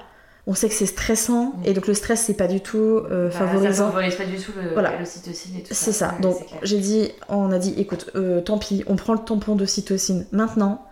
on 0.47 0.55
sait 0.55 0.69
que 0.69 0.75
c'est 0.75 0.87
stressant. 0.87 1.53
Et 1.65 1.73
donc 1.73 1.87
le 1.87 1.95
stress, 1.95 2.23
c'est 2.23 2.35
pas 2.35 2.49
du 2.49 2.61
tout 2.61 2.79
euh, 2.79 3.29
Bah, 3.29 3.33
Ça 3.33 3.39
favorisant. 3.47 3.91
favorise 3.91 4.15
pas 4.17 4.25
du 4.25 4.37
tout 4.39 4.53
le- 4.61 4.73
Voilà. 4.73 4.99
l'ocytocine 4.99 5.57
et 5.59 5.63
tout 5.63 5.69
ça. 5.69 5.75
C'est 5.75 5.93
ça. 5.93 6.15
Donc 6.21 6.37
j'ai 6.63 6.79
dit, 6.79 7.11
on 7.29 7.53
a 7.53 7.59
dit, 7.59 7.75
écoute, 7.79 8.11
euh, 8.17 8.41
tant 8.41 8.59
pis, 8.59 8.83
on 8.89 8.97
prend 8.97 9.13
le 9.13 9.21
tampon 9.21 9.55
d'ocytocine 9.55 10.27
maintenant. 10.33 10.87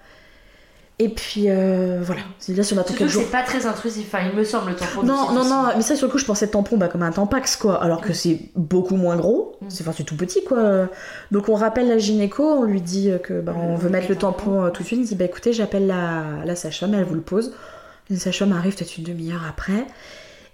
Et 1.02 1.08
puis 1.08 1.44
euh, 1.48 2.00
voilà, 2.02 2.20
c'est 2.38 2.54
là 2.54 2.62
sur 2.62 2.76
que 2.84 3.08
jour. 3.08 3.22
c'est 3.24 3.30
pas 3.30 3.42
très 3.42 3.64
intrusif, 3.64 4.04
enfin 4.12 4.22
il 4.30 4.36
me 4.36 4.44
semble 4.44 4.68
le 4.72 4.76
tampon. 4.76 5.02
Non, 5.02 5.02
de 5.02 5.08
non, 5.08 5.26
cytocine. 5.44 5.48
non, 5.50 5.62
mais 5.76 5.80
ça 5.82 5.96
sur 5.96 6.06
le 6.08 6.12
coup 6.12 6.18
je 6.18 6.26
pensais 6.26 6.46
tampon 6.48 6.76
bah, 6.76 6.88
comme 6.88 7.02
un 7.02 7.10
tampax 7.10 7.56
quoi, 7.56 7.82
alors 7.82 8.02
que 8.02 8.12
c'est 8.12 8.38
beaucoup 8.54 8.96
moins 8.96 9.16
gros, 9.16 9.56
Mm. 9.62 9.66
c'est 9.70 9.82
enfin, 9.82 9.94
c'est 9.96 10.04
tout 10.04 10.14
petit 10.16 10.44
quoi. 10.44 10.88
Donc 11.30 11.48
on 11.48 11.54
rappelle 11.54 11.88
la 11.88 11.96
gynéco, 11.96 12.44
on 12.44 12.64
lui 12.64 12.82
dit 12.82 13.10
que 13.22 13.40
bah, 13.40 13.54
on 13.56 13.70
Le- 13.72 13.76
veut 13.78 13.88
mettre 13.88 14.08
le 14.08 14.14
le 14.14 14.20
tampon 14.20 14.56
tampon. 14.60 14.70
tout 14.72 14.82
de 14.82 14.86
suite, 14.88 15.00
il 15.00 15.06
dit 15.06 15.14
bah 15.14 15.24
écoutez 15.24 15.54
j'appelle 15.54 15.86
la, 15.86 16.22
la 16.44 16.54
sage-femme, 16.54 16.92
elle 16.92 17.04
vous 17.04 17.14
le 17.14 17.22
pose. 17.22 17.54
Une 18.10 18.18
sage-femme 18.18 18.52
arrive 18.52 18.74
peut-être 18.76 18.98
une 18.98 19.04
demi-heure 19.04 19.42
après. 19.48 19.86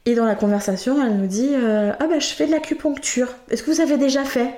Et 0.05 0.15
dans 0.15 0.25
la 0.25 0.35
conversation, 0.35 1.03
elle 1.05 1.17
nous 1.17 1.27
dit 1.27 1.51
euh, 1.55 1.93
Ah 1.99 2.07
bah 2.07 2.19
je 2.19 2.27
fais 2.29 2.47
de 2.47 2.53
l'acupuncture. 2.53 3.29
Est-ce 3.51 3.63
que 3.63 3.71
vous 3.71 3.81
avez 3.81 3.97
déjà 3.97 4.25
fait? 4.25 4.55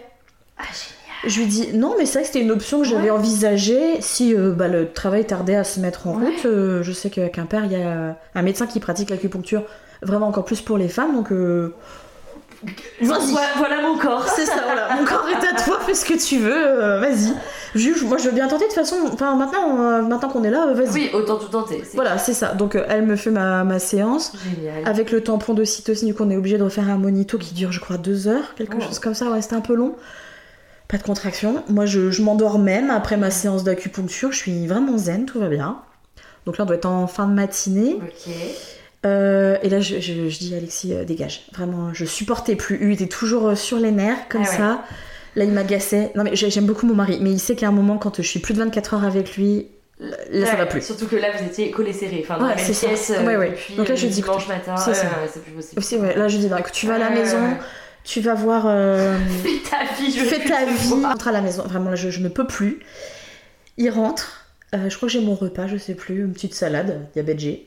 Ah 0.58 0.64
génial. 0.64 1.32
Je 1.32 1.40
lui 1.40 1.46
dis 1.46 1.68
Non, 1.74 1.94
mais 1.98 2.06
c'est 2.06 2.14
vrai 2.14 2.22
que 2.22 2.26
c'était 2.28 2.42
une 2.44 2.50
option 2.50 2.80
que 2.80 2.86
j'avais 2.86 3.04
Ouais. 3.10 3.10
envisagée 3.10 4.00
si 4.00 4.34
euh, 4.34 4.52
bah, 4.52 4.68
le 4.68 4.90
travail 4.92 5.24
tardait 5.26 5.56
à 5.56 5.64
se 5.64 5.80
mettre 5.80 6.06
en 6.06 6.18
Ouais. 6.18 6.26
route. 6.26 6.44
Euh, 6.46 6.82
je 6.82 6.92
sais 6.92 7.08
qu'à 7.10 7.28
Quimper, 7.28 7.64
il 7.64 7.72
y 7.72 7.76
a 7.82 8.16
un 8.34 8.42
médecin 8.42 8.66
qui 8.66 8.78
pratique 8.80 9.10
l'acupuncture 9.10 9.62
vraiment 10.02 10.28
encore 10.28 10.44
plus 10.44 10.60
pour 10.60 10.76
les 10.78 10.88
femmes, 10.88 11.14
donc 11.14 11.32
euh. 11.32 11.74
Voilà, 13.00 13.20
voilà 13.56 13.82
mon 13.82 13.96
corps. 13.98 14.26
C'est 14.28 14.46
ça, 14.46 14.62
voilà. 14.64 14.94
Mon 14.96 15.04
corps 15.04 15.26
est 15.28 15.46
à 15.46 15.62
toi, 15.62 15.78
fais 15.86 15.94
ce 15.94 16.04
que 16.04 16.14
tu 16.14 16.38
veux, 16.38 16.52
euh, 16.52 16.98
vas-y. 17.00 17.32
Juge, 17.74 18.02
moi 18.04 18.18
je 18.18 18.24
veux 18.24 18.32
bien 18.34 18.48
tenter 18.48 18.64
de 18.64 18.70
toute 18.70 18.78
façon. 18.78 18.96
Enfin, 19.12 19.34
maintenant, 19.36 19.78
euh, 19.80 20.02
maintenant 20.02 20.28
qu'on 20.28 20.42
est 20.42 20.50
là, 20.50 20.68
euh, 20.68 20.74
vas-y. 20.74 20.92
Oui, 20.94 21.10
autant 21.12 21.36
tout 21.36 21.48
tenter. 21.48 21.82
Voilà, 21.94 22.18
c'est 22.18 22.34
ça. 22.34 22.54
Donc, 22.54 22.76
elle 22.88 23.04
me 23.06 23.14
fait 23.16 23.30
ma, 23.30 23.62
ma 23.64 23.78
séance. 23.78 24.32
Génial. 24.56 24.82
Avec 24.86 25.10
le 25.12 25.22
tampon 25.22 25.54
d'ocytocine, 25.54 26.08
du 26.08 26.14
coup, 26.14 26.24
on 26.24 26.30
est 26.30 26.36
obligé 26.36 26.58
de 26.58 26.64
refaire 26.64 26.88
un 26.88 26.98
monito 26.98 27.38
qui 27.38 27.54
dure, 27.54 27.70
je 27.72 27.80
crois, 27.80 27.96
deux 27.98 28.26
heures, 28.26 28.54
quelque 28.56 28.76
Oh. 28.78 28.82
chose 28.84 28.98
comme 28.98 29.14
ça. 29.14 29.30
Ouais, 29.30 29.40
c'était 29.42 29.56
un 29.56 29.60
peu 29.60 29.74
long. 29.74 29.94
Pas 30.88 30.96
de 30.96 31.02
contraction. 31.02 31.62
Moi, 31.68 31.84
je, 31.86 32.10
je 32.10 32.22
m'endors 32.22 32.58
même 32.58 32.90
après 32.90 33.16
ma 33.18 33.30
séance 33.30 33.62
d'acupuncture. 33.62 34.32
Je 34.32 34.38
suis 34.38 34.66
vraiment 34.66 34.96
zen, 34.98 35.26
tout 35.26 35.38
va 35.38 35.48
bien. 35.48 35.78
Donc 36.46 36.56
là, 36.58 36.64
on 36.64 36.66
doit 36.66 36.76
être 36.76 36.86
en 36.86 37.06
fin 37.06 37.26
de 37.26 37.34
matinée. 37.34 37.98
Ok. 38.02 38.32
Euh, 39.06 39.56
et 39.62 39.68
là, 39.68 39.80
je, 39.80 40.00
je- 40.00 40.28
je 40.28 40.38
dis 40.38 40.54
Alexis, 40.56 40.92
euh, 40.92 41.04
dégage. 41.04 41.42
Vraiment, 41.54 41.94
je 41.94 42.04
supportais 42.04 42.56
plus. 42.56 42.78
Il 42.82 42.90
était 42.92 43.06
toujours 43.06 43.48
euh, 43.48 43.54
sur 43.54 43.78
les 43.78 43.90
nerfs, 43.92 44.28
comme 44.28 44.42
Ah 44.44 44.50
ouais. 44.50 44.56
ça. 44.56 44.84
Là, 45.36 45.44
il 45.44 45.52
m'agaçait. 45.52 46.10
Non, 46.16 46.24
mais 46.24 46.34
j'ai- 46.34 46.50
j'aime 46.50 46.66
beaucoup 46.66 46.86
mon 46.86 46.94
mari. 46.94 47.18
Mais 47.20 47.30
il 47.30 47.38
sait 47.38 47.54
qu'à 47.54 47.68
un 47.68 47.72
moment, 47.72 47.96
quand 47.98 48.16
je 48.16 48.22
suis 48.28 48.40
plus 48.40 48.54
de 48.54 48.58
24 48.58 48.94
heures 48.94 49.04
avec 49.04 49.36
lui, 49.36 49.68
là, 50.00 50.46
ça 50.46 50.56
va 50.56 50.66
plus. 50.66 50.82
Surtout 50.82 51.06
que 51.06 51.14
là, 51.16 51.28
vous 51.36 51.44
étiez 51.46 51.70
collés 51.70 51.92
serrés. 51.92 52.20
Enfin, 52.24 52.38
dans 52.38 52.44
Ouais, 52.44 52.50
la 52.50 52.56
même 52.56 52.64
c'est 52.64 52.72
ça. 52.74 52.88
pièce. 52.88 53.10
euh, 53.14 53.24
Ouais, 53.38 53.50
depuis, 53.50 53.74
Donc 53.76 53.88
là, 53.88 53.94
je 53.94 54.06
dis, 54.08 54.20
dimanche 54.20 54.48
matin. 54.48 54.74
c'est 54.76 55.42
plus 55.44 55.52
possible. 55.52 55.78
Aussi, 55.78 55.96
ouais, 55.96 56.16
là, 56.16 56.26
je 56.26 56.38
dis, 56.38 56.48
bah, 56.48 56.56
écoute, 56.58 56.72
tu 56.72 56.86
vas 56.86 56.94
à 56.94 56.98
la 56.98 57.10
maison, 57.10 57.38
tu 58.02 58.20
vas 58.20 58.34
voir. 58.34 58.64
euh, 58.66 59.16
Fais 59.44 59.60
ta 59.70 59.84
vie, 59.94 60.10
je 60.10 60.24
fais 60.24 60.40
ta 60.48 60.64
vie, 60.64 61.04
rentre 61.04 61.28
à 61.28 61.32
la 61.32 61.40
maison. 61.40 61.62
Vraiment, 61.62 61.90
là, 61.90 61.96
je, 61.96 62.10
je 62.10 62.18
ne 62.20 62.28
peux 62.28 62.46
plus. 62.48 62.80
Il 63.76 63.90
rentre. 63.90 64.46
Euh, 64.74 64.90
je 64.90 64.96
crois 64.96 65.06
que 65.08 65.12
j'ai 65.14 65.20
mon 65.20 65.34
repas, 65.34 65.66
je 65.66 65.76
sais 65.78 65.94
plus, 65.94 66.20
une 66.20 66.32
petite 66.32 66.52
salade, 66.54 67.06
diabète 67.14 67.38
G. 67.40 67.66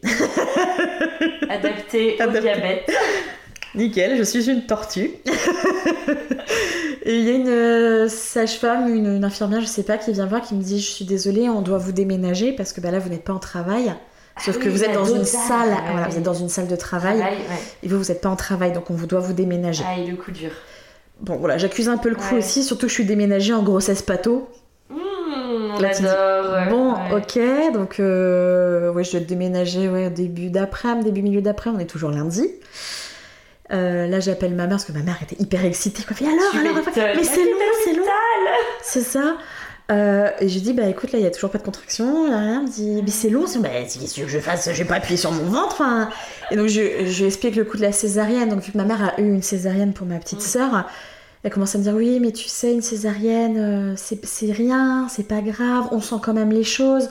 Adapté 1.49 2.15
au 2.19 2.23
Adapté. 2.23 2.41
diabète. 2.41 2.91
Nickel, 3.75 4.17
je 4.17 4.23
suis 4.23 4.49
une 4.49 4.65
tortue. 4.65 5.11
Et 7.03 7.17
il 7.17 7.23
y 7.23 7.29
a 7.29 7.33
une 7.33 7.47
euh, 7.47 8.07
sage-femme, 8.09 8.93
une, 8.93 9.07
une 9.15 9.23
infirmière, 9.23 9.61
je 9.61 9.65
sais 9.65 9.83
pas, 9.83 9.97
qui 9.97 10.11
vient 10.11 10.25
voir, 10.25 10.41
qui 10.41 10.53
me 10.55 10.61
dit 10.61 10.79
Je 10.79 10.89
suis 10.91 11.05
désolée, 11.05 11.49
on 11.49 11.61
doit 11.61 11.77
vous 11.77 11.91
déménager 11.93 12.51
parce 12.51 12.73
que 12.73 12.81
bah, 12.81 12.91
là, 12.91 12.99
vous 12.99 13.09
n'êtes 13.09 13.23
pas 13.23 13.33
en 13.33 13.39
travail. 13.39 13.93
Sauf 14.37 14.55
Ah 14.57 14.63
que 14.63 14.69
oui, 14.69 14.75
vous 14.75 14.83
êtes 14.83 14.93
dans 14.93 15.05
une 15.05 15.25
salle, 15.25 15.69
ouais, 15.69 15.91
voilà, 15.91 16.07
vous 16.07 16.17
êtes 16.17 16.23
dans 16.23 16.33
une 16.33 16.49
salle 16.49 16.67
de 16.67 16.75
travail, 16.75 17.17
Travail, 17.19 17.37
ouais. 17.37 17.43
et 17.83 17.87
vous, 17.87 17.97
vous 17.97 18.09
n'êtes 18.09 18.21
pas 18.21 18.29
en 18.29 18.35
travail, 18.37 18.71
donc 18.71 18.89
on 18.89 18.93
vous 18.93 19.05
doit 19.05 19.19
vous 19.19 19.33
déménager. 19.33 19.83
Ah, 19.87 19.99
et 19.99 20.05
le 20.07 20.15
coup 20.15 20.31
dur. 20.31 20.51
Bon, 21.19 21.35
voilà, 21.35 21.57
j'accuse 21.57 21.89
un 21.89 21.97
peu 21.97 22.09
le 22.09 22.15
coup 22.15 22.33
Ouais. 22.33 22.39
aussi, 22.39 22.63
surtout 22.63 22.85
que 22.85 22.89
je 22.89 22.95
suis 22.95 23.05
déménagée 23.05 23.53
en 23.53 23.61
grossesse 23.61 24.01
pato. 24.01 24.47
On 25.77 25.83
adore. 25.83 26.69
Bon, 26.69 26.93
Ouais. 26.93 27.15
ok, 27.17 27.73
donc 27.73 27.99
euh, 27.99 28.91
ouais, 28.91 29.03
je 29.03 29.11
dois 29.11 29.19
déménager 29.21 29.89
ouais, 29.89 30.09
début 30.09 30.49
d'après, 30.49 30.95
début 31.03 31.21
milieu 31.21 31.41
d'après, 31.41 31.69
on 31.69 31.79
est 31.79 31.85
toujours 31.85 32.11
lundi. 32.11 32.47
Euh, 33.71 34.07
là, 34.07 34.19
j'appelle 34.19 34.51
ma 34.53 34.63
mère 34.67 34.71
parce 34.77 34.85
que 34.85 34.91
ma 34.91 35.01
mère 35.01 35.17
était 35.21 35.37
hyper 35.41 35.63
excitée. 35.63 36.03
Quoi. 36.03 36.15
Fait, 36.15 36.25
alors, 36.25 36.39
Tu 36.51 36.57
alors, 36.59 37.15
mais 37.15 37.23
c'est 37.23 37.45
long, 37.45 37.57
c'est 37.85 37.93
long. 37.93 38.03
C'est 38.83 39.01
ça. 39.01 39.37
Euh, 39.91 40.29
et 40.39 40.47
j'ai 40.49 40.59
dit, 40.61 40.73
bah 40.73 40.83
écoute, 40.87 41.11
là, 41.11 41.19
il 41.19 41.23
y 41.23 41.27
a 41.27 41.31
toujours 41.31 41.49
pas 41.51 41.57
de 41.57 41.63
contraction. 41.63 42.29
Là, 42.29 42.37
rien. 42.39 42.55
Elle 42.59 42.67
me 42.67 42.67
dit, 42.71 43.01
mais 43.03 43.11
c'est 43.11 43.29
long. 43.29 43.45
C'est, 43.47 43.59
bah, 43.59 43.69
qu'est-ce 43.69 43.97
que 43.99 44.13
tu 44.13 44.19
veux 44.21 44.25
que 44.25 44.31
je 44.31 44.39
fasse 44.39 44.69
Je 44.71 44.77
vais 44.83 44.87
pas 44.87 44.95
appuyer 44.95 45.17
sur 45.17 45.31
mon 45.31 45.43
ventre. 45.45 45.75
enfin. 45.81 46.09
Et 46.49 46.55
donc, 46.57 46.67
je, 46.67 47.05
je 47.05 47.19
lui 47.19 47.25
explique 47.27 47.55
le 47.55 47.63
coup 47.63 47.77
de 47.77 47.81
la 47.81 47.91
césarienne. 47.93 48.49
Donc, 48.49 48.61
vu 48.61 48.71
que 48.73 48.77
ma 48.77 48.83
mère 48.85 49.13
a 49.17 49.21
eu 49.21 49.25
une 49.25 49.41
césarienne 49.41 49.93
pour 49.93 50.05
ma 50.07 50.17
petite 50.17 50.41
sœur, 50.41 50.85
elle 51.43 51.51
commence 51.51 51.73
à 51.75 51.77
me 51.79 51.83
dire, 51.83 51.93
oui, 51.95 52.19
mais 52.19 52.31
tu 52.31 52.47
sais, 52.47 52.71
une 52.73 52.81
césarienne, 52.81 53.57
euh, 53.57 53.93
c'est, 53.97 54.23
c'est 54.25 54.51
rien, 54.51 55.07
c'est 55.09 55.27
pas 55.27 55.41
grave, 55.41 55.85
on 55.91 55.99
sent 55.99 56.15
quand 56.21 56.33
même 56.33 56.51
les 56.51 56.63
choses. 56.63 57.09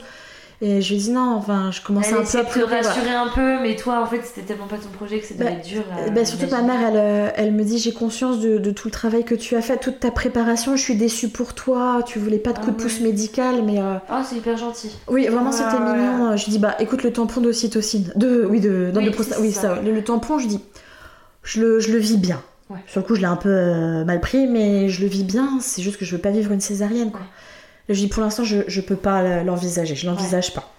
Et 0.62 0.82
je 0.82 0.92
lui 0.92 1.00
dis, 1.00 1.10
non, 1.10 1.36
enfin, 1.36 1.70
je 1.72 1.80
commence 1.80 2.08
Elle 2.08 2.16
un 2.16 2.22
peu 2.22 2.38
à 2.38 2.44
te 2.44 2.50
pleurer. 2.52 2.66
voilà. 2.82 2.88
rassurer 2.90 3.14
un 3.14 3.28
peu, 3.28 3.62
mais 3.62 3.76
toi, 3.76 4.02
en 4.02 4.06
fait, 4.06 4.20
c'était 4.22 4.42
tellement 4.46 4.66
pas 4.66 4.76
ton 4.76 4.90
projet 4.90 5.18
que 5.18 5.26
ça 5.26 5.32
devait 5.32 5.44
Bah, 5.46 5.50
être 5.52 5.66
dur. 5.66 5.82
à 5.90 6.00
Euh, 6.02 6.10
bah, 6.10 6.24
surtout 6.26 6.48
ma 6.50 6.60
mère, 6.60 6.80
elle, 6.86 6.96
euh, 6.98 7.30
elle 7.34 7.52
me 7.52 7.64
dit 7.64 7.78
j'ai 7.78 7.92
conscience 7.94 8.40
de, 8.40 8.58
de 8.58 8.70
tout 8.70 8.86
le 8.88 8.92
travail 8.92 9.24
que 9.24 9.34
tu 9.34 9.56
as 9.56 9.62
fait, 9.62 9.78
toute 9.78 10.00
ta 10.00 10.10
préparation. 10.10 10.76
Je 10.76 10.82
suis 10.82 10.96
déçue 10.96 11.30
pour 11.30 11.54
toi. 11.54 12.02
Tu 12.04 12.18
voulais 12.18 12.36
pas 12.38 12.52
de 12.52 12.58
Ah 12.60 12.64
coup 12.66 12.70
de 12.72 12.76
pouce 12.76 13.00
médical, 13.00 13.62
mais 13.64 13.78
euh, 13.80 13.94
Oh, 14.12 14.16
c'est 14.22 14.36
hyper 14.36 14.58
gentil. 14.58 14.90
oui, 15.08 15.28
vraiment 15.28 15.50
c'était 15.50 15.76
ouais. 15.78 15.80
mignon. 15.96 16.36
Je 16.36 16.44
lui 16.44 16.52
dis 16.52 16.58
bah 16.58 16.76
écoute 16.78 17.04
le 17.04 17.12
tampon 17.14 17.40
d'ocytocine, 17.40 18.12
de 18.16 18.44
oui 18.44 18.60
de 18.60 18.90
non, 18.92 19.00
Oui, 19.00 19.06
de 19.06 19.10
prostate, 19.12 19.38
c'est 19.38 19.42
oui 19.42 19.52
ça. 19.52 19.62
ça. 19.76 19.80
Le, 19.80 19.92
le 19.94 20.04
tampon, 20.04 20.38
je 20.38 20.46
dis 20.46 20.60
je 21.42 21.62
le, 21.62 21.80
je 21.80 21.90
le 21.90 21.96
vis 21.98 22.18
bien. 22.18 22.42
Ouais. 22.70 22.78
Sur 22.86 23.00
le 23.00 23.06
coup, 23.06 23.14
je 23.16 23.20
l'ai 23.20 23.26
un 23.26 23.36
peu 23.36 23.50
euh, 23.50 24.04
mal 24.04 24.20
pris, 24.20 24.46
mais 24.46 24.88
je 24.88 25.02
le 25.02 25.08
vis 25.08 25.24
bien. 25.24 25.58
C'est 25.60 25.82
juste 25.82 25.98
que 25.98 26.04
je 26.04 26.14
veux 26.14 26.22
pas 26.22 26.30
vivre 26.30 26.52
une 26.52 26.60
césarienne. 26.60 27.10
Quoi. 27.10 27.20
Ouais. 27.20 27.94
Je 27.94 28.00
dis 28.00 28.06
pour 28.06 28.22
l'instant, 28.22 28.44
je, 28.44 28.58
je 28.68 28.80
peux 28.80 28.96
pas 28.96 29.42
l'envisager. 29.42 29.96
Je 29.96 30.06
l'envisage 30.06 30.54
pas. 30.54 30.72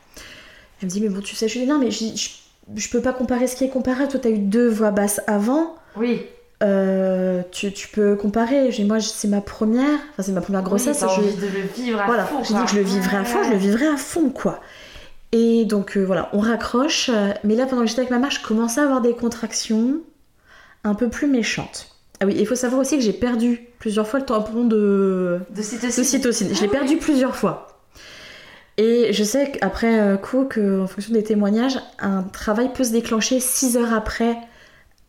Elle 0.82 0.88
me 0.88 0.92
dit 0.92 1.02
mais 1.02 1.10
bon, 1.10 1.20
tu 1.20 1.36
sais, 1.36 1.48
je 1.48 1.60
dis 1.60 1.68
non, 1.68 1.78
mais 1.78 1.92
je, 1.92 2.06
je, 2.16 2.30
je 2.76 2.90
peux 2.90 3.02
pas 3.02 3.14
comparer 3.14 3.48
ce 3.48 3.56
qui 3.56 3.66
est 3.66 3.70
comparable. 3.70 4.08
Toi, 4.10 4.20
t'as 4.24 4.30
eu 4.30 4.40
deux 4.40 4.70
voix 4.70 4.92
basses 4.92 5.22
avant. 5.28 5.76
Oui. 5.98 6.22
Euh, 6.64 7.42
tu, 7.52 7.74
tu 7.74 7.88
peux 7.90 8.16
comparer. 8.16 8.72
Moi, 8.86 9.00
c'est 9.02 9.28
ma 9.28 9.42
première, 9.42 10.00
enfin 10.12 10.24
c'est 10.24 10.32
ma 10.32 10.42
première 10.42 10.64
grossesse. 10.64 11.02
Oui, 11.02 11.10
je, 11.16 11.22
envie 11.22 11.36
de 11.36 11.48
le 11.48 11.68
vivre 11.76 12.02
à 12.02 12.06
voilà, 12.06 12.26
fond. 12.26 12.44
j'ai 12.44 12.54
dit 12.54 12.64
que 12.64 12.70
je 12.70 12.76
le 12.76 12.84
vivrais 12.84 13.18
à 13.18 13.26
fond, 13.26 13.44
je 13.44 13.52
le 13.52 13.58
vivrais 13.58 13.88
à 13.88 13.98
fond, 13.98 14.30
quoi. 14.30 14.60
Et 15.32 15.66
donc 15.66 15.98
euh, 15.98 16.04
voilà, 16.04 16.30
on 16.34 16.40
raccroche. 16.40 17.10
mais 17.44 17.56
là, 17.56 17.66
pendant 17.66 17.82
que 17.82 17.88
j'étais 17.88 18.02
avec 18.02 18.12
ma 18.12 18.20
mère, 18.20 18.32
je 18.32 18.42
commençais 18.42 18.80
à 18.80 18.84
avoir 18.84 19.02
des 19.02 19.14
contractions 19.14 20.02
un 20.84 20.96
peu 20.96 21.10
plus 21.10 21.28
méchantes. 21.28 21.88
Ah 22.20 22.26
oui, 22.26 22.36
il 22.38 22.46
faut 22.46 22.56
savoir 22.56 22.82
aussi 22.82 22.98
que 22.98 23.04
j'ai 23.04 23.14
perdu 23.14 23.62
plusieurs 23.80 24.08
fois 24.08 24.20
le 24.20 24.26
tampon 24.26 24.64
de, 24.66 25.40
De 25.50 25.62
cytocine. 25.62 26.04
de 26.04 26.08
cytocine. 26.08 26.56
Je 26.56 26.62
l'ai 26.62 26.68
Ah 26.68 26.72
perdu 26.72 26.98
plusieurs 26.98 27.36
fois. 27.36 27.68
Et 28.78 29.12
je 29.14 29.24
sais 29.24 29.52
qu'après 29.52 30.00
euh, 30.00 30.18
coup, 30.18 30.46
que, 30.46 30.82
en 30.82 30.88
fonction 30.88 31.14
des 31.14 31.24
témoignages, 31.24 31.80
un 32.00 32.24
travail 32.24 32.72
peut 32.74 32.84
se 32.84 32.92
déclencher 32.92 33.40
6 33.40 33.78
heures 33.78 33.94
après 33.94 34.38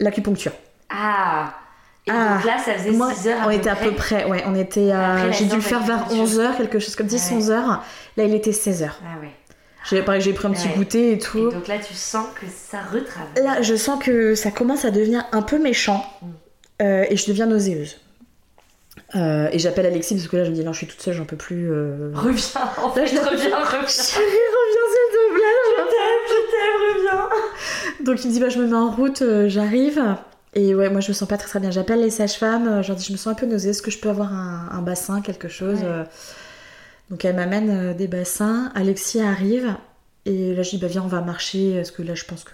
l'acupuncture. 0.00 0.52
Ah. 0.90 1.54
Et 2.06 2.10
Ah. 2.10 2.34
donc 2.36 2.44
là, 2.44 2.58
ça 2.58 2.74
faisait 2.74 2.90
Moi, 2.90 3.12
6 3.14 3.28
heures 3.28 3.42
à 3.42 3.44
on 3.44 3.48
peu 3.50 3.54
était 3.54 3.70
à 3.70 3.76
peu 3.76 3.92
près, 3.92 4.24
ouais, 4.24 4.42
on 4.46 4.54
était 4.54 4.90
à. 4.90 5.30
J'ai 5.30 5.44
dû 5.44 5.54
le 5.54 5.60
faire 5.60 5.82
vers 5.84 5.98
d'acupuncture. 6.00 6.40
11h, 6.40 6.56
quelque 6.56 6.78
chose 6.80 6.96
comme 6.96 7.06
10, 7.06 7.30
Ouais. 7.30 7.38
11h. 7.38 7.78
Là, 8.16 8.24
il 8.24 8.34
était 8.34 8.50
16h. 8.50 8.88
Ah 9.04 9.20
ouais. 9.20 9.30
J'ai 9.90 10.02
pareil, 10.02 10.20
j'ai 10.20 10.32
pris 10.32 10.46
un 10.46 10.52
petit 10.52 10.68
Ouais. 10.68 10.74
goûter 10.76 11.08
et 11.10 11.12
Et 11.14 11.18
tout. 11.18 11.50
donc 11.50 11.66
là, 11.68 11.78
tu 11.78 11.92
sens 11.94 12.26
que 12.40 12.46
ça 12.46 12.78
retravaille. 12.82 13.42
Là, 13.42 13.62
je 13.62 13.74
sens 13.74 14.02
que 14.02 14.34
ça 14.34 14.50
commence 14.50 14.84
à 14.84 14.90
devenir 14.90 15.24
un 15.32 15.42
peu 15.42 15.58
méchant 15.58 16.04
Mm. 16.22 16.26
euh, 16.82 17.04
et 17.10 17.16
je 17.16 17.26
deviens 17.26 17.46
nauséeuse. 17.46 17.98
Euh, 19.14 19.48
et 19.52 19.58
j'appelle 19.58 19.86
Alexis 19.86 20.14
parce 20.14 20.28
que 20.28 20.36
là, 20.36 20.44
je 20.44 20.50
me 20.50 20.54
dis 20.54 20.64
non, 20.64 20.72
je 20.72 20.78
suis 20.78 20.86
toute 20.86 21.00
seule, 21.00 21.14
j'en 21.14 21.24
peux 21.24 21.36
plus. 21.36 21.70
euh. 21.72 22.10
Reviens, 22.14 22.60
en 22.82 22.88
Là, 22.88 22.92
fait, 22.94 23.06
je 23.08 23.14
la- 23.16 23.22
reviens, 23.22 23.58
reviens. 23.58 23.86
Chérie, 23.88 24.24
reviens 24.58 24.86
s'il 24.92 25.08
te 25.12 25.34
plaît. 25.34 25.58
Je 25.68 25.82
t'aime, 25.92 26.24
je 26.28 26.34
t'aime, 26.50 26.96
reviens. 26.96 27.28
Donc 28.06 28.24
il 28.24 28.28
me 28.28 28.32
dit 28.32 28.40
bah 28.40 28.48
je 28.48 28.58
me 28.58 28.66
mets 28.66 28.76
en 28.76 28.90
route, 28.90 29.22
j'arrive. 29.48 30.02
Et 30.54 30.74
ouais, 30.74 30.90
moi 30.90 31.00
je 31.00 31.08
me 31.08 31.14
sens 31.14 31.28
pas 31.28 31.36
très 31.38 31.48
très 31.48 31.60
bien. 31.60 31.70
J'appelle 31.70 32.00
les 32.00 32.10
sages-femmes, 32.10 32.82
je 32.82 32.88
leur 32.88 32.96
dis 32.96 33.04
je 33.04 33.12
me 33.12 33.16
sens 33.16 33.28
un 33.28 33.34
peu 33.34 33.46
nauséeuse, 33.46 33.76
est-ce 33.76 33.82
que 33.82 33.90
je 33.90 33.98
peux 33.98 34.08
avoir 34.10 34.32
un, 34.32 34.68
un 34.72 34.82
bassin, 34.82 35.20
quelque 35.22 35.48
chose 35.48 35.78
Ouais. 35.80 36.04
Euh. 37.12 37.14
Donc 37.14 37.24
elle 37.24 37.36
m'amène 37.36 37.70
euh, 37.70 37.94
des 37.94 38.08
bassins, 38.08 38.72
Alexis 38.74 39.20
arrive. 39.20 39.76
Et 40.24 40.54
là 40.54 40.62
je 40.62 40.70
dis 40.70 40.78
bah 40.78 40.86
viens 40.86 41.02
on 41.02 41.08
va 41.08 41.20
marcher, 41.20 41.74
parce 41.76 41.90
que 41.90 42.00
là 42.02 42.14
je 42.14 42.24
pense 42.24 42.44
que... 42.44 42.52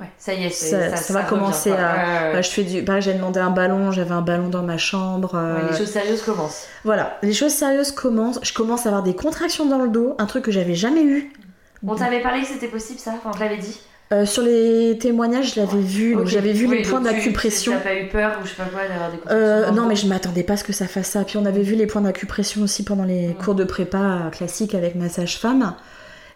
Ouais, 0.00 0.06
ça 0.18 0.34
y 0.34 0.44
est, 0.44 0.50
Ça- 0.50 0.90
ça, 0.90 0.96
ça 0.96 1.12
va 1.14 1.24
commencer 1.24 1.72
à- 1.72 1.74
Ouais, 1.74 2.26
ouais, 2.28 2.32
Bah, 2.34 2.42
je 2.42 2.48
fais 2.48 2.62
du... 2.62 2.84
Pareil 2.84 3.02
j'ai 3.02 3.12
demandé 3.12 3.40
un 3.40 3.50
ballon, 3.50 3.90
j'avais 3.90 4.12
un 4.12 4.22
ballon 4.22 4.48
dans 4.50 4.62
ma 4.62 4.78
chambre. 4.78 5.34
euh, 5.34 5.68
les 5.68 5.76
choses 5.76 5.90
sérieuses 5.90 6.22
commencent. 6.22 6.66
Voilà, 6.84 7.18
les 7.22 7.32
choses 7.32 7.50
sérieuses 7.52 7.90
commencent. 7.90 8.38
Je 8.44 8.52
commence 8.52 8.86
à 8.86 8.90
avoir 8.90 9.02
des 9.02 9.16
contractions 9.16 9.66
dans 9.66 9.78
le 9.78 9.88
dos, 9.88 10.14
un 10.18 10.26
truc 10.26 10.44
que 10.44 10.52
j'avais 10.52 10.76
jamais 10.76 11.02
eu. 11.02 11.32
On 11.84 11.96
t'avait 11.96 12.22
parlé 12.22 12.42
que 12.42 12.46
c'était 12.46 12.68
possible 12.68 13.00
ça 13.00 13.14
Enfin, 13.16 13.30
on 13.32 13.36
te 13.36 13.40
l'avait 13.40 13.56
dit 13.58 13.80
Euh, 14.12 14.24
sur 14.24 14.42
les 14.44 14.96
témoignages, 15.00 15.54
je 15.54 15.60
l'avais 15.60 15.80
vu, 15.80 16.14
donc 16.14 16.26
j'avais 16.26 16.52
vu 16.52 16.66
Oui, 16.68 16.78
les 16.78 16.82
points 16.84 17.00
d'acupression. 17.00 17.72
T'as 17.72 17.80
pas 17.90 17.96
eu 17.98 18.06
peur 18.06 18.38
ou 18.40 18.44
je 18.46 18.50
sais 18.50 18.56
pas 18.56 18.64
quoi 18.66 18.82
d'avoir 18.86 19.10
des 19.10 19.18
Euh, 19.30 19.70
non, 19.72 19.86
mais 19.88 19.96
je 19.96 20.06
m'attendais 20.06 20.44
pas 20.44 20.52
à 20.52 20.56
ce 20.56 20.62
que 20.64 20.72
ça 20.72 20.86
fasse 20.86 21.08
ça. 21.08 21.24
Puis 21.24 21.36
on 21.38 21.44
avait 21.44 21.62
vu 21.62 21.74
les 21.74 21.86
points 21.86 22.02
d'acupression 22.02 22.62
aussi 22.62 22.84
pendant 22.84 23.02
les 23.04 23.28
Mm. 23.28 23.34
cours 23.34 23.56
de 23.56 23.64
prépa 23.64 24.30
classiques 24.30 24.76
avec 24.76 24.94
ma 24.94 25.08
sage-femme. 25.08 25.74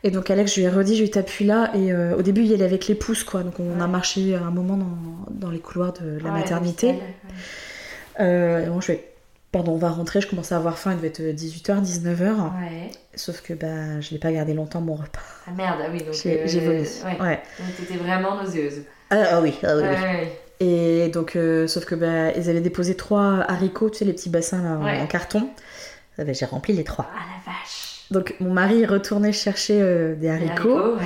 Et 0.02 0.10
donc 0.10 0.30
Alex, 0.30 0.54
je 0.54 0.60
lui 0.60 0.66
ai 0.66 0.68
redit, 0.70 0.96
je 0.96 1.02
lui 1.02 1.10
t'appuie 1.10 1.44
là. 1.44 1.70
Et 1.76 1.92
euh, 1.92 2.16
au 2.16 2.22
début, 2.22 2.40
il 2.40 2.48
y 2.48 2.54
allait 2.54 2.64
avec 2.64 2.88
les 2.88 2.96
pouces, 2.96 3.22
quoi. 3.22 3.44
Donc 3.44 3.54
on 3.60 3.80
a 3.80 3.86
marché 3.86 4.34
un 4.34 4.50
moment 4.50 4.76
dans, 4.76 4.96
dans 5.30 5.50
les 5.50 5.60
couloirs 5.60 5.92
de 5.92 6.18
la 6.24 6.30
Ouais, 6.32 6.40
maternité. 6.40 6.94
bon, 8.18 8.80
je 8.80 8.86
fais 8.86 9.09
pardon, 9.52 9.72
on 9.72 9.78
va 9.78 9.88
rentrer, 9.90 10.20
je 10.20 10.28
commence 10.28 10.52
à 10.52 10.56
avoir 10.56 10.78
faim, 10.78 10.92
il 10.92 10.96
devait 10.96 11.08
être 11.08 11.20
18h, 11.20 11.82
19h. 11.84 12.20
Ouais. 12.60 12.90
Sauf 13.14 13.40
que 13.42 13.52
bah, 13.54 14.00
je 14.00 14.10
l'ai 14.10 14.18
pas 14.18 14.32
gardé 14.32 14.54
longtemps 14.54 14.80
mon 14.80 14.94
repas. 14.94 15.20
Ah 15.46 15.50
merde, 15.56 15.80
ah 15.84 15.88
oui, 15.92 16.02
donc. 16.04 16.14
J'ai 16.14 16.40
euh, 16.42 16.60
vomi. 16.64 16.88
Ouais. 17.04 17.20
Ouais. 17.26 17.42
Donc 17.58 17.76
t'étais 17.76 17.96
vraiment 17.98 18.40
nauséeuse. 18.42 18.82
Ah, 19.10 19.22
ah 19.32 19.40
oui, 19.40 19.54
ah 19.64 19.76
oui, 19.76 19.82
oui. 19.82 20.28
Et 20.62 21.08
donc, 21.08 21.36
euh, 21.36 21.66
sauf 21.66 21.84
que 21.86 21.94
bah, 21.94 22.32
ils 22.36 22.50
avaient 22.50 22.60
déposé 22.60 22.94
trois 22.94 23.38
haricots, 23.48 23.90
tu 23.90 23.98
sais, 23.98 24.04
les 24.04 24.12
petits 24.12 24.28
bassins 24.28 24.62
là, 24.62 24.78
en, 24.78 24.84
Ouais. 24.84 25.00
en 25.00 25.06
carton. 25.06 25.48
Ah 26.18 26.24
bah, 26.24 26.32
J'ai 26.32 26.44
rempli 26.46 26.74
les 26.74 26.84
trois. 26.84 27.08
Ah 27.14 27.20
la 27.46 27.52
vache. 27.52 28.04
Donc, 28.10 28.34
mon 28.40 28.52
mari 28.52 28.82
est 28.82 28.86
retourné 28.86 29.32
chercher 29.32 29.78
euh, 29.80 30.14
des 30.14 30.28
haricots. 30.28 30.96
ouais. 30.96 31.04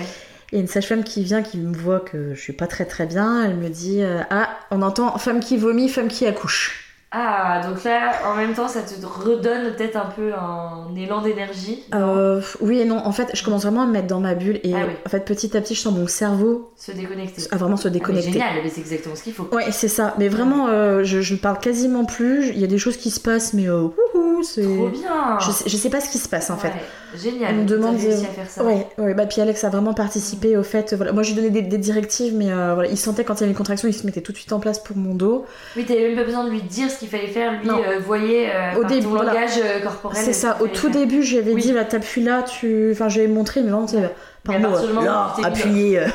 Et 0.53 0.59
une 0.61 0.67
sage-femme 0.69 1.03
qui 1.05 1.25
vient, 1.25 1.43
qui 1.43 1.59
me 1.59 1.75
voit 1.75 2.01
que 2.01 2.35
je 2.35 2.41
suis 2.41 2.53
pas 2.53 2.67
très 2.67 2.85
très 2.85 3.07
bien, 3.07 3.45
elle 3.45 3.57
me 3.57 3.69
dit 3.69 4.03
euh, 4.03 4.21
Ah, 4.31 4.51
on 4.71 4.83
entend 4.83 5.17
femme 5.19 5.41
qui 5.41 5.57
vomit, 5.57 5.89
femme 5.89 6.09
qui 6.09 6.27
accouche. 6.27 6.84
Ah, 7.17 7.61
donc 7.65 7.85
là, 7.85 8.11
en 8.27 8.35
même 8.35 8.55
temps, 8.55 8.67
ça 8.67 8.81
te 8.83 9.07
redonne 9.07 9.73
peut-être 9.77 9.97
un 9.97 10.07
peu 10.17 10.33
un 10.35 10.93
élan 10.97 11.23
d'énergie. 11.23 11.81
Euh, 11.95 12.41
oui 12.61 12.81
et 12.81 12.85
non, 12.85 12.99
en 12.99 13.13
fait, 13.13 13.29
je 13.35 13.45
commence 13.45 13.63
vraiment 13.63 13.83
à 13.83 13.87
me 13.87 13.93
mettre 13.93 14.09
dans 14.09 14.19
ma 14.19 14.35
bulle. 14.35 14.59
Et 14.65 14.75
Ah 14.75 14.79
oui. 14.89 14.95
en 15.07 15.09
fait, 15.09 15.21
petit 15.25 15.57
à 15.57 15.61
petit, 15.61 15.77
je 15.77 15.81
sens 15.81 15.95
mon 15.95 16.09
cerveau 16.09 16.73
Se 16.77 16.91
déconnecter. 16.91 17.43
à 17.53 17.57
vraiment 17.57 17.77
se 17.77 17.87
Ah, 17.87 17.91
mais 17.93 17.99
déconnecter. 18.01 18.33
génial, 18.33 18.55
mais 18.65 18.69
c'est 18.69 18.81
exactement 18.81 19.15
ce 19.15 19.23
qu'il 19.23 19.33
faut. 19.33 19.49
Ouais, 19.53 19.71
c'est 19.71 19.87
ça. 19.89 20.15
Mais 20.19 20.29
vraiment, 20.29 20.67
euh, 20.67 21.05
je, 21.05 21.21
je 21.21 21.35
ne 21.35 21.39
parle 21.39 21.59
quasiment 21.61 22.05
plus. 22.05 22.49
Il 22.49 22.59
y 22.59 22.65
a 22.65 22.69
des 22.69 22.79
choses 22.79 22.97
qui 22.97 23.11
se 23.11 23.21
passent, 23.21 23.53
mais 23.55 23.69
euh, 23.69 23.83
wouhou, 24.15 24.43
c'est. 24.43 24.63
Trop 24.63 24.89
bien. 24.89 25.39
Je 25.39 25.51
sais, 25.53 25.69
je 25.69 25.77
sais 25.77 25.91
pas 25.91 26.01
ce 26.01 26.11
qui 26.11 26.19
se 26.19 26.29
passe 26.29 26.51
en 26.51 26.57
fait. 26.57 26.69
Ouais, 26.69 26.75
Génial. 27.17 27.51
Elle 27.55 27.61
me 27.61 27.65
demande. 27.65 27.97
réussi 27.97 28.25
à 28.25 28.29
faire 28.29 28.51
ça. 28.51 28.65
Ouais, 28.65 28.89
ouais, 28.99 29.15
bah 29.15 29.27
puis 29.27 29.41
Alex 29.41 29.63
a 29.63 29.69
vraiment 29.69 29.95
participé 29.95 30.57
au 30.57 30.65
fait. 30.65 30.95
Voilà, 30.95 31.13
moi 31.13 31.23
je 31.23 31.29
lui 31.31 31.37
donnais 31.37 31.51
des, 31.51 31.63
des 31.63 31.79
directives, 31.79 32.35
mais 32.35 32.51
euh, 32.51 32.75
voilà, 32.75 32.89
il 32.91 32.99
sentait 32.99 33.23
quand 33.23 33.35
il 33.35 33.41
y 33.41 33.43
avait 33.45 33.53
une 33.53 33.57
contraction, 33.57 33.87
il 33.87 33.95
se 33.95 34.05
mettait 34.05 34.21
tout 34.21 34.33
de 34.33 34.37
suite 34.37 34.53
en 34.53 34.59
place 34.59 34.81
pour 34.81 34.97
mon 34.97 35.15
dos. 35.15 35.45
Oui, 35.77 35.85
t'avais 35.85 36.09
même 36.09 36.17
pas 36.17 36.25
besoin 36.25 36.43
de 36.45 36.51
lui 36.51 36.61
dire 36.63 36.91
ce 36.91 37.04
qu'il 37.09 37.19
fallait 37.19 37.33
faire. 37.33 37.53
Lui 37.63 37.71
euh, 37.71 37.99
voyait 37.99 38.49
euh, 38.55 38.81
Au 38.81 38.85
début, 38.85 39.07
voilà. 39.07 39.33
langage 39.33 39.59
euh, 39.63 39.81
corporel. 39.81 40.23
C'est 40.23 40.33
ce 40.33 40.41
ça. 40.41 40.55
qu'il 40.55 40.65
Au 40.65 40.69
tout 40.69 40.91
faire. 40.91 41.01
début, 41.01 41.23
je 41.23 41.33
lui 41.33 41.39
avais 41.39 41.53
Oui. 41.53 41.63
dit, 41.63 41.73
là, 41.73 41.85
t'appuies 41.85 42.23
là, 42.23 42.43
tu. 42.43 42.91
Enfin, 42.93 43.09
ai 43.09 43.27
montré, 43.27 43.63
mais 43.63 43.71
vraiment, 43.71 43.87
tu 43.87 43.97
sais, 43.97 44.11
par 44.45 44.59
mot, 44.61 45.01
là, 45.03 45.35
appuyer. 45.45 45.99
euh. 46.01 46.07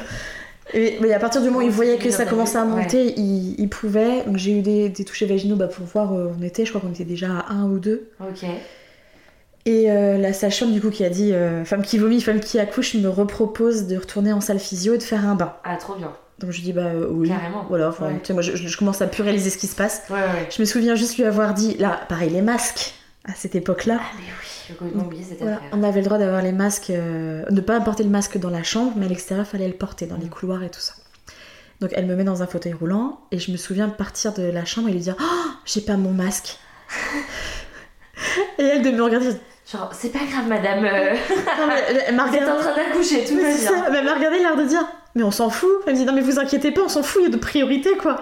Et, 0.74 0.98
mais 1.02 1.12
à 1.14 1.20
partir 1.20 1.42
du 1.42 1.48
moment 1.48 1.60
où 1.60 1.64
il 1.64 1.72
voyait 1.72 1.98
que 1.98 2.12
ça 2.12 2.26
commençait 2.26 2.58
à 2.60 2.64
ouais. 2.64 2.68
monter, 2.84 3.14
il, 3.18 3.60
il 3.60 3.70
pouvait. 3.70 4.24
Donc 4.28 4.38
j'ai 4.38 4.52
eu 4.58 4.62
des, 4.62 4.90
des 4.90 5.04
touchés 5.04 5.26
vaginaux 5.26 5.56
bah, 5.56 5.68
pour 5.68 5.86
voir 5.86 6.14
où 6.14 6.18
on 6.40 6.44
était. 6.44 6.64
Je 6.66 6.70
crois 6.70 6.80
qu'on 6.82 6.92
était 6.92 7.06
déjà 7.06 7.28
à 7.48 7.54
un 7.54 7.66
ou 7.66 7.80
deux. 7.80 8.10
Ok. 8.22 8.46
Et 9.66 9.92
euh, 9.92 10.18
la 10.18 10.32
sage-femme, 10.34 10.72
du 10.72 10.80
coup, 10.82 10.90
qui 10.90 11.04
a 11.04 11.10
dit 11.10 11.34
euh, 11.34 11.66
femme 11.66 11.82
qui 11.82 11.98
vomit, 11.98 12.22
femme 12.22 12.40
qui 12.40 12.60
accouche, 12.60 12.94
me 12.96 13.10
repropose 13.10 13.88
de 13.88 13.98
retourner 13.98 14.32
en 14.32 14.42
salle 14.42 14.60
physio 14.60 14.94
et 14.94 14.98
de 14.98 15.04
faire 15.04 15.28
un 15.28 15.36
bain. 15.36 15.54
Ah, 15.64 15.76
trop 15.76 15.96
bien. 15.96 16.12
Donc 16.40 16.52
je 16.52 16.58
lui 16.58 16.64
dis 16.64 16.74
bah 16.74 16.84
euh, 16.86 17.08
oui. 17.10 17.28
Carrément. 17.30 17.66
Voilà, 17.70 17.90
enfin, 17.90 18.08
Ouais. 18.08 18.20
tu 18.20 18.28
sais, 18.28 18.34
moi 18.34 18.42
je, 18.42 18.56
je 18.56 18.78
commence 18.78 19.02
à 19.02 19.08
plus 19.08 19.24
réaliser 19.24 19.50
ce 19.50 19.58
qui 19.58 19.68
se 19.68 19.76
passe. 19.76 20.04
Ouais, 20.10 20.16
ouais. 20.18 20.48
Je 20.50 20.62
me 20.62 20.66
souviens 20.66 20.96
juste 20.96 21.18
lui 21.18 21.26
avoir 21.26 21.54
dit, 21.54 21.76
là, 21.78 22.00
pareil, 22.08 22.30
les 22.30 22.42
masques 22.42 22.94
à 23.26 23.34
cette 23.36 23.56
époque-là. 23.56 23.98
Ah, 24.00 24.06
mais 24.18 24.76
oui, 24.82 24.92
oublié 25.06 25.24
cette 25.28 25.40
Voilà, 25.42 25.60
on 25.74 25.84
avait 25.84 26.00
le 26.00 26.06
droit 26.06 26.18
d'avoir 26.18 26.42
les 26.42 26.54
masques, 26.54 26.90
euh, 26.92 27.44
ne 27.50 27.62
pas 27.62 27.80
porter 27.82 28.04
le 28.04 28.10
masque 28.10 28.38
dans 28.38 28.50
la 28.50 28.64
chambre, 28.64 28.94
mais 28.96 29.06
à 29.06 29.10
l'extérieur, 29.10 29.46
fallait 29.46 29.68
le 29.68 29.74
porter 29.74 30.06
dans 30.06 30.16
les 30.18 30.26
Mm. 30.28 30.30
couloirs 30.30 30.64
et 30.64 30.70
tout 30.70 30.80
ça. 30.80 30.94
Donc 31.82 31.92
elle 31.94 32.06
me 32.08 32.16
met 32.16 32.24
dans 32.24 32.42
un 32.44 32.48
fauteuil 32.48 32.74
roulant 32.74 33.20
et 33.32 33.40
je 33.40 33.52
me 33.52 33.58
souviens 33.58 33.88
de 33.88 33.94
partir 33.94 34.34
de 34.34 34.44
la 34.44 34.66
chambre 34.66 34.90
et 34.90 34.92
lui 34.92 35.00
dire 35.00 35.16
Oh, 35.20 35.50
j'ai 35.66 35.82
pas 35.82 35.96
mon 35.98 36.12
masque. 36.14 36.58
et 38.60 38.64
elle 38.64 38.82
de 38.82 38.92
me 38.92 39.02
regarder. 39.04 39.30
Genre, 39.72 39.90
c'est 39.94 40.10
pas 40.12 40.20
grave, 40.30 40.48
madame. 40.48 40.84
euh, 40.86 41.14
Non, 41.14 41.68
mais 41.68 41.84
elle- 42.08 42.16
m'a 42.16 42.24
êtes 42.24 42.30
en 42.30 42.32
regardé. 42.56 42.60
train 42.64 42.76
d'accoucher, 42.76 43.24
tout 43.26 43.36
va 43.36 43.42
bien. 43.42 43.86
elle 43.98 44.06
m'a 44.06 44.14
regardé 44.16 44.40
l'air 44.40 44.56
de 44.56 44.64
dire 44.64 44.84
Mais 45.16 45.24
on 45.24 45.32
s'en 45.32 45.50
fout. 45.50 45.70
Elle 45.86 45.94
me 45.94 46.00
dit 46.00 46.06
Non, 46.06 46.14
mais 46.14 46.22
vous 46.22 46.40
inquiétez 46.40 46.72
pas, 46.72 46.82
on 46.86 46.90
s'en 46.90 47.04
fout, 47.04 47.22
il 47.22 47.26
y 47.26 47.28
a 47.28 47.32
d'autres 47.32 47.46
priorités 47.48 47.96
quoi. 47.98 48.20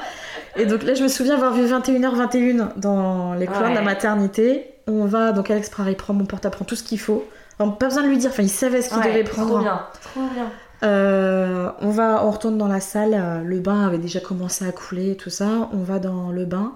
Et 0.58 0.66
donc 0.66 0.84
là, 0.84 0.94
je 0.96 1.04
me 1.04 1.08
souviens 1.08 1.36
avoir 1.36 1.54
vu 1.54 1.64
21h21 1.66 2.70
dans 2.78 3.34
les 3.36 3.46
couloirs 3.46 3.70
de 3.70 3.76
la 3.76 3.82
maternité. 3.82 4.74
On 4.88 5.06
va, 5.06 5.32
donc 5.32 5.50
Alex 5.52 5.70
prend, 5.70 5.86
il 5.86 5.96
prend 5.96 6.14
mon 6.14 6.26
portable, 6.26 6.56
prend 6.56 6.66
tout 6.66 6.76
ce 6.76 6.84
qu'il 6.84 7.00
faut. 7.00 7.26
Enfin, 7.60 7.72
pas 7.72 7.88
besoin 7.88 8.04
de 8.04 8.08
lui 8.08 8.18
dire, 8.18 8.30
enfin, 8.32 8.44
il 8.44 8.50
savait 8.50 8.82
ce 8.82 8.90
qu'il 8.90 8.98
Ouais, 9.00 9.08
devait 9.10 9.24
prendre. 9.24 9.50
Trop 9.50 9.60
bien. 9.60 9.82
Trop 10.02 10.22
bien. 10.34 10.46
Euh, 10.84 11.70
on 11.82 11.90
va, 11.90 12.24
on 12.26 12.32
retourne 12.32 12.58
dans 12.58 12.68
la 12.68 12.80
salle. 12.80 13.14
euh, 13.14 13.42
Le 13.44 13.60
bain 13.60 13.86
avait 13.88 13.98
déjà 13.98 14.20
commencé 14.20 14.66
à 14.68 14.72
couler 14.72 15.12
et 15.12 15.16
tout 15.18 15.30
ça. 15.30 15.46
On 15.74 15.84
va 15.84 16.00
dans 16.00 16.30
le 16.32 16.46
bain. 16.46 16.74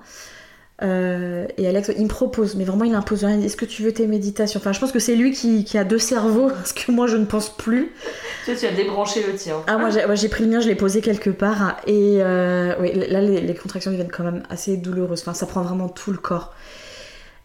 Euh, 0.83 1.45
et 1.57 1.67
Alex, 1.67 1.91
il 1.95 2.03
me 2.03 2.07
propose, 2.09 2.55
mais 2.55 2.63
vraiment 2.63 2.85
il 2.85 2.95
impose 2.95 3.23
rien. 3.23 3.39
Est-ce 3.39 3.55
que 3.55 3.65
tu 3.65 3.83
veux 3.83 3.91
tes 3.93 4.07
méditations? 4.07 4.59
Enfin, 4.59 4.71
je 4.73 4.79
pense 4.79 4.91
que 4.91 4.97
c'est 4.99 5.15
lui 5.15 5.31
qui, 5.31 5.63
qui 5.63 5.77
a 5.77 5.83
deux 5.83 5.99
cerveaux, 5.99 6.47
parce 6.55 6.73
que 6.73 6.91
moi 6.91 7.05
je 7.07 7.17
ne 7.17 7.25
pense 7.25 7.55
plus. 7.55 7.91
Tu 8.45 8.55
sais, 8.55 8.59
tu 8.59 8.65
as 8.65 8.75
débranché 8.75 9.23
le 9.25 9.35
tien. 9.35 9.57
Ah, 9.67 9.77
moi 9.77 9.89
j'ai 9.91 10.05
ouais, 10.05 10.29
pris 10.29 10.43
le 10.43 10.49
mien, 10.49 10.59
je 10.59 10.67
l'ai 10.67 10.75
posé 10.75 11.01
quelque 11.01 11.29
part. 11.29 11.61
hein. 11.61 11.75
Et 11.85 12.17
euh, 12.21 12.73
oui, 12.79 12.91
là 13.09 13.21
les, 13.21 13.41
les 13.41 13.53
contractions 13.55 13.91
deviennent 13.91 14.11
quand 14.11 14.23
même 14.23 14.41
assez 14.49 14.75
douloureuses. 14.77 15.21
Enfin, 15.21 15.33
ça 15.35 15.45
prend 15.45 15.61
vraiment 15.61 15.87
tout 15.89 16.11
le 16.11 16.17
corps. 16.17 16.53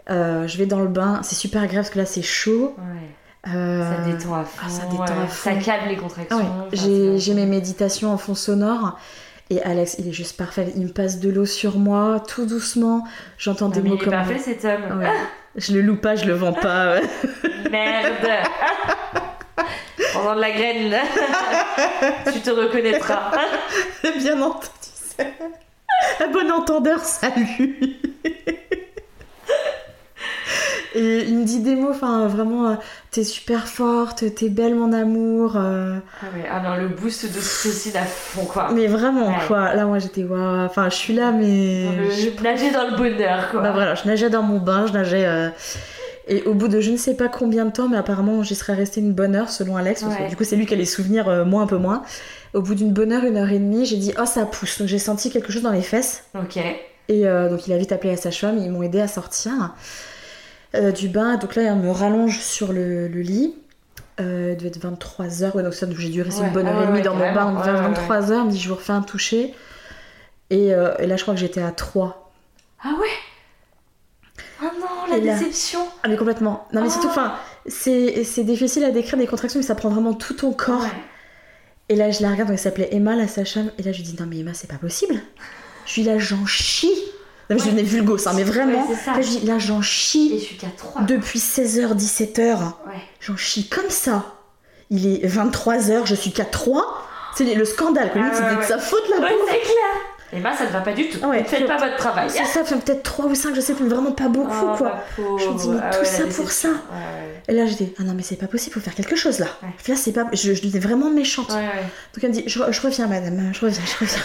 Euh, 0.09 0.47
je 0.47 0.57
vais 0.57 0.67
dans 0.67 0.81
le 0.81 0.89
bain, 0.89 1.21
c'est 1.23 1.35
super 1.35 1.63
agréable 1.63 1.83
parce 1.85 1.91
que 1.95 1.99
là 1.99 2.07
c'est 2.07 2.23
chaud. 2.23 2.75
Ouais. 2.79 3.53
Ça 3.53 3.99
détend 4.05 4.35
à 4.35 4.45
fond. 4.45 4.61
ah, 4.65 4.69
ça 4.69 4.83
détend 4.87 5.03
ouais. 5.05 5.23
à 5.25 5.27
fond. 5.27 5.51
Ça 5.51 5.57
calme 5.57 5.89
les 5.89 5.97
contractions. 5.97 6.39
Ah 6.41 6.67
Enfin, 6.73 7.17
j'ai 7.17 7.35
mes 7.35 7.47
méditations 7.47 8.13
en 8.13 8.17
fond 8.19 8.35
sonore. 8.35 8.99
Et 9.51 9.63
Alex, 9.63 9.97
il 10.01 10.09
est 10.09 10.13
juste 10.13 10.37
parfait. 10.37 10.73
Il 10.77 10.83
me 10.87 10.93
passe 10.93 11.21
de 11.21 11.31
l'eau 11.31 11.47
sur 11.47 11.79
moi, 11.79 12.21
tout 12.27 12.47
doucement. 12.47 13.05
J'entends 13.39 13.71
Ah, 13.71 13.75
des 13.77 13.83
mais 13.83 13.91
mots 13.91 13.95
il 13.97 14.01
est 14.01 14.05
comme. 14.05 14.13
parfait 14.15 14.39
cet 14.39 14.65
homme. 14.65 14.99
Ouais. 14.99 15.11
Je 15.55 15.73
le 15.73 15.83
loue 15.83 15.97
pas, 15.97 16.17
je 16.17 16.25
le 16.27 16.35
vends 16.35 16.53
pas. 16.53 16.97
Merde 17.71 18.29
Pendant 20.13 20.35
de 20.35 20.41
la 20.41 20.51
graine, 20.51 20.91
là. 20.91 21.03
tu 22.33 22.41
te 22.41 22.51
reconnaîtras. 22.51 23.31
Bien 24.19 24.41
entendu. 24.43 24.69
Un 26.21 26.29
bon 26.33 26.51
entendeur, 26.51 27.01
salut. 27.01 27.79
Et 30.99 31.25
il 31.29 31.37
me 31.39 31.45
dit 31.45 31.61
des 31.61 31.77
mots, 31.77 31.91
enfin 31.91 32.27
vraiment, 32.27 32.71
euh, 32.71 32.75
t'es 33.11 33.23
super 33.23 33.69
forte, 33.69 34.25
t'es 34.35 34.49
belle 34.49 34.75
mon 34.75 34.93
amour. 34.95 35.57
euh, 35.57 35.99
Ah, 36.23 36.27
ouais. 36.35 36.45
ah 36.51 36.61
non, 36.61 36.77
le 36.83 36.89
boost 36.89 37.27
d'ocytocine 37.33 37.97
à 37.97 38.05
fond, 38.05 38.47
quoi. 38.47 38.71
Mais 38.75 38.87
vraiment, 38.87 39.29
Ouais. 39.29 39.35
quoi. 39.47 39.75
Là, 39.75 39.85
moi, 39.85 39.99
j'étais, 39.99 40.25
waouh. 40.25 40.65
Enfin, 40.65 40.89
je 40.89 40.95
suis 40.97 41.13
là, 41.15 41.33
mais. 41.33 41.87
Le- 41.99 42.11
je- 42.11 42.43
Nager 42.43 42.71
dans 42.71 42.89
le 42.91 42.97
bonheur, 42.97 43.51
quoi. 43.51 43.61
Bah 43.61 43.73
voilà, 43.73 43.95
je 43.95 44.07
nageais 44.09 44.31
dans 44.31 44.43
mon 44.43 44.59
bain, 44.59 44.87
je 44.87 44.93
nageais. 44.95 45.27
euh, 45.27 45.51
Et 46.29 46.43
au 46.43 46.55
bout 46.55 46.67
de 46.67 46.81
je 46.81 46.91
ne 46.91 46.97
sais 46.97 47.15
pas 47.15 47.29
combien 47.29 47.67
de 47.67 47.71
temps, 47.71 47.89
mais 47.89 47.97
apparemment 47.97 48.43
j'y 48.43 48.57
serais 48.57 48.75
restée 48.75 49.01
une 49.01 49.13
bonne 49.13 49.37
heure 49.37 49.49
selon 49.49 49.77
Alex, 49.77 50.03
parce 50.03 50.17
que 50.17 50.29
du 50.29 50.35
coup 50.35 50.43
c'est 50.43 50.57
lui 50.57 50.67
qui 50.67 50.75
a 50.75 50.77
les 50.77 50.85
souvenirs, 50.85 51.29
euh, 51.29 51.45
moi 51.45 51.63
un 51.63 51.69
peu 51.69 51.77
moins. 51.77 52.03
Au 52.53 52.63
bout 52.63 52.75
d'une 52.75 52.93
bonne 52.93 53.13
heure, 53.13 53.23
une 53.23 53.37
heure 53.37 53.51
et 53.51 53.61
demie, 53.61 53.87
j'ai 53.87 53.97
dit 53.97 54.13
oh 54.21 54.27
ça 54.27 54.45
pousse, 54.45 54.79
donc 54.81 54.89
j'ai 54.89 54.99
senti 54.99 55.31
quelque 55.31 55.53
chose 55.53 55.63
dans 55.63 55.71
les 55.71 55.83
fesses. 55.83 56.25
Ok. 56.37 56.57
Et 56.57 57.29
euh, 57.29 57.49
donc 57.49 57.69
il 57.69 57.73
a 57.73 57.77
vite 57.79 57.93
appelé 57.93 58.11
la 58.11 58.17
sage-femme, 58.17 58.59
ils 58.59 58.73
m'ont 58.73 58.83
aidé 58.83 59.01
à 59.01 59.07
sortir 59.07 59.53
euh, 60.77 60.93
du 60.93 61.09
bain. 61.09 61.37
Donc 61.37 61.55
là, 61.57 61.63
il 61.65 61.75
me 61.81 61.91
rallonge 61.91 62.39
sur 62.41 62.73
le, 62.73 63.09
le 63.09 63.21
lit. 63.21 63.55
Euh, 64.21 64.51
il 64.53 64.57
devait 64.57 64.69
être 64.69 64.79
23h, 64.81 65.53
ouais, 65.55 65.63
donc 65.63 65.75
ça, 65.75 65.87
j'ai 65.99 66.09
dû 66.09 66.23
rester 66.23 66.41
Ouais, 66.41 66.47
une 66.49 66.55
bonne 66.55 66.67
heure 66.67 66.83
et 66.85 66.87
demie 66.87 67.03
dans 67.03 67.15
mon 67.15 67.33
bain. 67.35 67.55
ouais, 67.55 67.71
ouais, 67.71 67.95
23h, 67.95 68.39
il 68.41 68.45
me 68.47 68.51
dit 68.51 68.59
je 68.59 68.69
vous 68.71 68.75
refais 68.77 68.93
un 68.95 69.03
toucher. 69.03 69.55
Et, 70.49 70.73
euh, 70.73 70.95
et 70.99 71.07
là, 71.07 71.17
je 71.17 71.23
crois 71.23 71.35
que 71.35 71.41
j'étais 71.41 71.61
à 71.61 71.71
3. 71.71 72.33
Ah 72.83 72.93
ouais? 73.01 73.09
Ah 74.63 74.71
non, 74.81 75.11
la 75.11 75.19
Et 75.19 75.21
là- 75.21 75.35
déception 75.39 75.81
Ah 76.03 76.09
mais 76.09 76.17
complètement. 76.17 76.67
Non 76.73 76.81
mais 76.81 76.89
Ah. 76.89 76.93
surtout, 76.93 77.09
enfin, 77.09 77.35
c'est 77.67 78.45
difficile 78.45 78.85
à 78.85 78.91
décrire 78.91 79.19
des 79.19 79.27
contractions, 79.27 79.61
mais 79.61 79.67
ça 79.67 79.75
prend 79.75 79.91
vraiment 79.91 80.15
tout 80.15 80.33
ton 80.35 80.53
corps. 80.53 80.81
Ouais. 80.83 80.89
Et 81.91 81.95
là, 81.97 82.11
je 82.11 82.23
la 82.23 82.31
regarde, 82.31 82.49
donc 82.49 82.57
elle 82.57 82.63
s'appelait 82.63 82.89
Emma, 82.93 83.17
la 83.17 83.29
sage-femme. 83.29 83.71
Et 83.79 83.83
là, 83.83 83.93
je 83.93 83.99
lui 83.99 84.05
dis 84.05 84.17
non 84.19 84.27
mais 84.27 84.39
Emma, 84.39 84.55
c'est 84.55 84.67
pas 84.71 84.77
possible. 84.79 85.15
Je 85.85 85.95
lui 85.97 86.03
dis 86.03 86.09
là, 86.09 86.19
j'en 86.19 86.47
chie. 86.47 86.91
Non 87.49 87.57
mais 87.57 87.59
je 87.59 87.65
devenais 87.67 87.83
vulgos, 87.83 88.27
hein, 88.27 88.33
mais 88.35 88.43
vraiment. 88.45 88.87
Ouais, 88.89 88.97
ça. 88.97 89.13
là, 89.13 89.21
je 89.23 89.29
dis 89.29 89.51
j'en 89.59 89.81
Et 89.81 89.83
chie 89.83 90.39
je 90.39 90.45
suis 90.45 90.57
qu'à 90.57 90.67
3. 90.77 91.03
depuis 91.03 91.39
16h, 91.39 91.95
17h. 91.97 92.41
Ouais. 92.59 92.73
J'en 93.21 93.37
chie 93.37 93.69
comme 93.69 93.89
ça. 93.91 94.25
Il 94.91 95.07
est 95.07 95.27
23h, 95.27 96.07
je 96.07 96.15
suis 96.15 96.33
qu'à 96.33 96.45
3. 96.45 96.85
C'est 97.37 97.55
le 97.55 97.65
scandale. 97.65 98.11
Ah, 98.15 98.19
Limite, 98.19 98.33
ouais, 98.33 98.39
c'était 98.49 98.57
de 98.57 98.63
sa 98.63 98.79
faute 98.79 99.09
là. 99.11 99.17
Ouais, 99.21 99.29
c'est 99.47 99.61
clair 99.61 100.33
Et 100.33 100.41
bah, 100.41 100.53
ça 100.57 100.65
ne 100.67 100.71
va 100.71 100.81
pas 100.81 100.93
du 100.93 101.09
tout. 101.09 101.25
Ouais, 101.27 101.43
ne 101.43 101.45
faites 101.47 101.67
pas 101.67 101.77
votre 101.77 101.97
travail. 101.97 102.31
C'est 102.31 102.45
ça, 102.47 102.65
fait 102.65 102.77
peut-être 102.77 103.03
3 103.03 103.27
ou 103.27 103.35
5, 103.35 103.55
je 103.55 103.61
sais 103.61 103.75
plus, 103.75 103.85
mais 103.85 103.91
vraiment 103.95 104.13
pas 104.13 104.29
beaucoup 104.29 104.51
Ah, 104.53 104.75
quoi. 104.79 104.97
pauvre. 105.15 105.39
Je 105.39 105.49
me 105.51 105.59
dis, 105.59 105.69
mais 105.69 105.79
Ah 105.83 105.91
tout 105.97 106.05
ça 106.05 106.25
la 106.25 106.33
pour 106.33 106.51
ça. 106.51 106.69
Et 107.49 107.53
là, 107.53 107.67
j'étais, 107.67 107.93
ah 108.01 108.03
non, 108.03 108.15
mais 108.15 108.23
c'est 108.23 108.37
pas 108.37 108.47
possible, 108.49 108.75
faut 108.75 108.81
faire 108.81 108.95
quelque 108.95 109.15
chose 109.17 109.39
là. 109.39 109.47
Là, 109.87 109.95
c'est 109.97 110.13
pas. 110.13 110.27
Je, 110.33 110.53
je 110.55 110.67
étais 110.67 110.79
vraiment 110.81 111.11
méchante. 111.11 111.49
Donc 111.51 111.59
elle 112.23 112.31
me 112.31 112.35
dit, 112.35 112.45
je, 112.47 112.59
je 112.71 112.81
reviens, 112.81 113.07
madame, 113.07 113.51
je 113.53 113.61
reviens, 113.61 113.83
je 113.85 114.05
reviens. 114.05 114.23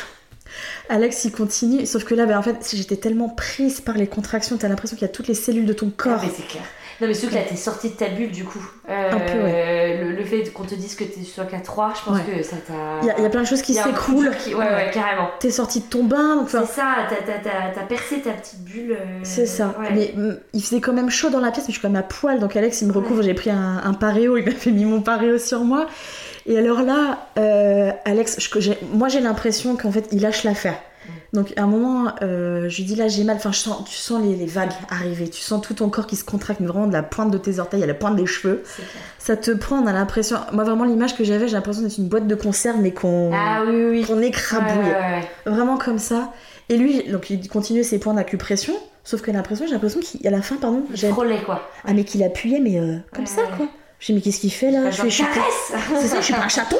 Alex, 0.91 1.25
il 1.25 1.31
continue, 1.31 1.85
sauf 1.85 2.03
que 2.03 2.13
là, 2.13 2.25
bah, 2.25 2.37
en 2.37 2.41
fait, 2.43 2.69
j'étais 2.73 2.97
tellement 2.97 3.29
prise 3.29 3.81
par 3.81 3.97
les 3.97 4.07
contractions, 4.07 4.57
t'as 4.57 4.67
l'impression 4.67 4.95
qu'il 4.97 5.07
y 5.07 5.09
a 5.09 5.13
toutes 5.13 5.27
les 5.27 5.33
cellules 5.33 5.65
de 5.65 5.73
ton 5.73 5.87
Ah, 5.97 6.01
corps. 6.03 6.19
mais 6.23 6.29
c'est 6.35 6.45
clair. 6.47 6.63
Non, 6.99 7.07
mais 7.07 7.15
surtout 7.15 7.33
que 7.33 7.39
là, 7.39 7.45
t'es 7.49 7.55
sortie 7.55 7.89
de 7.89 7.95
ta 7.95 8.09
bulle 8.09 8.29
du 8.29 8.43
coup. 8.43 8.63
Euh, 8.87 9.11
Un 9.11 9.19
peu, 9.19 10.05
le, 10.05 10.15
le 10.15 10.23
fait 10.23 10.53
qu'on 10.53 10.65
te 10.65 10.75
dise 10.75 10.93
que 10.93 11.03
tu 11.03 11.25
sois 11.25 11.45
qu'à 11.45 11.59
3, 11.59 11.93
je 11.97 12.05
pense 12.05 12.15
Ouais. 12.19 12.37
que 12.37 12.43
ça 12.43 12.57
t'a. 12.57 12.73
Il 13.01 13.07
y, 13.07 13.09
a- 13.09 13.17
il 13.17 13.23
y 13.23 13.25
a 13.25 13.29
plein 13.31 13.41
de 13.41 13.47
choses 13.47 13.63
qui 13.63 13.73
s'écroulent. 13.73 14.29
qui- 14.37 14.53
Ouais, 14.53 14.65
ouais, 14.65 14.91
carrément. 14.93 15.29
T'es 15.39 15.49
sorti 15.49 15.79
de 15.79 15.85
ton 15.85 16.03
bain, 16.03 16.35
donc 16.35 16.43
enfin, 16.43 16.63
C'est 16.67 16.75
ça, 16.75 16.95
t'as, 17.09 17.83
percé 17.85 18.19
ta 18.21 18.33
petite 18.33 18.59
bulle. 18.63 18.91
euh, 18.91 19.19
C'est 19.23 19.47
ça. 19.47 19.73
ouais. 19.79 19.87
Mais 19.95 20.13
mm, 20.15 20.37
il 20.53 20.61
faisait 20.61 20.79
quand 20.79 20.93
même 20.93 21.09
chaud 21.09 21.31
dans 21.31 21.39
la 21.39 21.49
pièce, 21.49 21.63
mais 21.67 21.73
je 21.73 21.79
suis 21.79 21.81
quand 21.81 21.89
même 21.89 21.99
à 21.99 22.03
poil. 22.03 22.39
Donc 22.39 22.55
Alex, 22.55 22.81
il 22.83 22.89
me 22.89 22.93
recouvre. 22.93 23.23
J'ai 23.23 23.33
pris 23.33 23.49
un, 23.49 23.81
un 23.83 23.93
paréo. 23.95 24.37
Il 24.37 24.45
m'a 24.45 24.51
fait 24.51 24.69
mis 24.71 24.85
mon 24.85 25.01
paréo 25.01 25.39
sur 25.39 25.61
moi. 25.63 25.87
Et 26.45 26.57
alors 26.57 26.81
là, 26.81 27.27
euh, 27.37 27.91
Alex, 28.05 28.37
je- 28.59 28.71
moi 28.93 29.07
j'ai 29.09 29.19
l'impression 29.21 29.75
qu'en 29.75 29.91
fait, 29.91 30.07
il 30.11 30.21
lâche 30.21 30.43
l'affaire. 30.43 30.75
Donc 31.33 31.53
à 31.57 31.63
un 31.63 31.67
moment, 31.67 32.11
euh, 32.21 32.67
je 32.69 32.77
lui 32.77 32.83
dis 32.83 32.95
là 32.95 33.07
j'ai 33.07 33.23
mal, 33.23 33.37
enfin 33.37 33.51
je 33.51 33.57
sens, 33.57 33.83
tu 33.89 33.95
sens 33.95 34.21
les, 34.21 34.35
les 34.35 34.45
vagues 34.45 34.71
arriver, 34.89 35.29
tu 35.29 35.41
sens 35.41 35.61
tout 35.61 35.73
ton 35.73 35.89
corps 35.89 36.05
qui 36.05 36.15
se 36.15 36.23
contracte, 36.25 36.59
mais 36.59 36.67
vraiment 36.67 36.87
de 36.87 36.93
la 36.93 37.03
pointe 37.03 37.31
de 37.31 37.37
tes 37.37 37.59
orteils 37.59 37.81
à 37.83 37.85
la 37.85 37.93
pointe 37.93 38.15
des 38.17 38.25
cheveux. 38.25 38.63
Ça 39.17 39.35
te 39.37 39.51
prend, 39.51 39.77
on 39.79 39.87
a 39.87 39.93
l'impression, 39.93 40.37
moi 40.51 40.63
vraiment 40.63 40.83
l'image 40.83 41.15
que 41.17 41.23
j'avais, 41.23 41.47
j'ai 41.47 41.53
l'impression 41.55 41.81
d'être 41.83 41.97
une 41.97 42.07
boîte 42.09 42.27
de 42.27 42.35
conserve 42.35 42.77
mais 42.81 42.91
qu'on 42.91 43.31
Ah 43.33 43.61
oui, 43.65 43.85
oui, 43.89 44.05
écrabouille. 44.27 44.77
ouais, 44.89 44.93
ouais. 44.93 45.27
Vraiment 45.51 45.77
comme 45.77 45.99
ça. 45.99 46.33
Et 46.69 46.77
lui, 46.77 47.03
donc 47.09 47.29
il 47.29 47.47
continue 47.49 47.83
ses 47.83 47.97
points 47.99 48.13
d'acupression, 48.13 48.73
sauf 49.03 49.21
que 49.21 49.31
l'impression, 49.31 49.65
j'ai 49.65 49.73
l'impression 49.73 49.99
qu'à 50.01 50.29
la 50.29 50.41
fin, 50.41 50.57
pardon, 50.57 50.83
j'ai 50.93 51.09
quoi. 51.09 51.61
ah 51.85 51.93
mais 51.93 52.03
qu'il 52.03 52.23
appuyait 52.23 52.59
mais 52.59 52.77
euh, 52.79 52.97
comme 53.13 53.23
Ouais, 53.25 53.29
ça 53.29 53.41
quoi. 53.57 53.67
J'ai 54.01 54.13
dit 54.13 54.13
mais 54.13 54.21
qu'est-ce 54.21 54.41
qu'il 54.41 54.51
fait 54.51 54.71
là? 54.71 54.81
Bah, 54.81 54.89
Je 54.91 55.03
je 55.03 55.09
suis 55.09 55.23
C'est 56.01 56.07
ça, 56.07 56.17
je 56.19 56.25
suis 56.25 56.33
pas 56.33 56.41
un 56.41 56.49
chaton. 56.49 56.77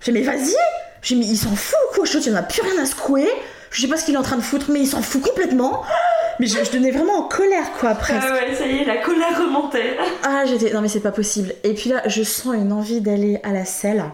J'ai 0.00 0.12
dit 0.12 0.18
mais 0.18 0.24
vas-y. 0.24 0.54
J'ai 1.00 1.14
dit 1.14 1.20
mais 1.20 1.26
il 1.26 1.36
s'en 1.38 1.54
fout 1.54 1.78
quoi. 1.94 2.04
Je 2.04 2.18
il 2.18 2.34
en 2.34 2.36
a 2.36 2.42
plus 2.42 2.60
rien 2.60 2.82
à 2.82 2.86
secouer. 2.86 3.28
Je 3.70 3.80
sais 3.80 3.88
pas 3.88 3.96
ce 3.96 4.04
qu'il 4.04 4.14
est 4.14 4.18
en 4.18 4.22
train 4.22 4.36
de 4.36 4.42
foutre 4.42 4.66
mais 4.70 4.80
il 4.80 4.86
s'en 4.86 5.00
fout 5.00 5.22
complètement. 5.22 5.82
Mais 6.40 6.46
je, 6.48 6.58
je 6.64 6.70
devenais 6.70 6.90
vraiment 6.90 7.20
en 7.20 7.28
colère 7.28 7.72
quoi 7.78 7.94
presque. 7.94 8.26
Ah 8.28 8.32
ouais, 8.32 8.54
ça 8.54 8.66
y 8.66 8.78
est, 8.78 8.84
la 8.84 8.98
colère 8.98 9.38
remontait. 9.40 9.96
Ah 10.24 10.44
j'étais 10.44 10.72
non 10.72 10.80
mais 10.80 10.88
c'est 10.88 11.00
pas 11.00 11.12
possible. 11.12 11.54
Et 11.62 11.72
puis 11.74 11.88
là 11.90 12.02
je 12.06 12.24
sens 12.24 12.54
une 12.56 12.72
envie 12.72 13.00
d'aller 13.00 13.38
à 13.44 13.52
la 13.52 13.64
selle. 13.64 14.04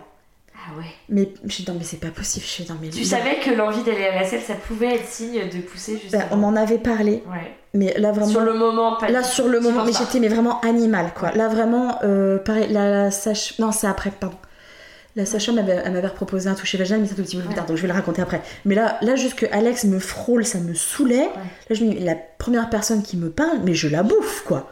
Ouais. 0.78 0.86
Mais 1.08 1.28
je 1.44 1.56
dis 1.62 1.64
non 1.68 1.74
mais 1.78 1.84
c'est 1.84 1.98
pas 2.00 2.08
possible. 2.08 2.44
Je 2.46 2.62
fais 2.62 2.72
non 2.72 2.78
mais 2.80 2.88
Tu 2.88 3.04
savais 3.04 3.36
que 3.40 3.50
l'envie 3.50 3.82
d'aller 3.82 4.04
à 4.06 4.20
la 4.20 4.24
selle, 4.26 4.40
ça 4.40 4.54
pouvait 4.54 4.94
être 4.96 5.06
signe 5.06 5.40
de 5.48 5.58
pousser 5.60 5.98
juste 5.98 6.12
Ben, 6.12 6.24
on 6.30 6.36
m'en 6.36 6.54
avait 6.56 6.78
parlé. 6.78 7.22
Ouais. 7.30 7.52
Mais 7.74 7.94
là 7.98 8.12
vraiment. 8.12 8.30
Sur 8.30 8.40
le 8.42 8.54
moment, 8.54 8.96
pas 8.96 9.08
Là 9.08 9.22
sur 9.22 9.48
le 9.48 9.60
moment, 9.60 9.84
mais 9.84 9.92
j'étais 9.92 10.20
mais 10.20 10.28
vraiment 10.28 10.60
animal 10.60 11.12
quoi. 11.18 11.32
Là 11.32 11.48
vraiment, 11.48 11.98
euh, 12.04 12.38
pareil, 12.38 12.66
la, 12.70 12.90
la 13.04 13.10
sage... 13.10 13.54
Non, 13.58 13.72
c'est 13.72 13.86
après, 13.86 14.10
pardon. 14.10 14.36
La 15.14 15.26
sage-femme 15.26 15.56
m'avait- 15.56 15.82
elle 15.84 15.92
m'avait 15.92 16.08
proposé 16.08 16.48
un 16.48 16.54
toucher 16.54 16.78
vaginal, 16.78 17.00
mais 17.02 17.06
c'est 17.06 17.12
un 17.12 17.16
tout 17.16 17.22
petit 17.24 17.36
peu 17.36 17.42
plus 17.42 17.54
tard, 17.54 17.66
donc 17.66 17.76
je 17.76 17.82
vais 17.82 17.88
le 17.88 17.92
raconter 17.94 18.22
après. 18.22 18.40
Mais 18.64 18.74
là, 18.74 18.96
là 19.02 19.14
juste 19.14 19.34
que 19.34 19.44
Alex 19.52 19.84
me 19.84 19.98
frôle, 19.98 20.44
ça 20.46 20.58
me 20.58 20.72
saoulait. 20.72 21.28
Là, 21.68 21.76
je 21.76 21.84
me 21.84 21.90
dis, 21.92 21.98
la 21.98 22.14
première 22.14 22.70
personne 22.70 23.02
qui 23.02 23.18
me 23.18 23.28
parle, 23.28 23.58
mais 23.64 23.74
je 23.74 23.88
la 23.88 24.02
bouffe 24.02 24.42
quoi. 24.46 24.70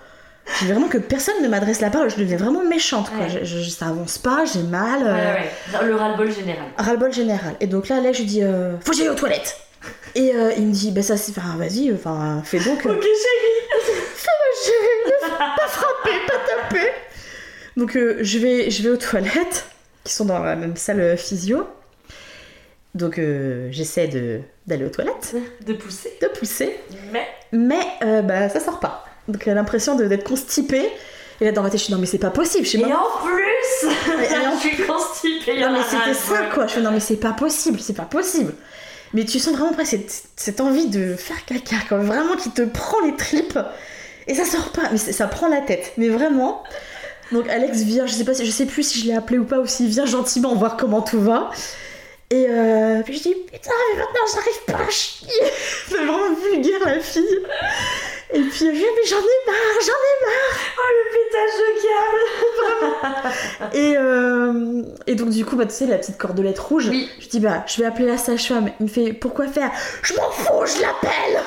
J'ai 0.58 0.66
vraiment 0.72 0.88
que 0.88 0.98
personne 0.98 1.42
ne 1.42 1.48
m'adresse 1.48 1.80
la 1.80 1.90
parole, 1.90 2.10
je 2.10 2.16
devenais 2.16 2.36
vraiment 2.36 2.64
méchante 2.64 3.08
quoi. 3.10 3.24
Ouais. 3.26 3.44
Je- 3.44 3.44
je- 3.62 3.70
ça 3.70 3.86
avance 3.86 4.18
pas, 4.18 4.44
j'ai 4.44 4.62
mal. 4.62 5.02
Ouais, 5.02 5.08
euh, 5.08 5.34
ouais. 5.80 5.86
Le 5.86 5.94
ras-le-bol 5.94 6.30
général. 6.32 6.64
ras-le-bol 6.76 7.12
général. 7.12 7.54
Et 7.60 7.66
donc 7.66 7.88
là, 7.88 7.96
Alex, 7.96 8.18
je 8.18 8.22
lui 8.22 8.28
dis, 8.28 8.42
euh, 8.42 8.78
faut 8.80 8.90
que 8.90 8.96
j'aille 8.96 9.08
aux 9.08 9.14
toilettes. 9.14 9.56
Et 10.14 10.34
euh, 10.34 10.52
il 10.58 10.66
me 10.66 10.72
dit, 10.72 10.90
bah 10.90 11.02
ça 11.02 11.16
c'est. 11.16 11.30
Enfin, 11.36 11.56
vas-y, 11.56 11.92
enfin, 11.94 12.42
fais 12.44 12.58
donc. 12.58 12.84
euh, 12.84 12.92
Ok, 12.94 13.02
chérie. 13.02 13.96
Chérie, 14.64 15.30
ne 15.30 15.36
pas 15.38 15.68
frapper, 15.68 16.10
pas 16.26 16.68
taper. 16.68 16.90
Donc 17.76 17.96
je, 17.96 18.38
vais, 18.38 18.70
je 18.70 18.82
vais 18.82 18.90
aux 18.90 18.96
toilettes, 18.96 19.66
qui 20.04 20.12
sont 20.12 20.24
dans 20.26 20.40
la 20.40 20.56
même 20.56 20.76
salle 20.76 21.16
physio. 21.16 21.66
Donc 22.94 23.18
euh, 23.18 23.68
j'essaie 23.70 24.08
de- 24.08 24.40
d'aller 24.66 24.84
aux 24.84 24.88
toilettes, 24.90 25.34
De 25.64 25.72
pousser. 25.74 26.12
de 26.20 26.26
pousser, 26.26 26.76
Mais. 27.12 27.26
mais 27.52 27.80
euh, 28.02 28.20
bah, 28.22 28.48
ça 28.48 28.58
sort 28.60 28.80
pas. 28.80 29.04
Donc 29.30 29.42
elle 29.46 29.52
a 29.52 29.56
l'impression 29.56 29.96
d'être 29.96 30.24
constipée. 30.24 30.90
Et 31.40 31.46
là 31.46 31.52
dans 31.52 31.62
ma 31.62 31.70
tête 31.70 31.80
je 31.80 31.84
suis 31.84 31.92
non 31.92 31.98
mais 31.98 32.06
c'est 32.06 32.18
pas 32.18 32.30
possible 32.30 32.66
chez 32.66 32.78
Et 32.80 32.84
moi. 32.84 32.96
en 32.96 33.24
plus, 33.26 33.90
Et 33.90 34.46
en 34.46 34.58
je 34.62 34.68
suis 34.68 34.76
constipée. 34.86 35.60
Non 35.60 35.72
mais 35.72 35.82
c'était 35.88 36.14
ça 36.14 36.42
quoi. 36.52 36.66
Je 36.66 36.74
fais 36.74 36.80
non 36.82 36.90
mais 36.90 37.00
c'est 37.00 37.16
pas 37.16 37.32
possible, 37.32 37.80
c'est 37.80 37.96
pas 37.96 38.04
possible. 38.04 38.52
Mais 39.12 39.24
tu 39.24 39.38
sens 39.38 39.54
vraiment 39.54 39.70
après 39.70 39.84
cette, 39.86 40.22
cette 40.36 40.60
envie 40.60 40.86
de 40.88 41.16
faire 41.16 41.44
caca, 41.44 41.76
quoi. 41.88 41.98
vraiment 41.98 42.36
qui 42.36 42.50
te 42.50 42.62
prend 42.62 43.00
les 43.04 43.16
tripes. 43.16 43.58
Et 44.28 44.34
ça 44.34 44.44
sort 44.44 44.70
pas, 44.70 44.82
mais 44.92 44.98
ça 44.98 45.26
prend 45.26 45.48
la 45.48 45.60
tête. 45.60 45.92
Mais 45.96 46.08
vraiment. 46.08 46.62
Donc 47.32 47.48
Alex 47.48 47.78
vient, 47.82 48.06
je 48.06 48.12
sais 48.12 48.24
pas 48.24 48.34
si 48.34 48.44
je 48.44 48.50
sais 48.50 48.66
plus 48.66 48.82
si 48.82 49.00
je 49.00 49.06
l'ai 49.06 49.14
appelé 49.14 49.38
ou 49.38 49.44
pas, 49.44 49.58
ou 49.58 49.66
s'il 49.66 49.88
vient 49.88 50.06
gentiment 50.06 50.54
voir 50.54 50.76
comment 50.76 51.00
tout 51.02 51.20
va. 51.20 51.50
Et 52.30 52.46
euh, 52.48 53.02
puis 53.04 53.16
je 53.16 53.22
dis 53.22 53.34
putain 53.34 53.70
mais 53.92 53.98
maintenant 53.98 54.20
j'arrive 54.32 54.64
pas 54.66 54.84
à 54.86 54.90
chier. 54.90 55.28
C'est 55.88 55.94
vraiment 55.96 56.18
vulgaire 56.52 56.78
la 56.86 57.00
fille. 57.00 57.40
Et 58.32 58.40
puis 58.42 58.64
mais 58.66 59.06
j'en 59.08 59.16
ai 59.18 59.40
marre, 59.46 59.80
j'en 59.80 59.92
ai 59.92 60.16
marre. 60.24 60.58
Oh, 60.78 60.90
le 60.96 61.04
pétage 61.16 61.54
de 61.60 61.68
câble. 61.82 63.72
Et, 63.74 63.96
euh, 63.96 64.82
et 65.06 65.14
donc 65.14 65.30
du 65.30 65.44
coup, 65.44 65.56
bah, 65.56 65.66
tu 65.66 65.72
sais, 65.74 65.86
la 65.86 65.98
petite 65.98 66.16
cordelette 66.18 66.58
rouge, 66.58 66.88
Oui. 66.90 67.08
je 67.20 67.28
dis 67.28 67.40
bah 67.40 67.64
je 67.66 67.78
vais 67.80 67.86
appeler 67.86 68.06
la 68.06 68.16
sage-femme. 68.18 68.70
Il 68.80 68.84
me 68.84 68.88
fait 68.88 69.12
pourquoi 69.12 69.46
faire? 69.48 69.70
Je 70.02 70.14
m'en 70.14 70.30
fous, 70.30 70.66
je 70.66 70.80
l'appelle 70.80 71.42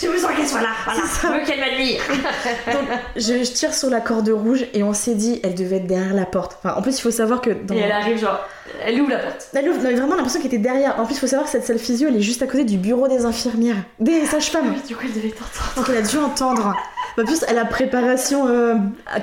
J'ai 0.00 0.08
besoin 0.08 0.32
qu'elle 0.34 0.46
soit 0.46 0.60
là. 0.60 0.68
Voilà. 0.84 1.00
Je 1.22 1.26
veux 1.40 1.44
qu'elle 1.46 1.60
m'admire. 1.60 2.00
Donc 2.72 2.84
je, 3.16 3.20
je 3.44 3.52
tire 3.52 3.74
sur 3.74 3.90
la 3.90 4.00
corde 4.00 4.28
rouge 4.28 4.64
et 4.74 4.82
on 4.82 4.92
s'est 4.92 5.14
dit 5.14 5.40
elle 5.42 5.54
devait 5.54 5.76
être 5.76 5.86
derrière 5.86 6.14
la 6.14 6.26
porte. 6.26 6.56
Enfin 6.62 6.74
en 6.78 6.82
plus 6.82 6.98
il 6.98 7.02
faut 7.02 7.10
savoir 7.10 7.40
que 7.40 7.50
dans... 7.50 7.74
Et 7.74 7.78
elle 7.78 7.92
arrive, 7.92 8.18
genre. 8.18 8.38
Elle 8.84 9.00
ouvre 9.00 9.10
la 9.10 9.18
porte. 9.18 9.48
Elle 9.54 9.68
ouvre- 9.68 9.78
on 9.82 9.84
avait 9.86 9.94
vraiment 9.94 10.14
l'impression 10.14 10.40
qu'elle 10.40 10.48
était 10.54 10.58
derrière. 10.58 10.98
En 11.00 11.04
plus 11.06 11.14
il 11.14 11.18
faut 11.20 11.26
savoir 11.26 11.46
que 11.46 11.52
cette 11.52 11.64
salle 11.64 11.78
physio 11.78 12.08
elle 12.08 12.16
est 12.16 12.20
juste 12.22 12.42
à 12.42 12.46
côté 12.46 12.64
du 12.64 12.76
bureau 12.78 13.08
des 13.08 13.24
infirmières, 13.24 13.76
des 13.98 14.24
sages-femmes. 14.26 14.74
Oui, 14.74 14.82
du 14.86 14.94
coup, 14.94 15.02
elle 15.06 15.12
devait 15.14 15.30
t'entendre. 15.30 15.74
Donc 15.76 15.86
elle 15.88 15.96
a 15.96 16.02
dû 16.06 16.18
entendre. 16.18 16.76
En 17.20 17.24
plus 17.24 17.42
à 17.44 17.52
la 17.52 17.64
préparation 17.64 18.46
euh, 18.46 18.74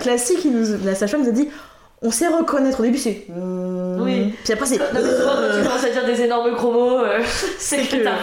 classique, 0.02 0.40
il 0.44 0.52
nous- 0.52 0.84
la 0.84 0.96
sage-femme 0.96 1.22
nous 1.24 1.30
a 1.30 1.32
dit 1.32 1.50
on 2.02 2.12
sait 2.12 2.28
reconnaître. 2.28 2.80
Au 2.80 2.84
début 2.84 2.98
c'est... 2.98 3.26
euh, 3.36 3.98
Oui. 4.02 4.34
Puis 4.44 4.54
après 4.54 4.66
c'est... 4.66 4.78
Non, 4.78 4.84
mais 4.94 5.02
souvent, 5.02 5.34
quand 5.34 5.58
tu 5.58 5.64
commences 5.68 5.84
à 5.86 5.90
dire 5.90 6.06
des 6.06 6.22
énormes 6.22 6.54
gros 6.56 6.72
mots, 6.72 7.00
euh, 7.00 7.20
c'est 7.60 7.78
que 7.88 7.96
que- 7.98 8.04
t'as 8.04 8.16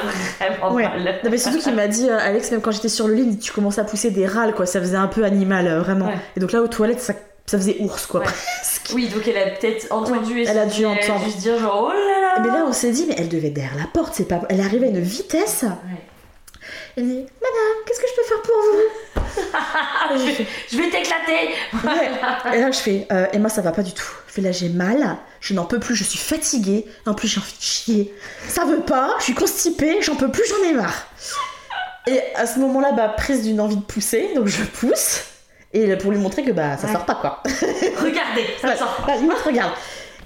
vraiment 0.50 0.74
Ouais. 0.74 0.82
mal. 0.84 1.20
Non, 1.24 1.30
mais 1.30 1.38
surtout 1.38 1.58
qu'il 1.58 1.74
m'a 1.74 1.88
dit, 1.88 2.08
euh, 2.08 2.18
Alex, 2.18 2.50
même 2.50 2.60
quand 2.60 2.70
j'étais 2.70 2.88
sur 2.88 3.08
le 3.08 3.14
lit, 3.14 3.38
tu 3.38 3.50
commences 3.52 3.78
à 3.78 3.84
pousser 3.84 4.10
des 4.10 4.26
râles, 4.26 4.54
quoi. 4.54 4.66
Ça 4.66 4.80
faisait 4.80 4.96
un 4.96 5.08
peu 5.08 5.24
animal, 5.24 5.66
euh, 5.66 5.80
vraiment. 5.80 6.06
Ouais. 6.06 6.18
Et 6.36 6.40
donc 6.40 6.52
là, 6.52 6.62
aux 6.62 6.68
toilettes, 6.68 7.00
ça, 7.00 7.14
ça 7.46 7.58
faisait 7.58 7.76
ours, 7.80 8.06
quoi. 8.06 8.20
Ouais. 8.20 8.26
presque. 8.60 8.90
Oui, 8.94 9.08
donc 9.08 9.26
elle 9.26 9.36
a 9.38 9.50
peut-être 9.56 9.86
entendu 9.90 10.40
et 10.40 10.46
Elle 10.46 10.58
a 10.58 10.66
dû 10.66 10.84
entendre. 10.86 11.28
se 11.30 11.38
dire 11.38 11.58
genre 11.58 11.88
oh 11.88 11.92
là 11.92 12.20
là. 12.36 12.40
Mais 12.42 12.48
là, 12.48 12.64
on 12.68 12.72
s'est 12.72 12.90
dit, 12.90 13.06
mais 13.08 13.14
elle 13.18 13.28
devait 13.28 13.50
derrière 13.50 13.76
la 13.78 13.86
porte, 13.92 14.14
c'est 14.14 14.28
pas. 14.28 14.40
Elle 14.48 14.60
arrivait 14.60 14.86
à 14.86 14.90
une 14.90 15.00
vitesse. 15.00 15.64
Elle 16.96 17.04
dit, 17.04 17.14
Madame, 17.40 17.76
qu'est-ce 17.86 18.00
que 18.00 18.06
je 18.06 18.14
peux 18.20 18.28
faire 18.28 18.42
pour 18.42 18.54
vous? 18.54 18.80
je, 20.70 20.76
vais, 20.76 20.90
t'éclater. 20.90 21.54
Et 22.54 22.60
là, 22.60 22.70
je 22.70 22.78
fais, 22.78 23.06
euh, 23.12 23.26
Emma, 23.32 23.48
ça 23.48 23.62
va 23.62 23.72
pas 23.72 23.82
du 23.82 23.92
tout. 23.92 24.06
Je 24.28 24.32
fais, 24.34 24.40
là, 24.42 24.52
j'ai 24.52 24.68
mal, 24.68 25.16
je 25.40 25.54
n'en 25.54 25.64
peux 25.64 25.78
plus, 25.80 25.94
je 25.94 26.04
suis 26.04 26.18
fatiguée. 26.18 26.86
En 27.06 27.14
plus, 27.14 27.28
j'ai 27.28 27.40
envie 27.40 27.56
de 27.56 27.62
chier. 27.62 28.14
Ça 28.48 28.64
veut 28.64 28.80
pas, 28.80 29.14
je 29.18 29.24
suis 29.24 29.34
constipée, 29.34 29.98
j'en 30.02 30.16
peux 30.16 30.30
plus, 30.30 30.42
j'en 30.48 30.68
ai 30.68 30.72
marre. 30.74 31.06
Et 32.06 32.20
à 32.34 32.46
ce 32.46 32.58
moment-là, 32.58 32.92
bah, 32.92 33.08
prise 33.16 33.42
d'une 33.44 33.60
envie 33.60 33.76
de 33.76 33.82
pousser, 33.82 34.30
donc 34.34 34.46
je 34.48 34.62
pousse. 34.62 35.22
Et 35.72 35.96
pour 35.96 36.10
lui 36.10 36.18
montrer 36.18 36.42
que 36.44 36.50
bah 36.50 36.76
ça 36.76 36.86
Ouais. 36.86 36.92
sort 36.92 37.06
pas 37.06 37.14
quoi. 37.14 37.42
Regardez, 38.02 38.44
ça 38.60 38.68
Ouais. 38.68 38.76
sort. 38.76 39.04
Bah, 39.06 39.14
limite, 39.16 39.38
regarde. 39.38 39.72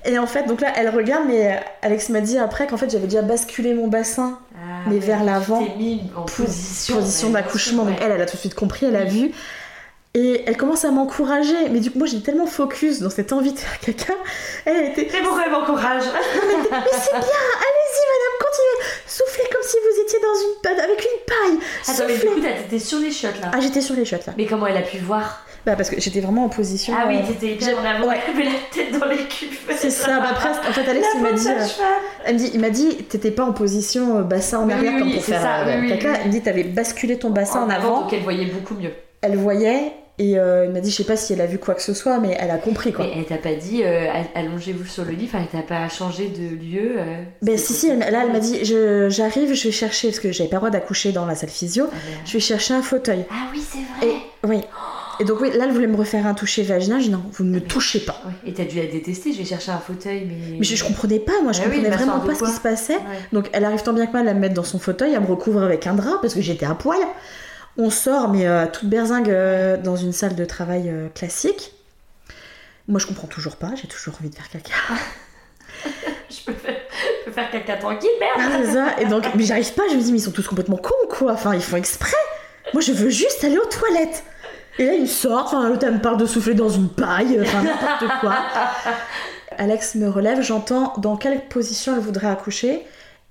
Et 0.04 0.18
en 0.18 0.26
fait, 0.26 0.44
donc 0.44 0.60
là, 0.60 0.72
elle 0.76 0.88
regarde, 0.88 1.24
mais 1.28 1.60
Alex 1.82 2.08
m'a 2.08 2.20
dit 2.20 2.38
après 2.38 2.66
qu'en 2.66 2.76
fait 2.76 2.90
j'avais 2.90 3.06
déjà 3.06 3.22
basculé 3.22 3.74
mon 3.74 3.88
bassin 3.88 4.38
Ah, 4.56 4.75
Mais 4.86 4.98
vers 4.98 5.24
l'avant, 5.24 5.66
en 6.16 6.22
position. 6.22 6.96
position 6.96 7.28
ouais, 7.28 7.34
d'accouchement. 7.34 7.84
Donc 7.84 7.98
elle, 8.00 8.12
elle 8.12 8.20
a 8.20 8.26
tout 8.26 8.36
de 8.36 8.40
suite 8.40 8.54
compris, 8.54 8.86
elle 8.86 8.96
a 8.96 9.04
vu. 9.04 9.32
Et 10.14 10.44
elle 10.46 10.56
commence 10.56 10.84
à 10.86 10.90
m'encourager. 10.90 11.68
Mais 11.70 11.80
du 11.80 11.90
coup, 11.90 11.98
moi 11.98 12.06
j'étais 12.06 12.30
tellement 12.30 12.46
focus 12.46 13.00
dans 13.00 13.10
cette 13.10 13.32
envie 13.32 13.52
de 13.52 13.58
faire 13.58 13.78
caca. 13.80 14.14
Elle 14.64 14.90
été. 14.90 15.10
Mais 15.12 15.20
pourquoi 15.22 15.44
elle 15.44 15.52
m'encourage? 15.52 16.04
Mais 16.04 16.90
c'est 16.92 17.12
bien, 17.12 17.42
allez-y 17.66 18.02
madame, 18.12 18.36
continuez. 18.40 18.86
Soufflez 19.06 19.44
comme 19.52 19.62
si 19.62 19.76
vous 19.76 20.00
étiez 20.02 20.18
dans 20.20 20.34
une 20.40 20.80
avec 20.82 21.00
une 21.00 21.20
paille. 21.26 21.58
Attends, 21.86 22.04
mais 22.06 22.16
du 22.16 22.26
coup, 22.26 22.40
t'étais 22.40 22.78
sur 22.78 22.98
les 22.98 23.10
chiottes 23.10 23.40
là. 23.42 23.50
Ah, 23.52 23.60
j'étais 23.60 23.80
sur 23.80 23.94
les 23.94 24.04
shots 24.04 24.16
là. 24.26 24.32
Mais 24.36 24.46
comment 24.46 24.66
elle 24.66 24.78
a 24.78 24.82
pu 24.82 24.98
voir? 24.98 25.45
Bah, 25.66 25.74
parce 25.76 25.90
que 25.90 26.00
j'étais 26.00 26.20
vraiment 26.20 26.44
en 26.44 26.48
position. 26.48 26.94
Ah 26.96 27.06
oui, 27.08 27.16
euh, 27.16 27.26
t'étais 27.26 27.54
hyper 27.54 27.78
en 27.80 27.84
avant, 27.84 28.06
ouais. 28.08 28.20
mais 28.36 28.44
la 28.44 28.50
tête 28.72 28.98
dans 28.98 29.06
les 29.06 29.16
cuves. 29.26 29.58
C'est 29.76 29.90
ça, 29.90 30.20
bah 30.20 30.30
presque. 30.34 30.60
En 30.68 30.72
fait, 30.72 30.88
Alex, 30.88 31.04
il 31.16 31.22
m'a 31.22 31.32
dit. 31.32 31.48
euh. 31.48 31.66
Elle 32.24 32.34
me 32.34 32.38
dit, 32.38 32.50
il 32.54 32.60
m'a 32.60 32.70
dit, 32.70 32.94
t'étais 33.08 33.32
pas 33.32 33.44
en 33.44 33.52
position 33.52 34.18
euh, 34.18 34.22
bassin 34.22 34.60
en 34.60 34.70
arrière 34.70 34.92
oui, 34.94 35.00
comme 35.00 35.12
pour 35.12 35.22
c'est 35.22 35.32
faire 35.32 35.42
ça, 35.42 35.58
euh, 35.66 35.80
oui, 35.80 35.88
oui, 35.90 35.98
caca. 35.98 36.12
oui. 36.12 36.16
Elle 36.20 36.26
me 36.28 36.32
dit, 36.32 36.40
t'avais 36.40 36.62
basculé 36.62 37.18
ton 37.18 37.30
bassin 37.30 37.62
en, 37.62 37.66
En 37.66 37.70
avant. 37.70 38.02
donc 38.02 38.12
elle 38.12 38.22
voyait 38.22 38.46
beaucoup 38.46 38.74
mieux. 38.74 38.92
Elle 39.22 39.36
voyait 39.36 39.92
et 40.18 40.38
euh, 40.38 40.66
il 40.66 40.72
m'a 40.72 40.78
dit, 40.80 40.90
je 40.90 40.96
sais 40.96 41.04
pas 41.04 41.16
si 41.16 41.32
elle 41.32 41.40
a 41.40 41.46
vu 41.46 41.58
quoi 41.58 41.74
que 41.74 41.82
ce 41.82 41.92
soit, 41.94 42.18
mais 42.20 42.36
elle 42.38 42.50
a 42.52 42.58
compris 42.58 42.92
quoi. 42.92 43.04
Mais 43.04 43.12
elle 43.18 43.24
t'a 43.26 43.36
pas 43.36 43.54
dit 43.54 43.82
euh, 43.82 44.06
all- 44.10 44.44
allongez-vous 44.46 44.86
sur 44.86 45.04
le 45.04 45.10
lit, 45.12 45.24
enfin 45.28 45.40
elle 45.52 45.60
t'a 45.60 45.66
pas 45.66 45.88
changé 45.88 46.28
de 46.28 46.54
lieu. 46.56 46.94
euh, 46.96 47.22
Ben 47.42 47.58
si 47.58 47.72
si, 47.74 47.88
elle- 47.88 47.98
là 47.98 48.22
elle 48.24 48.32
m'a 48.32 48.38
dit, 48.38 48.60
j'arrive, 49.08 49.52
je 49.52 49.64
vais 49.64 49.72
chercher 49.72 50.08
parce 50.08 50.20
que 50.20 50.30
j'avais 50.32 50.48
pas 50.48 50.56
le 50.56 50.60
droit 50.60 50.70
d'accoucher 50.70 51.10
dans 51.12 51.26
la 51.26 51.34
salle 51.34 51.50
physio. 51.50 51.88
Ah. 51.92 51.96
Je 52.24 52.32
vais 52.34 52.40
chercher 52.40 52.72
un 52.74 52.82
fauteuil. 52.82 53.24
Ah 53.30 53.48
oui, 53.52 53.60
c'est 53.68 54.06
vrai. 54.06 54.14
Et 54.14 54.46
oui. 54.46 54.60
Et 55.20 55.24
donc 55.24 55.40
oui, 55.40 55.50
là 55.56 55.64
elle 55.64 55.72
voulait 55.72 55.86
me 55.86 55.96
refaire 55.96 56.26
un 56.26 56.34
toucher 56.34 56.62
vaginal. 56.62 57.00
Dit 57.00 57.10
non, 57.10 57.22
vous 57.32 57.44
ne 57.44 57.50
me 57.50 57.60
touchez 57.60 58.00
pas. 58.00 58.20
Ouais. 58.26 58.50
Et 58.50 58.54
t'as 58.54 58.64
dû 58.64 58.76
la 58.76 58.86
détester, 58.86 59.32
je 59.32 59.38
vais 59.38 59.44
chercher 59.44 59.70
un 59.72 59.78
fauteuil, 59.78 60.26
mais. 60.26 60.58
Mais 60.58 60.64
je, 60.64 60.76
je 60.76 60.84
comprenais 60.84 61.18
pas, 61.18 61.40
moi 61.42 61.52
je 61.52 61.60
Ah 61.60 61.64
oui, 61.68 61.76
comprenais 61.76 61.96
vraiment 61.96 62.20
pas 62.20 62.34
ce 62.34 62.44
qui 62.44 62.50
se 62.50 62.60
passait. 62.60 62.96
Ouais. 62.96 63.00
Donc 63.32 63.48
elle 63.52 63.64
arrive 63.64 63.82
tant 63.82 63.92
bien 63.92 64.06
que 64.06 64.12
mal 64.12 64.28
à 64.28 64.34
me 64.34 64.40
mettre 64.40 64.54
dans 64.54 64.64
son 64.64 64.78
fauteuil, 64.78 65.14
à 65.14 65.20
me 65.20 65.26
recouvre 65.26 65.62
avec 65.62 65.86
un 65.86 65.94
drap 65.94 66.18
parce 66.20 66.34
que 66.34 66.40
j'étais 66.40 66.66
à 66.66 66.74
poil. 66.74 66.98
On 67.78 67.90
sort, 67.90 68.28
mais 68.30 68.46
euh, 68.46 68.66
toute 68.72 68.88
berzingue 68.88 69.28
euh, 69.30 69.76
dans 69.76 69.96
une 69.96 70.12
salle 70.12 70.34
de 70.34 70.44
travail 70.46 70.88
euh, 70.88 71.08
classique. 71.08 71.72
Moi 72.88 72.98
je 73.00 73.06
comprends 73.06 73.26
toujours 73.26 73.56
pas, 73.56 73.72
j'ai 73.80 73.88
toujours 73.88 74.14
envie 74.20 74.30
de 74.30 74.34
faire 74.34 74.48
caca. 74.48 74.72
Je 76.28 76.44
peux 76.44 76.52
faire, 76.52 76.76
je 77.20 77.24
peux 77.26 77.30
faire 77.32 77.50
caca 77.50 77.76
tranquille, 77.76 78.08
merde. 78.18 78.50
Ah, 78.64 78.72
ça. 78.72 79.00
Et 79.00 79.04
donc, 79.06 79.24
mais 79.36 79.44
j'arrive 79.44 79.72
pas, 79.74 79.82
je 79.90 79.94
me 79.96 80.00
dis, 80.00 80.10
mais 80.10 80.18
ils 80.18 80.22
sont 80.22 80.32
tous 80.32 80.46
complètement 80.48 80.76
cons 80.76 80.90
quoi. 81.08 81.32
Enfin, 81.32 81.54
ils 81.54 81.62
font 81.62 81.76
exprès. 81.76 82.16
Moi 82.72 82.80
je 82.82 82.92
veux 82.92 83.10
juste 83.10 83.44
aller 83.44 83.58
aux 83.58 83.66
toilettes. 83.66 84.24
Et 84.78 84.84
là 84.86 84.94
ils 84.94 85.08
sortent, 85.08 85.48
enfin 85.54 85.68
l'autre 85.68 85.84
elle 85.86 85.94
me 85.94 86.00
parle 86.00 86.18
de 86.18 86.26
souffler 86.26 86.54
dans 86.54 86.68
une 86.68 86.88
paille, 86.88 87.38
enfin 87.40 87.62
n'importe 87.62 88.04
quoi. 88.20 88.36
Alex 89.58 89.94
me 89.94 90.08
relève, 90.08 90.42
j'entends 90.42 90.92
dans 90.98 91.16
quelle 91.16 91.46
position 91.48 91.94
elle 91.94 92.02
voudrait 92.02 92.28
accoucher. 92.28 92.82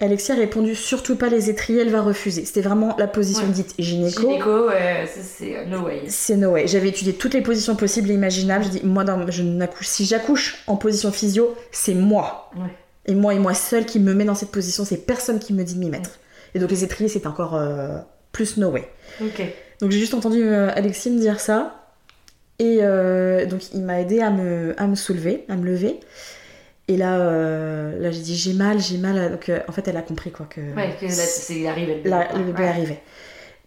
Alexia 0.01 0.35
a 0.35 0.37
répondu 0.37 0.75
surtout 0.75 1.15
pas 1.15 1.29
les 1.29 1.49
étriers, 1.49 1.81
elle 1.81 1.89
va 1.89 2.01
refuser. 2.01 2.43
C'était 2.43 2.61
vraiment 2.61 2.95
la 2.97 3.07
position 3.07 3.45
Ouais. 3.45 3.53
dite 3.53 3.75
gynéco. 3.79 4.21
Gynéco, 4.23 4.67
ouais, 4.67 5.07
c'est 5.07 5.55
euh, 5.55 5.65
no 5.67 5.83
way. 5.83 6.01
C'est 6.07 6.35
no 6.35 6.49
way. 6.51 6.67
J'avais 6.67 6.89
étudié 6.89 7.13
toutes 7.13 7.33
les 7.33 7.41
positions 7.41 7.75
possibles 7.77 8.11
et 8.11 8.13
imaginables. 8.13 8.65
Je 8.65 8.69
dis, 8.71 8.81
moi, 8.83 9.05
je 9.29 9.41
n'accouche. 9.43 9.87
Si 9.87 10.03
j'accouche 10.03 10.63
en 10.67 10.75
position 10.75 11.13
physio, 11.13 11.55
c'est 11.71 11.93
moi. 11.93 12.51
Ouais. 12.57 12.67
Et 13.05 13.15
moi 13.15 13.33
et 13.35 13.39
moi 13.39 13.53
seule 13.53 13.85
qui 13.85 14.01
me 14.01 14.13
met 14.13 14.25
dans 14.25 14.35
cette 14.35 14.51
position. 14.51 14.83
C'est 14.83 14.97
personne 15.05 15.39
qui 15.39 15.53
me 15.53 15.63
dit 15.63 15.75
de 15.75 15.79
m'y 15.79 15.89
mettre. 15.89 16.09
Et 16.55 16.59
donc 16.59 16.71
les 16.71 16.83
étriers, 16.83 17.07
c'est 17.07 17.25
encore 17.25 17.55
euh, 17.55 17.97
plus 18.33 18.57
no 18.57 18.71
way. 18.71 18.89
Ok. 19.21 19.43
Donc 19.85 19.91
j'ai 19.91 19.99
juste 19.99 20.15
entendu 20.15 20.41
euh, 20.41 20.71
Alexis 20.73 21.11
me 21.11 21.19
dire 21.19 21.39
ça. 21.39 21.85
Et 22.57 22.79
euh, 22.81 23.45
donc 23.45 23.71
il 23.71 23.83
m'a 23.83 24.01
aidé 24.01 24.19
à 24.19 24.31
me, 24.31 24.73
à 24.81 24.87
me 24.87 24.95
soulever, 24.95 25.45
à 25.47 25.55
me 25.55 25.63
lever. 25.63 25.99
Et 26.87 26.97
là, 26.97 27.19
euh, 27.19 27.99
là 27.99 28.09
j'ai 28.09 28.21
dit 28.21 28.35
j'ai 28.35 28.53
mal, 28.53 28.79
j'ai 28.79 28.97
mal. 28.97 29.31
Donc 29.31 29.47
euh, 29.47 29.59
en 29.67 29.71
fait, 29.71 29.87
elle 29.87 29.97
a 29.97 30.01
compris 30.01 30.31
quoi 30.31 30.47
que 30.49 30.59
Ouais, 30.75 30.89
que 30.99 31.05
là, 31.05 31.11
c'est 31.11 31.67
arrivé. 31.67 32.01
le 32.03 32.09
la- 32.09 32.33
le 32.33 32.45
bébé 32.45 32.63
ouais. 32.63 32.67
arrivait. 32.69 33.01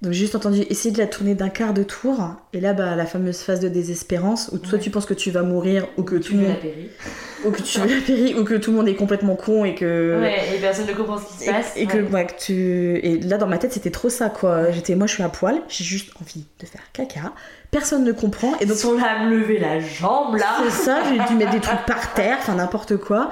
Donc 0.00 0.12
j'ai 0.12 0.20
juste 0.20 0.36
entendu 0.36 0.60
essayer 0.70 0.92
de 0.92 0.98
la 0.98 1.08
tourner 1.08 1.34
d'un 1.34 1.48
quart 1.48 1.74
de 1.74 1.82
tour. 1.82 2.20
Et 2.52 2.60
là, 2.60 2.72
bah, 2.72 2.94
la 2.94 3.04
fameuse 3.04 3.38
phase 3.38 3.58
de 3.58 3.68
désespérance 3.68 4.48
où 4.52 4.64
soit 4.64 4.78
tu 4.78 4.90
penses 4.90 5.06
que 5.06 5.14
tu 5.14 5.32
vas 5.32 5.42
mourir 5.42 5.88
ou 5.96 6.04
que 6.04 6.14
Tu 6.14 6.30
tout 6.30 6.36
le 6.36 6.42
monde, 6.42 6.56
ou 7.44 7.50
que 7.50 7.60
tu 7.62 7.78
la 7.80 7.86
périr 8.06 8.38
ou 8.38 8.44
que 8.44 8.54
tout 8.54 8.70
le 8.70 8.76
monde 8.76 8.86
est 8.88 8.94
complètement 8.94 9.34
con 9.34 9.64
et 9.64 9.74
que 9.74 10.20
Ouais, 10.20 10.36
et 10.54 10.60
personne 10.60 10.86
ne 10.86 10.92
comprend 10.92 11.18
ce 11.18 11.26
qui 11.26 11.44
se 11.44 11.50
et, 11.50 11.52
passe. 11.52 11.72
et 11.74 11.86
que, 11.86 11.96
ouais. 11.98 12.10
ouais, 12.12 12.26
que 12.26 12.38
tu 12.40 13.00
et 13.02 13.18
là 13.20 13.38
dans 13.38 13.48
ma 13.48 13.58
tête 13.58 13.72
c'était 13.72 13.90
trop 13.90 14.08
ça 14.08 14.28
quoi. 14.28 14.70
J'étais 14.70 14.94
moi 14.94 15.08
je 15.08 15.14
suis 15.14 15.22
à 15.24 15.28
poil, 15.28 15.60
j'ai 15.68 15.82
juste 15.84 16.10
envie 16.22 16.44
de 16.60 16.66
faire 16.66 16.82
caca. 16.92 17.32
Personne 17.72 18.04
ne 18.04 18.12
comprend 18.12 18.54
et 18.60 18.66
donc 18.66 18.76
Ils 18.76 18.80
sont 18.80 18.94
là 18.96 19.18
à 19.18 19.24
me 19.26 19.36
lever 19.36 19.58
la 19.58 19.80
jambe 19.80 20.36
là. 20.36 20.58
c'est 20.64 20.84
ça, 20.84 21.02
j'ai 21.08 21.18
dû 21.28 21.34
mettre 21.36 21.50
des 21.52 21.60
trucs 21.60 21.84
par 21.86 22.14
terre, 22.14 22.36
enfin 22.40 22.54
n'importe 22.54 22.96
quoi. 22.98 23.30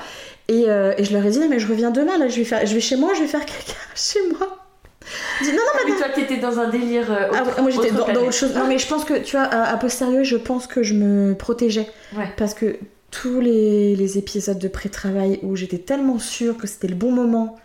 Et, 0.48 0.64
euh, 0.68 0.94
et 0.98 1.04
je 1.04 1.12
leur 1.12 1.24
ai 1.26 1.30
dit, 1.30 1.38
non, 1.40 1.48
mais 1.48 1.58
je 1.58 1.66
reviens 1.66 1.90
demain, 1.90 2.18
là, 2.18 2.28
je 2.28 2.36
vais, 2.36 2.44
faire, 2.44 2.64
je 2.64 2.72
vais 2.72 2.80
chez 2.80 2.96
moi, 2.96 3.14
je 3.14 3.20
vais 3.22 3.26
faire 3.26 3.44
caca 3.44 3.72
chez 3.96 4.20
moi. 4.38 4.65
Non, 5.42 5.52
non, 5.52 5.58
Ah, 5.74 5.78
mais 5.86 5.94
toi, 5.96 6.08
t'étais 6.14 6.36
dans 6.38 6.58
un 6.58 6.68
délire. 6.68 7.10
euh, 7.12 7.28
ah, 7.32 7.42
autre- 7.42 7.62
moi 7.62 7.70
j'étais 7.70 7.90
dans, 7.92 8.04
autre 8.08 8.32
chose. 8.32 8.54
Non, 8.54 8.66
mais 8.66 8.78
je 8.78 8.86
pense 8.88 9.04
que, 9.04 9.14
tu 9.18 9.36
vois, 9.36 9.44
à, 9.46 9.72
à 9.72 9.76
posteriori, 9.76 10.24
je 10.24 10.36
pense 10.36 10.66
que 10.66 10.82
je 10.82 10.94
me 10.94 11.34
protégeais. 11.34 11.88
Ouais. 12.16 12.28
Parce 12.36 12.54
que 12.54 12.78
tous 13.10 13.40
les, 13.40 13.94
les 13.96 14.18
épisodes 14.18 14.58
de 14.58 14.68
pré-travail 14.68 15.38
où 15.42 15.54
j'étais 15.56 15.78
tellement 15.78 16.18
sûre 16.18 16.56
que 16.56 16.66
c'était 16.66 16.88
le 16.88 16.96
bon 16.96 17.12
moment, 17.12 17.56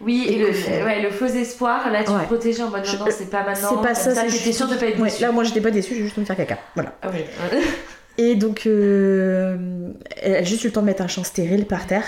Oui, 0.00 0.26
et 0.28 0.34
Et 0.34 0.38
le, 0.38 0.46
que- 0.48 0.84
ouais, 0.84 1.02
le 1.02 1.10
faux 1.10 1.26
espoir, 1.26 1.90
là 1.90 2.04
tu 2.04 2.10
Ouais. 2.10 2.20
te 2.20 2.26
protégeais 2.26 2.62
en 2.62 2.70
mode 2.70 2.84
non, 2.86 3.04
non, 3.04 3.06
c'est 3.10 3.30
pas 3.30 3.44
maintenant. 3.44 3.70
c'est 3.82 3.88
pas 3.88 3.94
ça, 3.94 4.14
T'étais 4.14 4.28
juste- 4.30 4.52
sûre 4.52 4.68
de 4.68 4.76
pas 4.76 4.86
être 4.86 5.02
déçue. 5.02 5.22
là, 5.22 5.32
moi 5.32 5.42
j'étais 5.44 5.60
pas 5.60 5.70
déçue, 5.72 5.94
j'ai 5.96 6.02
juste 6.02 6.14
envie 6.18 6.22
de 6.22 6.26
faire 6.26 6.36
caca. 6.36 6.58
Voilà. 6.76 6.94
Ah 7.02 7.08
oui. 7.12 7.20
Et 8.20 8.34
donc, 8.34 8.66
euh, 8.66 9.56
elle 10.22 10.34
a 10.36 10.42
juste 10.42 10.62
eu 10.64 10.68
le 10.68 10.72
temps 10.72 10.80
de 10.82 10.86
mettre 10.86 11.02
un 11.02 11.08
champ 11.08 11.24
stérile 11.24 11.66
par 11.66 11.86
terre. 11.86 12.04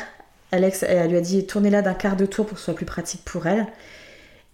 Alex, 0.52 0.82
elle 0.82 1.08
lui 1.10 1.16
a 1.16 1.20
dit 1.20 1.46
tournez-la 1.46 1.82
d'un 1.82 1.94
quart 1.94 2.16
de 2.16 2.26
tour 2.26 2.44
pour 2.46 2.54
que 2.54 2.58
ce 2.60 2.64
soit 2.66 2.74
plus 2.74 2.86
pratique 2.86 3.22
pour 3.24 3.46
elle. 3.46 3.66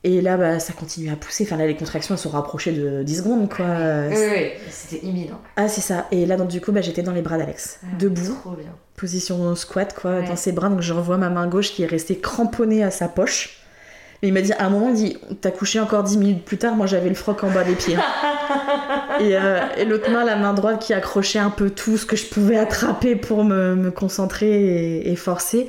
Et 0.08 0.20
là, 0.20 0.36
bah, 0.36 0.60
ça 0.60 0.72
continue 0.72 1.10
à 1.10 1.16
pousser. 1.16 1.42
Enfin, 1.44 1.56
là, 1.56 1.66
les 1.66 1.74
contractions, 1.74 2.14
elles 2.14 2.20
se 2.20 2.28
rapprochaient 2.28 2.70
de 2.70 3.02
10 3.02 3.16
secondes, 3.18 3.52
quoi. 3.52 3.66
Oui, 4.08 4.14
oui, 4.16 4.50
c'était 4.70 5.04
imminent. 5.04 5.40
Ah, 5.56 5.66
c'est 5.66 5.80
ça. 5.80 6.06
Et 6.12 6.26
là, 6.26 6.36
donc, 6.36 6.46
du 6.46 6.60
coup, 6.60 6.70
bah, 6.70 6.80
j'étais 6.80 7.02
dans 7.02 7.10
les 7.10 7.22
bras 7.22 7.38
d'Alex. 7.38 7.80
Ah, 7.82 7.86
Debout, 7.98 8.36
Trop 8.40 8.50
bien. 8.52 8.70
position 8.96 9.56
squat, 9.56 9.92
quoi, 10.00 10.18
Ouais. 10.20 10.28
dans 10.28 10.36
ses 10.36 10.52
bras. 10.52 10.68
Donc, 10.68 10.80
je 10.80 10.92
revois 10.92 11.16
ma 11.16 11.28
main 11.28 11.48
gauche 11.48 11.72
qui 11.72 11.82
est 11.82 11.86
restée 11.86 12.18
cramponnée 12.20 12.84
à 12.84 12.92
sa 12.92 13.08
poche. 13.08 13.58
Et 14.22 14.28
il 14.28 14.32
m'a 14.32 14.42
dit, 14.42 14.52
à 14.52 14.66
un 14.66 14.70
moment, 14.70 14.90
il 14.90 14.94
dit, 14.94 15.18
t'as 15.40 15.50
couché 15.50 15.80
encore 15.80 16.04
10 16.04 16.18
minutes 16.18 16.44
plus 16.44 16.56
tard, 16.56 16.76
moi 16.76 16.86
j'avais 16.86 17.08
le 17.08 17.14
froc 17.16 17.42
en 17.42 17.50
bas 17.50 17.64
des 17.64 17.74
pieds. 17.74 17.96
et 19.20 19.36
euh, 19.36 19.58
et 19.76 19.84
l'autre 19.84 20.10
main, 20.10 20.24
la 20.24 20.36
main 20.36 20.54
droite 20.54 20.80
qui 20.80 20.94
accrochait 20.94 21.38
un 21.40 21.50
peu 21.50 21.68
tout 21.68 21.96
ce 21.98 22.06
que 22.06 22.16
je 22.16 22.24
pouvais 22.26 22.56
attraper 22.56 23.16
pour 23.16 23.44
me, 23.44 23.74
me 23.74 23.90
concentrer 23.90 24.48
et, 25.00 25.10
et 25.12 25.16
forcer. 25.16 25.68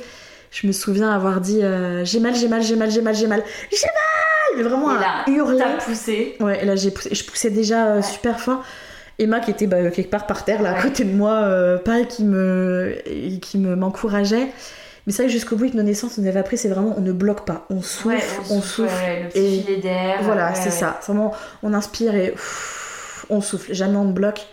Je 0.52 0.66
me 0.66 0.72
souviens 0.72 1.12
avoir 1.12 1.42
dit, 1.42 1.62
euh, 1.62 2.06
j'ai 2.06 2.22
mal, 2.22 2.36
j'ai 2.36 2.48
mal, 2.48 2.62
j'ai 2.62 2.78
mal, 2.78 2.90
j'ai 2.90 3.02
mal, 3.02 3.16
j'ai 3.16 3.28
mal, 3.28 3.44
j'ai 3.70 3.78
mal 3.88 3.94
Mais 4.56 4.64
vraiment 4.64 4.94
Et 4.94 4.98
à 4.98 5.00
là, 5.00 5.26
hurler. 5.28 5.58
t'as 5.60 5.84
poussé. 5.84 6.36
Ouais, 6.40 6.64
là 6.66 6.76
j'ai 6.76 6.92
poussé, 6.92 7.14
je 7.14 7.24
poussais 7.24 7.50
déjà 7.50 7.88
euh, 7.88 7.96
Ouais. 7.98 8.02
super 8.04 8.40
fort. 8.40 8.64
Emma 9.20 9.40
qui 9.40 9.50
était 9.52 9.66
bah, 9.68 9.90
quelque 9.90 10.10
part 10.12 10.28
par 10.28 10.46
terre 10.46 10.62
là 10.62 10.78
à 10.78 10.82
côté 10.82 11.04
de 11.04 11.16
moi, 11.16 11.32
euh, 11.44 11.78
pareil 11.80 12.06
qui 12.08 12.24
me 12.24 12.96
qui 13.42 13.58
me 13.58 13.76
m'encourageait. 13.76 14.48
Mais 15.06 15.14
c'est 15.14 15.24
vrai 15.24 15.28
que 15.28 15.32
jusqu'au 15.34 15.56
bout 15.56 15.68
de 15.70 15.76
nos 15.78 15.84
naissances, 15.84 16.18
on 16.18 16.26
avait 16.28 16.40
appris, 16.40 16.58
c'est 16.58 16.68
vraiment 16.68 16.94
on 16.98 17.02
ne 17.02 17.12
bloque 17.14 17.46
pas, 17.46 17.66
on 17.70 17.82
souffle, 17.82 18.10
Ouais, 18.10 18.24
on 18.52 18.62
souffle. 18.62 18.90
ouais, 18.94 19.24
le 19.24 19.30
petit 19.30 19.40
et 19.40 19.62
filet 19.62 19.78
d'air. 19.78 20.20
Voilà, 20.22 20.54
c'est 20.54 20.70
ça. 20.70 21.00
Vraiment, 21.06 21.34
on 21.64 21.74
inspire 21.74 22.14
et 22.14 22.34
on 23.30 23.42
souffle, 23.42 23.74
jamais 23.74 23.96
on 23.98 24.06
ne 24.06 24.12
bloque. 24.14 24.46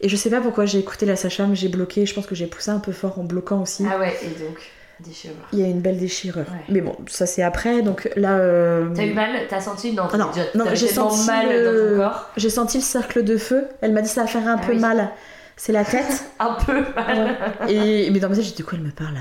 Et 0.00 0.08
je 0.08 0.16
sais 0.16 0.30
pas 0.30 0.40
pourquoi 0.40 0.64
j'ai 0.64 0.78
écouté 0.78 1.06
la 1.06 1.16
sage-femme, 1.16 1.54
j'ai 1.54 1.68
bloqué. 1.68 2.06
Je 2.06 2.14
pense 2.14 2.26
que 2.26 2.34
j'ai 2.34 2.46
poussé 2.46 2.70
un 2.70 2.78
peu 2.78 2.92
fort 2.92 3.18
en 3.18 3.24
bloquant 3.24 3.62
aussi. 3.62 3.84
Ah 3.92 3.98
ouais, 3.98 4.16
et 4.22 4.28
donc, 4.42 4.58
déchirure. 5.04 5.36
Il 5.52 5.58
y 5.60 5.62
a 5.64 5.66
une 5.66 5.80
belle 5.80 5.98
déchirure. 5.98 6.44
Ouais. 6.50 6.64
Mais 6.68 6.80
bon, 6.80 6.96
ça 7.08 7.26
c'est 7.26 7.42
après. 7.42 7.82
Donc 7.82 8.08
là, 8.16 8.36
euh, 8.38 8.88
T'as 8.94 9.04
eu 9.04 9.14
mal 9.14 9.30
T'as 9.48 9.60
senti 9.60 9.92
Non, 9.92 10.04
Ah 10.12 10.16
non, 10.18 10.26
non, 10.54 10.64
t'avais 10.64 10.76
j'ai 10.76 10.88
senti 10.88 11.26
mal 11.26 11.48
le- 11.48 11.64
dans 11.64 11.90
ton 11.96 12.10
corps. 12.10 12.30
j'ai 12.36 12.50
senti 12.50 12.78
le 12.78 12.82
cercle 12.84 13.22
de 13.24 13.36
feu. 13.36 13.66
Elle 13.80 13.92
m'a 13.92 14.02
dit 14.02 14.08
ça 14.08 14.22
va 14.22 14.26
faire 14.26 14.46
un 14.46 14.56
Ah 14.60 14.66
peu 14.66 14.72
oui. 14.72 14.78
mal. 14.78 15.10
C'est 15.56 15.72
la 15.72 15.84
tête. 15.84 16.24
Un 16.38 16.54
peu 16.64 16.80
mal. 16.94 17.36
Ouais. 17.66 17.72
Et 17.74 18.10
mais 18.10 18.20
dans 18.20 18.28
ma 18.28 18.34
tête, 18.36 18.44
j'ai 18.44 18.52
dit 18.52 18.62
de 18.62 18.66
quoi 18.68 18.78
elle 18.78 18.84
me 18.84 18.90
parle 18.92 19.16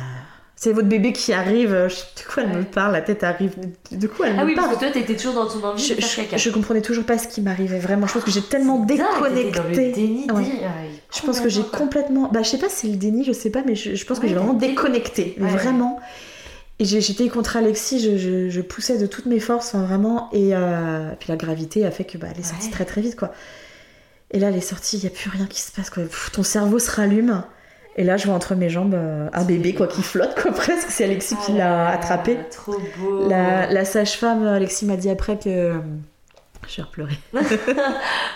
C'est 0.59 0.73
votre 0.73 0.87
bébé 0.87 1.13
qui 1.13 1.33
arrive. 1.33 1.69
Je 1.87 1.93
dis, 1.95 2.01
De 2.23 2.33
quoi 2.33 2.41
elle 2.43 2.49
me 2.57 2.63
parle 2.63 2.93
La 2.93 3.01
tête 3.01 3.23
arrive. 3.23 3.53
De 3.91 4.07
quoi 4.07 4.25
elle 4.27 4.35
Ah 4.39 4.41
me 4.43 4.47
oui, 4.49 4.55
parle 4.55 4.69
parce 4.69 4.79
que 4.79 4.85
toi, 4.85 4.91
t'étais 4.93 5.15
toujours 5.15 5.35
dans 5.35 5.47
ton 5.47 5.63
envie 5.63 5.83
je, 5.83 5.93
de 5.93 6.01
faire 6.01 6.09
je, 6.09 6.15
caca. 6.29 6.37
je 6.37 6.49
comprenais 6.49 6.81
toujours 6.81 7.03
pas 7.05 7.19
ce 7.19 7.27
qui 7.27 7.41
m'arrivait 7.41 7.77
vraiment. 7.77 8.07
Je 8.07 8.13
pense 8.13 8.23
que 8.23 8.31
j'ai 8.31 8.41
tellement 8.41 8.83
t'étais 8.83 9.03
dans 9.03 9.23
le 9.23 9.35
déconnecté. 9.35 9.91
déni, 9.91 10.21
Ouais. 10.31 10.43
euh, 10.63 10.67
Je 11.15 11.21
pense 11.21 11.39
que 11.41 11.47
j'ai 11.49 11.61
complètement. 11.61 12.29
Bah, 12.33 12.41
je 12.41 12.49
sais 12.49 12.57
pas 12.57 12.69
si 12.69 12.75
c'est 12.75 12.87
le 12.87 12.95
déni, 12.97 13.23
je 13.23 13.33
sais 13.33 13.51
pas, 13.51 13.61
mais 13.67 13.75
je, 13.75 13.93
je 13.93 14.05
pense 14.05 14.17
que 14.19 14.27
j'ai 14.27 14.33
vraiment 14.33 14.53
déconnecté. 14.55 15.35
Mais 15.37 15.49
vraiment. 15.51 15.99
Et 16.79 16.85
j'étais 16.85 17.27
contre 17.29 17.55
Alexis, 17.57 17.99
je, 17.99 18.17
je- 18.17 18.49
je 18.49 18.61
poussais 18.61 18.97
de 18.97 19.05
toutes 19.05 19.27
mes 19.27 19.39
forces, 19.39 19.75
enfin, 19.75 19.83
vraiment. 19.85 20.29
Et 20.33 20.55
euh, 20.55 21.11
puis 21.19 21.29
la 21.29 21.35
gravité 21.35 21.85
a 21.85 21.91
fait 21.91 22.03
que 22.03 22.17
bah, 22.17 22.27
elle 22.33 22.39
est 22.39 22.43
sortie 22.43 22.65
Ouais. 22.65 22.71
très 22.71 22.85
très 22.85 23.01
vite, 23.01 23.15
quoi. 23.15 23.31
Et 24.31 24.39
là, 24.39 24.49
elle 24.49 24.55
est 24.55 24.61
sortie, 24.61 24.97
il 24.97 25.01
n'y 25.01 25.07
a 25.07 25.09
plus 25.11 25.29
rien 25.29 25.45
qui 25.45 25.61
se 25.61 25.71
passe, 25.71 25.89
quoi. 25.91 26.01
Pff, 26.03 26.31
ton 26.33 26.41
cerveau 26.43 26.79
se 26.79 26.89
rallume. 26.91 27.43
Et 27.97 28.03
là, 28.03 28.15
je 28.17 28.25
vois 28.27 28.35
entre 28.35 28.53
mes 28.55 28.69
jambes 28.69 28.93
euh, 28.93 29.27
un 29.33 29.43
bébé, 29.43 29.73
quoi, 29.73 29.87
qui 29.87 30.03
flotte, 30.03 30.39
quoi, 30.39 30.51
presque. 30.55 30.89
C'est 30.89 31.03
Alexis 31.03 31.35
qui 31.45 31.53
l'a 31.53 31.89
attrapé. 31.89 32.37
Trop 32.51 32.77
beau. 32.99 33.27
La, 33.27 33.71
la 33.71 33.85
sage-femme, 33.85 34.45
Alexis 34.45 34.85
m'a 34.85 34.97
dit 34.97 35.09
après 35.09 35.37
que. 35.37 35.49
euh, 35.49 35.73
Je 36.67 36.77
vais 36.77 36.83
repleurer. 36.83 37.17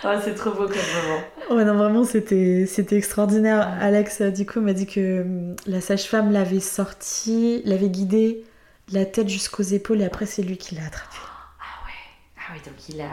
Ah, 0.04 0.20
c'est 0.24 0.34
trop 0.34 0.50
beau 0.50 0.66
comme 0.66 0.76
moment. 0.76 1.56
Ouais, 1.56 1.64
non, 1.64 1.76
vraiment, 1.78 2.04
c'était, 2.04 2.66
c'était 2.68 2.96
extraordinaire. 2.98 3.72
Alex, 3.80 4.22
euh, 4.22 4.32
du 4.32 4.48
coup, 4.48 4.60
m'a 4.62 4.74
dit 4.74 4.88
que 4.88 5.22
hum, 5.22 5.56
la 5.68 5.80
sage-femme 5.80 6.32
l'avait 6.32 6.60
sorti, 6.60 7.62
l'avait 7.66 7.90
guidé 7.90 8.44
de 8.90 8.96
la 8.96 9.06
tête 9.06 9.30
jusqu'aux 9.30 9.62
épaules, 9.62 10.02
et 10.02 10.06
après, 10.06 10.26
c'est 10.26 10.42
lui 10.42 10.58
qui 10.58 10.74
l'a 10.74 10.82
attrapé. 10.88 11.18
Ah 12.52 12.56
oui, 12.56 12.62
donc 12.66 12.90
il 12.90 13.00
a... 13.02 13.06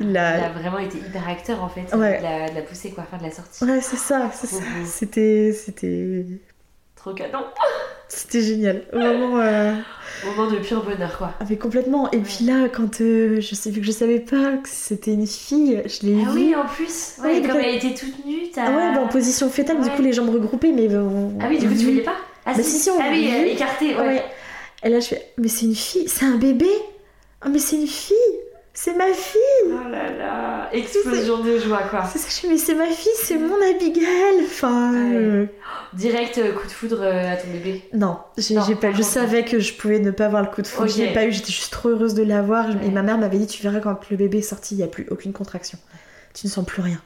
Il 0.00 0.16
a- 0.16 0.38
il 0.38 0.44
a 0.44 0.48
vraiment 0.50 0.78
été 0.78 0.98
hyper 0.98 1.26
acteur 1.26 1.62
en 1.62 1.68
fait. 1.68 1.94
Ouais. 1.96 2.18
De, 2.18 2.22
la, 2.22 2.50
de 2.50 2.54
la 2.56 2.60
poussée 2.62 2.90
quoi, 2.90 3.04
enfin 3.06 3.16
de 3.16 3.22
la 3.22 3.30
sortie. 3.30 3.64
Ouais, 3.64 3.80
c'est 3.80 3.96
ça, 3.96 4.30
c'est 4.34 4.46
ça. 4.46 4.62
C'était, 4.84 5.52
c'était, 5.52 6.26
Trop 6.96 7.14
canon. 7.14 7.44
c'était 8.08 8.42
génial. 8.42 8.82
Vraiment, 8.92 9.38
euh, 9.38 9.74
Moment 10.26 10.50
de 10.50 10.58
pur 10.58 10.84
bonheur 10.84 11.16
quoi. 11.16 11.32
ah, 11.40 11.44
mais 11.48 11.56
complètement. 11.56 12.10
Et 12.10 12.18
puis 12.18 12.44
là, 12.44 12.68
quand 12.68 13.00
euh, 13.00 13.40
je 13.40 13.54
sais, 13.54 13.70
vu 13.70 13.80
que 13.80 13.86
je 13.86 13.92
savais 13.92 14.20
pas 14.20 14.58
que 14.58 14.68
c'était 14.68 15.14
une 15.14 15.26
fille, 15.26 15.82
je 15.86 16.06
l'ai 16.06 16.22
Ah 16.26 16.30
vue. 16.30 16.38
oui, 16.48 16.54
en 16.54 16.66
plus. 16.66 17.14
Ouais, 17.22 17.40
comme 17.42 17.56
elle 17.60 17.76
était 17.76 17.94
toute 17.94 18.26
nue, 18.26 18.50
t'as. 18.54 18.66
Ah 18.66 18.76
ouais, 18.76 18.94
bah, 18.94 19.00
en 19.04 19.08
position 19.08 19.48
fétale, 19.48 19.80
du 19.80 19.88
coup, 19.90 20.02
les 20.02 20.12
jambes 20.12 20.30
regroupées, 20.30 20.72
mais. 20.72 20.88
euh, 20.90 21.28
Ah 21.40 21.46
oui, 21.48 21.58
du 21.58 21.66
coup 21.68 21.74
tu 21.74 21.84
voyais 21.84 22.02
pas? 22.02 22.16
Ah 22.44 22.52
Bah 22.54 22.62
si, 22.62 22.78
si, 22.78 22.90
on 22.90 22.98
Ah 23.00 23.04
oui, 23.10 23.26
euh, 23.32 23.42
vu. 23.44 23.48
écarté, 23.50 23.94
ouais. 23.94 24.00
Ouais. 24.06 24.22
Et 24.84 24.88
là, 24.90 25.00
je 25.00 25.06
fais, 25.06 25.28
mais 25.38 25.48
c'est 25.48 25.64
une 25.64 25.74
fille, 25.76 26.08
c'est 26.08 26.24
un 26.26 26.36
bébé? 26.36 26.68
Ah, 27.40 27.48
mais 27.48 27.58
c'est 27.58 27.76
une 27.76 27.86
fille, 27.86 28.16
c'est 28.74 28.94
ma 28.94 29.12
fille. 29.12 29.40
Oh 29.66 29.88
là 29.90 30.10
là, 30.10 30.68
explosion 30.72 31.42
de 31.42 31.58
joie 31.58 31.82
quoi. 31.90 32.04
C'est 32.10 32.18
ça, 32.18 32.28
je 32.42 32.48
mais 32.50 32.56
c'est 32.58 32.74
ma 32.74 32.86
fille, 32.86 33.12
c'est 33.16 33.36
mon 33.36 33.54
Abigail. 33.70 34.44
Enfin, 34.44 34.92
Ouais. 34.92 35.16
euh, 35.16 35.46
Direct 35.92 36.38
euh, 36.38 36.52
coup 36.52 36.66
de 36.66 36.72
foudre 36.72 37.00
euh, 37.02 37.32
à 37.32 37.36
ton 37.36 37.48
bébé. 37.52 37.82
non, 37.92 38.18
j'ai 38.38 38.54
Non, 38.54 38.62
j'ai 38.66 38.74
pas, 38.74 38.92
je 38.92 39.02
savais 39.02 39.44
que 39.44 39.58
je 39.58 39.74
pouvais 39.74 39.98
ne 39.98 40.10
pas 40.10 40.26
avoir 40.26 40.42
le 40.42 40.48
coup 40.48 40.62
de 40.62 40.66
foudre. 40.66 40.88
Je 40.88 40.98
l'ai 41.02 41.12
pas 41.12 41.26
eu, 41.26 41.32
j'étais 41.32 41.52
juste 41.52 41.72
trop 41.72 41.90
heureuse 41.90 42.14
de 42.14 42.22
l'avoir. 42.22 42.68
Ouais. 42.68 42.86
Et 42.86 42.90
ma 42.90 43.02
mère 43.02 43.18
m'avait 43.18 43.38
dit, 43.38 43.46
tu 43.46 43.62
verras 43.62 43.80
quand 43.80 43.98
le 44.10 44.16
bébé 44.16 44.38
est 44.38 44.42
sorti, 44.42 44.74
il 44.74 44.78
y 44.78 44.82
a 44.82 44.86
plus 44.88 45.06
aucune 45.10 45.32
contraction. 45.34 45.78
Tu 46.34 46.46
ne 46.46 46.50
sens 46.50 46.64
plus 46.64 46.80
rien. 46.80 47.00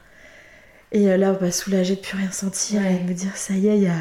Et 0.93 1.16
là, 1.16 1.32
bah, 1.32 1.51
soulagée 1.51 1.97
de 1.97 2.01
plus 2.01 2.16
rien 2.16 2.30
sentir 2.30 2.80
Ouais. 2.80 2.94
et 2.94 2.98
de 3.05 3.09
me 3.09 3.12
dire, 3.12 3.36
ça 3.36 3.55
y 3.55 3.66
est, 3.66 3.76
il 3.76 3.82
y 3.82 3.88
a. 3.88 3.97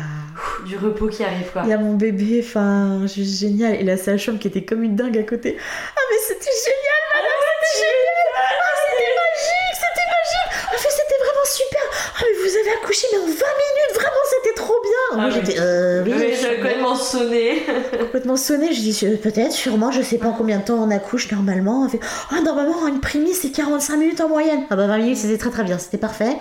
Du 0.67 0.77
repos 0.77 1.07
qui 1.07 1.23
arrive 1.23 1.49
quoi. 1.51 1.63
Il 1.63 1.69
y 1.69 1.73
a 1.73 1.79
mon 1.79 1.95
bébé, 1.95 2.43
enfin, 2.45 3.01
génial. 3.07 3.73
Et 3.75 3.83
la 3.83 3.97
sage-femme 3.97 4.37
qui 4.37 4.47
était 4.47 4.63
comme 4.63 4.83
une 4.83 4.95
dingue 4.95 5.17
à 5.17 5.23
côté. 5.23 5.57
Ah, 5.59 5.99
mais 6.11 6.17
c'était 6.27 6.45
génial, 6.63 7.01
madame, 7.15 7.41
génial. 7.77 8.27
Ah, 8.35 8.73
c'était 8.81 9.11
magique, 9.23 9.75
c'était 9.75 10.07
magique. 10.15 10.73
En 10.73 10.77
fait, 10.77 10.89
c'était 10.89 11.19
vraiment 11.23 11.45
super. 11.45 11.81
Ah, 12.17 12.21
mais 12.21 12.49
vous 12.49 12.57
avez 12.57 12.71
accouché, 12.77 13.07
mais 13.11 13.17
en 13.19 13.25
20 13.25 13.27
minutes, 13.31 13.93
vraiment, 13.95 14.23
c'était 14.29 14.55
trop 14.55 14.75
bien. 14.81 15.17
Moi, 15.21 15.25
Ah, 15.27 15.29
j'étais, 15.33 15.59
euh, 15.59 16.03
oui, 16.05 16.33
je 16.41 16.55
complètement 16.55 16.95
sonné. 16.95 17.63
complètement 17.99 18.37
sonnée. 18.37 18.73
Je 18.73 18.79
dis, 18.81 19.17
peut-être, 19.21 19.51
sûrement, 19.51 19.91
je 19.91 20.01
sais 20.01 20.17
pas 20.17 20.27
en 20.27 20.33
combien 20.33 20.59
de 20.59 20.63
temps 20.65 20.75
on 20.75 20.91
accouche 20.91 21.31
normalement. 21.31 21.83
On 21.85 21.89
fait, 21.89 21.99
ah, 22.31 22.41
normalement, 22.41 22.87
une 22.87 22.99
prémisse, 23.01 23.41
c'est 23.41 23.51
45 23.51 23.97
minutes 23.97 24.21
en 24.21 24.29
moyenne. 24.29 24.63
Ah, 24.69 24.75
bah, 24.75 24.87
20 24.87 24.97
minutes, 24.97 25.17
c'était 25.17 25.37
très 25.37 25.49
très 25.51 25.63
bien, 25.63 25.77
c'était 25.77 25.97
parfait. 25.97 26.35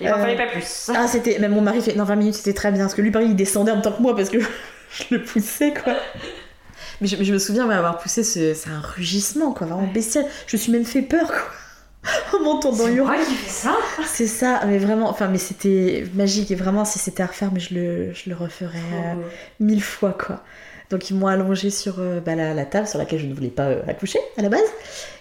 Il 0.00 0.08
m'en 0.08 0.16
Euh, 0.16 0.20
fallait 0.20 0.36
pas 0.36 0.46
plus. 0.46 0.90
Ah, 0.94 1.06
c'était. 1.06 1.38
Même 1.38 1.52
mon 1.52 1.60
mari 1.60 1.80
fait. 1.80 1.94
Non, 1.94 2.04
20 2.04 2.16
minutes, 2.16 2.34
c'était 2.34 2.52
très 2.54 2.70
bien. 2.72 2.82
Parce 2.82 2.94
que 2.94 3.00
lui, 3.02 3.10
pareil, 3.10 3.28
il 3.30 3.36
descendait 3.36 3.70
en 3.70 3.74
même 3.76 3.82
temps 3.82 3.92
que 3.92 4.02
moi 4.02 4.14
parce 4.16 4.28
que 4.30 4.38
je 4.90 5.04
le 5.14 5.22
poussais, 5.22 5.72
quoi. 5.72 5.94
Mais 7.00 7.06
je, 7.06 7.22
je 7.22 7.32
me 7.32 7.38
souviens 7.38 7.68
avoir 7.68 7.98
poussé 7.98 8.22
ce. 8.24 8.54
C'est 8.54 8.70
un 8.70 8.80
rugissement, 8.80 9.52
quoi, 9.52 9.66
vraiment 9.66 9.86
bestial. 9.92 10.24
Je 10.46 10.56
me 10.56 10.60
suis 10.60 10.72
même 10.72 10.84
fait 10.84 11.02
peur, 11.02 11.26
quoi. 11.28 11.42
en 12.38 12.42
m'entendant 12.42 12.84
C'est 12.84 12.92
hurler. 12.94 13.18
qui 13.26 13.34
fais 13.34 13.50
ça 13.50 13.76
C'est 14.06 14.26
ça, 14.26 14.60
mais 14.66 14.76
vraiment, 14.78 15.08
enfin, 15.08 15.28
mais 15.28 15.38
c'était 15.38 16.04
magique 16.14 16.50
et 16.50 16.54
vraiment, 16.54 16.84
si 16.84 16.98
c'était 16.98 17.22
à 17.22 17.26
refaire, 17.26 17.50
mais 17.52 17.60
je 17.60 17.74
le, 17.74 18.12
je 18.12 18.28
le 18.28 18.36
referais 18.36 18.76
euh, 18.92 19.14
mille 19.58 19.82
fois, 19.82 20.12
quoi. 20.12 20.42
Donc 20.90 21.08
ils 21.08 21.16
m'ont 21.16 21.28
allongé 21.28 21.70
sur 21.70 21.94
euh, 21.98 22.20
bah, 22.20 22.34
la, 22.34 22.52
la 22.52 22.66
table 22.66 22.86
sur 22.86 22.98
laquelle 22.98 23.18
je 23.18 23.24
ne 23.26 23.32
voulais 23.34 23.48
pas 23.48 23.68
euh, 23.68 23.82
accoucher 23.88 24.18
à 24.36 24.42
la 24.42 24.50
base. 24.50 24.60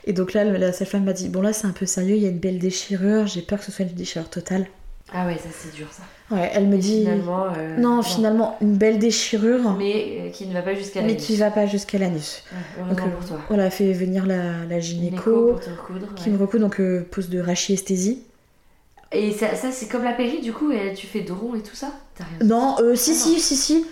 Et 0.06 0.12
donc 0.12 0.34
là, 0.34 0.44
la 0.44 0.74
sage-femme 0.74 1.06
m'a 1.06 1.14
dit 1.14 1.30
Bon, 1.30 1.42
là, 1.42 1.54
c'est 1.54 1.68
un 1.68 1.72
peu 1.72 1.86
sérieux, 1.86 2.18
il 2.18 2.22
y 2.24 2.26
a 2.26 2.30
une 2.30 2.40
belle 2.40 2.60
déchirure, 2.60 3.28
j'ai 3.28 3.42
peur 3.42 3.60
que 3.60 3.66
ce 3.66 3.72
soit 3.72 3.86
une 3.86 3.94
déchirure 3.94 4.30
totale. 4.30 4.68
Ah 5.14 5.26
ouais, 5.26 5.36
ça 5.38 5.48
c'est 5.58 5.74
dur 5.74 5.88
ça. 5.90 6.04
Ouais, 6.32 6.50
elle 6.54 6.68
me 6.68 6.78
dit 6.78 7.02
Finalement. 7.02 7.46
euh, 7.58 7.78
Non, 7.78 8.02
finalement, 8.02 8.58
une 8.62 8.76
belle 8.78 8.98
déchirure, 8.98 9.76
mais, 9.78 9.78
Mais 9.78 10.18
euh, 10.22 10.30
qui 10.32 10.48
ne 10.48 10.54
va 10.54 10.62
pas 10.62 10.74
jusqu'à 10.74 11.02
la 11.02 11.14
qui 11.14 11.36
va 11.36 11.52
pas 11.52 11.66
jusqu'à 11.66 11.98
l'anus. 11.98 12.44
Ouais, 12.78 12.90
Donc, 12.90 13.00
euh, 13.02 13.10
pour 13.10 13.28
toi. 13.28 13.38
on 13.50 13.60
a 13.60 13.70
fait 13.70 13.92
venir 13.94 14.26
la, 14.26 14.66
la 14.70 14.80
Gynéco 14.80 15.16
gynéco 15.16 15.52
pour 15.52 15.60
te 15.60 15.70
recoudre. 15.70 16.16
qui 16.16 16.30
ouais. 16.30 16.36
me 16.36 16.42
recoud, 16.42 16.62
donc 16.62 16.82
pose 17.12 17.30
de 17.30 17.40
rachiesthésie. 17.40 18.24
Et 19.12 19.32
ça, 19.32 19.54
ça, 19.56 19.70
c'est 19.72 19.88
comme 19.90 20.04
la 20.04 20.14
péri, 20.14 20.42
du 20.42 20.54
coup, 20.54 20.72
et 20.72 20.94
tu 20.96 21.06
fais 21.08 21.22
dos 21.22 21.36
rond 21.36 21.54
et 21.56 21.62
tout 21.62 21.76
ça? 21.76 21.92
Rien 22.18 22.48
Non, 22.48 22.78
si, 22.96 23.12
Ah 23.12 23.14
si, 23.16 23.40
si, 23.40 23.56
si. 23.56 23.86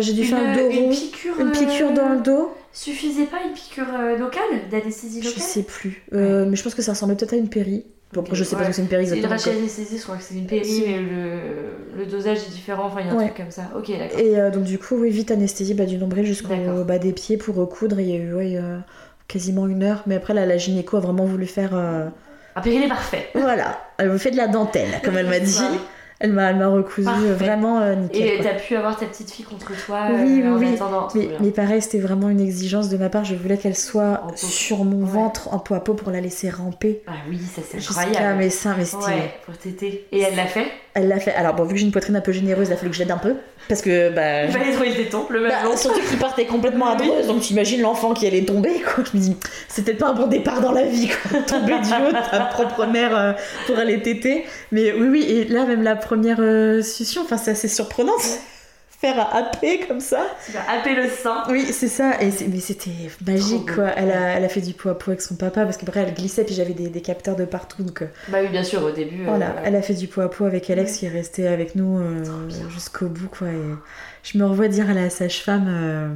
J'ai 0.00 0.12
dû 0.14 0.22
une, 0.22 0.26
faire 0.26 0.56
le 0.56 0.62
dos 0.62 0.70
une 0.82 0.90
piqûre, 0.90 1.38
une 1.38 1.52
piqûre 1.52 1.92
dans 1.92 2.08
le 2.08 2.20
dos. 2.20 2.52
Suffisait 2.72 3.26
pas 3.26 3.36
une 3.46 3.52
piqûre 3.52 3.86
locale 4.18 4.68
D'anesthésie 4.70 5.22
Je 5.22 5.28
locale? 5.28 5.42
sais 5.42 5.62
plus. 5.62 6.02
Mais 6.10 6.56
je 6.56 6.62
pense 6.64 6.74
que 6.74 6.82
ça 6.82 6.92
ressemble 6.92 7.14
peut-être 7.16 7.34
à 7.34 7.36
une 7.36 7.48
péri. 7.48 7.84
Ok, 8.20 8.28
je 8.32 8.44
sais 8.44 8.56
pas 8.56 8.62
ouais. 8.62 8.68
que 8.68 8.74
c'est 8.74 8.82
une 8.82 8.88
péri 8.88 9.02
exactement. 9.02 9.28
quoi. 9.28 9.36
rachianesthésie, 9.36 9.98
je 9.98 10.02
crois 10.02 10.16
que 10.16 10.22
c'est 10.22 10.34
une 10.34 10.46
péri, 10.46 10.84
mais 10.86 10.98
le, 11.00 11.98
le 11.98 12.06
dosage 12.06 12.38
est 12.38 12.50
différent, 12.52 12.84
enfin 12.86 13.00
il 13.00 13.06
y 13.06 13.10
a 13.10 13.12
un 13.12 13.16
Ouais. 13.16 13.24
truc 13.26 13.36
comme 13.36 13.50
ça. 13.50 13.62
Ok, 13.76 13.90
d'accord. 13.98 14.18
Et 14.18 14.38
euh, 14.38 14.50
donc, 14.50 14.64
du 14.64 14.78
coup, 14.78 14.96
oui, 14.96 15.10
vite 15.10 15.30
anesthésie 15.30 15.74
bah, 15.74 15.84
du 15.86 15.98
nombril 15.98 16.24
jusqu'au 16.24 16.54
bas 16.84 16.98
des 16.98 17.12
pieds 17.12 17.36
pour 17.36 17.54
recoudre. 17.56 18.00
Il 18.00 18.08
y 18.10 18.12
a 18.12 18.16
eu 18.16 18.34
ouais, 18.34 18.56
euh, 18.56 18.78
quasiment 19.28 19.66
une 19.66 19.82
heure. 19.82 20.02
Mais 20.06 20.14
après, 20.16 20.34
là, 20.34 20.46
la 20.46 20.56
gynéco 20.58 20.96
a 20.96 21.00
vraiment 21.00 21.24
voulu 21.24 21.46
faire. 21.46 21.70
euh, 21.74 22.06
Un 22.54 22.60
périnée 22.60 22.88
parfait. 22.88 23.28
Voilà, 23.34 23.78
elle 23.98 24.10
me 24.10 24.18
fait 24.18 24.30
de 24.30 24.36
la 24.36 24.48
dentelle, 24.48 25.00
comme 25.04 25.16
elle 25.16 25.26
m'a 25.28 25.40
dit. 25.40 25.58
Elle 26.18 26.32
m'a, 26.32 26.50
elle 26.50 26.56
m'a 26.56 26.68
recousu 26.68 27.04
Parfait. 27.04 27.26
euh, 27.28 27.34
vraiment 27.34 27.78
euh, 27.80 27.94
nickel. 27.94 28.40
Et 28.40 28.40
t'as 28.42 28.54
pu 28.54 28.74
avoir 28.74 28.96
ta 28.98 29.04
petite 29.06 29.30
fille 29.30 29.44
contre 29.44 29.72
toi 29.84 30.06
Oui, 30.12 30.40
euh, 30.42 30.54
en 30.54 30.56
oui, 30.58 30.76
oui. 31.14 31.28
Mais, 31.40 31.50
pareil, 31.50 31.82
c'était 31.82 31.98
vraiment 31.98 32.30
une 32.30 32.40
exigence 32.40 32.88
de 32.88 32.96
ma 32.96 33.10
part. 33.10 33.24
Je 33.24 33.34
voulais 33.34 33.58
qu'elle 33.58 33.76
soit 33.76 34.22
sur 34.34 34.84
mon 34.84 35.04
Ouais. 35.04 35.10
ventre 35.10 35.52
en 35.52 35.58
peau 35.58 35.74
à 35.74 35.80
peau 35.80 35.92
pour 35.94 36.10
la 36.10 36.20
laisser 36.22 36.48
ramper 36.48 37.02
Ah 37.06 37.12
oui, 37.28 37.38
ça 37.38 37.60
c'est 37.68 37.78
incroyable. 37.78 38.38
mes 38.38 38.48
seins. 38.50 38.74
Mais 38.78 38.84
c'était- 38.86 39.04
Ouais, 39.04 39.34
pour 39.44 39.56
t'aider. 39.58 40.06
Et 40.10 40.20
elle 40.20 40.36
l'a 40.36 40.46
fait? 40.46 40.66
Elle 40.98 41.08
l'a 41.08 41.20
fait. 41.20 41.34
Alors, 41.34 41.52
bon, 41.52 41.64
vu 41.64 41.74
que 41.74 41.76
j'ai 41.76 41.84
une 41.84 41.92
poitrine 41.92 42.16
un 42.16 42.22
peu 42.22 42.32
généreuse, 42.32 42.68
il 42.68 42.72
a 42.72 42.76
fallu 42.78 42.88
que 42.88 42.96
je 42.96 43.02
l'aide 43.02 43.10
un 43.10 43.18
peu. 43.18 43.34
Parce 43.68 43.82
que, 43.82 44.08
bah. 44.08 44.46
Il 44.46 44.50
fallait 44.50 44.72
trouver 44.72 44.88
le 44.88 44.94
téton, 44.94 45.26
le 45.28 45.42
même 45.42 45.50
bah, 45.50 45.76
surtout 45.76 46.00
qu'il 46.00 46.18
partait 46.18 46.46
complètement 46.46 46.88
à 46.88 46.96
droite, 46.96 47.26
donc 47.26 47.42
t'imagines 47.42 47.82
l'enfant 47.82 48.14
qui 48.14 48.26
allait 48.26 48.46
tomber, 48.46 48.80
quoi. 48.80 49.04
Je 49.04 49.14
me 49.14 49.22
dis, 49.22 49.36
c'est 49.68 49.84
peut-être 49.84 49.98
pas 49.98 50.08
un 50.08 50.14
bon 50.14 50.26
départ 50.26 50.62
dans 50.62 50.72
la 50.72 50.84
vie, 50.84 51.08
quoi. 51.08 51.40
Tomber 51.46 51.74
du 51.80 51.88
haut 51.88 52.12
de 52.12 52.30
ta 52.30 52.40
propre 52.46 52.86
mère 52.86 53.14
euh, 53.14 53.32
pour 53.66 53.78
aller 53.78 54.00
téter. 54.00 54.46
Mais 54.72 54.90
oui, 54.94 55.08
oui, 55.10 55.22
et 55.28 55.44
là, 55.44 55.66
même 55.66 55.82
la 55.82 55.96
première 55.96 56.38
euh, 56.40 56.80
succion, 56.80 57.20
enfin, 57.20 57.36
c'est 57.36 57.50
assez 57.50 57.68
surprenant. 57.68 58.16
Faire 58.98 59.20
à 59.20 59.36
happer 59.36 59.80
comme 59.80 60.00
ça. 60.00 60.26
Tu 60.46 60.52
vas 60.52 60.60
happer 60.70 60.94
le 60.94 61.06
sein. 61.08 61.42
Oui, 61.50 61.66
c'est 61.70 61.88
ça. 61.88 62.20
Et 62.22 62.30
c'est- 62.30 62.48
mais 62.48 62.60
c'était 62.60 62.90
magique, 63.26 63.74
quoi. 63.74 63.88
Elle 63.94 64.10
a, 64.10 64.36
elle 64.38 64.44
a 64.44 64.48
fait 64.48 64.62
du 64.62 64.72
pot 64.72 64.88
à 64.88 64.94
pot 64.98 65.10
avec 65.10 65.20
son 65.20 65.36
papa, 65.36 65.64
parce 65.64 65.76
qu'après, 65.76 66.00
elle 66.00 66.14
glissait, 66.14 66.44
puis 66.44 66.54
j'avais 66.54 66.72
des, 66.72 66.88
des 66.88 67.02
capteurs 67.02 67.36
de 67.36 67.44
partout, 67.44 67.82
donc. 67.82 68.00
euh, 68.02 68.06
Bah 68.28 68.38
oui, 68.42 68.48
bien 68.48 68.62
sûr, 68.64 68.82
au 68.82 68.90
début. 68.90 69.22
euh, 69.22 69.28
voilà, 69.28 69.54
elle 69.64 69.76
a 69.76 69.82
fait 69.82 69.92
du 69.94 70.08
pot 70.08 70.22
à 70.22 70.30
pot 70.30 70.46
avec 70.46 70.70
Alex 70.70 70.96
qui 70.96 71.06
est 71.06 71.10
resté 71.10 71.46
avec 71.46 71.74
nous 71.74 71.98
euh, 71.98 72.24
jusqu'au 72.70 73.08
bout 73.08 73.28
quoi. 73.28 73.48
Et 73.48 73.60
je 74.22 74.38
me 74.38 74.44
revois 74.46 74.68
dire 74.68 74.88
à 74.88 74.94
la 74.94 75.10
sage-femme 75.10 75.66
euh, 75.68 76.08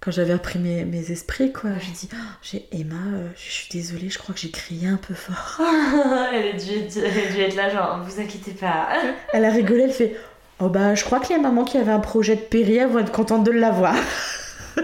quand 0.00 0.10
j'avais 0.10 0.32
repris 0.34 0.58
mes, 0.58 0.84
mes 0.84 1.10
esprits 1.10 1.52
quoi, 1.52 1.70
j'ai 1.80 1.92
dit 1.92 2.08
Oh, 2.12 2.16
j'ai 2.42 2.66
Emma, 2.72 2.94
euh, 3.14 3.28
je 3.36 3.50
suis 3.52 3.68
désolée, 3.70 4.08
je 4.10 4.18
crois 4.18 4.34
que 4.34 4.40
j'ai 4.40 4.50
crié 4.50 4.86
un 4.88 4.96
peu 4.98 5.14
fort. 5.14 5.60
elle, 6.32 6.48
a 6.48 6.52
dû, 6.58 6.72
être- 6.78 6.96
elle 6.98 7.26
a 7.28 7.32
dû 7.32 7.40
être 7.40 7.56
là, 7.56 7.68
genre, 7.70 8.00
vous 8.06 8.20
inquiétez 8.20 8.52
pas. 8.52 8.88
Elle 9.32 9.44
a 9.44 9.50
rigolé, 9.50 9.82
elle 9.84 9.92
fait 9.92 10.14
Oh 10.62 10.68
bah 10.68 10.94
je 10.94 11.04
crois 11.04 11.20
qu'il 11.20 11.34
y 11.36 11.38
a 11.38 11.42
maman 11.42 11.64
qui 11.64 11.78
avait 11.78 11.90
un 11.92 12.00
projet 12.00 12.36
de 12.36 12.40
péri, 12.40 12.76
elle 12.76 12.88
va 12.88 13.00
être 13.00 13.12
contente 13.12 13.44
de 13.44 13.50
l'avoir. 13.50 13.94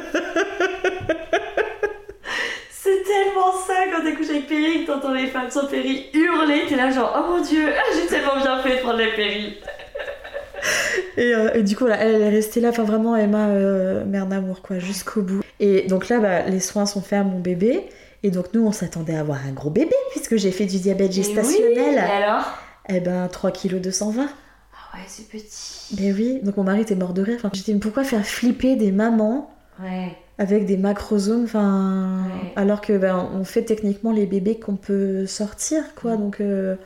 C'est 2.70 3.02
tellement 3.02 3.52
ça 3.66 3.74
quand 3.92 4.02
t'écoutes 4.04 4.30
avec 4.30 4.46
Perry, 4.48 4.84
que 4.84 4.92
t'entends 4.92 5.12
les 5.12 5.26
femmes 5.26 5.50
sans 5.50 5.66
Perry 5.66 6.06
hurler, 6.14 6.62
t'es 6.68 6.76
là 6.76 6.90
genre, 6.90 7.14
oh 7.16 7.32
mon 7.32 7.42
dieu, 7.42 7.68
j'ai 7.94 8.06
tellement 8.06 8.36
bien 8.36 8.62
fait 8.62 8.76
de 8.76 8.80
prendre 8.82 8.98
les 8.98 9.12
Perry. 9.12 9.58
Et, 11.18 11.34
euh, 11.34 11.54
et 11.54 11.62
du 11.62 11.76
coup, 11.76 11.86
là, 11.86 11.96
elle, 11.98 12.20
est 12.20 12.28
restée 12.28 12.60
là, 12.60 12.68
enfin 12.68 12.82
vraiment 12.82 13.16
Emma, 13.16 13.46
euh, 13.48 14.04
mère 14.04 14.26
d'amour, 14.26 14.60
quoi, 14.60 14.78
jusqu'au 14.78 15.22
bout. 15.22 15.42
Et 15.60 15.82
donc 15.82 16.08
là, 16.10 16.18
bah, 16.18 16.42
les 16.42 16.60
soins 16.60 16.84
sont 16.84 17.00
faits 17.00 17.20
à 17.20 17.22
mon 17.24 17.38
bébé. 17.38 17.88
Et 18.22 18.30
donc 18.30 18.52
nous, 18.52 18.66
on 18.66 18.72
s'attendait 18.72 19.14
à 19.14 19.20
avoir 19.20 19.38
un 19.46 19.52
gros 19.52 19.70
bébé, 19.70 19.94
puisque 20.10 20.36
j'ai 20.36 20.50
fait 20.50 20.66
du 20.66 20.78
diabète 20.78 21.12
Et 21.12 21.20
oui, 21.20 21.24
gestationnel. 21.24 21.94
et 21.94 21.98
alors? 21.98 22.44
Eh 22.88 23.00
ben, 23.00 23.28
3 23.28 23.50
kg 23.50 23.80
220. 23.80 24.26
Ah 24.26 24.96
ouais, 24.96 25.04
c'est 25.06 25.28
petit. 25.28 25.65
Ben 25.92 26.14
oui, 26.14 26.40
donc 26.42 26.56
mon 26.56 26.64
mari 26.64 26.80
était 26.82 26.94
mort 26.94 27.12
de 27.12 27.22
rire. 27.22 27.36
Enfin, 27.38 27.50
j'étais, 27.52 27.74
pourquoi 27.74 28.04
faire 28.04 28.24
flipper 28.24 28.76
des 28.76 28.92
mamans 28.92 29.50
Ouais. 29.82 30.16
avec 30.38 30.64
des 30.66 30.76
macrosomes 30.78 31.44
enfin, 31.44 32.18
Ouais. 32.26 32.52
Alors 32.56 32.80
que 32.80 32.96
ben, 32.96 33.28
on 33.34 33.44
fait 33.44 33.62
techniquement 33.62 34.10
les 34.12 34.26
bébés 34.26 34.58
qu'on 34.58 34.76
peut 34.76 35.26
sortir, 35.26 35.82
quoi. 35.94 36.16
Mm. 36.16 36.20
Donc, 36.20 36.40
euh, 36.40 36.76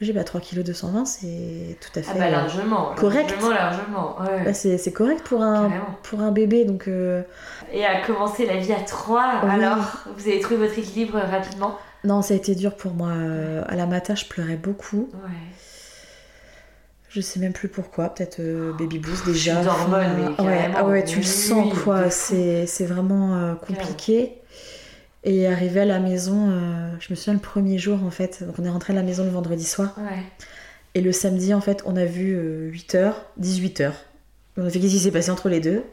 j'ai 0.00 0.12
bah, 0.12 0.24
3 0.24 0.40
kg 0.40 0.62
220, 0.62 1.04
c'est 1.06 1.76
tout 1.80 1.98
à 1.98 2.02
fait. 2.02 2.10
Ah 2.14 2.18
bah 2.18 2.30
largement. 2.30 2.94
correct. 2.96 3.30
Largement, 3.30 3.50
largement. 3.50 4.16
Ouais. 4.20 4.44
Bah, 4.44 4.52
c'est, 4.54 4.78
c'est 4.78 4.92
correct 4.92 5.22
pour 5.24 5.42
un, 5.42 5.68
Carrément. 5.68 5.84
pour 6.02 6.20
un 6.20 6.30
bébé, 6.32 6.64
donc. 6.64 6.86
euh, 6.86 7.22
Et 7.72 7.84
à 7.84 8.00
commencer 8.06 8.46
la 8.46 8.58
vie 8.58 8.72
à 8.72 8.80
3, 8.80 9.40
Oui. 9.42 9.50
alors, 9.50 10.04
vous 10.16 10.28
avez 10.28 10.38
trouvé 10.40 10.66
votre 10.68 10.78
équilibre 10.78 11.18
rapidement? 11.18 11.76
Non, 12.04 12.22
ça 12.22 12.34
a 12.34 12.36
été 12.36 12.54
dur 12.54 12.76
pour 12.76 12.92
moi. 12.92 13.08
Euh, 13.08 13.62
À 13.66 13.74
la 13.74 13.86
matin, 13.86 14.14
je 14.14 14.26
pleurais 14.26 14.56
beaucoup. 14.56 15.08
Ouais. 15.14 15.30
Je 17.16 17.22
sais 17.22 17.40
même 17.40 17.54
plus 17.54 17.68
pourquoi, 17.68 18.10
peut-être 18.10 18.40
euh, 18.40 18.74
baby 18.74 18.98
blues 18.98 19.24
déjà. 19.24 19.54
Chute 19.54 19.64
d'hormones, 19.64 20.34
mais 20.38 20.44
ouais, 20.44 20.70
ah 20.76 20.84
ouais, 20.84 21.02
tu 21.02 21.16
le 21.16 21.24
sens 21.24 21.72
quoi. 21.82 22.10
C'est, 22.10 22.66
vraiment 22.84 23.34
euh, 23.34 23.54
compliqué. 23.54 24.34
Et 25.24 25.46
arrivé 25.46 25.80
à 25.80 25.84
la 25.86 25.98
maison, 25.98 26.50
euh, 26.50 26.90
je 27.00 27.06
me 27.10 27.16
souviens 27.16 27.32
le 27.32 27.40
premier 27.40 27.78
jour 27.78 28.04
en 28.04 28.10
fait. 28.10 28.44
Donc 28.44 28.56
on 28.58 28.64
est 28.66 28.68
rentré 28.68 28.92
à 28.92 28.96
la 28.96 29.02
maison 29.02 29.24
le 29.24 29.30
vendredi 29.30 29.64
soir. 29.64 29.94
Ouais. 29.96 30.22
Et 30.94 31.00
le 31.00 31.10
samedi 31.10 31.54
en 31.54 31.62
fait, 31.62 31.82
on 31.86 31.96
a 31.96 32.04
vu 32.04 32.36
8h, 32.70 33.14
18h. 33.40 33.92
On 34.58 34.66
a 34.66 34.70
fait 34.70 34.78
qu'est-ce 34.78 34.92
qui 34.92 35.00
s'est 35.00 35.10
passé 35.10 35.30
entre 35.30 35.48
les 35.48 35.60
deux? 35.60 35.84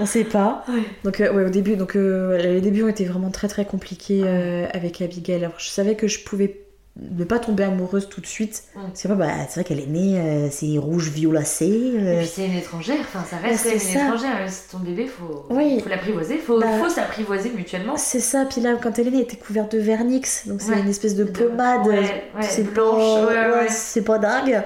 On 0.00 0.06
sait 0.06 0.24
pas. 0.24 0.64
Ouais. 0.68 0.82
Donc 1.04 1.20
euh, 1.20 1.32
ouais, 1.32 1.44
au 1.44 1.50
début, 1.50 1.76
donc 1.76 1.96
euh, 1.96 2.38
les 2.38 2.60
débuts 2.60 2.84
ont 2.84 2.88
été 2.88 3.04
vraiment 3.04 3.30
très 3.30 3.48
très 3.48 3.64
compliqués 3.64 4.22
euh, 4.24 4.66
avec 4.72 5.00
Abigail. 5.02 5.44
Alors 5.44 5.58
je 5.58 5.68
savais 5.68 5.96
que 5.96 6.06
je 6.06 6.20
pouvais 6.20 6.60
ne 7.00 7.24
pas 7.24 7.38
tomber 7.38 7.62
amoureuse 7.64 8.08
tout 8.08 8.20
de 8.20 8.26
suite. 8.26 8.64
Mm. 8.74 8.80
C'est 8.94 9.08
vrai, 9.08 9.16
bah, 9.16 9.32
c'est 9.48 9.54
vrai 9.60 9.64
qu'elle 9.64 9.80
est 9.80 9.86
née, 9.86 10.18
euh, 10.18 10.48
c'est 10.50 10.76
rouge 10.78 11.10
violacé. 11.10 11.66
Et 11.66 11.96
euh, 11.98 12.18
puis 12.18 12.26
c'est 12.26 12.46
une 12.46 12.56
étrangère, 12.56 12.96
enfin 13.00 13.24
ça 13.28 13.36
reste 13.36 13.64
Bah, 13.64 13.70
c'est 13.70 13.74
une 13.74 13.98
ça. 14.00 14.04
étrangère, 14.06 14.34
même 14.38 14.48
si 14.48 14.68
ton 14.70 14.78
bébé 14.78 15.06
faut, 15.06 15.44
Oui. 15.50 15.80
faut 15.80 15.88
l'apprivoiser, 15.88 16.38
faut, 16.38 16.58
Bah. 16.60 16.66
faut 16.82 16.88
s'apprivoiser 16.90 17.50
mutuellement. 17.54 17.96
c'est 17.96 18.20
ça, 18.20 18.44
puis 18.50 18.60
là, 18.60 18.74
quand 18.82 18.98
elle 18.98 19.08
est 19.08 19.10
née, 19.10 19.16
elle 19.18 19.22
était 19.24 19.36
couverte 19.36 19.72
de 19.72 19.78
vernix, 19.78 20.46
donc 20.48 20.60
c'est 20.60 20.72
Ouais. 20.72 20.80
une 20.80 20.88
espèce 20.88 21.14
de 21.14 21.24
De- 21.24 21.30
pommade. 21.30 21.86
ouais, 21.86 21.98
ouais, 22.00 22.42
c'est 22.42 22.64
blanche, 22.72 23.26
pas, 23.26 23.68
c'est 23.68 24.02
pas 24.02 24.18
dingue. 24.18 24.62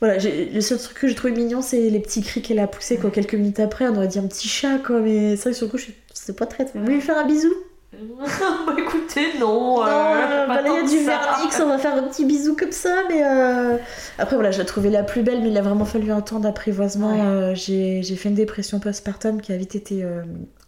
Voilà, 0.00 0.16
le 0.18 0.60
seul 0.60 0.78
truc 0.78 0.98
que 0.98 1.08
j'ai 1.08 1.14
trouvé 1.14 1.32
mignon, 1.32 1.62
c'est 1.62 1.88
les 1.88 2.00
petits 2.00 2.22
cris 2.22 2.42
qu'elle 2.42 2.58
a 2.58 2.66
poussés, 2.66 2.98
quoi. 2.98 3.10
Quelques 3.10 3.34
minutes 3.34 3.60
après, 3.60 3.86
on 3.88 3.96
aurait 3.96 4.08
dit 4.08 4.18
un 4.18 4.26
petit 4.26 4.46
chat, 4.46 4.78
quoi. 4.84 5.00
Mais 5.00 5.36
c'est 5.36 5.42
vrai 5.44 5.50
que 5.52 5.56
sur 5.56 5.66
le 5.66 5.70
coup, 5.70 5.78
je 5.78 5.86
c'est 6.12 6.36
pas 6.36 6.44
très. 6.44 6.64
Vous 6.64 6.80
voulez 6.82 6.94
lui 6.96 7.00
faire 7.00 7.16
un 7.16 7.26
bisou 7.26 7.48
bah 8.66 8.74
écoutez, 8.78 9.38
non. 9.38 9.76
Non, 9.76 9.82
euh, 9.84 9.88
euh, 9.88 10.46
bah 10.46 10.60
là, 10.62 10.68
il 10.68 10.74
y 10.74 10.78
a 10.78 10.88
du 11.00 11.04
vernix, 11.06 11.60
on 11.62 11.68
va 11.68 11.78
faire 11.78 11.94
un 11.94 12.02
petit 12.04 12.24
bisou 12.24 12.54
comme 12.56 12.72
ça, 12.72 13.02
mais 13.08 13.22
euh, 13.24 13.76
après 14.18 14.36
voilà, 14.36 14.50
je 14.50 14.58
la 14.58 14.64
trouvais 14.64 14.90
la 14.90 15.02
plus 15.02 15.22
belle, 15.22 15.40
mais 15.42 15.50
il 15.50 15.56
a 15.56 15.62
vraiment 15.62 15.84
fallu 15.84 16.10
un 16.10 16.20
temps 16.20 16.40
d'apprivoisement. 16.40 17.12
Ouais. 17.12 17.20
Euh, 17.20 17.54
j'ai 17.54 18.02
fait 18.16 18.28
une 18.28 18.34
dépression 18.34 18.80
postpartum 18.80 19.40
qui 19.40 19.52
a 19.52 19.56
vite 19.56 19.74
été 19.74 20.04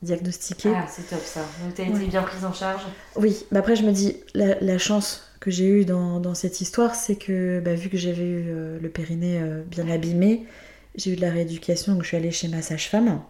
diagnostiquée. 0.02 0.72
Ah, 0.74 0.86
c'est 0.88 1.09
top 1.09 1.20
ça. 1.24 1.40
Donc 1.64 1.74
t'as 1.74 1.82
été 1.84 1.92
Ouais. 1.92 2.06
bien 2.06 2.22
prise 2.22 2.44
en 2.44 2.52
charge? 2.52 2.82
Oui, 3.16 3.44
mais 3.50 3.59
après 3.59 3.76
je 3.76 3.82
me 3.82 3.92
dis, 3.92 4.16
la, 4.34 4.59
la 4.60 4.78
chance 4.78 5.24
que 5.40 5.50
j'ai 5.50 5.66
eue 5.66 5.84
dans, 5.84 6.20
dans 6.20 6.34
cette 6.34 6.60
histoire, 6.60 6.94
c'est 6.94 7.16
que 7.16 7.60
bah, 7.60 7.74
vu 7.74 7.88
que 7.88 7.96
j'avais 7.96 8.24
eu 8.24 8.44
le 8.80 8.88
périnée 8.88 9.40
bien 9.70 9.88
abîmé, 9.88 10.46
j'ai 10.94 11.12
eu 11.12 11.16
de 11.16 11.20
la 11.20 11.30
rééducation, 11.30 11.92
donc 11.92 12.02
je 12.02 12.09
suis 12.09 12.16
allée 12.16 12.30
chez 12.32 12.48
ma 12.48 12.62
sage-femme. 12.62 13.20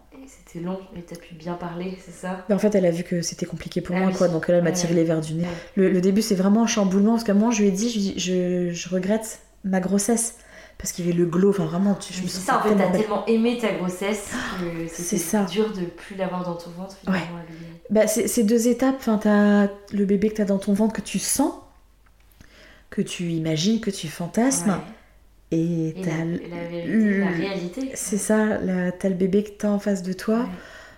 Et 0.58 0.60
C'était 0.60 0.64
long, 0.66 0.78
mais 0.94 1.02
t'as 1.02 1.16
pu 1.16 1.34
bien 1.34 1.54
parler, 1.54 1.96
c'est 2.04 2.12
ça? 2.14 2.44
Mais 2.48 2.54
en 2.54 2.58
fait, 2.58 2.74
elle 2.74 2.86
a 2.86 2.90
vu 2.90 3.04
que 3.04 3.22
c'était 3.22 3.46
compliqué 3.46 3.80
pour 3.80 3.94
Ah 3.96 4.00
moi, 4.00 4.08
oui. 4.10 4.14
quoi, 4.16 4.28
donc 4.28 4.48
là, 4.48 4.56
elle 4.56 4.62
m'a 4.64 4.70
Ouais, 4.70 4.76
tiré 4.76 4.92
ouais. 4.94 5.00
les 5.00 5.04
verres 5.04 5.20
du 5.20 5.34
nez. 5.34 5.44
Ouais. 5.44 5.48
Le, 5.76 5.90
le 5.90 6.00
début, 6.00 6.22
c'est 6.22 6.34
vraiment 6.34 6.64
un 6.64 6.66
chamboulement, 6.66 7.12
parce 7.12 7.24
qu'à 7.24 7.32
un 7.32 7.36
moment, 7.36 7.50
je 7.50 7.62
lui 7.62 7.68
ai 7.68 7.72
dit, 7.72 8.14
je, 8.18 8.20
je, 8.20 8.70
je 8.72 8.88
regrette 8.88 9.40
ma 9.64 9.80
grossesse, 9.80 10.36
parce 10.78 10.92
qu'il 10.92 11.04
y 11.06 11.08
avait 11.08 11.18
le 11.18 11.26
glow, 11.26 11.50
enfin 11.50 11.64
vraiment, 11.66 11.94
tu, 11.94 12.12
je 12.12 12.22
me 12.22 12.28
sentais 12.28 12.46
ça, 12.46 12.58
en 12.58 12.62
fait, 12.62 12.76
t'as 12.76 12.90
tellement 12.90 13.26
aimé 13.26 13.58
ta 13.60 13.72
grossesse 13.72 14.30
que 14.60 14.86
C'est 14.88 15.44
dur 15.46 15.72
de 15.72 15.82
plus 15.86 16.14
l'avoir 16.16 16.44
dans 16.44 16.54
ton 16.54 16.70
ventre 16.70 16.96
lui. 17.06 17.12
Bah, 17.90 18.06
c'est 18.06 18.28
c'est 18.28 18.44
deux 18.44 18.68
étapes. 18.68 18.96
Enfin, 18.98 19.18
t'as 19.18 19.68
le 19.92 20.04
bébé 20.04 20.28
que 20.30 20.36
t'as 20.36 20.44
dans 20.44 20.58
ton 20.58 20.74
ventre 20.74 20.94
que 20.94 21.00
tu 21.00 21.18
sens, 21.18 21.52
que 22.90 23.02
tu 23.02 23.24
imagines, 23.30 23.80
que 23.80 23.90
tu 23.90 24.06
fantasmes, 24.08 24.70
Ouais. 24.70 24.76
Et 25.50 25.88
Et 25.88 25.94
t'as 26.02 26.10
la, 26.18 26.24
le- 26.86 27.24
réalité. 27.36 27.90
C'est 27.94 28.18
ça, 28.18 28.58
t'as 28.98 29.08
le 29.08 29.14
bébé 29.14 29.44
que 29.44 29.50
t'as 29.50 29.68
en 29.68 29.78
face 29.78 30.02
de 30.02 30.12
toi. 30.12 30.40
Ouais. 30.40 30.46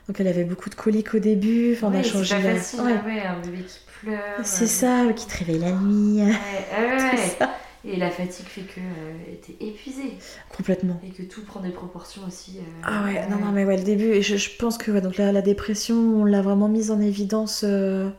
Donc 0.09 0.19
elle 0.21 0.29
avait 0.29 0.45
beaucoup 0.45 0.71
de 0.71 0.75
coliques 0.75 1.15
au 1.15 1.19
début. 1.21 1.75
Enfin, 1.75 1.91
on 1.93 1.99
a 1.99 2.03
changé. 2.03 2.35
C'est 2.37 2.43
pas 2.43 2.55
facile, 2.57 2.81
Ouais. 2.81 2.93
hein, 2.93 3.03
ouais, 3.07 3.21
un 3.23 3.41
bébé 3.41 3.63
qui 3.65 3.79
pleure. 4.03 4.19
C'est 4.43 4.65
euh, 4.65 4.67
ça, 5.07 5.13
qui 5.15 5.27
te 5.27 5.39
réveille 5.39 5.61
la 5.61 5.73
nuit. 5.73 6.21
Ça. 7.39 7.51
Et 7.83 7.97
la 7.97 8.11
fatigue 8.11 8.45
fait 8.47 8.61
que 8.63 8.79
euh, 8.81 9.33
était 9.33 9.57
épuisée 9.65 10.19
Complètement. 10.55 11.01
et 11.03 11.11
que 11.13 11.23
tout 11.23 11.43
prend 11.45 11.61
des 11.61 11.71
proportions 11.71 12.21
aussi. 12.29 12.59
euh, 12.59 12.83
Ah 12.83 13.05
ouais, 13.05 13.27
non, 13.31 13.37
non, 13.39 13.53
mais 13.53 13.65
ouais, 13.65 13.79
le 13.79 13.85
début, 13.85 14.05
et 14.13 14.21
je, 14.21 14.37
je 14.37 14.51
pense 14.59 14.77
que 14.77 14.91
donc 15.01 15.17
la, 15.17 15.33
la 15.33 15.41
dépression, 15.41 15.95
on 15.97 16.25
l'a 16.27 16.43
vraiment 16.43 16.69
mise 16.69 16.91
en 16.91 17.01
évidence. 17.01 17.63
Euh... 17.65 18.11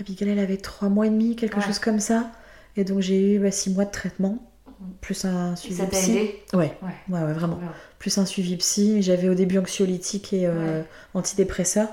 Abigail, 0.00 0.30
elle 0.30 0.38
avait 0.40 0.56
trois 0.56 0.88
mois 0.88 1.06
et 1.06 1.10
demi, 1.10 1.36
quelque 1.36 1.60
chose 1.60 1.78
comme 1.78 2.00
ça. 2.00 2.32
Et 2.76 2.82
donc 2.84 2.98
j'ai 3.00 3.34
eu 3.34 3.38
ouais, 3.40 3.50
six 3.52 3.70
mois 3.70 3.84
de 3.84 3.90
traitement, 3.92 4.38
plus 5.00 5.24
un 5.24 5.56
suivi 5.56 5.76
ça 5.76 5.86
psy. 5.86 6.10
aidé 6.12 6.42
Ouais, 6.54 6.76
Ouais. 6.82 6.88
ouais, 7.10 7.22
ouais, 7.24 7.32
vraiment. 7.32 7.56
Ouais. 7.56 7.66
Plus 7.98 8.16
un 8.18 8.26
suivi 8.26 8.56
psy. 8.56 9.02
J'avais 9.02 9.28
au 9.28 9.34
début 9.34 9.58
anxiolytique 9.58 10.32
et 10.32 10.46
euh, 10.46 10.82
antidépresseur. 11.14 11.88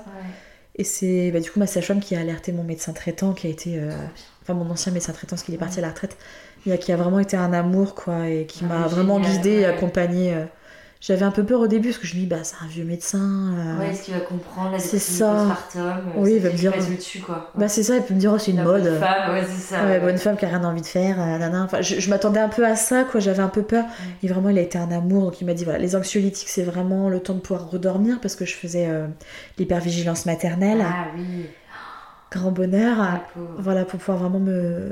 Et 0.76 0.84
c'est 0.84 1.30
bah, 1.32 1.40
du 1.40 1.50
coup 1.50 1.58
ma 1.58 1.66
sage-femme 1.66 2.00
qui 2.00 2.14
a 2.14 2.20
alerté 2.20 2.52
mon 2.52 2.62
médecin 2.64 2.92
traitant, 2.92 3.32
qui 3.32 3.46
a 3.46 3.50
été. 3.50 3.78
euh, 3.78 3.90
enfin, 4.42 4.54
mon 4.54 4.70
ancien 4.70 4.92
médecin 4.92 5.12
traitant, 5.12 5.30
parce 5.30 5.42
qu'il 5.42 5.54
est 5.54 5.58
parti 5.58 5.78
à 5.80 5.82
la 5.82 5.88
retraite, 5.88 6.16
mais 6.66 6.78
qui 6.78 6.92
a 6.92 6.96
vraiment 6.96 7.18
été 7.18 7.36
un 7.36 7.52
amour, 7.52 7.94
quoi, 7.96 8.28
et 8.28 8.46
qui 8.46 8.60
Ah, 8.64 8.68
m'a 8.80 8.86
vraiment 8.86 9.18
guidée 9.20 9.50
et 9.60 9.64
accompagnée. 9.66 10.34
euh. 10.34 10.44
J'avais 11.00 11.24
un 11.24 11.30
peu 11.30 11.44
peur 11.44 11.60
au 11.60 11.68
début, 11.68 11.90
parce 11.90 11.98
que 11.98 12.08
je 12.08 12.16
me 12.16 12.20
dis, 12.22 12.26
bah, 12.26 12.38
c'est 12.42 12.56
un 12.60 12.66
vieux 12.66 12.84
médecin. 12.84 13.54
euh, 13.56 13.78
Ouais, 13.78 13.90
est-ce 13.90 14.02
qu'il 14.02 14.14
va 14.14 14.20
comprendre 14.20 14.72
la 14.72 14.80
c'est 14.80 14.98
ça. 14.98 15.32
postpartum 15.32 15.80
euh, 16.08 16.10
Oui, 16.16 16.32
il 16.36 16.42
va 16.42 16.50
me 16.50 16.54
dire- 16.56 16.72
passe 16.72 16.90
dessus 16.90 17.20
quoi. 17.20 17.52
Bah, 17.54 17.68
c'est 17.68 17.84
ça, 17.84 17.96
il 17.96 18.02
peut 18.02 18.14
me 18.14 18.18
dire, 18.18 18.32
oh, 18.34 18.38
c'est 18.38 18.50
une 18.50 18.56
La 18.56 18.64
mode. 18.64 18.82
bonne 18.82 18.98
femme, 18.98 19.32
ouais, 19.32 19.44
c'est 19.48 19.74
ça. 19.74 19.84
Ouais, 19.84 20.00
bonne 20.00 20.18
femme 20.18 20.36
qui 20.36 20.44
a 20.44 20.48
rien 20.48 20.64
envie 20.64 20.80
de 20.80 20.86
faire, 20.86 21.20
euh, 21.20 21.24
nanana. 21.24 21.62
Enfin, 21.62 21.82
je, 21.82 22.00
je 22.00 22.10
m'attendais 22.10 22.40
un 22.40 22.48
peu 22.48 22.66
à 22.66 22.74
ça, 22.74 23.04
quoi. 23.04 23.20
J'avais 23.20 23.42
un 23.42 23.48
peu 23.48 23.62
peur. 23.62 23.84
Et 24.24 24.28
vraiment, 24.28 24.48
il 24.48 24.58
a 24.58 24.62
été 24.62 24.76
un 24.76 24.90
amour. 24.90 25.22
Donc, 25.22 25.40
il 25.40 25.44
m'a 25.44 25.54
dit 25.54 25.62
voilà, 25.62 25.78
les 25.78 25.94
anxiolytiques, 25.94 26.48
c'est 26.48 26.64
vraiment 26.64 27.08
le 27.08 27.20
temps 27.20 27.34
de 27.34 27.40
pouvoir 27.40 27.70
redormir 27.70 28.18
parce 28.20 28.34
que 28.34 28.44
je 28.44 28.54
faisais 28.54 28.86
euh, 28.88 29.06
l'hypervigilance 29.58 30.26
maternelle. 30.26 30.82
Ah 30.84 31.06
oui, 31.16 31.46
Grand 32.30 32.50
bonheur. 32.50 32.96
pauvre. 33.32 33.46
Voilà, 33.58 33.84
pour 33.84 33.98
pouvoir 33.98 34.18
vraiment 34.18 34.38
me, 34.38 34.90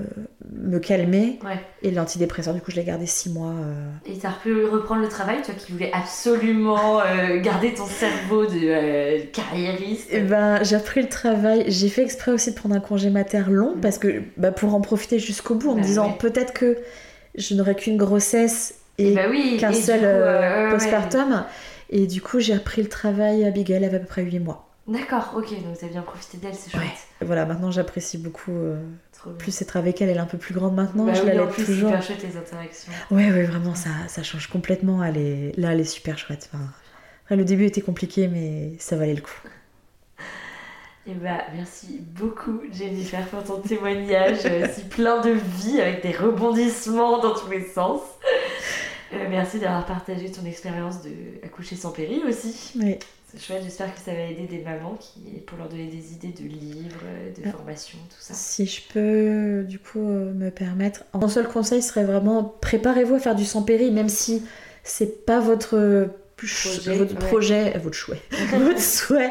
me 0.50 0.78
calmer. 0.78 1.38
Ouais. 1.44 1.60
Et 1.82 1.90
l'antidépresseur, 1.90 2.54
du 2.54 2.60
coup, 2.62 2.70
je 2.70 2.76
l'ai 2.76 2.84
gardé 2.84 3.04
six 3.06 3.30
mois. 3.30 3.50
euh. 3.50 3.90
Et 4.06 4.16
t'as 4.18 4.32
pu 4.42 4.64
reprendre 4.64 5.02
le 5.02 5.08
travail, 5.08 5.42
toi 5.42 5.52
qui 5.54 5.72
voulais 5.72 5.90
absolument 5.92 7.00
euh, 7.00 7.38
garder 7.40 7.74
ton 7.74 7.84
cerveau 7.86 8.46
de 8.46 8.58
euh, 8.62 9.18
carriériste? 9.32 10.08
Et 10.12 10.20
ben, 10.20 10.62
j'ai 10.62 10.76
repris 10.76 11.02
le 11.02 11.08
travail. 11.08 11.64
J'ai 11.68 11.88
fait 11.88 12.02
exprès 12.02 12.32
aussi 12.32 12.50
de 12.52 12.56
prendre 12.56 12.74
un 12.74 12.80
congé 12.80 13.10
mater 13.10 13.42
long 13.50 13.74
parce 13.82 13.98
que 13.98 14.22
bah, 14.38 14.50
pour 14.52 14.74
en 14.74 14.80
profiter 14.80 15.18
jusqu'au 15.18 15.54
bout 15.56 15.70
en 15.70 15.74
Bah 15.74 15.80
me 15.80 15.84
disant 15.86 16.06
ouais. 16.08 16.16
peut-être 16.18 16.54
que 16.54 16.78
je 17.36 17.54
n'aurai 17.54 17.74
qu'une 17.74 17.98
grossesse 17.98 18.76
et 18.98 19.12
bah 19.14 19.22
oui, 19.28 19.58
qu'un 19.60 19.72
et 19.72 19.74
du 19.76 19.82
seul 19.82 20.00
coup, 20.00 20.06
euh, 20.06 20.64
ouais, 20.68 20.70
postpartum. 20.72 21.44
Et 21.90 22.06
du 22.06 22.22
coup, 22.22 22.40
j'ai 22.40 22.54
repris 22.54 22.82
le 22.82 22.88
travail. 22.88 23.44
Abigail 23.44 23.84
avait 23.84 23.98
à 23.98 24.00
peu 24.00 24.06
près 24.06 24.22
8 24.22 24.38
mois. 24.40 24.65
D'accord, 24.88 25.32
ok, 25.36 25.50
donc 25.64 25.78
t'as 25.80 25.88
bien 25.88 26.02
profité 26.02 26.38
d'elle, 26.38 26.54
c'est 26.54 26.70
chouette. 26.70 27.08
Et 27.20 27.24
voilà, 27.24 27.44
maintenant 27.44 27.72
j'apprécie 27.72 28.18
beaucoup 28.18 28.52
euh, 28.52 28.80
plus 29.36 29.60
être 29.60 29.76
avec 29.76 30.00
elle. 30.00 30.10
Elle 30.10 30.18
est 30.18 30.20
un 30.20 30.26
peu 30.26 30.38
plus 30.38 30.54
grande 30.54 30.76
maintenant. 30.76 31.06
Bah 31.06 31.14
je 31.14 31.22
oui, 31.22 31.34
la 31.34 31.42
en 31.42 31.46
laisse 31.46 31.54
plus, 31.54 31.64
toujours. 31.64 31.88
super 31.88 32.02
chouette 32.02 32.22
les 32.22 32.36
interactions. 32.36 32.92
Ouais, 33.10 33.32
ouais, 33.32 33.42
vraiment, 33.42 33.74
ça, 33.74 33.90
ça 34.06 34.22
change 34.22 34.46
complètement. 34.46 35.02
Elle 35.02 35.16
est... 35.16 35.52
Là, 35.56 35.72
elle 35.72 35.80
est 35.80 35.84
super 35.84 36.18
chouette. 36.18 36.48
Enfin, 36.52 36.64
après, 37.24 37.34
le 37.34 37.44
début 37.44 37.64
était 37.64 37.80
compliqué, 37.80 38.28
mais 38.28 38.74
ça 38.78 38.94
valait 38.94 39.14
le 39.14 39.22
coup. 39.22 39.40
Et 41.08 41.14
bah, 41.14 41.38
merci 41.54 42.00
beaucoup, 42.16 42.60
Jennifer, 42.72 43.26
pour 43.26 43.42
ton 43.42 43.60
témoignage 43.60 44.40
euh, 44.44 44.66
si 44.72 44.82
plein 44.84 45.20
de 45.20 45.30
vie 45.30 45.80
avec 45.80 46.02
des 46.02 46.12
rebondissements 46.12 47.20
dans 47.20 47.34
tous 47.34 47.50
les 47.50 47.64
sens. 47.64 48.00
Euh, 49.12 49.26
merci 49.30 49.58
d'avoir 49.60 49.84
partagé 49.86 50.30
ton 50.30 50.44
expérience 50.44 51.02
de 51.02 51.10
accoucher 51.44 51.76
sans 51.76 51.90
péri 51.90 52.22
aussi. 52.28 52.72
Oui. 52.80 52.98
C'est 53.36 53.42
chouette, 53.42 53.62
j'espère 53.64 53.94
que 53.94 54.00
ça 54.00 54.12
va 54.12 54.20
aider 54.22 54.46
des 54.46 54.62
mamans 54.62 54.96
qui, 54.98 55.20
pour 55.46 55.58
leur 55.58 55.68
donner 55.68 55.86
des 55.86 56.12
idées 56.12 56.32
de 56.32 56.48
livres, 56.48 57.00
de 57.36 57.42
Ah. 57.46 57.50
formation, 57.52 57.98
tout 58.08 58.16
ça. 58.20 58.34
Si 58.34 58.66
je 58.66 58.80
peux, 58.92 59.64
du 59.68 59.78
coup, 59.78 60.00
euh, 60.08 60.32
me 60.32 60.50
permettre. 60.50 61.04
Mon 61.14 61.28
seul 61.28 61.46
conseil 61.46 61.82
serait 61.82 62.04
vraiment 62.04 62.44
préparez-vous 62.60 63.14
à 63.16 63.18
faire 63.18 63.34
du 63.34 63.44
sans 63.44 63.62
péri, 63.62 63.90
même 63.90 64.08
si 64.08 64.42
c'est 64.84 65.26
pas 65.26 65.40
votre. 65.40 66.08
Projet, 66.36 66.96
votre 66.96 67.14
ouais. 67.14 67.18
projet, 67.28 67.76
euh, 67.76 67.78
votre 67.78 67.96
souhait, 67.96 68.20
votre 68.58 68.78
souhait 68.80 69.30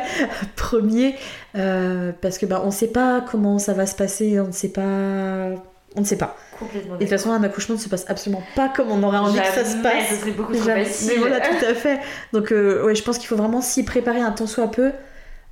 premier, 0.56 1.15
euh, 1.56 2.11
parce 2.19 2.40
que 2.40 2.48
bah, 2.48 2.64
on 2.65 2.72
sait 2.72 2.88
pas 2.88 3.22
comment 3.30 3.60
ça 3.60 3.73
va 3.73 3.86
se 3.86 3.95
passer, 3.95 4.40
on 4.40 4.48
ne 4.48 4.52
sait 4.52 4.69
pas, 4.72 5.49
on 5.95 6.01
ne 6.01 6.05
sait 6.05 6.17
pas. 6.17 6.38
Complètement. 6.59 6.95
Et 6.95 6.97
de 6.97 7.03
toute 7.03 7.09
façon, 7.09 7.31
un 7.31 7.43
accouchement 7.43 7.76
ne 7.76 7.80
se 7.80 7.89
passe 7.89 8.05
absolument 8.07 8.43
pas 8.55 8.69
comme 8.69 8.91
on 8.91 9.03
aurait 9.03 9.17
envie 9.17 9.39
que 9.39 9.45
ça 9.45 9.65
se 9.65 9.77
passe. 9.77 10.09
ce 10.09 10.15
serait 10.15 10.31
beaucoup 10.31 10.53
trop 10.53 10.63
facile. 10.63 11.11
Mais 11.13 11.19
voilà, 11.19 11.39
tout 11.39 11.65
à 11.65 11.73
fait. 11.73 11.99
Donc, 12.34 12.51
euh, 12.51 12.85
ouais, 12.85 12.95
je 12.95 13.03
pense 13.03 13.17
qu'il 13.17 13.27
faut 13.27 13.35
vraiment 13.35 13.61
s'y 13.61 13.84
préparer 13.84 14.22
un 14.22 14.31
temps 14.31 14.47
soit 14.47 14.69
peu, 14.72 14.91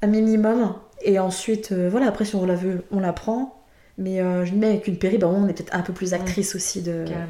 un 0.01 0.07
minimum. 0.07 0.75
Et 1.01 1.19
ensuite, 1.19 1.71
euh, 1.71 1.89
voilà, 1.89 2.07
après, 2.07 2.25
si 2.25 2.35
on 2.35 2.45
la 2.45 2.55
veut, 2.55 2.83
on 2.91 2.99
la 2.99 3.13
prend. 3.13 3.63
Mais 3.97 4.21
euh, 4.21 4.45
je 4.45 4.53
me 4.53 4.59
mets 4.59 4.69
avec 4.69 4.87
une 4.87 4.97
péri, 4.97 5.17
bah, 5.17 5.27
on 5.27 5.47
est 5.47 5.53
peut-être 5.53 5.75
un 5.75 5.81
peu 5.81 5.93
plus 5.93 6.13
actrice 6.13 6.55
aussi 6.55 6.81
de, 6.81 7.05
Carrément. 7.05 7.27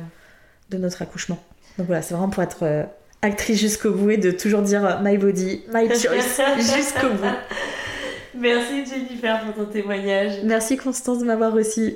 de 0.69 0.77
notre 0.77 1.01
accouchement. 1.01 1.37
Donc 1.77 1.87
voilà, 1.87 2.01
c'est 2.01 2.13
vraiment 2.13 2.29
pour 2.29 2.43
être 2.43 2.63
euh, 2.63 2.83
actrice 3.21 3.59
jusqu'au 3.59 3.91
bout 3.91 4.11
et 4.11 4.17
de 4.17 4.31
toujours 4.31 4.61
dire 4.61 4.85
euh, 4.85 4.93
my 5.01 5.17
body, 5.17 5.63
my 5.73 5.87
choice 5.89 6.41
jusqu'au 6.57 7.09
bout. 7.09 7.35
Merci 8.35 8.85
Jennifer 8.85 9.41
pour 9.43 9.65
ton 9.65 9.71
témoignage. 9.71 10.39
Merci 10.43 10.77
Constance 10.77 11.19
de 11.19 11.25
m'avoir 11.25 11.51
reçue. 11.51 11.95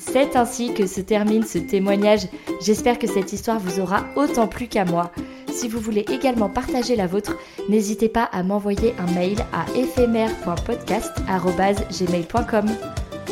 C'est 0.00 0.34
ainsi 0.34 0.72
que 0.72 0.86
se 0.86 1.02
termine 1.02 1.44
ce 1.44 1.58
témoignage. 1.58 2.26
J'espère 2.60 2.98
que 2.98 3.06
cette 3.06 3.34
histoire 3.34 3.60
vous 3.60 3.80
aura 3.80 4.06
autant 4.16 4.48
plu 4.48 4.66
qu'à 4.66 4.86
moi. 4.86 5.12
Si 5.52 5.68
vous 5.68 5.78
voulez 5.78 6.06
également 6.10 6.48
partager 6.48 6.96
la 6.96 7.06
vôtre, 7.06 7.36
n'hésitez 7.68 8.08
pas 8.08 8.24
à 8.32 8.42
m'envoyer 8.42 8.94
un 8.98 9.04
mail 9.12 9.36
à 9.52 9.66
éphémère.podcast.gmail.com. 9.76 12.66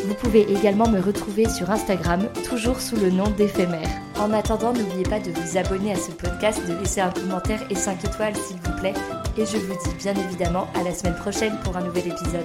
Vous 0.04 0.14
pouvez 0.14 0.42
également 0.52 0.88
me 0.88 1.00
retrouver 1.00 1.48
sur 1.48 1.70
Instagram, 1.70 2.28
toujours 2.48 2.80
sous 2.80 2.96
le 2.96 3.10
nom 3.10 3.30
d'éphémère. 3.30 3.88
En 4.20 4.30
attendant, 4.32 4.74
n'oubliez 4.74 5.04
pas 5.04 5.20
de 5.20 5.30
vous 5.30 5.56
abonner 5.56 5.92
à 5.92 5.96
ce 5.96 6.10
podcast, 6.10 6.60
de 6.68 6.74
laisser 6.74 7.00
un 7.00 7.10
commentaire 7.10 7.62
et 7.70 7.74
5 7.74 8.04
étoiles 8.04 8.36
s'il 8.36 8.58
vous 8.58 8.78
plaît. 8.78 8.92
Et 9.38 9.46
je 9.46 9.56
vous 9.56 9.72
dis 9.84 9.94
bien 9.98 10.14
évidemment 10.14 10.68
à 10.78 10.82
la 10.82 10.92
semaine 10.94 11.16
prochaine 11.16 11.56
pour 11.64 11.78
un 11.78 11.82
nouvel 11.82 12.08
épisode. 12.08 12.44